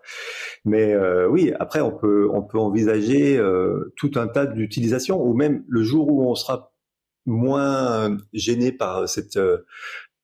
Mais 0.66 0.96
oui, 1.28 1.52
après 1.60 1.82
on 1.82 1.92
peut 1.92 2.30
on 2.32 2.44
peut 2.44 2.60
envisager 2.60 3.42
tout 3.96 4.12
un 4.16 4.28
tas 4.28 4.46
d'utilisations 4.46 5.20
ou 5.22 5.34
même 5.34 5.64
le 5.68 5.84
jour 5.84 6.08
où 6.10 6.30
on 6.30 6.36
sera 6.36 6.74
moins 7.26 8.18
gêné 8.34 8.72
par 8.72 9.10
cette 9.10 9.40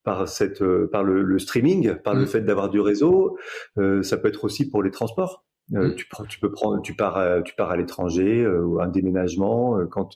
par 0.03 0.27
cette 0.27 0.63
par 0.91 1.03
le, 1.03 1.23
le 1.23 1.39
streaming, 1.39 1.95
par 1.95 2.13
le 2.13 2.23
mmh. 2.23 2.27
fait 2.27 2.41
d'avoir 2.41 2.69
du 2.69 2.79
réseau. 2.79 3.37
Euh, 3.77 4.01
ça 4.03 4.17
peut 4.17 4.27
être 4.27 4.43
aussi 4.43 4.69
pour 4.69 4.83
les 4.83 4.91
transports. 4.91 5.45
Euh, 5.73 5.89
mmh. 5.89 5.95
tu, 5.95 6.05
tu 6.29 6.39
peux 6.39 6.51
prendre, 6.51 6.81
tu 6.81 6.93
pars, 6.93 7.17
euh, 7.17 7.41
tu 7.41 7.53
pars 7.55 7.71
à 7.71 7.77
l'étranger 7.77 8.41
euh, 8.41 8.61
ou 8.61 8.81
un 8.81 8.87
déménagement. 8.87 9.77
quand 9.89 10.09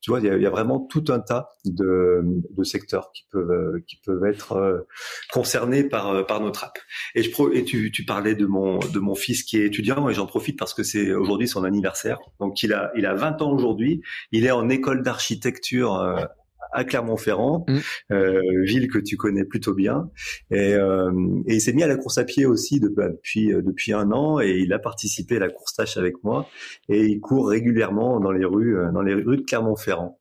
tu 0.00 0.10
vois, 0.10 0.20
il 0.20 0.26
y 0.26 0.30
a, 0.30 0.36
y 0.36 0.46
a, 0.46 0.50
vraiment 0.50 0.80
tout 0.80 1.04
un 1.08 1.18
tas 1.18 1.50
de, 1.64 2.22
de 2.24 2.64
secteurs 2.64 3.10
qui 3.12 3.24
peuvent 3.30 3.80
qui 3.86 3.96
peuvent 4.04 4.24
être 4.24 4.86
concernés 5.32 5.84
par 5.84 6.26
par 6.26 6.40
notre 6.40 6.64
app. 6.64 6.78
Et 7.14 7.22
je 7.22 7.30
et 7.52 7.64
tu, 7.64 7.90
tu 7.90 8.04
parlais 8.04 8.34
de 8.34 8.46
mon 8.46 8.78
de 8.78 8.98
mon 8.98 9.14
fils 9.14 9.42
qui 9.42 9.58
est 9.58 9.66
étudiant 9.66 10.08
et 10.08 10.14
j'en 10.14 10.26
profite 10.26 10.58
parce 10.58 10.74
que 10.74 10.82
c'est 10.82 11.12
aujourd'hui 11.12 11.48
son 11.48 11.64
anniversaire. 11.64 12.18
Donc 12.38 12.62
il 12.62 12.72
a 12.72 12.92
il 12.96 13.06
a 13.06 13.14
20 13.14 13.42
ans 13.42 13.52
aujourd'hui. 13.52 14.02
Il 14.30 14.46
est 14.46 14.50
en 14.50 14.68
école 14.68 15.02
d'architecture 15.02 16.28
à 16.72 16.84
Clermont-Ferrand, 16.84 17.64
mmh. 17.68 17.78
euh, 18.12 18.40
ville 18.64 18.88
que 18.88 18.98
tu 18.98 19.16
connais 19.16 19.44
plutôt 19.44 19.74
bien. 19.74 20.10
Et, 20.50 20.74
euh, 20.74 21.12
et 21.46 21.54
il 21.54 21.60
s'est 21.60 21.72
mis 21.72 21.82
à 21.82 21.86
la 21.86 21.96
course 21.96 22.18
à 22.18 22.24
pied 22.24 22.46
aussi 22.46 22.80
bah, 22.80 23.08
depuis 23.08 23.52
euh, 23.52 23.62
depuis 23.62 23.92
un 23.92 24.10
an 24.12 24.40
et 24.40 24.58
il 24.58 24.72
a 24.72 24.78
participé 24.78 25.36
à 25.36 25.40
la 25.40 25.48
course 25.48 25.74
tâche 25.74 25.96
avec 25.96 26.22
moi 26.22 26.48
et 26.88 27.04
il 27.06 27.20
court 27.20 27.48
régulièrement 27.48 28.20
dans 28.20 28.32
les 28.32 28.44
rues 28.44 28.76
euh, 28.76 28.90
dans 28.92 29.02
les 29.02 29.14
rues 29.14 29.36
de 29.36 29.42
Clermont-Ferrand. 29.42 30.18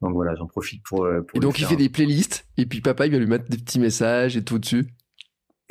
Donc 0.00 0.14
voilà, 0.14 0.34
j'en 0.34 0.46
profite 0.46 0.82
pour. 0.82 1.04
Euh, 1.04 1.20
pour 1.20 1.36
et 1.36 1.40
donc 1.40 1.58
il 1.58 1.66
fait 1.66 1.76
des 1.76 1.88
playlists 1.88 2.46
et 2.56 2.66
puis 2.66 2.80
papa 2.80 3.06
il 3.06 3.12
va 3.12 3.18
lui 3.18 3.26
mettre 3.26 3.48
des 3.48 3.58
petits 3.58 3.80
messages 3.80 4.36
et 4.36 4.42
tout 4.42 4.58
dessus. 4.58 4.86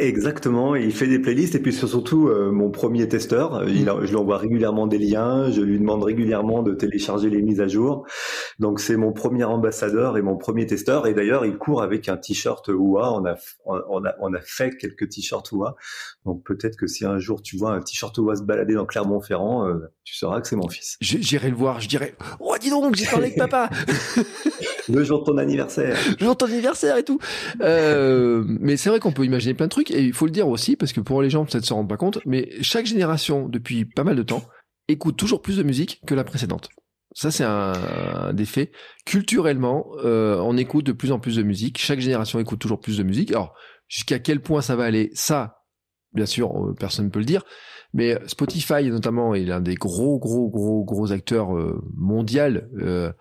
Exactement, 0.02 0.76
il 0.76 0.93
fait 0.93 1.08
des 1.08 1.20
playlists 1.20 1.56
et 1.56 1.60
puis 1.60 1.74
surtout 1.74 2.30
euh, 2.30 2.52
mon 2.54 2.72
premier 2.72 3.10
testeur, 3.10 3.68
il 3.68 3.84
je 3.84 4.08
lui 4.08 4.16
envoie 4.16 4.38
régulièrement 4.38 4.88
des 4.88 4.97
liens, 4.97 5.52
je 5.52 5.60
lui 5.60 5.78
demande 5.78 6.06
régulièrement 6.06 6.64
de 6.64 6.74
télécharger 6.74 7.30
les 7.30 7.41
mises 7.41 7.60
à 7.60 7.68
jour. 7.68 8.08
Donc 8.60 8.80
c'est 8.80 8.95
mon 8.95 9.12
premier 9.12 9.43
ambassadeur 9.43 10.16
et 10.18 10.22
mon 10.22 10.38
premier 10.38 10.66
testeur 10.66 11.06
et 11.06 11.14
d'ailleurs 11.14 11.45
il 11.45 11.58
court 11.58 11.82
avec 11.82 12.08
un 12.08 12.16
t-shirt 12.16 12.70
OUA, 12.70 13.12
on 13.12 13.26
a 13.26 13.36
on 13.66 14.06
a 14.06 14.16
on 14.22 14.34
a 14.34 14.39
fait 14.39 14.78
quelques 14.78 15.10
t-shirts 15.10 15.52
OUA. 15.52 15.76
Donc 16.24 16.45
peut-être 16.45 16.78
que 16.78 16.88
si 16.88 17.06
un 17.06 17.20
jour 17.20 17.41
tu 17.41 17.58
vois 17.58 17.74
un 17.74 17.82
t-shirt 17.82 18.18
OUA 18.18 18.38
se 18.38 18.43
balader 18.43 18.76
dans 18.76 18.86
Clermont-Ferrand, 18.86 19.68
euh, 19.68 19.91
tu 20.10 20.16
sauras 20.16 20.41
que 20.41 20.47
c'est 20.47 20.55
mon 20.55 20.68
fils. 20.68 20.97
J'irai 21.01 21.51
le 21.51 21.55
voir, 21.55 21.80
je 21.82 21.88
dirais 21.88 22.16
"Oh 22.39 22.55
dis 22.60 22.72
donc, 22.72 22.95
j'ai 22.95 23.05
parlé 23.05 23.28
avec 23.28 23.38
papa." 23.38 23.70
le 24.89 25.03
jour 25.03 25.20
de 25.20 25.26
ton 25.26 25.38
anniversaire. 25.38 25.95
Le 26.20 26.26
jour 26.26 26.34
de 26.34 26.38
ton 26.38 26.47
anniversaire 26.47 26.97
et 26.97 27.03
tout. 27.03 27.20
Euh, 27.62 28.43
mais 28.47 28.76
c'est 28.76 28.89
vrai 28.89 28.99
qu'on 28.99 29.12
peut 29.12 29.24
imaginer 29.24 29.53
plein 29.53 29.68
de 29.68 29.72
trucs 29.72 29.91
et 29.91 30.01
il 30.01 30.14
faut 30.14 30.26
le 30.26 30.32
dire 30.32 30.47
aussi 30.47 30.76
parce 30.76 30.93
que 30.93 30.99
pour 30.99 31.22
les 31.22 31.30
gens 31.30 31.45
peut-être 31.45 31.66
se 31.66 31.74
rendent 31.76 31.88
pas 31.88 31.97
compte, 31.97 32.18
mais 32.26 32.49
chaque 32.62 32.88
génération 32.88 33.47
depuis 33.47 33.86
pas 33.86 34.03
mal 34.03 34.16
de 34.16 34.24
temps 34.24 34.41
écoute 34.88 35.16
toujours 35.16 35.43
plus 35.43 35.57
de 35.57 35.64
musique 35.64 36.01
que 36.07 36.16
la 36.16 36.24
précédente. 36.24 36.70
Ça 37.14 37.30
c'est 37.30 37.43
un, 37.43 38.34
des 38.34 38.45
faits. 38.45 38.72
Culturellement, 39.05 39.91
euh, 40.03 40.39
on 40.39 40.57
écoute 40.57 40.88
de 40.88 40.91
plus 40.91 41.12
en 41.12 41.20
plus 41.20 41.36
de 41.36 41.43
musique. 41.43 41.78
Chaque 41.78 41.99
génération 41.99 42.39
écoute 42.39 42.60
toujours 42.60 42.80
plus 42.80 42.97
de 42.97 43.03
musique. 43.03 43.30
Alors 43.30 43.53
jusqu'à 43.88 44.18
quel 44.18 44.41
point 44.41 44.64
ça 44.64 44.76
va 44.76 44.86
aller, 44.86 45.12
ça, 45.14 45.59
bien 46.14 46.26
sûr, 46.26 46.51
euh, 46.51 46.74
personne 46.78 47.05
ne 47.05 47.10
peut 47.10 47.20
le 47.20 47.26
dire. 47.26 47.43
Mais 47.93 48.18
Spotify 48.28 48.89
notamment 48.89 49.34
est 49.34 49.43
l'un 49.43 49.62
des 49.62 49.76
gros, 49.76 50.20
gros, 50.20 50.49
gros, 50.49 50.84
gros 50.84 51.12
acteurs 51.12 51.57
euh, 51.57 51.82
mondial 51.95 52.70
euh, 52.80 53.12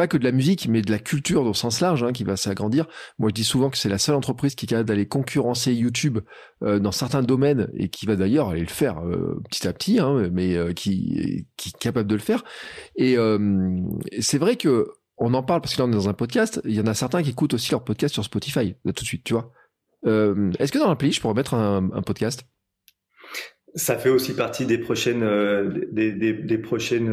pas 0.00 0.06
que 0.06 0.16
de 0.16 0.24
la 0.24 0.32
musique, 0.32 0.66
mais 0.66 0.80
de 0.80 0.90
la 0.90 0.98
culture 0.98 1.44
au 1.44 1.52
sens 1.52 1.80
large, 1.80 2.02
hein, 2.02 2.12
qui 2.12 2.24
va 2.24 2.34
s'agrandir. 2.36 2.86
Moi, 3.18 3.28
je 3.28 3.34
dis 3.34 3.44
souvent 3.44 3.68
que 3.68 3.76
c'est 3.76 3.90
la 3.90 3.98
seule 3.98 4.14
entreprise 4.14 4.54
qui 4.54 4.64
est 4.64 4.68
capable 4.68 4.88
d'aller 4.88 5.06
concurrencer 5.06 5.74
YouTube 5.74 6.20
euh, 6.62 6.78
dans 6.78 6.90
certains 6.90 7.22
domaines 7.22 7.68
et 7.74 7.90
qui 7.90 8.06
va 8.06 8.16
d'ailleurs 8.16 8.48
aller 8.48 8.62
le 8.62 8.66
faire 8.66 9.04
euh, 9.04 9.40
petit 9.50 9.68
à 9.68 9.74
petit, 9.74 9.98
hein, 9.98 10.30
mais 10.32 10.56
euh, 10.56 10.72
qui, 10.72 11.46
qui 11.58 11.68
est 11.68 11.78
capable 11.78 12.08
de 12.08 12.14
le 12.14 12.20
faire. 12.20 12.44
Et 12.96 13.16
c'est 14.20 14.38
vrai 14.38 14.56
que 14.56 14.88
on 15.18 15.34
en 15.34 15.42
parle 15.42 15.60
parce 15.60 15.74
que 15.74 15.82
là 15.82 15.86
on 15.86 15.92
est 15.92 15.94
dans 15.94 16.08
un 16.08 16.14
podcast. 16.14 16.62
Il 16.64 16.72
y 16.72 16.80
en 16.80 16.86
a 16.86 16.94
certains 16.94 17.22
qui 17.22 17.30
écoutent 17.30 17.52
aussi 17.52 17.70
leur 17.70 17.84
podcast 17.84 18.14
sur 18.14 18.24
Spotify 18.24 18.76
là 18.86 18.92
tout 18.94 19.04
de 19.04 19.08
suite, 19.08 19.24
tu 19.24 19.34
vois. 19.34 19.52
Est-ce 20.04 20.72
que 20.72 20.78
dans 20.78 20.88
l'appli 20.88 21.12
je 21.12 21.20
pourrais 21.20 21.34
mettre 21.34 21.54
un, 21.54 21.90
un 21.92 22.02
podcast? 22.02 22.44
Ça 23.74 23.98
fait 23.98 24.08
aussi 24.08 24.34
partie 24.34 24.66
des 24.66 24.78
prochaines 24.78 25.20
des, 25.92 26.12
des, 26.12 26.32
des 26.32 26.58
prochaines 26.58 27.08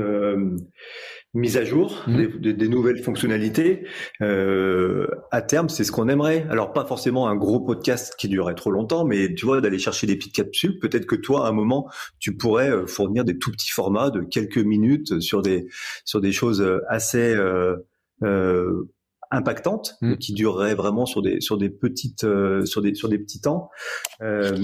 mise 1.38 1.58
à 1.58 1.64
jour, 1.64 2.04
mmh. 2.08 2.40
des, 2.40 2.68
nouvelles 2.68 3.02
fonctionnalités. 3.04 3.86
Euh, 4.22 5.08
à 5.32 5.42
terme, 5.42 5.70
c'est 5.70 5.84
ce 5.84 5.92
qu'on 5.92 6.08
aimerait. 6.08 6.46
Alors 6.50 6.74
pas 6.74 6.86
forcément 6.86 7.28
un 7.28 7.36
gros 7.36 7.60
podcast 7.60 8.16
qui 8.18 8.28
durerait 8.28 8.56
trop 8.56 8.72
longtemps, 8.72 9.06
mais 9.06 9.34
tu 9.36 9.46
vois 9.46 9.62
d'aller 9.62 9.80
chercher 9.80 10.08
des 10.08 10.16
petites 10.16 10.36
capsules. 10.36 10.80
Peut-être 10.80 11.06
que 11.06 11.16
toi, 11.16 11.46
à 11.46 11.50
un 11.50 11.54
moment, 11.54 11.90
tu 12.20 12.36
pourrais 12.36 12.70
euh, 12.70 12.88
fournir 12.88 13.24
des 13.24 13.38
tout 13.38 13.52
petits 13.52 13.72
formats 13.72 14.10
de 14.10 14.22
quelques 14.22 14.58
minutes 14.58 15.20
sur 15.20 15.42
des 15.42 15.68
sur 16.06 16.22
des 16.22 16.32
choses 16.32 16.62
euh, 16.62 16.80
assez 16.90 17.36
euh, 17.36 17.78
euh, 18.24 18.90
impactante 19.32 19.95
mm. 20.01 20.15
qui 20.15 20.34
durerait 20.34 20.75
vraiment 20.75 21.05
sur 21.05 21.21
des 21.21 21.41
sur 21.41 21.57
des 21.57 21.69
petites 21.69 22.23
euh, 22.23 22.65
sur 22.65 22.82
des 22.82 22.95
sur 22.95 23.09
des 23.09 23.19
petits 23.19 23.41
temps. 23.41 23.69
Euh, 24.21 24.55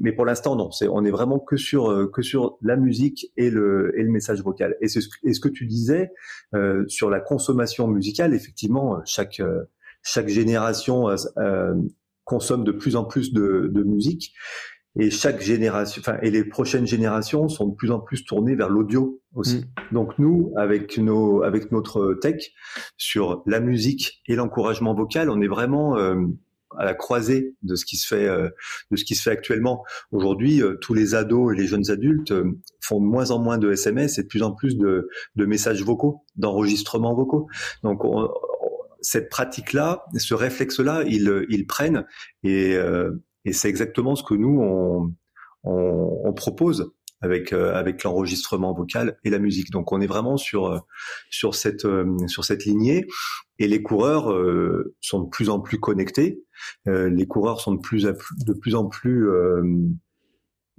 mais 0.00 0.12
pour 0.12 0.24
l'instant 0.24 0.56
non. 0.56 0.70
C'est 0.70 0.88
on 0.88 1.04
est 1.04 1.10
vraiment 1.10 1.38
que 1.38 1.56
sur 1.56 1.90
euh, 1.90 2.10
que 2.12 2.22
sur 2.22 2.58
la 2.62 2.76
musique 2.76 3.32
et 3.36 3.50
le 3.50 3.92
et 3.98 4.02
le 4.02 4.10
message 4.10 4.42
vocal. 4.42 4.76
Et 4.80 4.88
c'est 4.88 5.00
ce, 5.00 5.08
et 5.24 5.32
ce 5.32 5.40
que 5.40 5.48
tu 5.48 5.66
disais 5.66 6.10
euh, 6.54 6.84
sur 6.88 7.10
la 7.10 7.20
consommation 7.20 7.88
musicale 7.88 8.34
effectivement 8.34 9.00
chaque 9.04 9.40
chaque 10.02 10.28
génération 10.28 11.08
consomme 12.24 12.62
de 12.62 12.70
plus 12.70 12.94
en 12.94 13.04
plus 13.04 13.32
de, 13.32 13.68
de 13.72 13.82
musique 13.82 14.32
et 14.98 15.10
chaque 15.10 15.40
génération, 15.40 16.00
enfin, 16.00 16.18
et 16.22 16.30
les 16.30 16.44
prochaines 16.44 16.86
générations 16.86 17.48
sont 17.48 17.68
de 17.68 17.74
plus 17.74 17.90
en 17.90 18.00
plus 18.00 18.24
tournées 18.24 18.56
vers 18.56 18.68
l'audio 18.68 19.20
aussi. 19.34 19.58
Mm. 19.58 19.94
Donc 19.94 20.18
nous, 20.18 20.52
avec 20.56 20.98
nos, 20.98 21.42
avec 21.42 21.70
notre 21.70 22.14
tech 22.14 22.52
sur 22.96 23.42
la 23.46 23.60
musique 23.60 24.20
et 24.26 24.34
l'encouragement 24.34 24.94
vocal, 24.94 25.30
on 25.30 25.40
est 25.40 25.48
vraiment 25.48 25.96
euh, 25.96 26.16
à 26.76 26.84
la 26.84 26.94
croisée 26.94 27.54
de 27.62 27.76
ce 27.76 27.84
qui 27.84 27.96
se 27.96 28.06
fait, 28.06 28.26
euh, 28.26 28.48
de 28.90 28.96
ce 28.96 29.04
qui 29.04 29.14
se 29.14 29.22
fait 29.22 29.30
actuellement. 29.30 29.84
Aujourd'hui, 30.10 30.60
euh, 30.60 30.76
tous 30.80 30.94
les 30.94 31.14
ados 31.14 31.54
et 31.54 31.56
les 31.56 31.68
jeunes 31.68 31.88
adultes 31.88 32.34
font 32.80 33.00
de 33.00 33.06
moins 33.06 33.30
en 33.30 33.38
moins 33.38 33.58
de 33.58 33.70
SMS 33.70 34.18
et 34.18 34.24
de 34.24 34.28
plus 34.28 34.42
en 34.42 34.52
plus 34.52 34.76
de, 34.76 35.08
de 35.36 35.46
messages 35.46 35.84
vocaux, 35.84 36.24
d'enregistrements 36.34 37.14
vocaux. 37.14 37.46
Donc 37.84 38.04
on, 38.04 38.28
cette 39.02 39.30
pratique-là, 39.30 40.04
ce 40.18 40.34
réflexe-là, 40.34 41.04
ils, 41.06 41.46
ils 41.48 41.66
prennent 41.66 42.04
et, 42.42 42.76
et 43.44 43.52
c'est 43.52 43.68
exactement 43.68 44.16
ce 44.16 44.22
que 44.22 44.34
nous 44.34 44.60
on, 44.60 45.14
on, 45.64 46.20
on 46.24 46.32
propose 46.32 46.92
avec 47.22 47.52
avec 47.52 48.02
l'enregistrement 48.02 48.72
vocal 48.72 49.18
et 49.24 49.30
la 49.30 49.38
musique. 49.38 49.70
Donc 49.70 49.92
on 49.92 50.00
est 50.00 50.06
vraiment 50.06 50.38
sur 50.38 50.86
sur 51.28 51.54
cette 51.54 51.86
sur 52.28 52.44
cette 52.44 52.64
lignée 52.64 53.06
et 53.58 53.68
les 53.68 53.82
coureurs 53.82 54.34
sont 55.02 55.24
de 55.24 55.28
plus 55.28 55.50
en 55.50 55.60
plus 55.60 55.78
connectés. 55.78 56.42
les 56.86 57.26
coureurs 57.26 57.60
sont 57.60 57.74
de 57.74 57.80
plus 57.80 58.04
de 58.04 58.52
plus 58.54 58.74
en 58.74 58.86
plus 58.86 59.28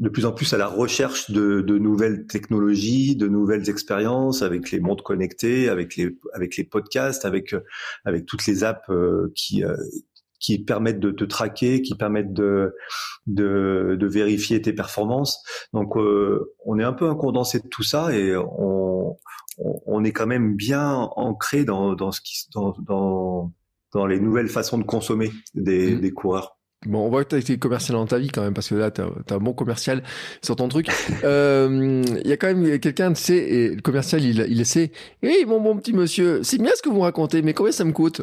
de 0.01 0.09
plus 0.09 0.26
en 0.26 0.32
plus 0.32 0.51
à 0.53 0.57
la 0.57 0.68
recherche 0.68 1.30
de, 1.30 1.62
de, 1.62 1.78
nouvelles 1.78 2.26
technologies, 2.26 3.16
de 3.16 3.28
nouvelles 3.28 3.70
expériences 3.70 4.41
avec 4.41 4.72
les 4.72 4.80
montres 4.80 5.03
connectées, 5.03 5.70
avec 5.70 5.95
les 5.95 6.18
avec 6.34 6.57
les 6.57 6.64
podcasts, 6.64 7.24
avec 7.24 7.55
avec 8.03 8.26
toutes 8.26 8.45
les 8.47 8.64
apps 8.64 8.89
euh, 8.89 9.32
qui 9.36 9.64
euh, 9.64 9.78
qui 10.42 10.64
permettent 10.64 11.00
de 11.00 11.12
te 11.12 11.24
traquer, 11.24 11.82
qui 11.82 11.96
permettent 11.96 12.34
de 12.34 12.76
de, 13.28 13.96
de 14.00 14.08
vérifier 14.08 14.62
tes 14.62 14.74
performances. 14.74 15.42
Donc 15.74 15.96
euh, 15.96 16.54
on 16.66 16.80
est 16.80 16.84
un 16.84 16.94
peu 16.94 17.08
un 17.08 17.16
condensé 17.16 17.60
de 17.60 17.68
tout 17.68 17.84
ça 17.84 18.14
et 18.14 18.36
on 18.36 19.18
on 19.86 20.04
est 20.04 20.12
quand 20.12 20.28
même 20.28 20.56
bien 20.56 21.10
ancré 21.16 21.64
dans 21.64 21.94
dans 21.94 22.12
ce 22.12 22.22
qui 22.22 22.48
dans 22.54 22.74
dans 22.82 23.54
dans 23.94 24.06
les 24.06 24.20
nouvelles 24.20 24.48
façons 24.48 24.78
de 24.78 24.84
consommer 24.84 25.32
des, 25.54 25.96
mmh. 25.96 26.02
des 26.02 26.12
coureurs. 26.12 26.58
Bon, 26.88 27.06
on 27.06 27.10
voit 27.10 27.24
que 27.24 27.30
tu 27.30 27.36
as 27.36 27.39
été 27.39 27.60
commercial 27.60 27.96
dans 27.96 28.08
ta 28.08 28.18
vie 28.18 28.30
quand 28.30 28.42
même, 28.42 28.56
parce 28.56 28.70
que 28.70 28.76
là, 28.76 28.89
tu 28.89 29.02
as, 29.02 29.36
un 29.36 29.38
bon 29.38 29.54
commercial 29.54 30.02
sur 30.42 30.56
ton 30.56 30.68
truc. 30.68 30.88
Il 31.10 31.16
euh, 31.26 32.04
y 32.26 32.32
a 32.32 32.38
quand 32.38 32.48
même 32.48 32.80
quelqu'un, 32.80 33.14
tu 33.14 33.22
sais, 33.22 33.38
et 33.38 33.76
le 33.76 33.82
commercial, 33.82 34.24
il, 34.24 34.44
il 34.50 34.60
essaie. 34.60 34.92
Hé, 35.22 35.46
mon 35.46 35.62
bon 35.62 35.78
petit 35.78 35.94
monsieur, 35.94 36.42
c'est 36.42 36.58
bien 36.58 36.72
ce 36.76 36.82
que 36.82 36.89
vous 36.89 37.02
racontez, 37.02 37.44
mais 37.44 37.54
combien 37.54 37.72
ça 37.72 37.84
me 37.84 37.92
coûte? 37.92 38.22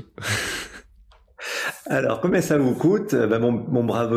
Alors, 1.89 2.20
combien 2.20 2.41
ça 2.41 2.59
vous 2.59 2.74
coûte? 2.74 3.14
Ben, 3.14 3.39
mon, 3.39 3.53
mon, 3.53 3.84
brave, 3.84 4.14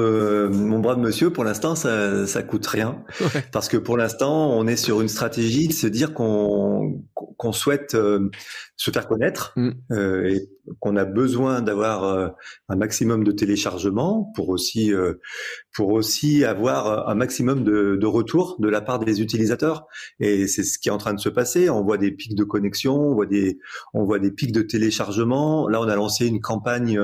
mon 0.52 0.80
brave 0.80 1.00
monsieur, 1.00 1.32
pour 1.32 1.44
l'instant, 1.44 1.76
ça, 1.76 2.28
ça 2.28 2.44
coûte 2.44 2.68
rien, 2.68 3.04
parce 3.52 3.68
que 3.68 3.78
pour 3.78 3.98
l'instant, 3.98 4.52
on 4.52 4.68
est 4.68 4.76
sur 4.76 5.02
une 5.02 5.08
stratégie 5.08 5.68
de 5.68 5.74
se 5.74 5.88
dire 5.88 6.14
qu'on 6.14 7.02
qu'on 7.42 7.54
souhaite 7.54 7.96
euh, 7.96 8.30
se 8.78 8.92
faire 8.92 9.08
connaître 9.08 9.54
mm. 9.56 9.72
euh, 9.94 10.30
et 10.30 10.50
qu'on 10.80 10.96
a 10.96 11.06
besoin 11.06 11.64
d'avoir 11.64 12.04
euh, 12.04 12.28
un 12.70 12.76
maximum 12.76 13.24
de 13.24 13.32
téléchargements 13.32 14.32
pour 14.36 14.50
aussi 14.50 14.92
pour 15.74 15.90
aussi 15.90 16.46
avoir 16.46 17.10
un 17.10 17.16
maximum 17.16 17.64
de, 17.64 17.96
de 17.96 18.06
retours 18.06 18.58
de 18.60 18.70
la 18.70 18.80
part 18.80 19.00
des 19.00 19.22
utilisateurs. 19.22 19.88
Et 20.20 20.48
c'est 20.48 20.64
ce 20.64 20.78
qui 20.78 20.90
est 20.90 20.92
en 20.92 21.00
train 21.00 21.16
de 21.16 21.20
se 21.20 21.30
passer. 21.30 21.70
On 21.70 21.84
voit 21.84 21.98
des 21.98 22.12
pics 22.12 22.36
de 22.36 22.44
connexion, 22.44 22.96
on 22.96 23.16
voit 23.16 23.26
des 23.26 23.58
on 23.96 24.04
voit 24.04 24.20
des 24.20 24.32
pics 24.32 24.52
de 24.52 24.62
téléchargement. 24.62 25.68
Là, 25.68 25.82
on 25.82 25.88
a 25.88 25.96
lancé 25.96 26.28
une 26.28 26.42
campagne 26.42 27.00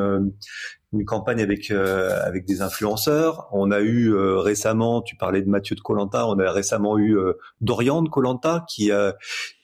une 0.93 1.03
campagne 1.03 1.41
avec 1.41 1.70
euh, 1.70 2.18
avec 2.24 2.45
des 2.45 2.62
influenceurs. 2.62 3.49
On 3.51 3.72
a 3.72 3.82
eu 3.82 4.14
euh, 4.14 4.39
récemment, 4.39 5.01
tu 5.01 5.18
parlais 5.18 5.41
de 5.41 5.49
Mathieu 5.49 5.76
de 5.76 5.82
Colanta, 5.82 6.28
on 6.28 6.39
a 6.39 6.51
récemment 6.51 6.97
eu 6.97 7.18
euh, 7.18 7.34
Dorian 7.60 8.01
de 8.01 8.10
Colanta 8.10 8.66
qui 8.70 8.91
a 8.91 9.16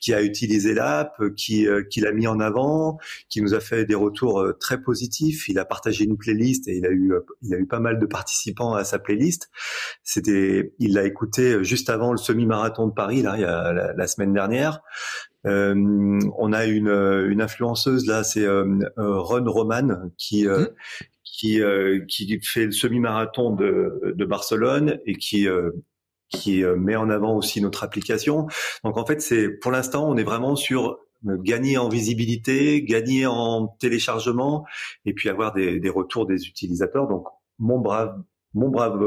qui 0.02 0.14
a 0.14 0.22
utilisé 0.22 0.74
l'app, 0.74 1.16
qui 1.38 1.66
qui 1.90 2.02
l'a 2.02 2.12
mis 2.12 2.28
en 2.28 2.42
avant, 2.42 2.98
qui 3.30 3.42
nous 3.42 3.54
a 3.54 3.62
fait 3.62 3.86
des 3.86 3.96
retours 3.96 4.46
très 4.60 4.82
positifs. 4.82 5.48
Il 5.48 5.60
a 5.60 5.66
partagé 5.66 6.04
une 6.04 6.18
playlist 6.18 6.68
et 6.68 6.76
il 6.76 6.86
a 6.86 6.92
eu 6.92 7.14
il 7.42 7.54
a 7.54 7.58
eu 7.58 7.68
pas 7.68 7.80
mal 7.80 8.00
de 8.00 8.06
participants 8.06 8.74
à 8.74 8.84
sa 8.84 9.00
playlist. 9.00 9.50
C'était 10.04 10.74
il 10.80 10.94
l'a 10.94 11.06
écouté 11.06 11.64
juste 11.64 11.90
avant 11.90 12.12
le 12.12 12.18
semi-marathon 12.18 12.88
de 12.88 12.94
Paris 12.94 13.22
là 13.22 13.36
il 13.38 13.42
y 13.42 13.46
a 13.46 13.94
la, 13.96 14.08
semaine 14.08 14.34
dernière. 14.34 14.82
On 15.46 16.54
a 16.54 16.66
une, 16.66 16.88
une 16.88 17.42
influenceuse 17.42 18.06
là, 18.06 18.24
c'est 18.24 18.46
euh, 18.46 18.80
Ron 18.98 19.44
Roman 19.46 20.10
qui 20.18 20.46
mmh 20.46 20.68
qui, 21.34 21.62
euh, 21.62 22.06
qui 22.08 22.40
fait 22.42 22.66
le 22.66 22.72
semi-marathon 22.72 23.56
de, 23.56 24.14
de, 24.16 24.26
Barcelone 24.26 25.00
et 25.06 25.16
qui 25.16 25.48
euh, 25.48 25.72
qui 26.30 26.64
euh, 26.64 26.76
met 26.76 26.96
en 26.96 27.10
avant 27.10 27.36
aussi 27.36 27.60
notre 27.62 27.84
application. 27.84 28.48
Donc 28.84 28.98
en 28.98 29.06
fait, 29.06 29.22
c'est 29.22 29.50
pour 29.50 29.72
l'instant, 29.72 30.08
on 30.10 30.16
est 30.16 30.24
vraiment 30.24 30.56
sur 30.56 31.00
gagner 31.24 31.78
en 31.78 31.90
visibilité, 31.90 32.84
gagner 32.84 33.26
en 33.26 33.68
téléchargement 33.80 34.66
et 35.06 35.14
puis 35.14 35.30
avoir 35.30 35.54
des, 35.54 35.80
des 35.80 35.90
retours 35.90 36.26
des 36.26 36.48
utilisateurs. 36.48 37.08
Donc 37.08 37.28
mon 37.60 37.80
brave 37.80 38.16
mon 38.54 38.70
brave 38.70 39.00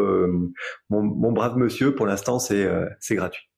mon, 0.91 1.03
mon 1.03 1.33
brave 1.33 1.57
monsieur, 1.57 1.95
pour 1.95 2.07
l'instant, 2.07 2.39
c'est 2.41 2.69
c'est 3.01 3.15
gratuit. 3.15 3.49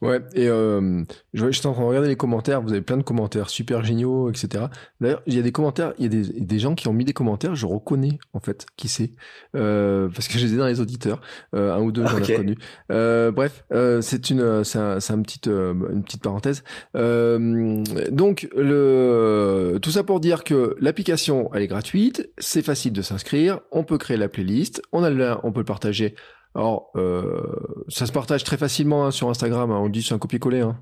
Ouais, 0.00 0.20
et 0.34 0.48
euh, 0.48 1.02
je, 1.34 1.50
suis 1.50 1.66
en 1.66 1.72
train 1.72 1.82
de 1.82 1.88
regarder 1.88 2.08
les 2.08 2.16
commentaires, 2.16 2.62
vous 2.62 2.70
avez 2.70 2.80
plein 2.80 2.96
de 2.96 3.02
commentaires 3.02 3.50
super 3.50 3.84
géniaux, 3.84 4.30
etc. 4.30 4.66
D'ailleurs, 5.00 5.22
il 5.26 5.34
y 5.34 5.38
a 5.38 5.42
des 5.42 5.50
commentaires, 5.50 5.92
il 5.98 6.04
y 6.04 6.06
a 6.06 6.08
des, 6.08 6.40
des, 6.40 6.58
gens 6.58 6.74
qui 6.74 6.86
ont 6.88 6.92
mis 6.92 7.04
des 7.04 7.12
commentaires, 7.12 7.56
je 7.56 7.66
reconnais 7.66 8.18
en 8.32 8.40
fait 8.40 8.66
qui 8.76 8.88
c'est, 8.88 9.10
euh, 9.56 10.08
parce 10.08 10.28
que 10.28 10.38
je 10.38 10.46
les 10.46 10.54
ai 10.54 10.56
dans 10.56 10.66
les 10.66 10.80
auditeurs, 10.80 11.20
euh, 11.54 11.74
un 11.74 11.80
ou 11.80 11.90
deux 11.90 12.06
j'en 12.06 12.18
ai 12.18 12.22
reconnu. 12.22 12.56
Euh, 12.92 13.32
bref, 13.32 13.64
euh, 13.72 14.00
c'est 14.00 14.30
une, 14.30 14.62
c'est 14.64 14.78
un, 14.78 14.98
un 14.98 15.22
petit, 15.22 15.40
euh, 15.48 15.74
une 15.92 16.04
petite 16.04 16.22
parenthèse. 16.22 16.62
donc, 16.94 18.48
le, 18.56 19.78
tout 19.82 19.90
ça 19.90 20.04
pour 20.04 20.20
dire 20.20 20.44
que 20.44 20.76
l'application, 20.80 21.50
elle 21.54 21.62
est 21.62 21.66
gratuite, 21.68 22.30
c'est 22.38 22.62
facile 22.62 22.92
de 22.92 23.02
s'inscrire, 23.02 23.60
on 23.72 23.82
peut 23.82 23.98
créer 23.98 24.16
la 24.16 24.28
playlist, 24.28 24.80
on 24.92 25.02
a 25.02 25.10
le 25.10 25.18
on 25.42 25.52
peut 25.52 25.60
le 25.60 25.64
partager 25.64 26.14
alors, 26.58 26.90
euh, 26.96 27.40
ça 27.86 28.04
se 28.04 28.10
partage 28.10 28.42
très 28.42 28.56
facilement 28.56 29.06
hein, 29.06 29.12
sur 29.12 29.30
Instagram. 29.30 29.70
Hein. 29.70 29.78
on 29.80 29.88
dit 29.88 30.02
c'est 30.02 30.14
un 30.14 30.18
copier-coller. 30.18 30.62
Hein. 30.62 30.76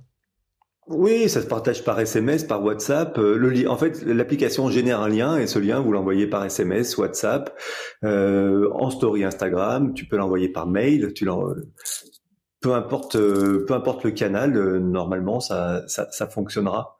Oui, 0.89 1.29
ça 1.29 1.43
se 1.43 1.47
partage 1.47 1.85
par 1.85 2.01
SMS, 2.01 2.45
par 2.45 2.65
WhatsApp. 2.65 3.19
Euh, 3.19 3.37
le 3.37 3.69
en 3.69 3.77
fait, 3.77 4.03
l'application 4.07 4.71
génère 4.71 5.03
un 5.03 5.11
lien 5.11 5.37
et 5.37 5.47
ce 5.47 5.59
lien, 5.59 5.81
vous 5.81 5.93
l'envoyez 5.93 6.29
par 6.29 6.43
SMS, 6.47 6.97
WhatsApp, 6.97 7.55
euh, 8.05 8.71
en 8.73 8.89
story 8.89 9.23
Instagram. 9.23 9.93
Tu 9.93 10.07
peux 10.07 10.17
l'envoyer 10.17 10.49
par 10.49 10.67
mail. 10.67 11.13
Tu 11.13 11.27
peu 12.63 12.73
importe, 12.73 13.19
peu 13.19 13.75
importe 13.75 14.03
le 14.03 14.13
canal, 14.13 14.79
normalement, 14.79 15.41
ça, 15.41 15.83
ça, 15.89 16.09
ça 16.11 16.27
fonctionnera. 16.27 16.97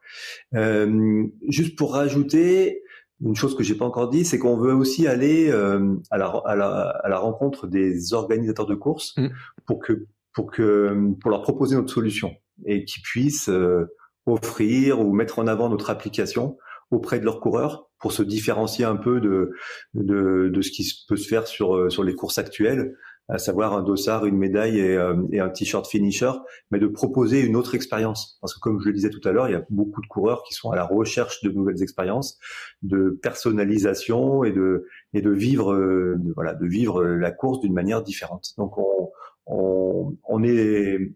juste 1.47 1.75
pour 1.75 1.93
rajouter, 1.93 2.83
une 3.23 3.35
chose 3.35 3.55
que 3.55 3.63
j'ai 3.63 3.75
pas 3.75 3.85
encore 3.85 4.09
dit, 4.09 4.25
c'est 4.25 4.37
qu'on 4.37 4.57
veut 4.57 4.73
aussi 4.73 5.07
aller 5.07 5.49
euh, 5.49 5.95
à, 6.11 6.17
la, 6.17 6.27
à, 6.45 6.55
la, 6.55 6.67
à, 7.03 7.09
la, 7.09 7.17
rencontre 7.17 7.67
des 7.67 8.13
organisateurs 8.13 8.67
de 8.67 8.75
courses 8.75 9.15
mm. 9.17 9.29
pour 9.65 9.79
que 9.79 10.07
pour 10.33 10.51
que 10.51 11.13
pour 11.19 11.31
leur 11.31 11.41
proposer 11.41 11.75
notre 11.75 11.91
solution 11.91 12.35
et 12.65 12.85
qu'ils 12.85 13.01
puissent 13.01 13.49
euh, 13.49 13.87
offrir 14.27 14.99
ou 14.99 15.13
mettre 15.13 15.39
en 15.39 15.47
avant 15.47 15.69
notre 15.69 15.89
application 15.89 16.57
auprès 16.91 17.19
de 17.19 17.25
leurs 17.25 17.39
coureurs 17.39 17.89
pour 17.99 18.11
se 18.11 18.21
différencier 18.21 18.85
un 18.85 18.95
peu 18.95 19.19
de 19.19 19.51
de, 19.95 20.49
de 20.53 20.61
ce 20.61 20.69
qui 20.69 20.87
peut 21.07 21.17
se 21.17 21.27
faire 21.27 21.47
sur 21.47 21.75
euh, 21.75 21.89
sur 21.89 22.03
les 22.03 22.13
courses 22.13 22.37
actuelles 22.37 22.95
à 23.29 23.37
savoir 23.37 23.73
un 23.73 23.83
dossard, 23.83 24.25
une 24.25 24.37
médaille 24.37 24.79
et, 24.79 24.95
euh, 24.95 25.15
et 25.31 25.39
un 25.39 25.49
t-shirt 25.49 25.85
finisher, 25.87 26.31
mais 26.71 26.79
de 26.79 26.87
proposer 26.87 27.41
une 27.41 27.55
autre 27.55 27.75
expérience. 27.75 28.37
Parce 28.41 28.53
que 28.53 28.59
comme 28.59 28.79
je 28.79 28.87
le 28.87 28.93
disais 28.93 29.09
tout 29.09 29.25
à 29.27 29.31
l'heure, 29.31 29.49
il 29.49 29.51
y 29.51 29.55
a 29.55 29.65
beaucoup 29.69 30.01
de 30.01 30.07
coureurs 30.07 30.43
qui 30.43 30.53
sont 30.53 30.71
à 30.71 30.75
la 30.75 30.85
recherche 30.85 31.43
de 31.43 31.49
nouvelles 31.49 31.81
expériences, 31.81 32.37
de 32.81 33.19
personnalisation 33.21 34.43
et 34.43 34.51
de 34.51 34.85
et 35.13 35.21
de 35.21 35.31
vivre 35.31 35.73
euh, 35.73 36.17
voilà 36.35 36.53
de 36.53 36.65
vivre 36.65 37.03
la 37.03 37.31
course 37.31 37.59
d'une 37.59 37.73
manière 37.73 38.01
différente. 38.01 38.53
Donc 38.57 38.77
on, 38.77 39.11
on, 39.45 40.17
on 40.23 40.43
est 40.43 41.13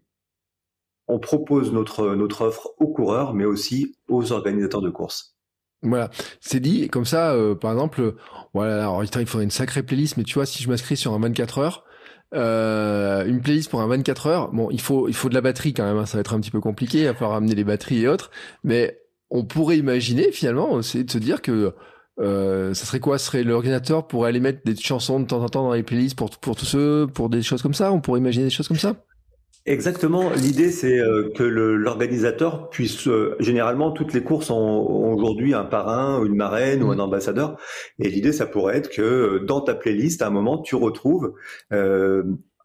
on 1.08 1.18
propose 1.18 1.72
notre 1.72 2.14
notre 2.14 2.42
offre 2.42 2.74
aux 2.78 2.88
coureurs, 2.88 3.32
mais 3.32 3.44
aussi 3.46 3.96
aux 4.08 4.32
organisateurs 4.32 4.82
de 4.82 4.90
courses. 4.90 5.36
Voilà, 5.84 6.10
c'est 6.40 6.60
dit. 6.60 6.88
Comme 6.88 7.04
ça, 7.04 7.32
euh, 7.32 7.56
par 7.56 7.72
exemple, 7.72 8.14
voilà, 8.54 8.82
alors, 8.82 9.02
il 9.02 9.26
faudrait 9.26 9.44
une 9.44 9.50
sacrée 9.50 9.82
playlist, 9.82 10.16
mais 10.16 10.22
tu 10.22 10.34
vois, 10.34 10.46
si 10.46 10.62
je 10.62 10.68
m'inscris 10.68 10.96
sur 10.96 11.12
un 11.12 11.18
24 11.18 11.58
heures, 11.58 11.84
euh, 12.34 13.26
une 13.26 13.40
playlist 13.40 13.70
pour 13.70 13.80
un 13.80 13.86
24 13.86 14.26
heures. 14.26 14.52
Bon, 14.52 14.68
il 14.70 14.80
faut 14.80 15.08
il 15.08 15.14
faut 15.14 15.28
de 15.28 15.34
la 15.34 15.40
batterie 15.40 15.74
quand 15.74 15.84
même. 15.84 15.98
Hein, 15.98 16.06
ça 16.06 16.16
va 16.16 16.20
être 16.20 16.34
un 16.34 16.40
petit 16.40 16.50
peu 16.50 16.60
compliqué 16.60 17.06
à 17.08 17.14
falloir 17.14 17.36
amener 17.36 17.54
les 17.54 17.64
batteries 17.64 18.02
et 18.02 18.08
autres. 18.08 18.30
Mais 18.64 19.00
on 19.30 19.44
pourrait 19.44 19.78
imaginer 19.78 20.32
finalement, 20.32 20.82
c'est 20.82 21.04
de 21.04 21.10
se 21.10 21.18
dire 21.18 21.42
que 21.42 21.74
euh, 22.20 22.74
ça 22.74 22.86
serait 22.86 23.00
quoi? 23.00 23.18
Serait 23.18 23.44
l'organisateur 23.44 24.06
pourrait 24.06 24.28
aller 24.30 24.40
mettre 24.40 24.60
des 24.64 24.76
chansons 24.76 25.20
de 25.20 25.26
temps 25.26 25.42
en 25.42 25.48
temps 25.48 25.62
dans 25.64 25.74
les 25.74 25.82
playlists 25.82 26.16
pour 26.16 26.30
pour 26.30 26.56
tous 26.56 26.66
ceux, 26.66 27.06
pour 27.06 27.28
des 27.28 27.42
choses 27.42 27.62
comme 27.62 27.74
ça? 27.74 27.92
On 27.92 28.00
pourrait 28.00 28.20
imaginer 28.20 28.44
des 28.44 28.50
choses 28.50 28.68
comme 28.68 28.76
ça? 28.78 28.96
Exactement. 29.64 30.30
L'idée, 30.30 30.72
c'est 30.72 30.98
euh, 30.98 31.30
que 31.36 31.44
l'organisateur 31.44 32.68
puisse. 32.68 33.06
Euh, 33.06 33.36
généralement, 33.38 33.92
toutes 33.92 34.12
les 34.12 34.22
courses 34.22 34.50
ont, 34.50 34.86
aujourd'hui 35.14 35.54
un 35.54 35.64
parrain, 35.64 36.24
une 36.24 36.34
marraine 36.34 36.82
ou 36.82 36.90
un 36.90 36.96
mmh. 36.96 37.00
ambassadeur. 37.00 37.56
Et 38.00 38.08
l'idée, 38.08 38.32
ça 38.32 38.46
pourrait 38.46 38.76
être 38.76 38.90
que 38.90 39.02
euh, 39.02 39.44
dans 39.44 39.60
ta 39.60 39.74
playlist, 39.74 40.20
à 40.22 40.26
un 40.26 40.30
moment, 40.30 40.58
tu 40.58 40.74
retrouves 40.74 41.34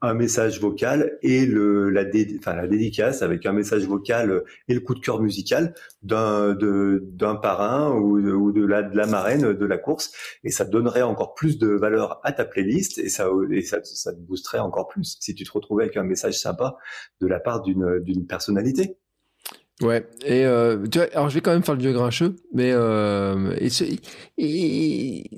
un 0.01 0.13
message 0.13 0.59
vocal 0.59 1.17
et 1.21 1.45
le, 1.45 1.89
la, 1.89 2.03
enfin, 2.37 2.55
la 2.55 2.67
dédicace 2.67 3.21
avec 3.21 3.45
un 3.45 3.53
message 3.53 3.85
vocal 3.87 4.43
et 4.67 4.73
le 4.73 4.79
coup 4.79 4.95
de 4.95 4.99
cœur 4.99 5.21
musical 5.21 5.73
d'un 6.03 6.55
d'un 6.55 7.35
parrain 7.35 7.91
ou, 7.93 8.21
de, 8.21 8.31
ou 8.31 8.51
de, 8.51 8.65
la, 8.65 8.83
de 8.83 8.95
la 8.95 9.07
marraine 9.07 9.53
de 9.53 9.65
la 9.65 9.77
course 9.77 10.11
et 10.43 10.49
ça 10.49 10.65
donnerait 10.65 11.01
encore 11.01 11.33
plus 11.33 11.57
de 11.57 11.67
valeur 11.67 12.19
à 12.23 12.31
ta 12.31 12.45
playlist 12.45 12.97
et 12.97 13.09
ça 13.09 13.27
et 13.51 13.61
ça, 13.61 13.79
ça 13.83 14.13
te 14.13 14.19
boosterait 14.19 14.59
encore 14.59 14.87
plus 14.87 15.17
si 15.19 15.33
tu 15.35 15.43
te 15.43 15.51
retrouvais 15.51 15.85
avec 15.85 15.97
un 15.97 16.03
message 16.03 16.39
sympa 16.39 16.77
de 17.21 17.27
la 17.27 17.39
part 17.39 17.61
d'une 17.61 17.99
d'une 17.99 18.25
personnalité. 18.27 18.97
Ouais, 19.81 20.07
et 20.25 20.43
euh, 20.43 20.87
tu 20.87 20.97
vois, 20.97 21.07
alors 21.13 21.29
je 21.29 21.35
vais 21.35 21.41
quand 21.41 21.51
même 21.51 21.63
faire 21.63 21.75
le 21.75 21.81
vieux 21.81 21.93
grincheux, 21.93 22.35
mais 22.51 22.71
euh, 22.73 23.55
et, 23.59 23.69
et, 24.39 25.29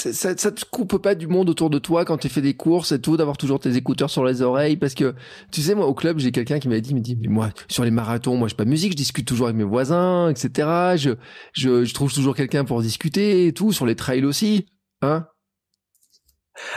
ça, 0.00 0.36
ça, 0.36 0.50
te 0.50 0.64
coupe 0.64 0.98
pas 0.98 1.14
du 1.14 1.26
monde 1.26 1.50
autour 1.50 1.70
de 1.70 1.78
toi 1.78 2.04
quand 2.04 2.18
tu 2.18 2.28
fais 2.28 2.40
des 2.40 2.54
courses 2.54 2.92
et 2.92 3.00
tout, 3.00 3.16
d'avoir 3.16 3.36
toujours 3.36 3.60
tes 3.60 3.76
écouteurs 3.76 4.10
sur 4.10 4.24
les 4.24 4.42
oreilles, 4.42 4.76
parce 4.76 4.94
que 4.94 5.14
tu 5.52 5.62
sais, 5.62 5.74
moi 5.74 5.86
au 5.86 5.94
club, 5.94 6.18
j'ai 6.18 6.32
quelqu'un 6.32 6.58
qui 6.58 6.68
m'a 6.68 6.80
dit, 6.80 6.94
dit, 6.94 7.16
mais 7.20 7.28
moi 7.28 7.50
sur 7.68 7.84
les 7.84 7.90
marathons, 7.90 8.36
moi 8.36 8.48
je 8.48 8.54
pas 8.54 8.64
musique, 8.64 8.92
je 8.92 8.96
discute 8.96 9.26
toujours 9.26 9.46
avec 9.46 9.56
mes 9.56 9.64
voisins, 9.64 10.30
etc. 10.30 10.96
Je, 10.96 11.10
je, 11.52 11.84
je 11.84 11.94
trouve 11.94 12.12
toujours 12.12 12.34
quelqu'un 12.34 12.64
pour 12.64 12.80
discuter 12.82 13.46
et 13.46 13.52
tout, 13.52 13.72
sur 13.72 13.86
les 13.86 13.94
trails 13.94 14.24
aussi, 14.24 14.66
hein 15.02 15.26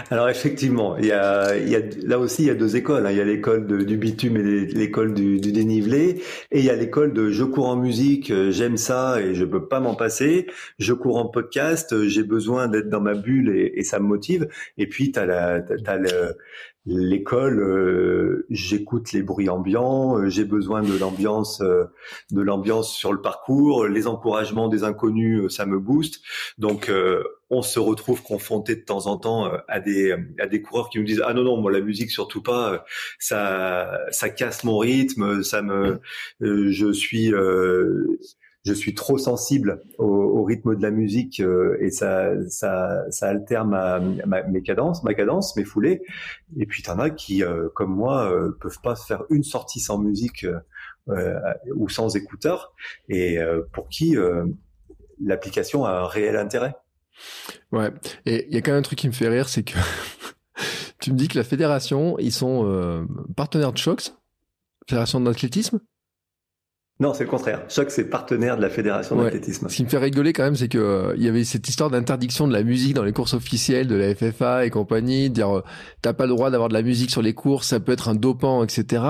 alors 0.10 0.30
effectivement, 0.30 0.98
il 0.98 1.06
y 1.06 1.12
a, 1.12 1.56
il 1.58 1.70
y 1.70 1.76
a, 1.76 1.82
là 2.06 2.20
aussi 2.20 2.44
il 2.44 2.48
y 2.48 2.50
a 2.50 2.56
deux 2.56 2.76
écoles. 2.76 3.06
Hein. 3.06 3.12
Il 3.12 3.18
y 3.18 3.22
a 3.22 3.26
l'école 3.26 3.68
du 3.86 3.98
bitume 3.98 4.38
et 4.38 4.66
l'école 4.66 5.14
du, 5.14 5.40
dénivelé, 5.40 6.22
et 6.52 6.60
il 6.60 6.66
y 6.66 6.70
a 6.70 6.76
l'école 6.76 7.14
de 7.14 7.30
je 7.30 7.44
cours 7.44 7.70
en 7.70 7.76
musique, 7.76 8.32
euh, 8.32 8.52
j'aime 8.52 8.78
ça 8.78 9.22
et 9.22 9.36
je 9.36 9.46
peux 9.46 9.68
pas 9.68 9.80
m'en 9.80 9.96
passer. 9.96 10.48
Je 10.80 10.94
cours 10.94 11.18
en 11.18 11.28
podcast, 11.28 11.94
euh, 11.94 12.08
j'ai 12.08 12.24
besoin 12.24 12.68
d'être 12.68 12.90
dans 12.90 13.02
ma 13.02 13.14
bulle 13.14 13.56
et, 13.56 13.74
et, 13.76 13.84
ça 13.84 14.00
me 14.00 14.06
motive. 14.06 14.48
Et 14.78 14.88
puis 14.88 15.12
t'as 15.12 15.26
la, 15.26 15.62
t'as 15.62 15.98
le, 15.98 16.36
l'école, 16.86 17.60
euh, 17.60 18.46
j'écoute 18.50 19.12
les 19.14 19.24
bruits 19.24 19.50
ambiants, 19.50 20.30
j'ai 20.30 20.46
besoin 20.46 20.82
de 20.82 20.98
l'ambiance, 20.98 21.62
de 21.62 22.42
l'ambiance 22.42 22.94
sur 22.94 23.14
le 23.14 23.22
parcours, 23.22 23.88
les 23.88 24.08
encouragements 24.08 24.68
des 24.68 24.84
inconnus, 24.84 25.54
ça 25.54 25.66
me 25.66 25.80
booste. 25.80 26.22
Donc 26.58 26.90
on 27.54 27.62
se 27.62 27.80
retrouve 27.80 28.22
confronté 28.24 28.76
de 28.76 28.82
temps 28.82 29.08
en 29.08 29.18
temps 29.18 29.46
euh, 29.46 29.58
à 29.68 29.80
des 29.80 30.16
à 30.40 30.48
des 30.48 30.62
coureurs 30.62 30.90
qui 30.90 31.00
nous 31.00 31.06
disent 31.06 31.22
ah 31.26 31.34
non 31.34 31.44
non 31.44 31.58
moi 31.58 31.72
la 31.72 31.82
musique 31.82 32.12
surtout 32.12 32.42
pas 32.42 32.74
euh, 32.74 32.78
ça 33.20 34.00
ça 34.12 34.30
casse 34.30 34.64
mon 34.64 34.78
rythme 34.80 35.44
ça 35.44 35.62
me 35.62 36.02
euh, 36.42 36.72
je 36.72 36.92
suis 36.92 37.32
je 38.66 38.74
suis 38.74 38.96
trop 38.96 39.18
sensible 39.18 39.82
au, 39.98 40.44
rythme 40.44 40.76
de 40.76 40.82
la 40.82 40.92
musique 40.92 41.42
et 41.80 41.90
ça 41.90 42.32
ça 42.50 43.04
ça 43.10 43.30
altère 43.30 43.66
ma, 43.66 44.00
ma 44.00 44.44
mes 44.44 44.62
cadences 44.62 45.04
ma 45.04 45.14
cadence 45.14 45.56
mes 45.56 45.64
foulées. 45.64 46.02
Et 46.58 46.66
puis 46.66 46.84
t'en 46.84 47.00
as 47.00 47.10
qui 47.10 47.44
comme 47.76 47.94
moi 47.94 48.30
peuvent 48.60 48.82
pas 48.82 48.96
faire 48.96 49.24
une 49.30 49.44
sortie 49.44 49.80
sans 49.80 49.98
musique 49.98 50.46
ou 51.08 51.90
sans 51.90 52.16
écouteurs 52.16 52.74
et 53.10 53.38
pour 53.72 53.88
qui 53.88 54.18
l'application 55.22 55.86
a 55.86 55.92
un 55.92 56.08
réel 56.08 56.36
intérêt. 56.36 56.76
Ouais, 57.72 57.92
et 58.26 58.48
il 58.48 58.54
y 58.54 58.58
a 58.58 58.62
quand 58.62 58.72
même 58.72 58.80
un 58.80 58.84
truc 58.84 59.00
qui 59.00 59.08
me 59.08 59.14
fait 59.14 59.30
rire, 59.30 59.50
c'est 59.50 59.64
que 59.64 59.78
tu 61.00 61.12
me 61.12 61.18
dis 61.18 61.28
que 61.28 61.38
la 61.38 61.44
fédération, 61.44 62.18
ils 62.20 62.32
sont 62.32 62.66
euh, 62.66 63.06
partenaires 63.36 63.74
de 63.74 63.78
Shox, 63.78 64.16
fédération 64.88 65.20
d'athlétisme 65.22 65.80
non, 67.00 67.14
c'est 67.14 67.24
le 67.24 67.30
contraire. 67.30 67.64
Choc, 67.70 67.90
c'est 67.90 68.06
partenaire 68.06 68.56
de 68.56 68.62
la 68.62 68.70
fédération 68.70 69.16
d'athlétisme. 69.16 69.68
Ce 69.68 69.76
qui 69.76 69.84
me 69.84 69.90
fait 69.90 69.98
rigoler 69.98 70.32
quand 70.32 70.44
même, 70.44 70.56
c'est 70.56 70.68
que 70.68 70.78
euh, 70.78 71.14
il 71.18 71.24
y 71.24 71.28
avait 71.28 71.44
cette 71.44 71.68
histoire 71.68 71.90
d'interdiction 71.90 72.48
de 72.48 72.54
la 72.54 72.64
musique 72.64 72.94
dans 72.94 73.04
les 73.04 73.14
courses 73.14 73.34
officielles 73.34 73.88
de 73.88 73.96
la 73.96 74.14
FFA 74.14 74.66
et 74.66 74.70
compagnie, 74.70 75.30
dire 75.30 75.58
euh, 75.58 75.64
t'as 76.02 76.14
pas 76.14 76.26
le 76.26 76.34
droit 76.34 76.52
d'avoir 76.52 76.70
de 76.70 76.74
la 76.74 76.84
musique 76.84 77.10
sur 77.10 77.24
les 77.24 77.34
courses, 77.34 77.68
ça 77.70 77.80
peut 77.80 77.92
être 77.92 78.10
un 78.10 78.16
dopant, 78.16 78.64
etc. 78.64 79.04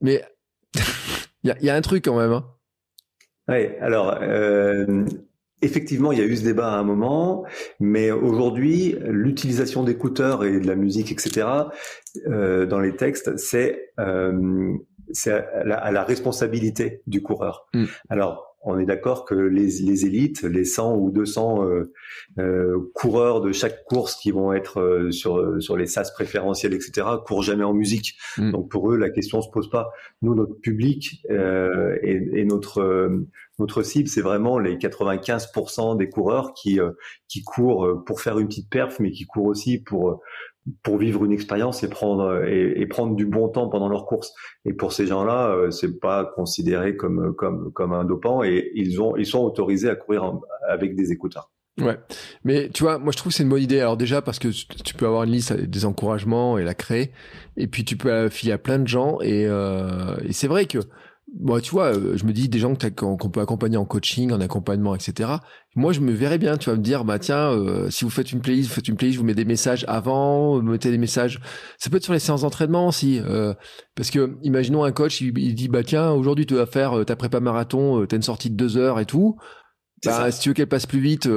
Mais 0.00 0.24
il 1.44 1.48
y, 1.48 1.50
a, 1.50 1.56
y, 1.60 1.68
a, 1.68 1.74
un 1.74 1.80
truc 1.82 2.04
quand 2.04 2.18
même. 2.18 2.32
Hein. 2.32 2.44
Oui, 3.48 3.68
alors 3.80 4.18
Effectivement, 5.64 6.10
il 6.10 6.18
y 6.18 6.20
a 6.20 6.24
eu 6.24 6.36
ce 6.36 6.42
débat 6.42 6.72
à 6.72 6.76
un 6.78 6.82
moment, 6.82 7.44
mais 7.78 8.10
aujourd'hui, 8.10 8.96
l'utilisation 9.06 9.84
d'écouteurs 9.84 10.44
et 10.44 10.58
de 10.58 10.66
la 10.66 10.74
musique, 10.74 11.12
etc., 11.12 11.46
euh, 12.26 12.66
dans 12.66 12.80
les 12.80 12.96
textes, 12.96 13.36
c'est 13.36 13.92
euh, 14.00 14.72
à, 15.26 15.36
à, 15.36 15.92
la 15.92 16.04
responsabilité 16.04 17.02
du 17.06 17.22
coureur. 17.22 17.66
Mm. 17.74 17.84
Alors, 18.08 18.52
on 18.64 18.78
est 18.78 18.86
d'accord 18.86 19.24
que 19.24 19.34
les, 19.34 19.66
les, 19.80 20.06
élites, 20.06 20.42
les 20.42 20.64
100 20.64 20.96
ou 20.96 21.10
200 21.10 21.64
euh, 21.64 21.92
euh, 22.38 22.92
coureurs 22.94 23.40
de 23.40 23.50
chaque 23.50 23.84
course 23.84 24.14
qui 24.14 24.30
vont 24.30 24.52
être 24.52 24.80
euh, 24.80 25.10
sur 25.10 25.60
sur 25.60 25.76
les 25.76 25.86
sas 25.86 26.12
préférentiels, 26.12 26.72
etc., 26.72 27.06
courent 27.26 27.42
jamais 27.42 27.64
en 27.64 27.74
musique. 27.74 28.16
Mm. 28.38 28.52
Donc 28.52 28.70
pour 28.70 28.92
eux, 28.92 28.96
la 28.96 29.10
question 29.10 29.42
se 29.42 29.50
pose 29.50 29.68
pas. 29.68 29.90
Nous, 30.22 30.34
notre 30.34 30.54
public 30.54 31.24
euh, 31.30 31.96
et, 32.02 32.22
et, 32.34 32.44
notre 32.44 32.80
euh, 32.80 33.26
notre 33.58 33.82
cible, 33.82 34.08
c'est 34.08 34.22
vraiment 34.22 34.58
les 34.58 34.76
95% 34.76 35.96
des 35.96 36.08
coureurs 36.08 36.54
qui 36.54 36.78
qui 37.28 37.42
courent 37.42 38.04
pour 38.04 38.20
faire 38.20 38.38
une 38.38 38.46
petite 38.46 38.70
perf, 38.70 38.98
mais 39.00 39.10
qui 39.10 39.26
courent 39.26 39.46
aussi 39.46 39.78
pour 39.78 40.20
pour 40.82 40.98
vivre 40.98 41.24
une 41.24 41.32
expérience 41.32 41.82
et 41.82 41.88
prendre 41.88 42.44
et, 42.46 42.86
prendre 42.86 43.16
du 43.16 43.26
bon 43.26 43.48
temps 43.48 43.68
pendant 43.68 43.88
leur 43.88 44.06
course. 44.06 44.32
Et 44.64 44.72
pour 44.72 44.92
ces 44.92 45.06
gens-là, 45.06 45.50
euh, 45.50 45.70
c'est 45.70 45.98
pas 45.98 46.24
considéré 46.24 46.96
comme 46.96 47.34
comme 47.34 47.72
comme 47.72 47.92
un 47.92 48.04
dopant 48.04 48.42
et 48.42 48.70
ils 48.74 49.00
ont 49.00 49.16
ils 49.16 49.26
sont 49.26 49.40
autorisés 49.40 49.90
à 49.90 49.96
courir 49.96 50.40
avec 50.68 50.94
des 50.94 51.12
écouteurs. 51.12 51.50
Ouais, 51.80 51.98
mais 52.44 52.68
tu 52.68 52.82
vois, 52.82 52.98
moi 52.98 53.12
je 53.12 53.16
trouve 53.16 53.32
que 53.32 53.36
c'est 53.36 53.44
une 53.44 53.48
bonne 53.48 53.62
idée. 53.62 53.80
Alors 53.80 53.96
déjà 53.96 54.20
parce 54.20 54.38
que 54.38 54.48
tu 54.48 54.94
peux 54.94 55.06
avoir 55.06 55.24
une 55.24 55.30
liste 55.30 55.54
des 55.54 55.84
encouragements 55.86 56.58
et 56.58 56.64
la 56.64 56.74
créer, 56.74 57.12
et 57.56 57.66
puis 57.66 57.84
tu 57.84 57.96
peux 57.96 58.28
filer 58.28 58.52
à 58.52 58.58
plein 58.58 58.78
de 58.78 58.86
gens. 58.86 59.18
Et, 59.22 59.46
euh, 59.46 60.16
et 60.24 60.32
c'est 60.32 60.48
vrai 60.48 60.66
que 60.66 60.78
Bon, 61.34 61.60
tu 61.60 61.70
vois, 61.70 61.96
euh, 61.96 62.16
je 62.16 62.24
me 62.24 62.32
dis 62.32 62.50
des 62.50 62.58
gens 62.58 62.74
qu'on 62.94 63.16
peut 63.16 63.40
accompagner 63.40 63.78
en 63.78 63.86
coaching, 63.86 64.32
en 64.32 64.40
accompagnement, 64.40 64.94
etc. 64.94 65.30
Moi, 65.74 65.92
je 65.92 66.00
me 66.00 66.12
verrais 66.12 66.36
bien, 66.36 66.58
tu 66.58 66.68
vas 66.68 66.76
me 66.76 66.82
dire, 66.82 67.04
bah 67.04 67.18
tiens, 67.18 67.50
euh, 67.52 67.88
si 67.88 68.04
vous 68.04 68.10
faites 68.10 68.32
une 68.32 68.42
playlist, 68.42 68.68
vous 68.68 68.74
faites 68.74 68.88
une 68.88 68.96
playlist, 68.96 69.18
vous 69.18 69.24
mettez 69.24 69.44
des 69.44 69.48
messages 69.48 69.86
avant, 69.88 70.56
vous 70.56 70.62
mettez 70.62 70.90
des 70.90 70.98
messages. 70.98 71.40
Ça 71.78 71.88
peut 71.88 71.96
être 71.96 72.04
sur 72.04 72.12
les 72.12 72.18
séances 72.18 72.42
d'entraînement 72.42 72.86
aussi, 72.86 73.18
euh, 73.24 73.54
parce 73.94 74.10
que 74.10 74.36
imaginons 74.42 74.84
un 74.84 74.92
coach, 74.92 75.22
il, 75.22 75.32
dit, 75.54 75.68
bah 75.68 75.82
tiens, 75.82 76.10
aujourd'hui 76.10 76.44
tu 76.44 76.54
vas 76.54 76.66
faire 76.66 77.02
ta 77.06 77.16
prépa 77.16 77.40
marathon, 77.40 78.04
t'as 78.06 78.16
une 78.16 78.22
sortie 78.22 78.50
de 78.50 78.56
deux 78.56 78.76
heures 78.76 79.00
et 79.00 79.06
tout. 79.06 79.36
Bah, 80.04 80.30
si 80.32 80.40
tu 80.40 80.48
veux 80.50 80.54
qu'elle 80.54 80.68
passe 80.68 80.86
plus 80.86 81.00
vite, 81.00 81.28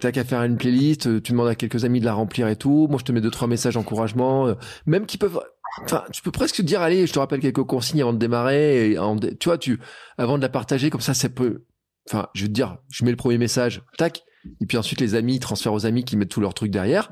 t'as 0.00 0.10
qu'à 0.10 0.24
faire 0.24 0.42
une 0.42 0.56
playlist, 0.56 1.22
tu 1.22 1.32
demandes 1.32 1.48
à 1.48 1.54
quelques 1.54 1.84
amis 1.84 2.00
de 2.00 2.06
la 2.06 2.14
remplir 2.14 2.48
et 2.48 2.56
tout. 2.56 2.88
Moi, 2.88 2.98
je 2.98 3.04
te 3.04 3.12
mets 3.12 3.20
deux 3.20 3.30
trois 3.30 3.46
messages 3.46 3.74
d'encouragement, 3.74 4.54
même 4.86 5.06
qui 5.06 5.18
peuvent 5.18 5.38
Enfin, 5.84 6.04
tu 6.12 6.22
peux 6.22 6.30
presque 6.30 6.62
dire, 6.62 6.80
allez, 6.80 7.06
je 7.06 7.12
te 7.12 7.18
rappelle 7.18 7.40
quelques 7.40 7.64
consignes 7.64 8.02
avant 8.02 8.12
de 8.12 8.18
démarrer. 8.18 8.92
Et 8.92 8.98
tu 9.38 9.48
vois, 9.48 9.58
tu, 9.58 9.78
avant 10.18 10.36
de 10.38 10.42
la 10.42 10.48
partager, 10.48 10.90
comme 10.90 11.00
ça, 11.00 11.14
ça 11.14 11.28
peut. 11.28 11.64
Enfin, 12.08 12.28
je 12.34 12.42
veux 12.42 12.48
te 12.48 12.52
dire, 12.52 12.78
je 12.88 13.04
mets 13.04 13.10
le 13.10 13.16
premier 13.16 13.38
message, 13.38 13.82
tac, 13.98 14.22
et 14.60 14.66
puis 14.66 14.78
ensuite 14.78 15.00
les 15.00 15.14
amis 15.14 15.40
transfèrent 15.40 15.72
aux 15.72 15.86
amis 15.86 16.04
qui 16.04 16.16
mettent 16.16 16.28
tous 16.28 16.40
leurs 16.40 16.54
trucs 16.54 16.70
derrière. 16.70 17.10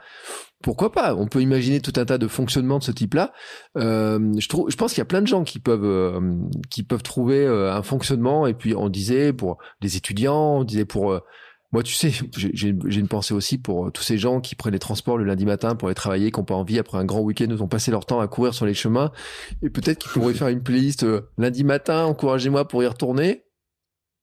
Pourquoi 0.62 0.92
pas? 0.92 1.14
On 1.14 1.26
peut 1.26 1.42
imaginer 1.42 1.80
tout 1.80 1.92
un 1.96 2.04
tas 2.04 2.16
de 2.16 2.26
fonctionnements 2.26 2.78
de 2.78 2.84
ce 2.84 2.92
type-là. 2.92 3.32
Euh, 3.76 4.32
je 4.38 4.48
trouve, 4.48 4.70
je 4.70 4.76
pense 4.76 4.92
qu'il 4.92 5.00
y 5.00 5.02
a 5.02 5.06
plein 5.06 5.20
de 5.20 5.26
gens 5.26 5.44
qui 5.44 5.58
peuvent 5.58 5.84
euh, 5.84 6.20
qui 6.70 6.82
peuvent 6.82 7.02
trouver 7.02 7.44
euh, 7.44 7.72
un 7.72 7.82
fonctionnement. 7.82 8.46
Et 8.46 8.54
puis 8.54 8.74
on 8.74 8.88
disait 8.88 9.32
pour 9.32 9.58
les 9.82 9.96
étudiants, 9.96 10.58
on 10.58 10.64
disait 10.64 10.86
pour 10.86 11.20
moi, 11.74 11.82
tu 11.82 11.92
sais, 11.92 12.12
j'ai 12.36 12.68
une 12.68 13.08
pensée 13.08 13.34
aussi 13.34 13.58
pour 13.58 13.88
euh, 13.88 13.90
tous 13.90 14.04
ces 14.04 14.16
gens 14.16 14.40
qui 14.40 14.54
prennent 14.54 14.74
les 14.74 14.78
transports 14.78 15.18
le 15.18 15.24
lundi 15.24 15.44
matin 15.44 15.74
pour 15.74 15.88
aller 15.88 15.96
travailler, 15.96 16.30
qui 16.30 16.38
n'ont 16.38 16.44
pas 16.44 16.54
envie 16.54 16.78
après 16.78 16.98
un 16.98 17.04
grand 17.04 17.20
week-end, 17.20 17.46
nous 17.48 17.62
ont 17.62 17.66
passé 17.66 17.90
leur 17.90 18.06
temps 18.06 18.20
à 18.20 18.28
courir 18.28 18.54
sur 18.54 18.64
les 18.64 18.74
chemins. 18.74 19.10
Et 19.60 19.70
peut-être 19.70 19.98
qu'ils 19.98 20.12
pourraient 20.12 20.34
faire 20.38 20.46
une 20.46 20.62
playlist 20.62 21.02
euh, 21.02 21.22
lundi 21.36 21.64
matin, 21.64 22.04
encouragez-moi 22.04 22.68
pour 22.68 22.84
y 22.84 22.86
retourner. 22.86 23.42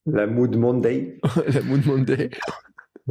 La 0.05 0.27
Mood 0.27 0.55
Monday. 0.55 1.19
La 1.53 1.61
Mood 1.61 1.85
Monday. 1.85 2.29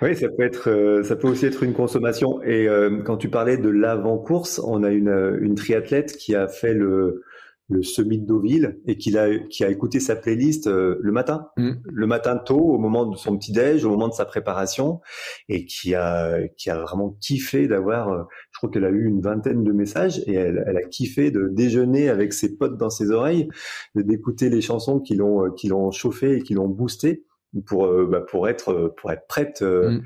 oui, 0.00 0.16
ça 0.16 0.28
peut 0.30 0.44
être, 0.44 0.70
euh, 0.70 1.02
ça 1.02 1.14
peut 1.14 1.28
aussi 1.28 1.44
être 1.44 1.62
une 1.62 1.74
consommation. 1.74 2.42
Et 2.42 2.66
quand 3.04 3.18
tu 3.18 3.28
parlais 3.28 3.58
de 3.58 3.68
l'avant-course, 3.68 4.62
on 4.64 4.82
a 4.82 4.92
une, 4.92 5.36
une 5.42 5.56
triathlète 5.56 6.16
qui 6.16 6.34
a 6.34 6.48
fait 6.48 6.72
le, 6.72 7.22
le 7.68 7.82
semi 7.82 8.18
de 8.18 8.26
Deauville 8.26 8.78
et 8.86 8.96
qu'il 8.96 9.18
a 9.18 9.38
qui 9.38 9.64
a 9.64 9.70
écouté 9.70 9.98
sa 9.98 10.14
playlist 10.14 10.68
euh, 10.68 10.98
le 11.00 11.12
matin, 11.12 11.48
mm. 11.56 11.72
le 11.84 12.06
matin 12.06 12.36
tôt 12.36 12.60
au 12.60 12.78
moment 12.78 13.06
de 13.06 13.16
son 13.16 13.36
petit 13.36 13.52
déj, 13.52 13.84
au 13.84 13.90
moment 13.90 14.08
de 14.08 14.14
sa 14.14 14.24
préparation 14.24 15.00
et 15.48 15.66
qui 15.66 15.94
a 15.94 16.46
qui 16.56 16.70
a 16.70 16.80
vraiment 16.80 17.16
kiffé 17.20 17.66
d'avoir 17.66 18.08
euh, 18.08 18.22
je 18.52 18.58
crois 18.58 18.70
qu'elle 18.70 18.84
a 18.84 18.90
eu 18.90 19.06
une 19.06 19.20
vingtaine 19.20 19.64
de 19.64 19.72
messages 19.72 20.22
et 20.26 20.34
elle, 20.34 20.64
elle, 20.66 20.76
a 20.76 20.82
kiffé 20.82 21.30
de 21.30 21.48
déjeuner 21.48 22.08
avec 22.08 22.32
ses 22.32 22.56
potes 22.56 22.78
dans 22.78 22.90
ses 22.90 23.10
oreilles, 23.10 23.48
d'écouter 23.96 24.48
les 24.48 24.60
chansons 24.60 25.00
qui 25.00 25.16
l'ont 25.16 25.46
euh, 25.46 25.50
qui 25.50 25.68
l'ont 25.68 25.90
chauffé 25.90 26.36
et 26.36 26.42
qui 26.42 26.54
l'ont 26.54 26.68
boosté 26.68 27.24
pour 27.66 27.88
bah, 28.06 28.20
pour 28.20 28.48
être 28.48 28.94
pour 28.96 29.10
être 29.10 29.26
prête 29.26 29.62
mm. 29.62 30.00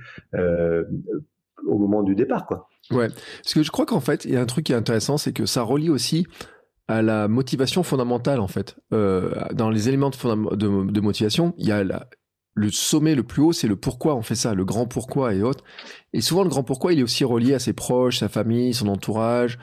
au 1.67 1.79
moment 1.79 2.03
du 2.03 2.15
départ 2.15 2.47
quoi. 2.47 2.69
Ouais, 2.91 3.09
parce 3.09 3.55
que 3.55 3.63
je 3.63 3.71
crois 3.71 3.87
qu'en 3.87 4.01
fait, 4.01 4.25
il 4.25 4.33
y 4.33 4.37
a 4.37 4.41
un 4.41 4.47
truc 4.47 4.67
qui 4.67 4.73
est 4.73 4.77
intéressant, 4.77 5.17
c'est 5.17 5.33
que 5.33 5.47
ça 5.47 5.63
relie 5.63 5.91
aussi 5.91 6.27
à 6.91 7.03
la 7.03 7.29
motivation 7.29 7.85
fondamentale 7.85 8.41
en 8.41 8.49
fait. 8.49 8.77
Euh, 8.93 9.33
dans 9.53 9.71
les 9.71 9.89
éléments 9.89 10.11
de, 10.11 11.01
motivation, 11.01 11.55
il 11.57 11.69
y 11.69 11.73
a 11.73 11.85
le 12.55 12.71
sommet 12.73 13.15
le 13.15 13.23
plus 13.23 13.43
haut, 13.43 13.53
c'est 13.53 13.69
le 13.69 13.77
pourquoi 13.77 14.17
on 14.17 14.23
fait 14.23 14.35
ça, 14.35 14.55
le 14.55 14.65
grand 14.65 14.87
pourquoi 14.87 15.33
et 15.33 15.43
autres. 15.43 15.63
Et 16.13 16.21
souvent 16.21 16.43
le 16.43 16.49
grand 16.49 16.65
pourquoi, 16.65 16.93
il 16.93 16.99
est 16.99 17.05
aussi 17.05 17.23
relié 17.23 17.55
à 17.55 17.61
ses 17.61 17.75
proches, 17.75 18.19
sa 18.19 18.29
famille, 18.29 18.75
son 18.75 18.89
entourage, 18.89 19.57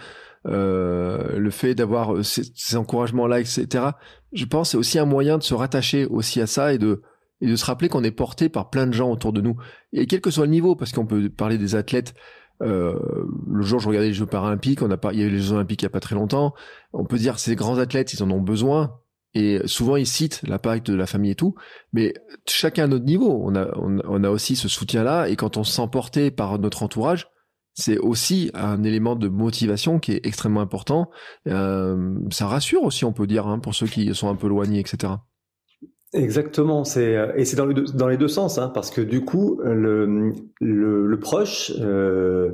euh, 0.48 1.38
le 1.38 1.50
fait 1.50 1.76
d'avoir 1.76 2.16
euh, 2.16 2.24
ces, 2.24 2.78
encouragements-là, 2.78 3.42
etc. 3.42 3.88
Je 4.32 4.46
pense 4.46 4.72
c'est 4.72 4.78
aussi 4.78 4.98
un 4.98 5.06
moyen 5.06 5.38
de 5.38 5.44
se 5.44 5.54
rattacher 5.54 6.06
aussi 6.06 6.40
à 6.40 6.48
ça 6.48 6.74
et 6.74 6.78
de 6.78 7.02
et 7.42 7.48
de 7.48 7.56
se 7.58 7.66
rappeler 7.66 7.90
qu'on 7.90 8.06
est 8.06 8.12
porté 8.12 8.48
par 8.48 8.70
plein 8.70 8.88
de 8.88 8.94
gens 8.94 9.12
autour 9.12 9.34
de 9.34 9.42
nous. 9.42 9.58
Et 9.92 10.08
quel 10.08 10.22
que 10.22 10.32
soit 10.32 10.46
le 10.46 10.52
niveau, 10.52 10.76
parce 10.78 10.94
qu'on 10.94 11.06
peut 11.06 11.30
parler 11.30 11.58
des 11.58 11.76
athlètes 11.76 12.16
euh, 12.62 12.98
le 13.48 13.62
jour, 13.62 13.80
je 13.80 13.88
regardais 13.88 14.08
les 14.08 14.14
Jeux 14.14 14.26
paralympiques. 14.26 14.82
On 14.82 14.92
a 14.92 14.98
pas, 14.98 15.14
il 15.14 15.20
y 15.20 15.24
a 15.24 15.26
eu 15.26 15.30
les 15.30 15.40
Jeux 15.40 15.54
olympiques 15.54 15.82
il 15.82 15.86
y 15.86 15.88
a 15.88 15.92
pas 15.92 16.00
très 16.00 16.16
longtemps. 16.16 16.54
On 16.94 17.06
peut 17.06 17.18
dire 17.18 17.40
ces 17.40 17.56
grands 17.56 17.78
athlètes, 17.78 18.14
ils 18.14 18.24
en 18.24 18.32
ont 18.32 18.42
besoin. 18.42 19.00
Et 19.34 19.60
souvent, 19.66 19.98
ils 19.98 20.08
citent 20.08 20.42
l'impact 20.48 20.90
de 20.90 20.96
la 20.96 21.06
famille 21.06 21.32
et 21.32 21.36
tout, 21.36 21.54
mais 21.94 22.14
chacun 22.48 22.86
à 22.86 22.88
notre 22.88 23.06
niveau. 23.06 23.40
On 23.44 23.56
a, 23.56 23.68
on, 23.78 24.24
a 24.24 24.30
aussi 24.30 24.56
ce 24.56 24.68
soutien-là, 24.68 25.28
et 25.28 25.36
quand 25.36 25.58
on 25.58 25.64
se 25.64 25.74
sent 25.74 25.88
porté 25.92 26.32
par 26.32 26.58
notre 26.58 26.82
entourage, 26.82 27.28
c'est 27.74 28.00
aussi 28.00 28.50
un 28.56 28.84
élément 28.84 29.16
de 29.16 29.28
motivation 29.28 30.00
qui 30.00 30.14
est 30.14 30.26
extrêmement 30.26 30.62
important. 30.62 31.12
Euh, 31.48 32.16
ça 32.32 32.48
rassure 32.48 32.82
aussi, 32.82 33.06
on 33.06 33.14
peut 33.14 33.28
dire, 33.28 33.46
hein, 33.46 33.60
pour 33.60 33.76
ceux 33.76 33.86
qui 33.86 34.16
sont 34.16 34.30
un 34.30 34.36
peu 34.36 34.48
éloignés, 34.48 34.80
etc. 34.80 35.14
Exactement, 36.18 36.84
c'est 36.84 37.16
et 37.36 37.46
c'est 37.46 37.56
dans, 37.56 37.66
le, 37.66 37.74
dans 37.74 38.08
les 38.08 38.18
deux 38.18 38.28
sens, 38.28 38.58
hein, 38.58 38.72
parce 38.74 38.90
que 38.90 39.02
du 39.02 39.24
coup, 39.24 39.62
le, 39.64 40.34
le, 40.60 41.06
le 41.06 41.20
proche 41.20 41.72
euh, 41.80 42.52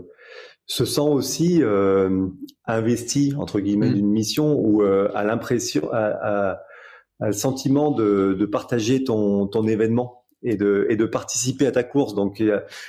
se 0.66 0.86
sent 0.86 1.02
aussi 1.02 1.64
euh, 1.64 2.28
investi 2.66 3.34
entre 3.38 3.60
guillemets 3.62 3.90
mmh. 3.90 3.94
d'une 3.94 4.12
mission 4.12 4.60
ou 4.60 4.84
euh, 4.84 5.10
a 5.16 5.24
l'impression, 5.24 5.90
a, 5.94 6.58
a, 7.22 7.28
le 7.28 7.32
sentiment 7.32 7.92
de, 7.92 8.36
de 8.38 8.46
partager 8.46 9.04
ton, 9.04 9.48
ton 9.48 9.66
événement 9.68 10.26
et 10.44 10.58
de, 10.58 10.86
et 10.90 10.98
de 10.98 11.06
participer 11.06 11.66
à 11.66 11.72
ta 11.72 11.84
course. 11.84 12.16
Donc, 12.16 12.44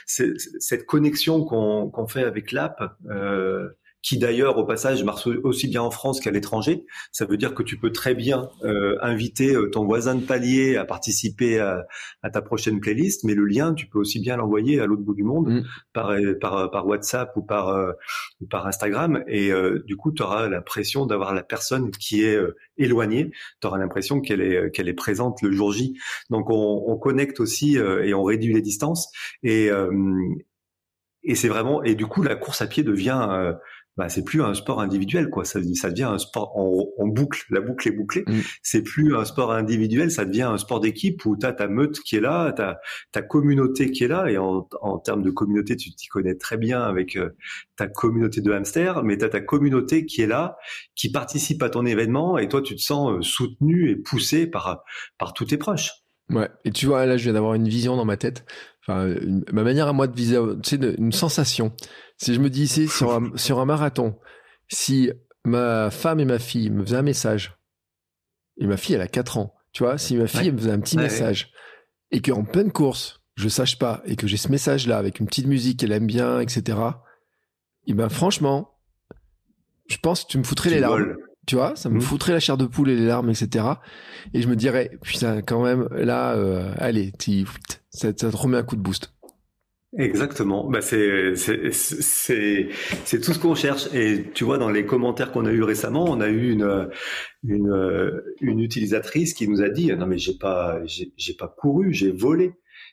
c'est 0.06 0.32
cette 0.58 0.86
connexion 0.86 1.44
qu'on 1.44 1.88
qu'on 1.88 2.08
fait 2.08 2.24
avec 2.24 2.50
l'app. 2.50 2.82
Euh, 3.10 3.68
qui 4.04 4.18
d'ailleurs 4.18 4.58
au 4.58 4.64
passage 4.64 5.02
marche 5.02 5.26
aussi 5.26 5.66
bien 5.66 5.80
en 5.80 5.90
France 5.90 6.20
qu'à 6.20 6.30
l'étranger. 6.30 6.84
Ça 7.10 7.24
veut 7.24 7.38
dire 7.38 7.54
que 7.54 7.62
tu 7.62 7.78
peux 7.78 7.90
très 7.90 8.14
bien 8.14 8.50
euh, 8.62 8.98
inviter 9.00 9.54
euh, 9.54 9.70
ton 9.70 9.86
voisin 9.86 10.14
de 10.14 10.20
palier 10.20 10.76
à 10.76 10.84
participer 10.84 11.58
à, 11.58 11.86
à, 12.22 12.28
ta 12.28 12.42
prochaine 12.42 12.80
playlist, 12.80 13.24
mais 13.24 13.34
le 13.34 13.46
lien, 13.46 13.72
tu 13.72 13.86
peux 13.86 13.98
aussi 13.98 14.20
bien 14.20 14.36
l'envoyer 14.36 14.78
à 14.78 14.84
l'autre 14.84 15.02
bout 15.02 15.14
du 15.14 15.22
monde 15.22 15.48
mm. 15.48 15.64
par, 15.94 16.14
par, 16.38 16.70
par 16.70 16.86
WhatsApp 16.86 17.34
ou 17.36 17.42
par, 17.42 17.70
euh, 17.70 17.92
ou 18.42 18.46
par 18.46 18.66
Instagram, 18.66 19.24
et 19.26 19.50
euh, 19.50 19.82
du 19.86 19.96
coup, 19.96 20.12
tu 20.12 20.22
auras 20.22 20.50
l'impression 20.50 21.06
d'avoir 21.06 21.34
la 21.34 21.42
personne 21.42 21.90
qui 21.90 22.24
est 22.24 22.38
éloignée, 22.76 23.30
tu 23.62 23.66
auras 23.66 23.78
l'impression 23.78 24.20
qu'elle 24.20 24.42
est, 24.42 24.70
qu'elle 24.70 24.88
est 24.88 24.92
présente 24.92 25.40
le 25.40 25.50
jour 25.50 25.72
J. 25.72 25.96
Donc 26.28 26.50
on, 26.50 26.84
on 26.86 26.98
connecte 26.98 27.40
aussi 27.40 27.76
et 27.76 28.12
on 28.12 28.22
réduit 28.22 28.52
les 28.52 28.60
distances, 28.60 29.10
et, 29.42 29.70
et 31.22 31.34
c'est 31.34 31.48
vraiment, 31.48 31.82
et 31.82 31.94
du 31.94 32.06
coup, 32.06 32.22
la 32.22 32.36
course 32.36 32.60
à 32.60 32.66
pied 32.66 32.82
devient 32.82 33.54
bah, 33.96 34.08
c'est 34.08 34.24
plus 34.24 34.42
un 34.42 34.54
sport 34.54 34.80
individuel, 34.80 35.30
quoi. 35.30 35.44
Ça, 35.44 35.60
ça 35.74 35.90
devient 35.90 36.04
un 36.04 36.18
sport 36.18 36.56
en, 36.56 37.06
boucle. 37.06 37.44
La 37.50 37.60
boucle 37.60 37.86
est 37.86 37.92
bouclée. 37.92 38.24
Mm. 38.26 38.40
C'est 38.62 38.82
plus 38.82 39.14
un 39.14 39.24
sport 39.24 39.52
individuel, 39.52 40.10
ça 40.10 40.24
devient 40.24 40.42
un 40.42 40.58
sport 40.58 40.80
d'équipe 40.80 41.24
où 41.26 41.36
tu 41.36 41.46
as 41.46 41.52
ta 41.52 41.68
meute 41.68 42.00
qui 42.00 42.16
est 42.16 42.20
là, 42.20 42.52
tu 42.52 42.62
ta 43.12 43.22
communauté 43.22 43.90
qui 43.90 44.04
est 44.04 44.08
là. 44.08 44.28
Et 44.28 44.38
en, 44.38 44.68
en 44.80 44.98
termes 44.98 45.22
de 45.22 45.30
communauté, 45.30 45.76
tu 45.76 45.94
t'y 45.94 46.08
connais 46.08 46.34
très 46.34 46.56
bien 46.56 46.82
avec 46.82 47.16
euh, 47.16 47.30
ta 47.76 47.86
communauté 47.86 48.40
de 48.40 48.52
hamsters, 48.52 49.02
mais 49.04 49.18
tu 49.18 49.24
as 49.24 49.28
ta 49.28 49.40
communauté 49.40 50.06
qui 50.06 50.22
est 50.22 50.26
là, 50.26 50.56
qui 50.94 51.10
participe 51.10 51.62
à 51.62 51.70
ton 51.70 51.86
événement, 51.86 52.38
et 52.38 52.48
toi, 52.48 52.62
tu 52.62 52.74
te 52.74 52.80
sens 52.80 53.12
euh, 53.12 53.22
soutenu 53.22 53.90
et 53.90 53.96
poussé 53.96 54.46
par, 54.46 54.84
par 55.18 55.32
tous 55.34 55.46
tes 55.46 55.56
proches. 55.56 55.92
Ouais, 56.30 56.48
et 56.64 56.70
tu 56.70 56.86
vois, 56.86 57.04
là, 57.04 57.16
je 57.16 57.24
viens 57.24 57.34
d'avoir 57.34 57.54
une 57.54 57.68
vision 57.68 57.96
dans 57.96 58.06
ma 58.06 58.16
tête. 58.16 58.46
Enfin, 58.86 59.14
ma 59.52 59.62
manière 59.62 59.88
à 59.88 59.92
moi 59.92 60.06
de 60.06 60.14
viser, 60.14 60.38
tu 60.62 60.76
sais, 60.76 60.94
une 60.98 61.12
sensation. 61.12 61.72
Si 62.18 62.34
je 62.34 62.40
me 62.40 62.50
dis 62.50 62.64
ici, 62.64 62.86
sur 62.86 63.12
un, 63.14 63.36
sur 63.36 63.58
un 63.58 63.64
marathon, 63.64 64.18
si 64.68 65.10
ma 65.44 65.90
femme 65.90 66.20
et 66.20 66.24
ma 66.24 66.38
fille 66.38 66.70
me 66.70 66.84
faisaient 66.84 66.96
un 66.96 67.02
message, 67.02 67.56
et 68.58 68.66
ma 68.66 68.76
fille, 68.76 68.94
elle 68.94 69.00
a 69.00 69.08
4 69.08 69.38
ans, 69.38 69.54
tu 69.72 69.82
vois, 69.82 69.96
si 69.98 70.16
ma 70.16 70.26
fille 70.26 70.52
me 70.52 70.58
faisait 70.58 70.70
un 70.70 70.80
petit 70.80 70.96
message, 70.96 71.50
et 72.10 72.20
qu'en 72.20 72.44
pleine 72.44 72.72
course, 72.72 73.22
je 73.36 73.48
sache 73.48 73.78
pas, 73.78 74.02
et 74.04 74.16
que 74.16 74.26
j'ai 74.26 74.36
ce 74.36 74.48
message-là 74.48 74.98
avec 74.98 75.18
une 75.18 75.26
petite 75.26 75.46
musique 75.46 75.80
qu'elle 75.80 75.92
aime 75.92 76.06
bien, 76.06 76.40
etc., 76.40 76.78
et 77.86 77.94
ben 77.94 78.08
franchement, 78.08 78.78
je 79.88 79.96
pense 79.98 80.24
que 80.24 80.28
tu 80.28 80.38
me 80.38 80.44
foutrais 80.44 80.70
les 80.70 80.80
larmes. 80.80 81.16
Tu 81.46 81.56
vois, 81.56 81.76
ça 81.76 81.90
me 81.90 81.96
mmh. 81.96 82.00
foutrait 82.00 82.32
la 82.32 82.40
chair 82.40 82.56
de 82.56 82.66
poule 82.66 82.90
et 82.90 82.96
les 82.96 83.06
larmes, 83.06 83.30
etc. 83.30 83.66
Et 84.32 84.40
je 84.40 84.48
me 84.48 84.56
dirais, 84.56 84.90
putain, 85.02 85.42
quand 85.42 85.62
même, 85.62 85.88
là, 85.92 86.34
euh, 86.34 86.72
allez, 86.78 87.12
ça, 87.90 88.12
ça 88.16 88.30
te 88.30 88.36
remet 88.36 88.56
un 88.56 88.62
coup 88.62 88.76
de 88.76 88.80
boost. 88.80 89.14
Exactement. 89.96 90.68
Bah 90.68 90.80
c'est 90.80 91.36
c'est 91.36 91.70
c'est 91.72 92.68
c'est 93.04 93.20
tout 93.20 93.32
ce 93.32 93.38
qu'on 93.38 93.54
cherche. 93.54 93.86
Et 93.94 94.24
tu 94.34 94.42
vois, 94.42 94.58
dans 94.58 94.70
les 94.70 94.86
commentaires 94.86 95.30
qu'on 95.30 95.46
a 95.46 95.52
eu 95.52 95.62
récemment, 95.62 96.04
on 96.04 96.20
a 96.20 96.28
eu 96.28 96.50
une 96.50 96.88
une 97.44 98.22
une 98.40 98.58
utilisatrice 98.60 99.34
qui 99.34 99.46
nous 99.46 99.62
a 99.62 99.68
dit 99.68 99.92
non 99.94 100.06
mais 100.06 100.18
j'ai 100.18 100.36
pas 100.36 100.80
j'ai 100.84 101.34
pas 101.38 101.46
couru, 101.46 101.92
j'ai 101.92 102.10
volé. 102.10 102.52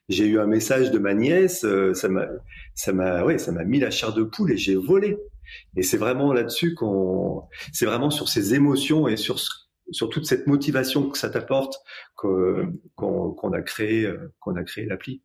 J'ai 0.10 0.28
eu 0.28 0.40
un 0.40 0.46
message 0.46 0.92
de 0.92 1.00
ma 1.00 1.14
nièce, 1.14 1.64
euh, 1.64 1.94
ça 1.94 2.08
m'a 2.08 2.28
ça 2.76 2.94
m'a 2.94 3.24
ouais 3.24 3.40
ça 3.40 3.52
m'a 3.52 3.64
mis 3.64 3.80
la 3.80 3.90
chair 3.90 4.14
de 4.14 4.24
poule 4.24 4.52
et 4.52 4.58
j'ai 4.58 4.76
volé. 4.76 5.18
Et 5.76 5.84
c'est 5.84 5.98
vraiment 5.98 6.34
là-dessus 6.34 6.76
qu'on 6.76 7.44
c'est 7.72 7.86
vraiment 7.86 8.10
sur 8.10 8.30
ces 8.30 8.54
émotions 8.54 9.08
et 9.08 9.18
sur 9.18 9.40
sur 9.92 10.10
toute 10.10 10.26
cette 10.26 10.48
motivation 10.48 11.10
que 11.10 11.18
ça 11.18 11.30
t'apporte 11.30 11.76
qu'on 12.16 13.52
a 13.54 13.62
créé 13.62 14.12
qu'on 14.40 14.56
a 14.56 14.64
créé 14.64 14.86
l'appli. 14.86 15.22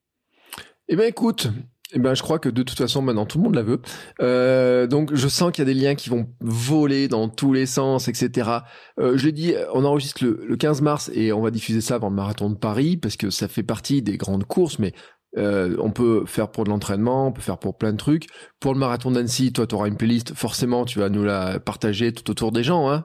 Eh 0.88 0.96
ben 0.96 1.06
écoute, 1.08 1.48
eh 1.92 1.98
ben, 2.00 2.14
je 2.14 2.22
crois 2.22 2.38
que 2.38 2.48
de 2.48 2.62
toute 2.62 2.78
façon, 2.78 3.00
maintenant, 3.00 3.26
tout 3.26 3.38
le 3.38 3.44
monde 3.44 3.54
la 3.54 3.62
veut. 3.62 3.80
Euh, 4.20 4.86
donc, 4.86 5.14
je 5.14 5.28
sens 5.28 5.52
qu'il 5.52 5.62
y 5.66 5.70
a 5.70 5.72
des 5.72 5.78
liens 5.78 5.94
qui 5.94 6.10
vont 6.10 6.28
voler 6.40 7.06
dans 7.06 7.28
tous 7.28 7.52
les 7.52 7.66
sens, 7.66 8.08
etc. 8.08 8.50
Euh, 8.98 9.16
je 9.16 9.26
l'ai 9.26 9.32
dit, 9.32 9.54
on 9.72 9.84
enregistre 9.84 10.24
le, 10.24 10.44
le, 10.48 10.56
15 10.56 10.82
mars 10.82 11.10
et 11.14 11.32
on 11.32 11.40
va 11.42 11.50
diffuser 11.50 11.80
ça 11.80 11.94
avant 11.94 12.08
le 12.08 12.16
marathon 12.16 12.50
de 12.50 12.56
Paris 12.56 12.96
parce 12.96 13.16
que 13.16 13.30
ça 13.30 13.46
fait 13.46 13.62
partie 13.62 14.02
des 14.02 14.16
grandes 14.16 14.44
courses, 14.44 14.80
mais 14.80 14.94
euh, 15.36 15.76
on 15.78 15.90
peut 15.90 16.24
faire 16.26 16.50
pour 16.50 16.64
de 16.64 16.70
l'entraînement, 16.70 17.28
on 17.28 17.32
peut 17.32 17.42
faire 17.42 17.58
pour 17.58 17.76
plein 17.76 17.92
de 17.92 17.98
trucs. 17.98 18.26
Pour 18.60 18.72
le 18.72 18.78
marathon 18.78 19.10
d'Annecy, 19.10 19.52
toi, 19.52 19.66
tu 19.66 19.74
auras 19.74 19.88
une 19.88 19.96
playlist. 19.96 20.34
Forcément, 20.34 20.84
tu 20.84 20.98
vas 20.98 21.08
nous 21.08 21.24
la 21.24 21.60
partager 21.60 22.12
tout 22.12 22.30
autour 22.30 22.52
des 22.52 22.62
gens, 22.62 22.90
hein 22.90 23.04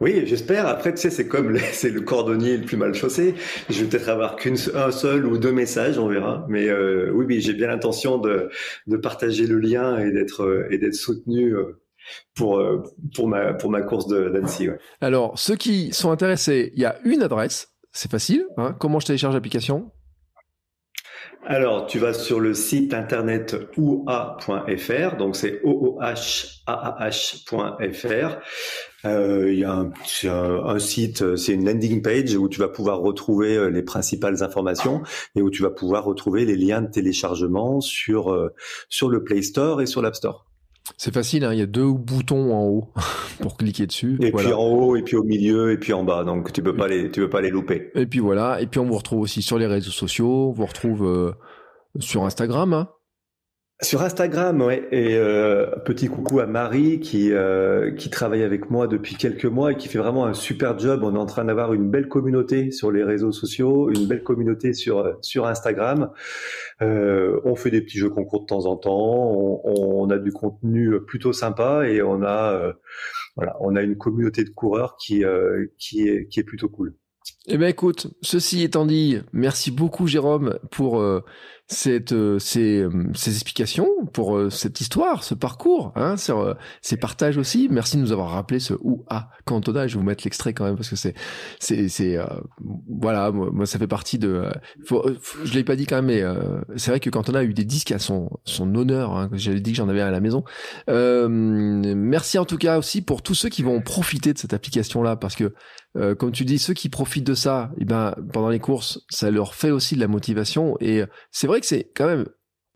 oui, 0.00 0.24
j'espère. 0.26 0.66
Après, 0.66 0.92
tu 0.92 1.00
sais, 1.00 1.08
c'est 1.08 1.26
comme 1.26 1.56
c'est 1.72 1.88
le 1.88 2.02
cordonnier 2.02 2.58
le 2.58 2.64
plus 2.64 2.76
mal 2.76 2.94
chaussé. 2.94 3.34
Je 3.70 3.82
vais 3.82 3.88
peut-être 3.88 4.10
avoir 4.10 4.36
qu'un 4.36 4.54
seul 4.54 5.24
ou 5.24 5.38
deux 5.38 5.52
messages, 5.52 5.98
on 5.98 6.08
verra. 6.08 6.44
Mais 6.48 6.68
euh, 6.68 7.10
oui, 7.14 7.24
oui, 7.26 7.40
j'ai 7.40 7.54
bien 7.54 7.68
l'intention 7.68 8.18
de, 8.18 8.50
de 8.86 8.96
partager 8.98 9.46
le 9.46 9.58
lien 9.58 9.98
et 9.98 10.10
d'être 10.12 10.42
euh, 10.42 10.68
et 10.70 10.76
d'être 10.76 10.94
soutenu 10.94 11.54
pour 12.34 12.62
pour 13.14 13.28
ma 13.28 13.54
pour 13.54 13.70
ma 13.70 13.80
course 13.80 14.06
de 14.08 14.28
d'Annecy. 14.28 14.68
Alors, 15.00 15.38
ceux 15.38 15.56
qui 15.56 15.92
sont 15.94 16.10
intéressés, 16.10 16.72
il 16.74 16.82
y 16.82 16.84
a 16.84 16.96
une 17.04 17.22
adresse. 17.22 17.68
C'est 17.92 18.10
facile. 18.10 18.44
Hein. 18.58 18.76
Comment 18.78 19.00
je 19.00 19.06
télécharge 19.06 19.34
l'application? 19.34 19.90
Alors, 21.44 21.86
tu 21.86 21.98
vas 21.98 22.12
sur 22.14 22.38
le 22.38 22.54
site 22.54 22.94
internet 22.94 23.56
oua.fr, 23.76 25.16
donc 25.16 25.34
c'est 25.34 25.60
oohaah.fr. 25.64 26.68
Euh, 29.04 29.52
il 29.52 29.58
y 29.58 29.64
a 29.64 29.84
un, 30.30 30.78
site, 30.78 31.36
c'est 31.36 31.52
une 31.54 31.64
landing 31.64 32.00
page 32.00 32.36
où 32.36 32.48
tu 32.48 32.60
vas 32.60 32.68
pouvoir 32.68 33.00
retrouver 33.00 33.56
euh, 33.56 33.70
les 33.70 33.82
principales 33.82 34.44
informations 34.44 35.02
et 35.34 35.42
où 35.42 35.50
tu 35.50 35.62
vas 35.62 35.70
pouvoir 35.70 36.04
retrouver 36.04 36.44
les 36.44 36.54
liens 36.54 36.82
de 36.82 36.90
téléchargement 36.90 37.80
sur 37.80 38.32
euh, 38.32 38.54
sur 38.88 39.08
le 39.08 39.24
Play 39.24 39.42
Store 39.42 39.82
et 39.82 39.86
sur 39.86 40.00
l'App 40.00 40.14
Store. 40.14 40.51
C'est 40.96 41.14
facile, 41.14 41.44
hein, 41.44 41.52
il 41.52 41.58
y 41.58 41.62
a 41.62 41.66
deux 41.66 41.92
boutons 41.92 42.54
en 42.54 42.64
haut 42.64 42.88
pour 43.40 43.56
cliquer 43.56 43.86
dessus. 43.86 44.18
Et 44.20 44.32
puis 44.32 44.52
en 44.52 44.64
haut, 44.64 44.96
et 44.96 45.02
puis 45.02 45.16
au 45.16 45.22
milieu, 45.22 45.72
et 45.72 45.78
puis 45.78 45.92
en 45.92 46.02
bas. 46.04 46.24
Donc 46.24 46.52
tu 46.52 46.62
peux 46.62 46.74
pas 46.74 46.88
les, 46.88 47.10
tu 47.10 47.20
peux 47.20 47.30
pas 47.30 47.40
les 47.40 47.50
louper. 47.50 47.90
Et 47.94 48.06
puis 48.06 48.18
voilà. 48.18 48.60
Et 48.60 48.66
puis 48.66 48.80
on 48.80 48.86
vous 48.86 48.96
retrouve 48.96 49.20
aussi 49.20 49.42
sur 49.42 49.58
les 49.58 49.66
réseaux 49.66 49.90
sociaux. 49.90 50.48
On 50.48 50.52
vous 50.52 50.66
retrouve 50.66 51.06
euh, 51.06 51.32
sur 52.00 52.24
Instagram. 52.24 52.72
Hein. 52.72 52.88
Sur 53.82 54.02
Instagram, 54.02 54.62
ouais. 54.62 54.86
Et 54.92 55.16
euh, 55.16 55.66
petit 55.84 56.06
coucou 56.06 56.38
à 56.38 56.46
Marie 56.46 57.00
qui 57.00 57.32
euh, 57.32 57.92
qui 57.92 58.10
travaille 58.10 58.44
avec 58.44 58.70
moi 58.70 58.86
depuis 58.86 59.16
quelques 59.16 59.44
mois 59.44 59.72
et 59.72 59.76
qui 59.76 59.88
fait 59.88 59.98
vraiment 59.98 60.24
un 60.24 60.34
super 60.34 60.78
job. 60.78 61.02
On 61.02 61.16
est 61.16 61.18
en 61.18 61.26
train 61.26 61.44
d'avoir 61.44 61.72
une 61.72 61.90
belle 61.90 62.06
communauté 62.06 62.70
sur 62.70 62.92
les 62.92 63.02
réseaux 63.02 63.32
sociaux, 63.32 63.90
une 63.90 64.06
belle 64.06 64.22
communauté 64.22 64.72
sur 64.72 65.18
sur 65.20 65.48
Instagram. 65.48 66.12
Euh, 66.80 67.40
on 67.44 67.56
fait 67.56 67.70
des 67.72 67.80
petits 67.80 67.98
jeux 67.98 68.10
concours 68.10 68.42
de 68.42 68.46
temps 68.46 68.66
en 68.66 68.76
temps. 68.76 69.32
On, 69.34 69.60
on 69.64 70.10
a 70.10 70.18
du 70.18 70.30
contenu 70.30 71.00
plutôt 71.04 71.32
sympa 71.32 71.88
et 71.88 72.02
on 72.02 72.22
a 72.22 72.52
euh, 72.52 72.72
voilà, 73.34 73.56
on 73.60 73.74
a 73.74 73.82
une 73.82 73.96
communauté 73.96 74.44
de 74.44 74.50
coureurs 74.50 74.96
qui 74.96 75.24
euh, 75.24 75.66
qui 75.78 76.08
est 76.08 76.28
qui 76.28 76.38
est 76.38 76.44
plutôt 76.44 76.68
cool. 76.68 76.94
Eh 77.48 77.58
ben 77.58 77.68
écoute, 77.68 78.06
ceci 78.22 78.62
étant 78.62 78.86
dit, 78.86 79.18
merci 79.32 79.72
beaucoup 79.72 80.06
Jérôme 80.06 80.60
pour 80.70 81.00
euh, 81.00 81.24
cette, 81.72 82.12
euh, 82.12 82.38
ces, 82.38 82.82
euh, 82.82 82.90
ces, 83.14 83.32
explications, 83.32 83.88
pour 84.12 84.36
euh, 84.36 84.50
cette 84.50 84.80
histoire, 84.80 85.24
ce 85.24 85.34
parcours, 85.34 85.92
hein, 85.96 86.16
sur, 86.16 86.54
ces 86.82 86.96
partages 86.96 87.38
aussi. 87.38 87.68
Merci 87.70 87.96
de 87.96 88.02
nous 88.02 88.12
avoir 88.12 88.30
rappelé 88.30 88.60
ce 88.60 88.74
ou 88.80 89.04
à 89.08 89.30
Cantona. 89.44 89.86
Je 89.86 89.94
vais 89.94 90.00
vous 90.00 90.06
mettre 90.06 90.24
l'extrait 90.24 90.52
quand 90.52 90.64
même 90.64 90.76
parce 90.76 90.90
que 90.90 90.96
c'est, 90.96 91.14
c'est, 91.58 91.88
c'est, 91.88 92.18
voilà, 92.88 93.30
moi, 93.32 93.66
ça 93.66 93.78
fait 93.78 93.86
partie 93.86 94.18
de. 94.18 94.44
Faut, 94.84 95.04
je 95.44 95.54
l'ai 95.54 95.64
pas 95.64 95.76
dit 95.76 95.86
quand 95.86 96.02
même, 96.02 96.06
mais 96.06 96.22
c'est 96.76 96.90
vrai 96.90 97.00
que 97.00 97.10
Cantona 97.10 97.40
a 97.40 97.44
eu 97.44 97.54
des 97.54 97.64
disques 97.64 97.92
à 97.92 97.98
son 97.98 98.30
son 98.44 98.74
honneur. 98.74 99.16
Hein, 99.16 99.30
J'avais 99.32 99.60
dit 99.60 99.72
que 99.72 99.76
j'en 99.76 99.88
avais 99.88 100.00
à 100.00 100.10
la 100.10 100.20
maison. 100.20 100.44
merci 100.88 102.38
en 102.38 102.44
tout 102.44 102.58
cas 102.58 102.78
aussi 102.78 103.02
pour 103.02 103.22
tous 103.22 103.34
ceux 103.34 103.48
qui 103.48 103.62
vont 103.62 103.80
profiter 103.80 104.32
de 104.32 104.38
cette 104.38 104.52
application 104.52 105.02
là 105.02 105.16
parce 105.16 105.34
que 105.34 105.54
comme 105.94 106.32
tu 106.32 106.44
dis, 106.44 106.58
ceux 106.58 106.74
qui 106.74 106.88
profitent 106.88 107.26
de 107.26 107.31
ça, 107.34 107.70
eh 107.78 107.84
ben 107.84 108.14
pendant 108.32 108.48
les 108.48 108.60
courses, 108.60 109.00
ça 109.08 109.30
leur 109.30 109.54
fait 109.54 109.70
aussi 109.70 109.94
de 109.94 110.00
la 110.00 110.08
motivation 110.08 110.76
et 110.80 111.02
c'est 111.30 111.46
vrai 111.46 111.60
que 111.60 111.66
c'est 111.66 111.90
quand 111.94 112.06
même, 112.06 112.26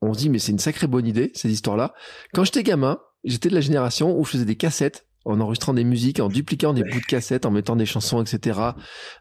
on 0.02 0.12
se 0.12 0.18
dit, 0.18 0.30
mais 0.30 0.38
c'est 0.38 0.52
une 0.52 0.58
sacrée 0.58 0.86
bonne 0.86 1.06
idée, 1.06 1.30
ces 1.34 1.50
histoires-là. 1.50 1.94
Quand 2.34 2.44
j'étais 2.44 2.62
gamin, 2.62 2.98
j'étais 3.24 3.48
de 3.48 3.54
la 3.54 3.60
génération 3.60 4.18
où 4.18 4.24
je 4.24 4.30
faisais 4.32 4.44
des 4.44 4.56
cassettes 4.56 5.05
en 5.26 5.40
enregistrant 5.40 5.74
des 5.74 5.84
musiques, 5.84 6.20
en 6.20 6.28
dupliquant 6.28 6.72
des 6.72 6.82
bouts 6.82 7.00
de 7.00 7.04
cassettes, 7.04 7.46
en 7.46 7.50
mettant 7.50 7.76
des 7.76 7.84
chansons, 7.84 8.22
etc. 8.22 8.60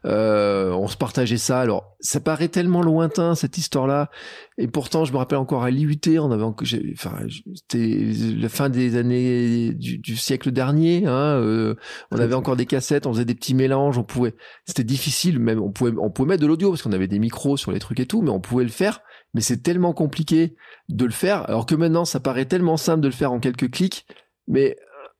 Euh, 0.04 0.70
on 0.70 0.86
se 0.86 0.96
partageait 0.96 1.36
ça. 1.36 1.60
Alors, 1.60 1.96
ça 2.00 2.20
paraît 2.20 2.48
tellement 2.48 2.80
lointain 2.80 3.34
cette 3.34 3.58
histoire-là, 3.58 4.10
et 4.58 4.68
pourtant, 4.68 5.04
je 5.04 5.12
me 5.12 5.18
rappelle 5.18 5.38
encore 5.38 5.64
à 5.64 5.70
l'IUT, 5.70 6.18
on 6.18 6.30
avait, 6.30 6.44
enfin, 6.44 7.18
c'était 7.54 8.12
la 8.38 8.48
fin 8.48 8.70
des 8.70 8.96
années 8.96 9.74
du, 9.74 10.16
siècle 10.16 10.50
dernier. 10.50 11.06
Hein, 11.06 11.38
euh, 11.40 11.74
on 12.10 12.18
avait 12.18 12.34
encore 12.34 12.56
des 12.56 12.64
cassettes, 12.64 13.06
on 13.06 13.12
faisait 13.12 13.26
des 13.26 13.34
petits 13.34 13.54
mélanges, 13.54 13.98
on 13.98 14.04
pouvait. 14.04 14.34
C'était 14.64 14.84
difficile, 14.84 15.40
même 15.40 15.60
on 15.60 15.72
pouvait, 15.72 15.92
on 15.98 16.10
pouvait 16.10 16.28
mettre 16.28 16.42
de 16.42 16.46
l'audio 16.46 16.70
parce 16.70 16.82
qu'on 16.82 16.92
avait 16.92 17.08
des 17.08 17.18
micros 17.18 17.58
sur 17.58 17.70
les 17.70 17.80
trucs 17.80 18.00
et 18.00 18.06
tout, 18.06 18.22
mais 18.22 18.30
on 18.30 18.40
pouvait 18.40 18.64
le 18.64 18.70
faire. 18.70 19.00
Mais 19.34 19.42
c'est 19.42 19.62
tellement 19.62 19.92
compliqué 19.92 20.56
de 20.88 21.04
le 21.04 21.10
faire, 21.10 21.46
alors 21.50 21.66
que 21.66 21.74
maintenant, 21.74 22.06
ça 22.06 22.20
paraît 22.20 22.46
tellement 22.46 22.78
simple 22.78 23.00
de 23.02 23.08
le 23.08 23.14
faire 23.14 23.32
en 23.32 23.40
quelques 23.40 23.70
clics. 23.70 24.06
Mais 24.48 24.76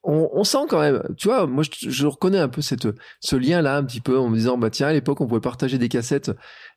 on, 0.07 0.45
sent 0.45 0.67
quand 0.69 0.81
même, 0.81 1.03
tu 1.17 1.27
vois, 1.27 1.47
moi 1.47 1.65
je, 1.65 2.07
reconnais 2.07 2.39
un 2.39 2.49
peu 2.49 2.63
cette, 2.63 2.87
ce 3.21 3.35
lien-là 3.35 3.77
un 3.77 3.85
petit 3.85 4.01
peu 4.01 4.17
en 4.17 4.29
me 4.29 4.37
disant, 4.37 4.57
bah 4.57 4.71
tiens, 4.71 4.87
à 4.87 4.93
l'époque 4.93 5.21
on 5.21 5.27
pouvait 5.27 5.41
partager 5.41 5.79
des 5.79 5.89
cassettes, 5.89 6.31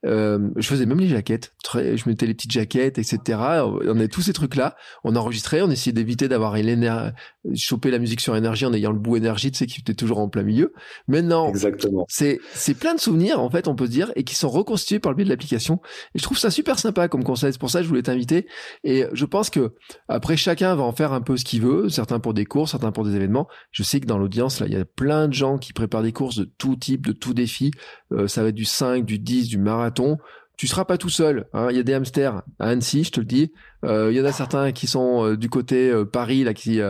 euh, 0.06 0.50
je 0.56 0.68
faisais 0.68 0.88
même 0.88 1.00
les 1.00 1.08
jaquettes, 1.08 1.54
très, 1.64 1.96
je 1.96 2.10
mettais 2.10 2.26
les 2.26 2.34
petites 2.34 2.52
jaquettes, 2.52 2.98
etc. 2.98 3.40
On 3.62 3.98
avait 3.98 4.08
tous 4.08 4.22
ces 4.22 4.34
trucs-là, 4.34 4.76
on 5.04 5.16
enregistrait, 5.16 5.62
on 5.62 5.70
essayait 5.70 5.94
d'éviter 5.94 6.28
d'avoir 6.28 6.56
choper 7.56 7.92
la 7.92 8.00
musique 8.00 8.20
sur 8.22 8.36
énergie 8.36 8.66
en 8.66 8.74
ayant 8.74 8.92
le 8.92 9.00
bout 9.00 9.16
énergie, 9.16 9.52
tu 9.52 9.60
sais, 9.60 9.68
qui 9.68 9.82
était 9.82 9.94
toujours 9.94 10.20
en 10.20 10.28
plein 10.28 10.44
milieu. 10.44 10.74
Maintenant, 11.08 11.50
exactement, 11.50 12.06
c'est 12.10 12.40
c'est 12.54 12.74
plein 12.74 12.96
de 12.96 13.00
souvenirs 13.00 13.40
en 13.40 13.50
fait, 13.52 13.68
on 13.68 13.76
peut 13.76 13.86
se 13.86 13.92
dire, 13.92 14.12
et 14.16 14.24
qui 14.24 14.36
sont 14.36 14.50
reconstitués 14.50 15.00
par 15.00 15.12
le 15.12 15.16
biais 15.16 15.26
de 15.26 15.30
l'application. 15.30 15.82
Et 16.16 16.20
je 16.20 16.24
trouve 16.24 16.40
ça 16.40 16.50
super 16.50 16.80
sympa 16.80 17.08
comme 17.08 17.24
conseil. 17.24 17.54
C'est 17.54 17.60
pour 17.60 17.70
ça 17.70 17.80
que 17.80 17.84
je 17.84 17.90
voulais 17.90 18.02
t'inviter. 18.02 18.48
Et 18.84 19.06
je 19.14 19.26
pense 19.26 19.52
que 19.52 19.74
après 20.08 20.36
chacun 20.36 20.74
va 20.74 20.84
en 20.84 20.94
faire 20.94 21.14
un 21.14 21.22
peu 21.22 21.38
ce 21.38 21.46
qu'il 21.46 21.62
veut, 21.62 21.90
certains 21.90 22.20
pour 22.20 22.34
des 22.34 22.46
cours, 22.46 22.68
certains 22.68 22.92
pour 22.92 23.06
des 23.06 23.19
Je 23.72 23.84
sais 23.84 24.00
que 24.00 24.06
dans 24.06 24.18
l'audience, 24.18 24.60
là, 24.60 24.68
il 24.68 24.74
y 24.74 24.78
a 24.78 24.86
plein 24.86 25.28
de 25.28 25.34
gens 25.34 25.58
qui 25.58 25.74
préparent 25.74 26.04
des 26.04 26.14
courses 26.14 26.38
de 26.38 26.46
tout 26.46 26.76
type, 26.76 27.06
de 27.06 27.14
tout 27.14 27.34
défi. 27.34 27.72
Euh, 28.12 28.28
ça 28.28 28.44
va 28.44 28.50
être 28.50 28.56
du 28.56 28.66
5, 28.66 29.06
du 29.06 29.20
10, 29.20 29.48
du 29.48 29.58
marathon. 29.58 30.18
Tu 30.58 30.68
seras 30.68 30.86
pas 30.86 30.98
tout 30.98 31.10
seul. 31.10 31.48
Hein. 31.54 31.68
Il 31.72 31.78
y 31.78 31.80
a 31.80 31.84
des 31.84 31.94
hamsters 31.94 32.42
à 32.60 32.68
Annecy, 32.68 33.06
je 33.06 33.12
te 33.12 33.20
le 33.22 33.26
dis. 33.26 33.54
Euh, 33.86 34.10
il 34.12 34.18
y 34.18 34.22
en 34.22 34.26
a 34.26 34.32
certains 34.32 34.72
qui 34.72 34.88
sont 34.88 35.26
euh, 35.26 35.38
du 35.38 35.50
côté 35.50 35.90
euh, 35.90 36.04
Paris 36.04 36.44
là, 36.44 36.54
qui, 36.54 36.82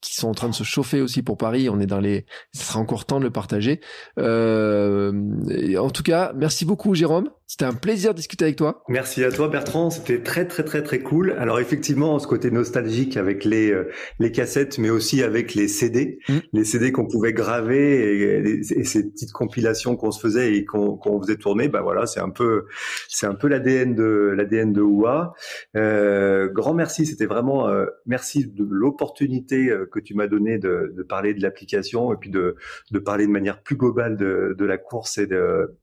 qui, 0.00 0.14
sont 0.14 0.28
en 0.28 0.34
train 0.34 0.48
de 0.48 0.54
se 0.54 0.64
chauffer 0.64 1.00
aussi 1.00 1.22
pour 1.22 1.36
Paris. 1.36 1.68
On 1.68 1.80
est 1.80 1.86
dans 1.86 2.00
les, 2.00 2.24
ce 2.52 2.64
sera 2.64 2.80
encore 2.80 3.04
temps 3.04 3.18
de 3.18 3.24
le 3.24 3.30
partager. 3.30 3.80
en 4.16 5.90
tout 5.90 6.02
cas, 6.02 6.32
merci 6.36 6.64
beaucoup 6.64 6.94
Jérôme. 6.94 7.30
C'était 7.46 7.64
un 7.64 7.74
plaisir 7.74 8.12
de 8.12 8.16
discuter 8.16 8.44
avec 8.44 8.56
toi. 8.56 8.84
Merci 8.88 9.24
à 9.24 9.32
toi 9.32 9.48
Bertrand. 9.48 9.90
C'était 9.90 10.22
très 10.22 10.46
très 10.46 10.62
très 10.62 10.84
très 10.84 11.00
cool. 11.00 11.32
Alors 11.32 11.58
effectivement, 11.58 12.16
ce 12.20 12.28
côté 12.28 12.52
nostalgique 12.52 13.16
avec 13.16 13.44
les 13.44 13.74
les 14.20 14.30
cassettes, 14.30 14.78
mais 14.78 14.88
aussi 14.88 15.20
avec 15.24 15.54
les 15.54 15.66
CD, 15.66 16.20
mmh. 16.28 16.38
les 16.52 16.64
CD 16.64 16.92
qu'on 16.92 17.08
pouvait 17.08 17.32
graver 17.32 18.20
et, 18.20 18.60
et, 18.78 18.84
ces 18.84 19.10
petites 19.10 19.32
compilations 19.32 19.96
qu'on 19.96 20.12
se 20.12 20.20
faisait 20.20 20.54
et 20.54 20.64
qu'on 20.64 20.96
qu'on 20.96 21.20
faisait 21.20 21.36
tourner. 21.36 21.68
Bah 21.68 21.80
voilà, 21.82 22.06
c'est 22.06 22.20
un 22.20 22.30
peu 22.30 22.66
c'est 23.08 23.26
un 23.26 23.34
peu 23.34 23.48
l'ADN 23.48 23.96
de 23.96 24.32
l'ADN 24.36 24.72
de 24.72 24.82
OUA. 24.82 25.34
Euh, 25.76 26.19
euh, 26.20 26.48
grand 26.48 26.74
merci, 26.74 27.06
c'était 27.06 27.26
vraiment 27.26 27.68
euh, 27.68 27.86
merci 28.06 28.46
de 28.46 28.64
l'opportunité 28.68 29.70
euh, 29.70 29.86
que 29.90 29.98
tu 29.98 30.14
m'as 30.14 30.26
donné 30.26 30.58
de, 30.58 30.92
de, 30.96 31.02
parler 31.02 31.34
de 31.34 31.42
l'application 31.42 32.12
et 32.12 32.16
puis 32.16 32.30
de, 32.30 32.56
de, 32.90 32.98
parler 32.98 33.26
de 33.26 33.32
manière 33.32 33.62
plus 33.62 33.76
globale 33.76 34.16
de, 34.16 34.54
de 34.56 34.64
la 34.64 34.78
course 34.78 35.18
et 35.18 35.26
de, 35.26 35.76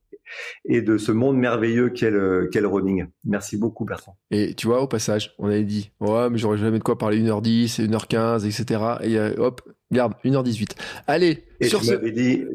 et 0.65 0.81
de 0.81 0.97
ce 0.97 1.11
monde 1.11 1.37
merveilleux 1.37 1.89
qu'est 1.89 2.11
le, 2.11 2.49
running. 2.63 3.07
Merci 3.25 3.57
beaucoup 3.57 3.85
Bertrand. 3.85 4.17
Et 4.31 4.53
tu 4.53 4.67
vois, 4.67 4.81
au 4.81 4.87
passage, 4.87 5.33
on 5.39 5.47
avait 5.47 5.63
dit, 5.63 5.91
ouais, 5.99 6.29
mais 6.29 6.37
j'aurais 6.37 6.57
jamais 6.57 6.79
de 6.79 6.83
quoi 6.83 6.97
parler 6.97 7.19
1h10 7.19 7.81
et 7.81 7.87
1h15, 7.87 8.45
etc. 8.45 8.81
Et 9.01 9.39
hop, 9.39 9.61
garde, 9.91 10.13
1h18. 10.23 10.71
Allez, 11.07 11.43
et 11.59 11.67
sur 11.67 11.79
tu 11.79 11.87
ce... 11.87 11.95
dit, 12.09 12.45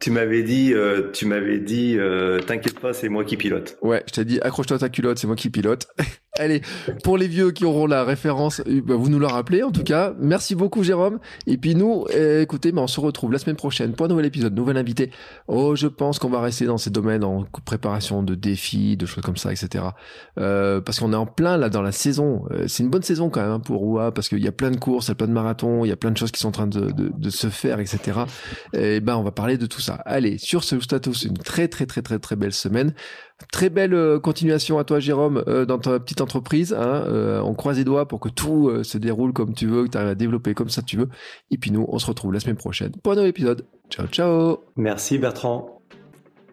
tu 0.00 0.10
m'avais 0.10 0.42
dit, 0.42 0.72
euh, 0.74 1.10
tu 1.12 1.26
m'avais 1.26 1.58
dit, 1.58 1.96
euh, 1.98 2.40
t'inquiète 2.40 2.80
pas, 2.80 2.92
c'est 2.92 3.08
moi 3.08 3.24
qui 3.24 3.36
pilote. 3.36 3.78
Ouais, 3.80 4.02
je 4.08 4.12
t'ai 4.12 4.24
dit, 4.24 4.40
accroche-toi 4.40 4.78
ta 4.78 4.88
culotte, 4.88 5.18
c'est 5.18 5.26
moi 5.26 5.36
qui 5.36 5.50
pilote. 5.50 5.86
Allez, 6.40 6.62
pour 7.04 7.16
les 7.16 7.28
vieux 7.28 7.52
qui 7.52 7.64
auront 7.64 7.86
la 7.86 8.02
référence, 8.02 8.60
euh, 8.66 8.82
bah, 8.84 8.96
vous 8.96 9.08
nous 9.08 9.20
la 9.20 9.28
rappelez 9.28 9.62
en 9.62 9.70
tout 9.70 9.84
cas. 9.84 10.14
Merci 10.18 10.56
beaucoup 10.56 10.82
Jérôme. 10.82 11.20
Et 11.46 11.56
puis 11.58 11.76
nous, 11.76 12.06
écoutez, 12.08 12.72
bah, 12.72 12.80
on 12.82 12.88
se 12.88 12.98
retrouve 12.98 13.30
la 13.30 13.38
semaine 13.38 13.54
prochaine 13.54 13.92
pour 13.92 14.06
un 14.06 14.08
nouvel 14.08 14.26
épisode, 14.26 14.52
nouvel 14.52 14.76
invité. 14.76 15.12
Oh, 15.46 15.76
je 15.76 15.86
pense 15.86 16.18
qu'on 16.18 16.30
va 16.30 16.40
rester 16.40 16.64
dans 16.64 16.76
ces 16.76 16.90
domaines 16.90 17.22
en 17.22 17.44
préparation 17.64 18.24
de 18.24 18.34
défis, 18.34 18.96
de 18.96 19.06
choses 19.06 19.22
comme 19.22 19.36
ça, 19.36 19.52
etc. 19.52 19.84
parce 20.34 20.98
qu'on 20.98 21.12
est 21.12 21.16
en 21.16 21.26
plein 21.26 21.56
là 21.56 21.68
dans 21.68 21.82
la 21.82 21.92
saison. 21.92 22.46
c'est 22.66 22.82
une 22.82 22.90
bonne 22.90 23.04
saison 23.04 23.30
quand 23.30 23.40
même 23.40 23.52
hein, 23.52 23.60
pour 23.60 23.84
Oua 23.84 24.10
parce 24.10 24.28
qu'il 24.28 24.42
y 24.42 24.48
a 24.48 24.52
plein 24.52 24.72
de 24.72 24.76
courses, 24.76 25.06
il 25.06 25.10
y 25.10 25.12
a 25.12 25.14
plein 25.14 25.28
de 25.28 25.32
marathons, 25.32 25.84
il 25.84 25.88
y 25.88 25.92
a 25.92 25.96
plein 25.96 26.10
de 26.10 26.16
choses 26.16 26.32
qui 26.32 26.40
sont 26.40 26.48
en 26.48 26.52
train 26.52 26.66
de, 26.66 27.30
se 27.30 27.46
faire, 27.46 27.78
etc. 27.78 28.22
Et 28.72 28.98
ben, 28.98 29.14
on 29.16 29.22
va 29.22 29.30
parler 29.30 29.56
de 29.56 29.66
tout 29.66 29.80
ça. 29.80 30.02
Allez, 30.04 30.38
sur 30.38 30.64
ce 30.64 30.80
status, 30.80 31.22
une 31.22 31.38
très 31.38 31.68
très 31.68 31.86
très 31.86 32.02
très 32.02 32.18
très 32.18 32.34
belle 32.34 32.52
semaine. 32.52 32.92
Très 33.50 33.68
belle 33.68 33.94
euh, 33.94 34.20
continuation 34.20 34.78
à 34.78 34.84
toi, 34.84 35.00
Jérôme, 35.00 35.42
euh, 35.48 35.66
dans 35.66 35.78
ta 35.78 35.98
petite 35.98 36.20
entreprise. 36.20 36.72
Hein, 36.72 37.04
euh, 37.08 37.40
on 37.40 37.54
croise 37.54 37.78
les 37.78 37.84
doigts 37.84 38.06
pour 38.06 38.20
que 38.20 38.28
tout 38.28 38.70
se 38.84 38.96
déroule 38.96 39.32
comme 39.32 39.54
tu 39.54 39.66
veux, 39.66 39.84
que 39.84 39.90
tu 39.90 39.98
arrives 39.98 40.10
à 40.10 40.14
développer 40.14 40.54
comme 40.54 40.68
ça 40.68 40.82
tu 40.82 40.96
veux. 40.96 41.08
Et 41.50 41.58
puis 41.58 41.70
nous, 41.70 41.84
on 41.88 41.98
se 41.98 42.06
retrouve 42.06 42.32
la 42.32 42.40
semaine 42.40 42.56
prochaine 42.56 42.92
pour 43.02 43.12
un 43.12 43.16
nouvel 43.16 43.30
épisode. 43.30 43.66
Ciao, 43.90 44.06
ciao. 44.06 44.58
Merci 44.76 45.18
Bertrand. 45.18 45.73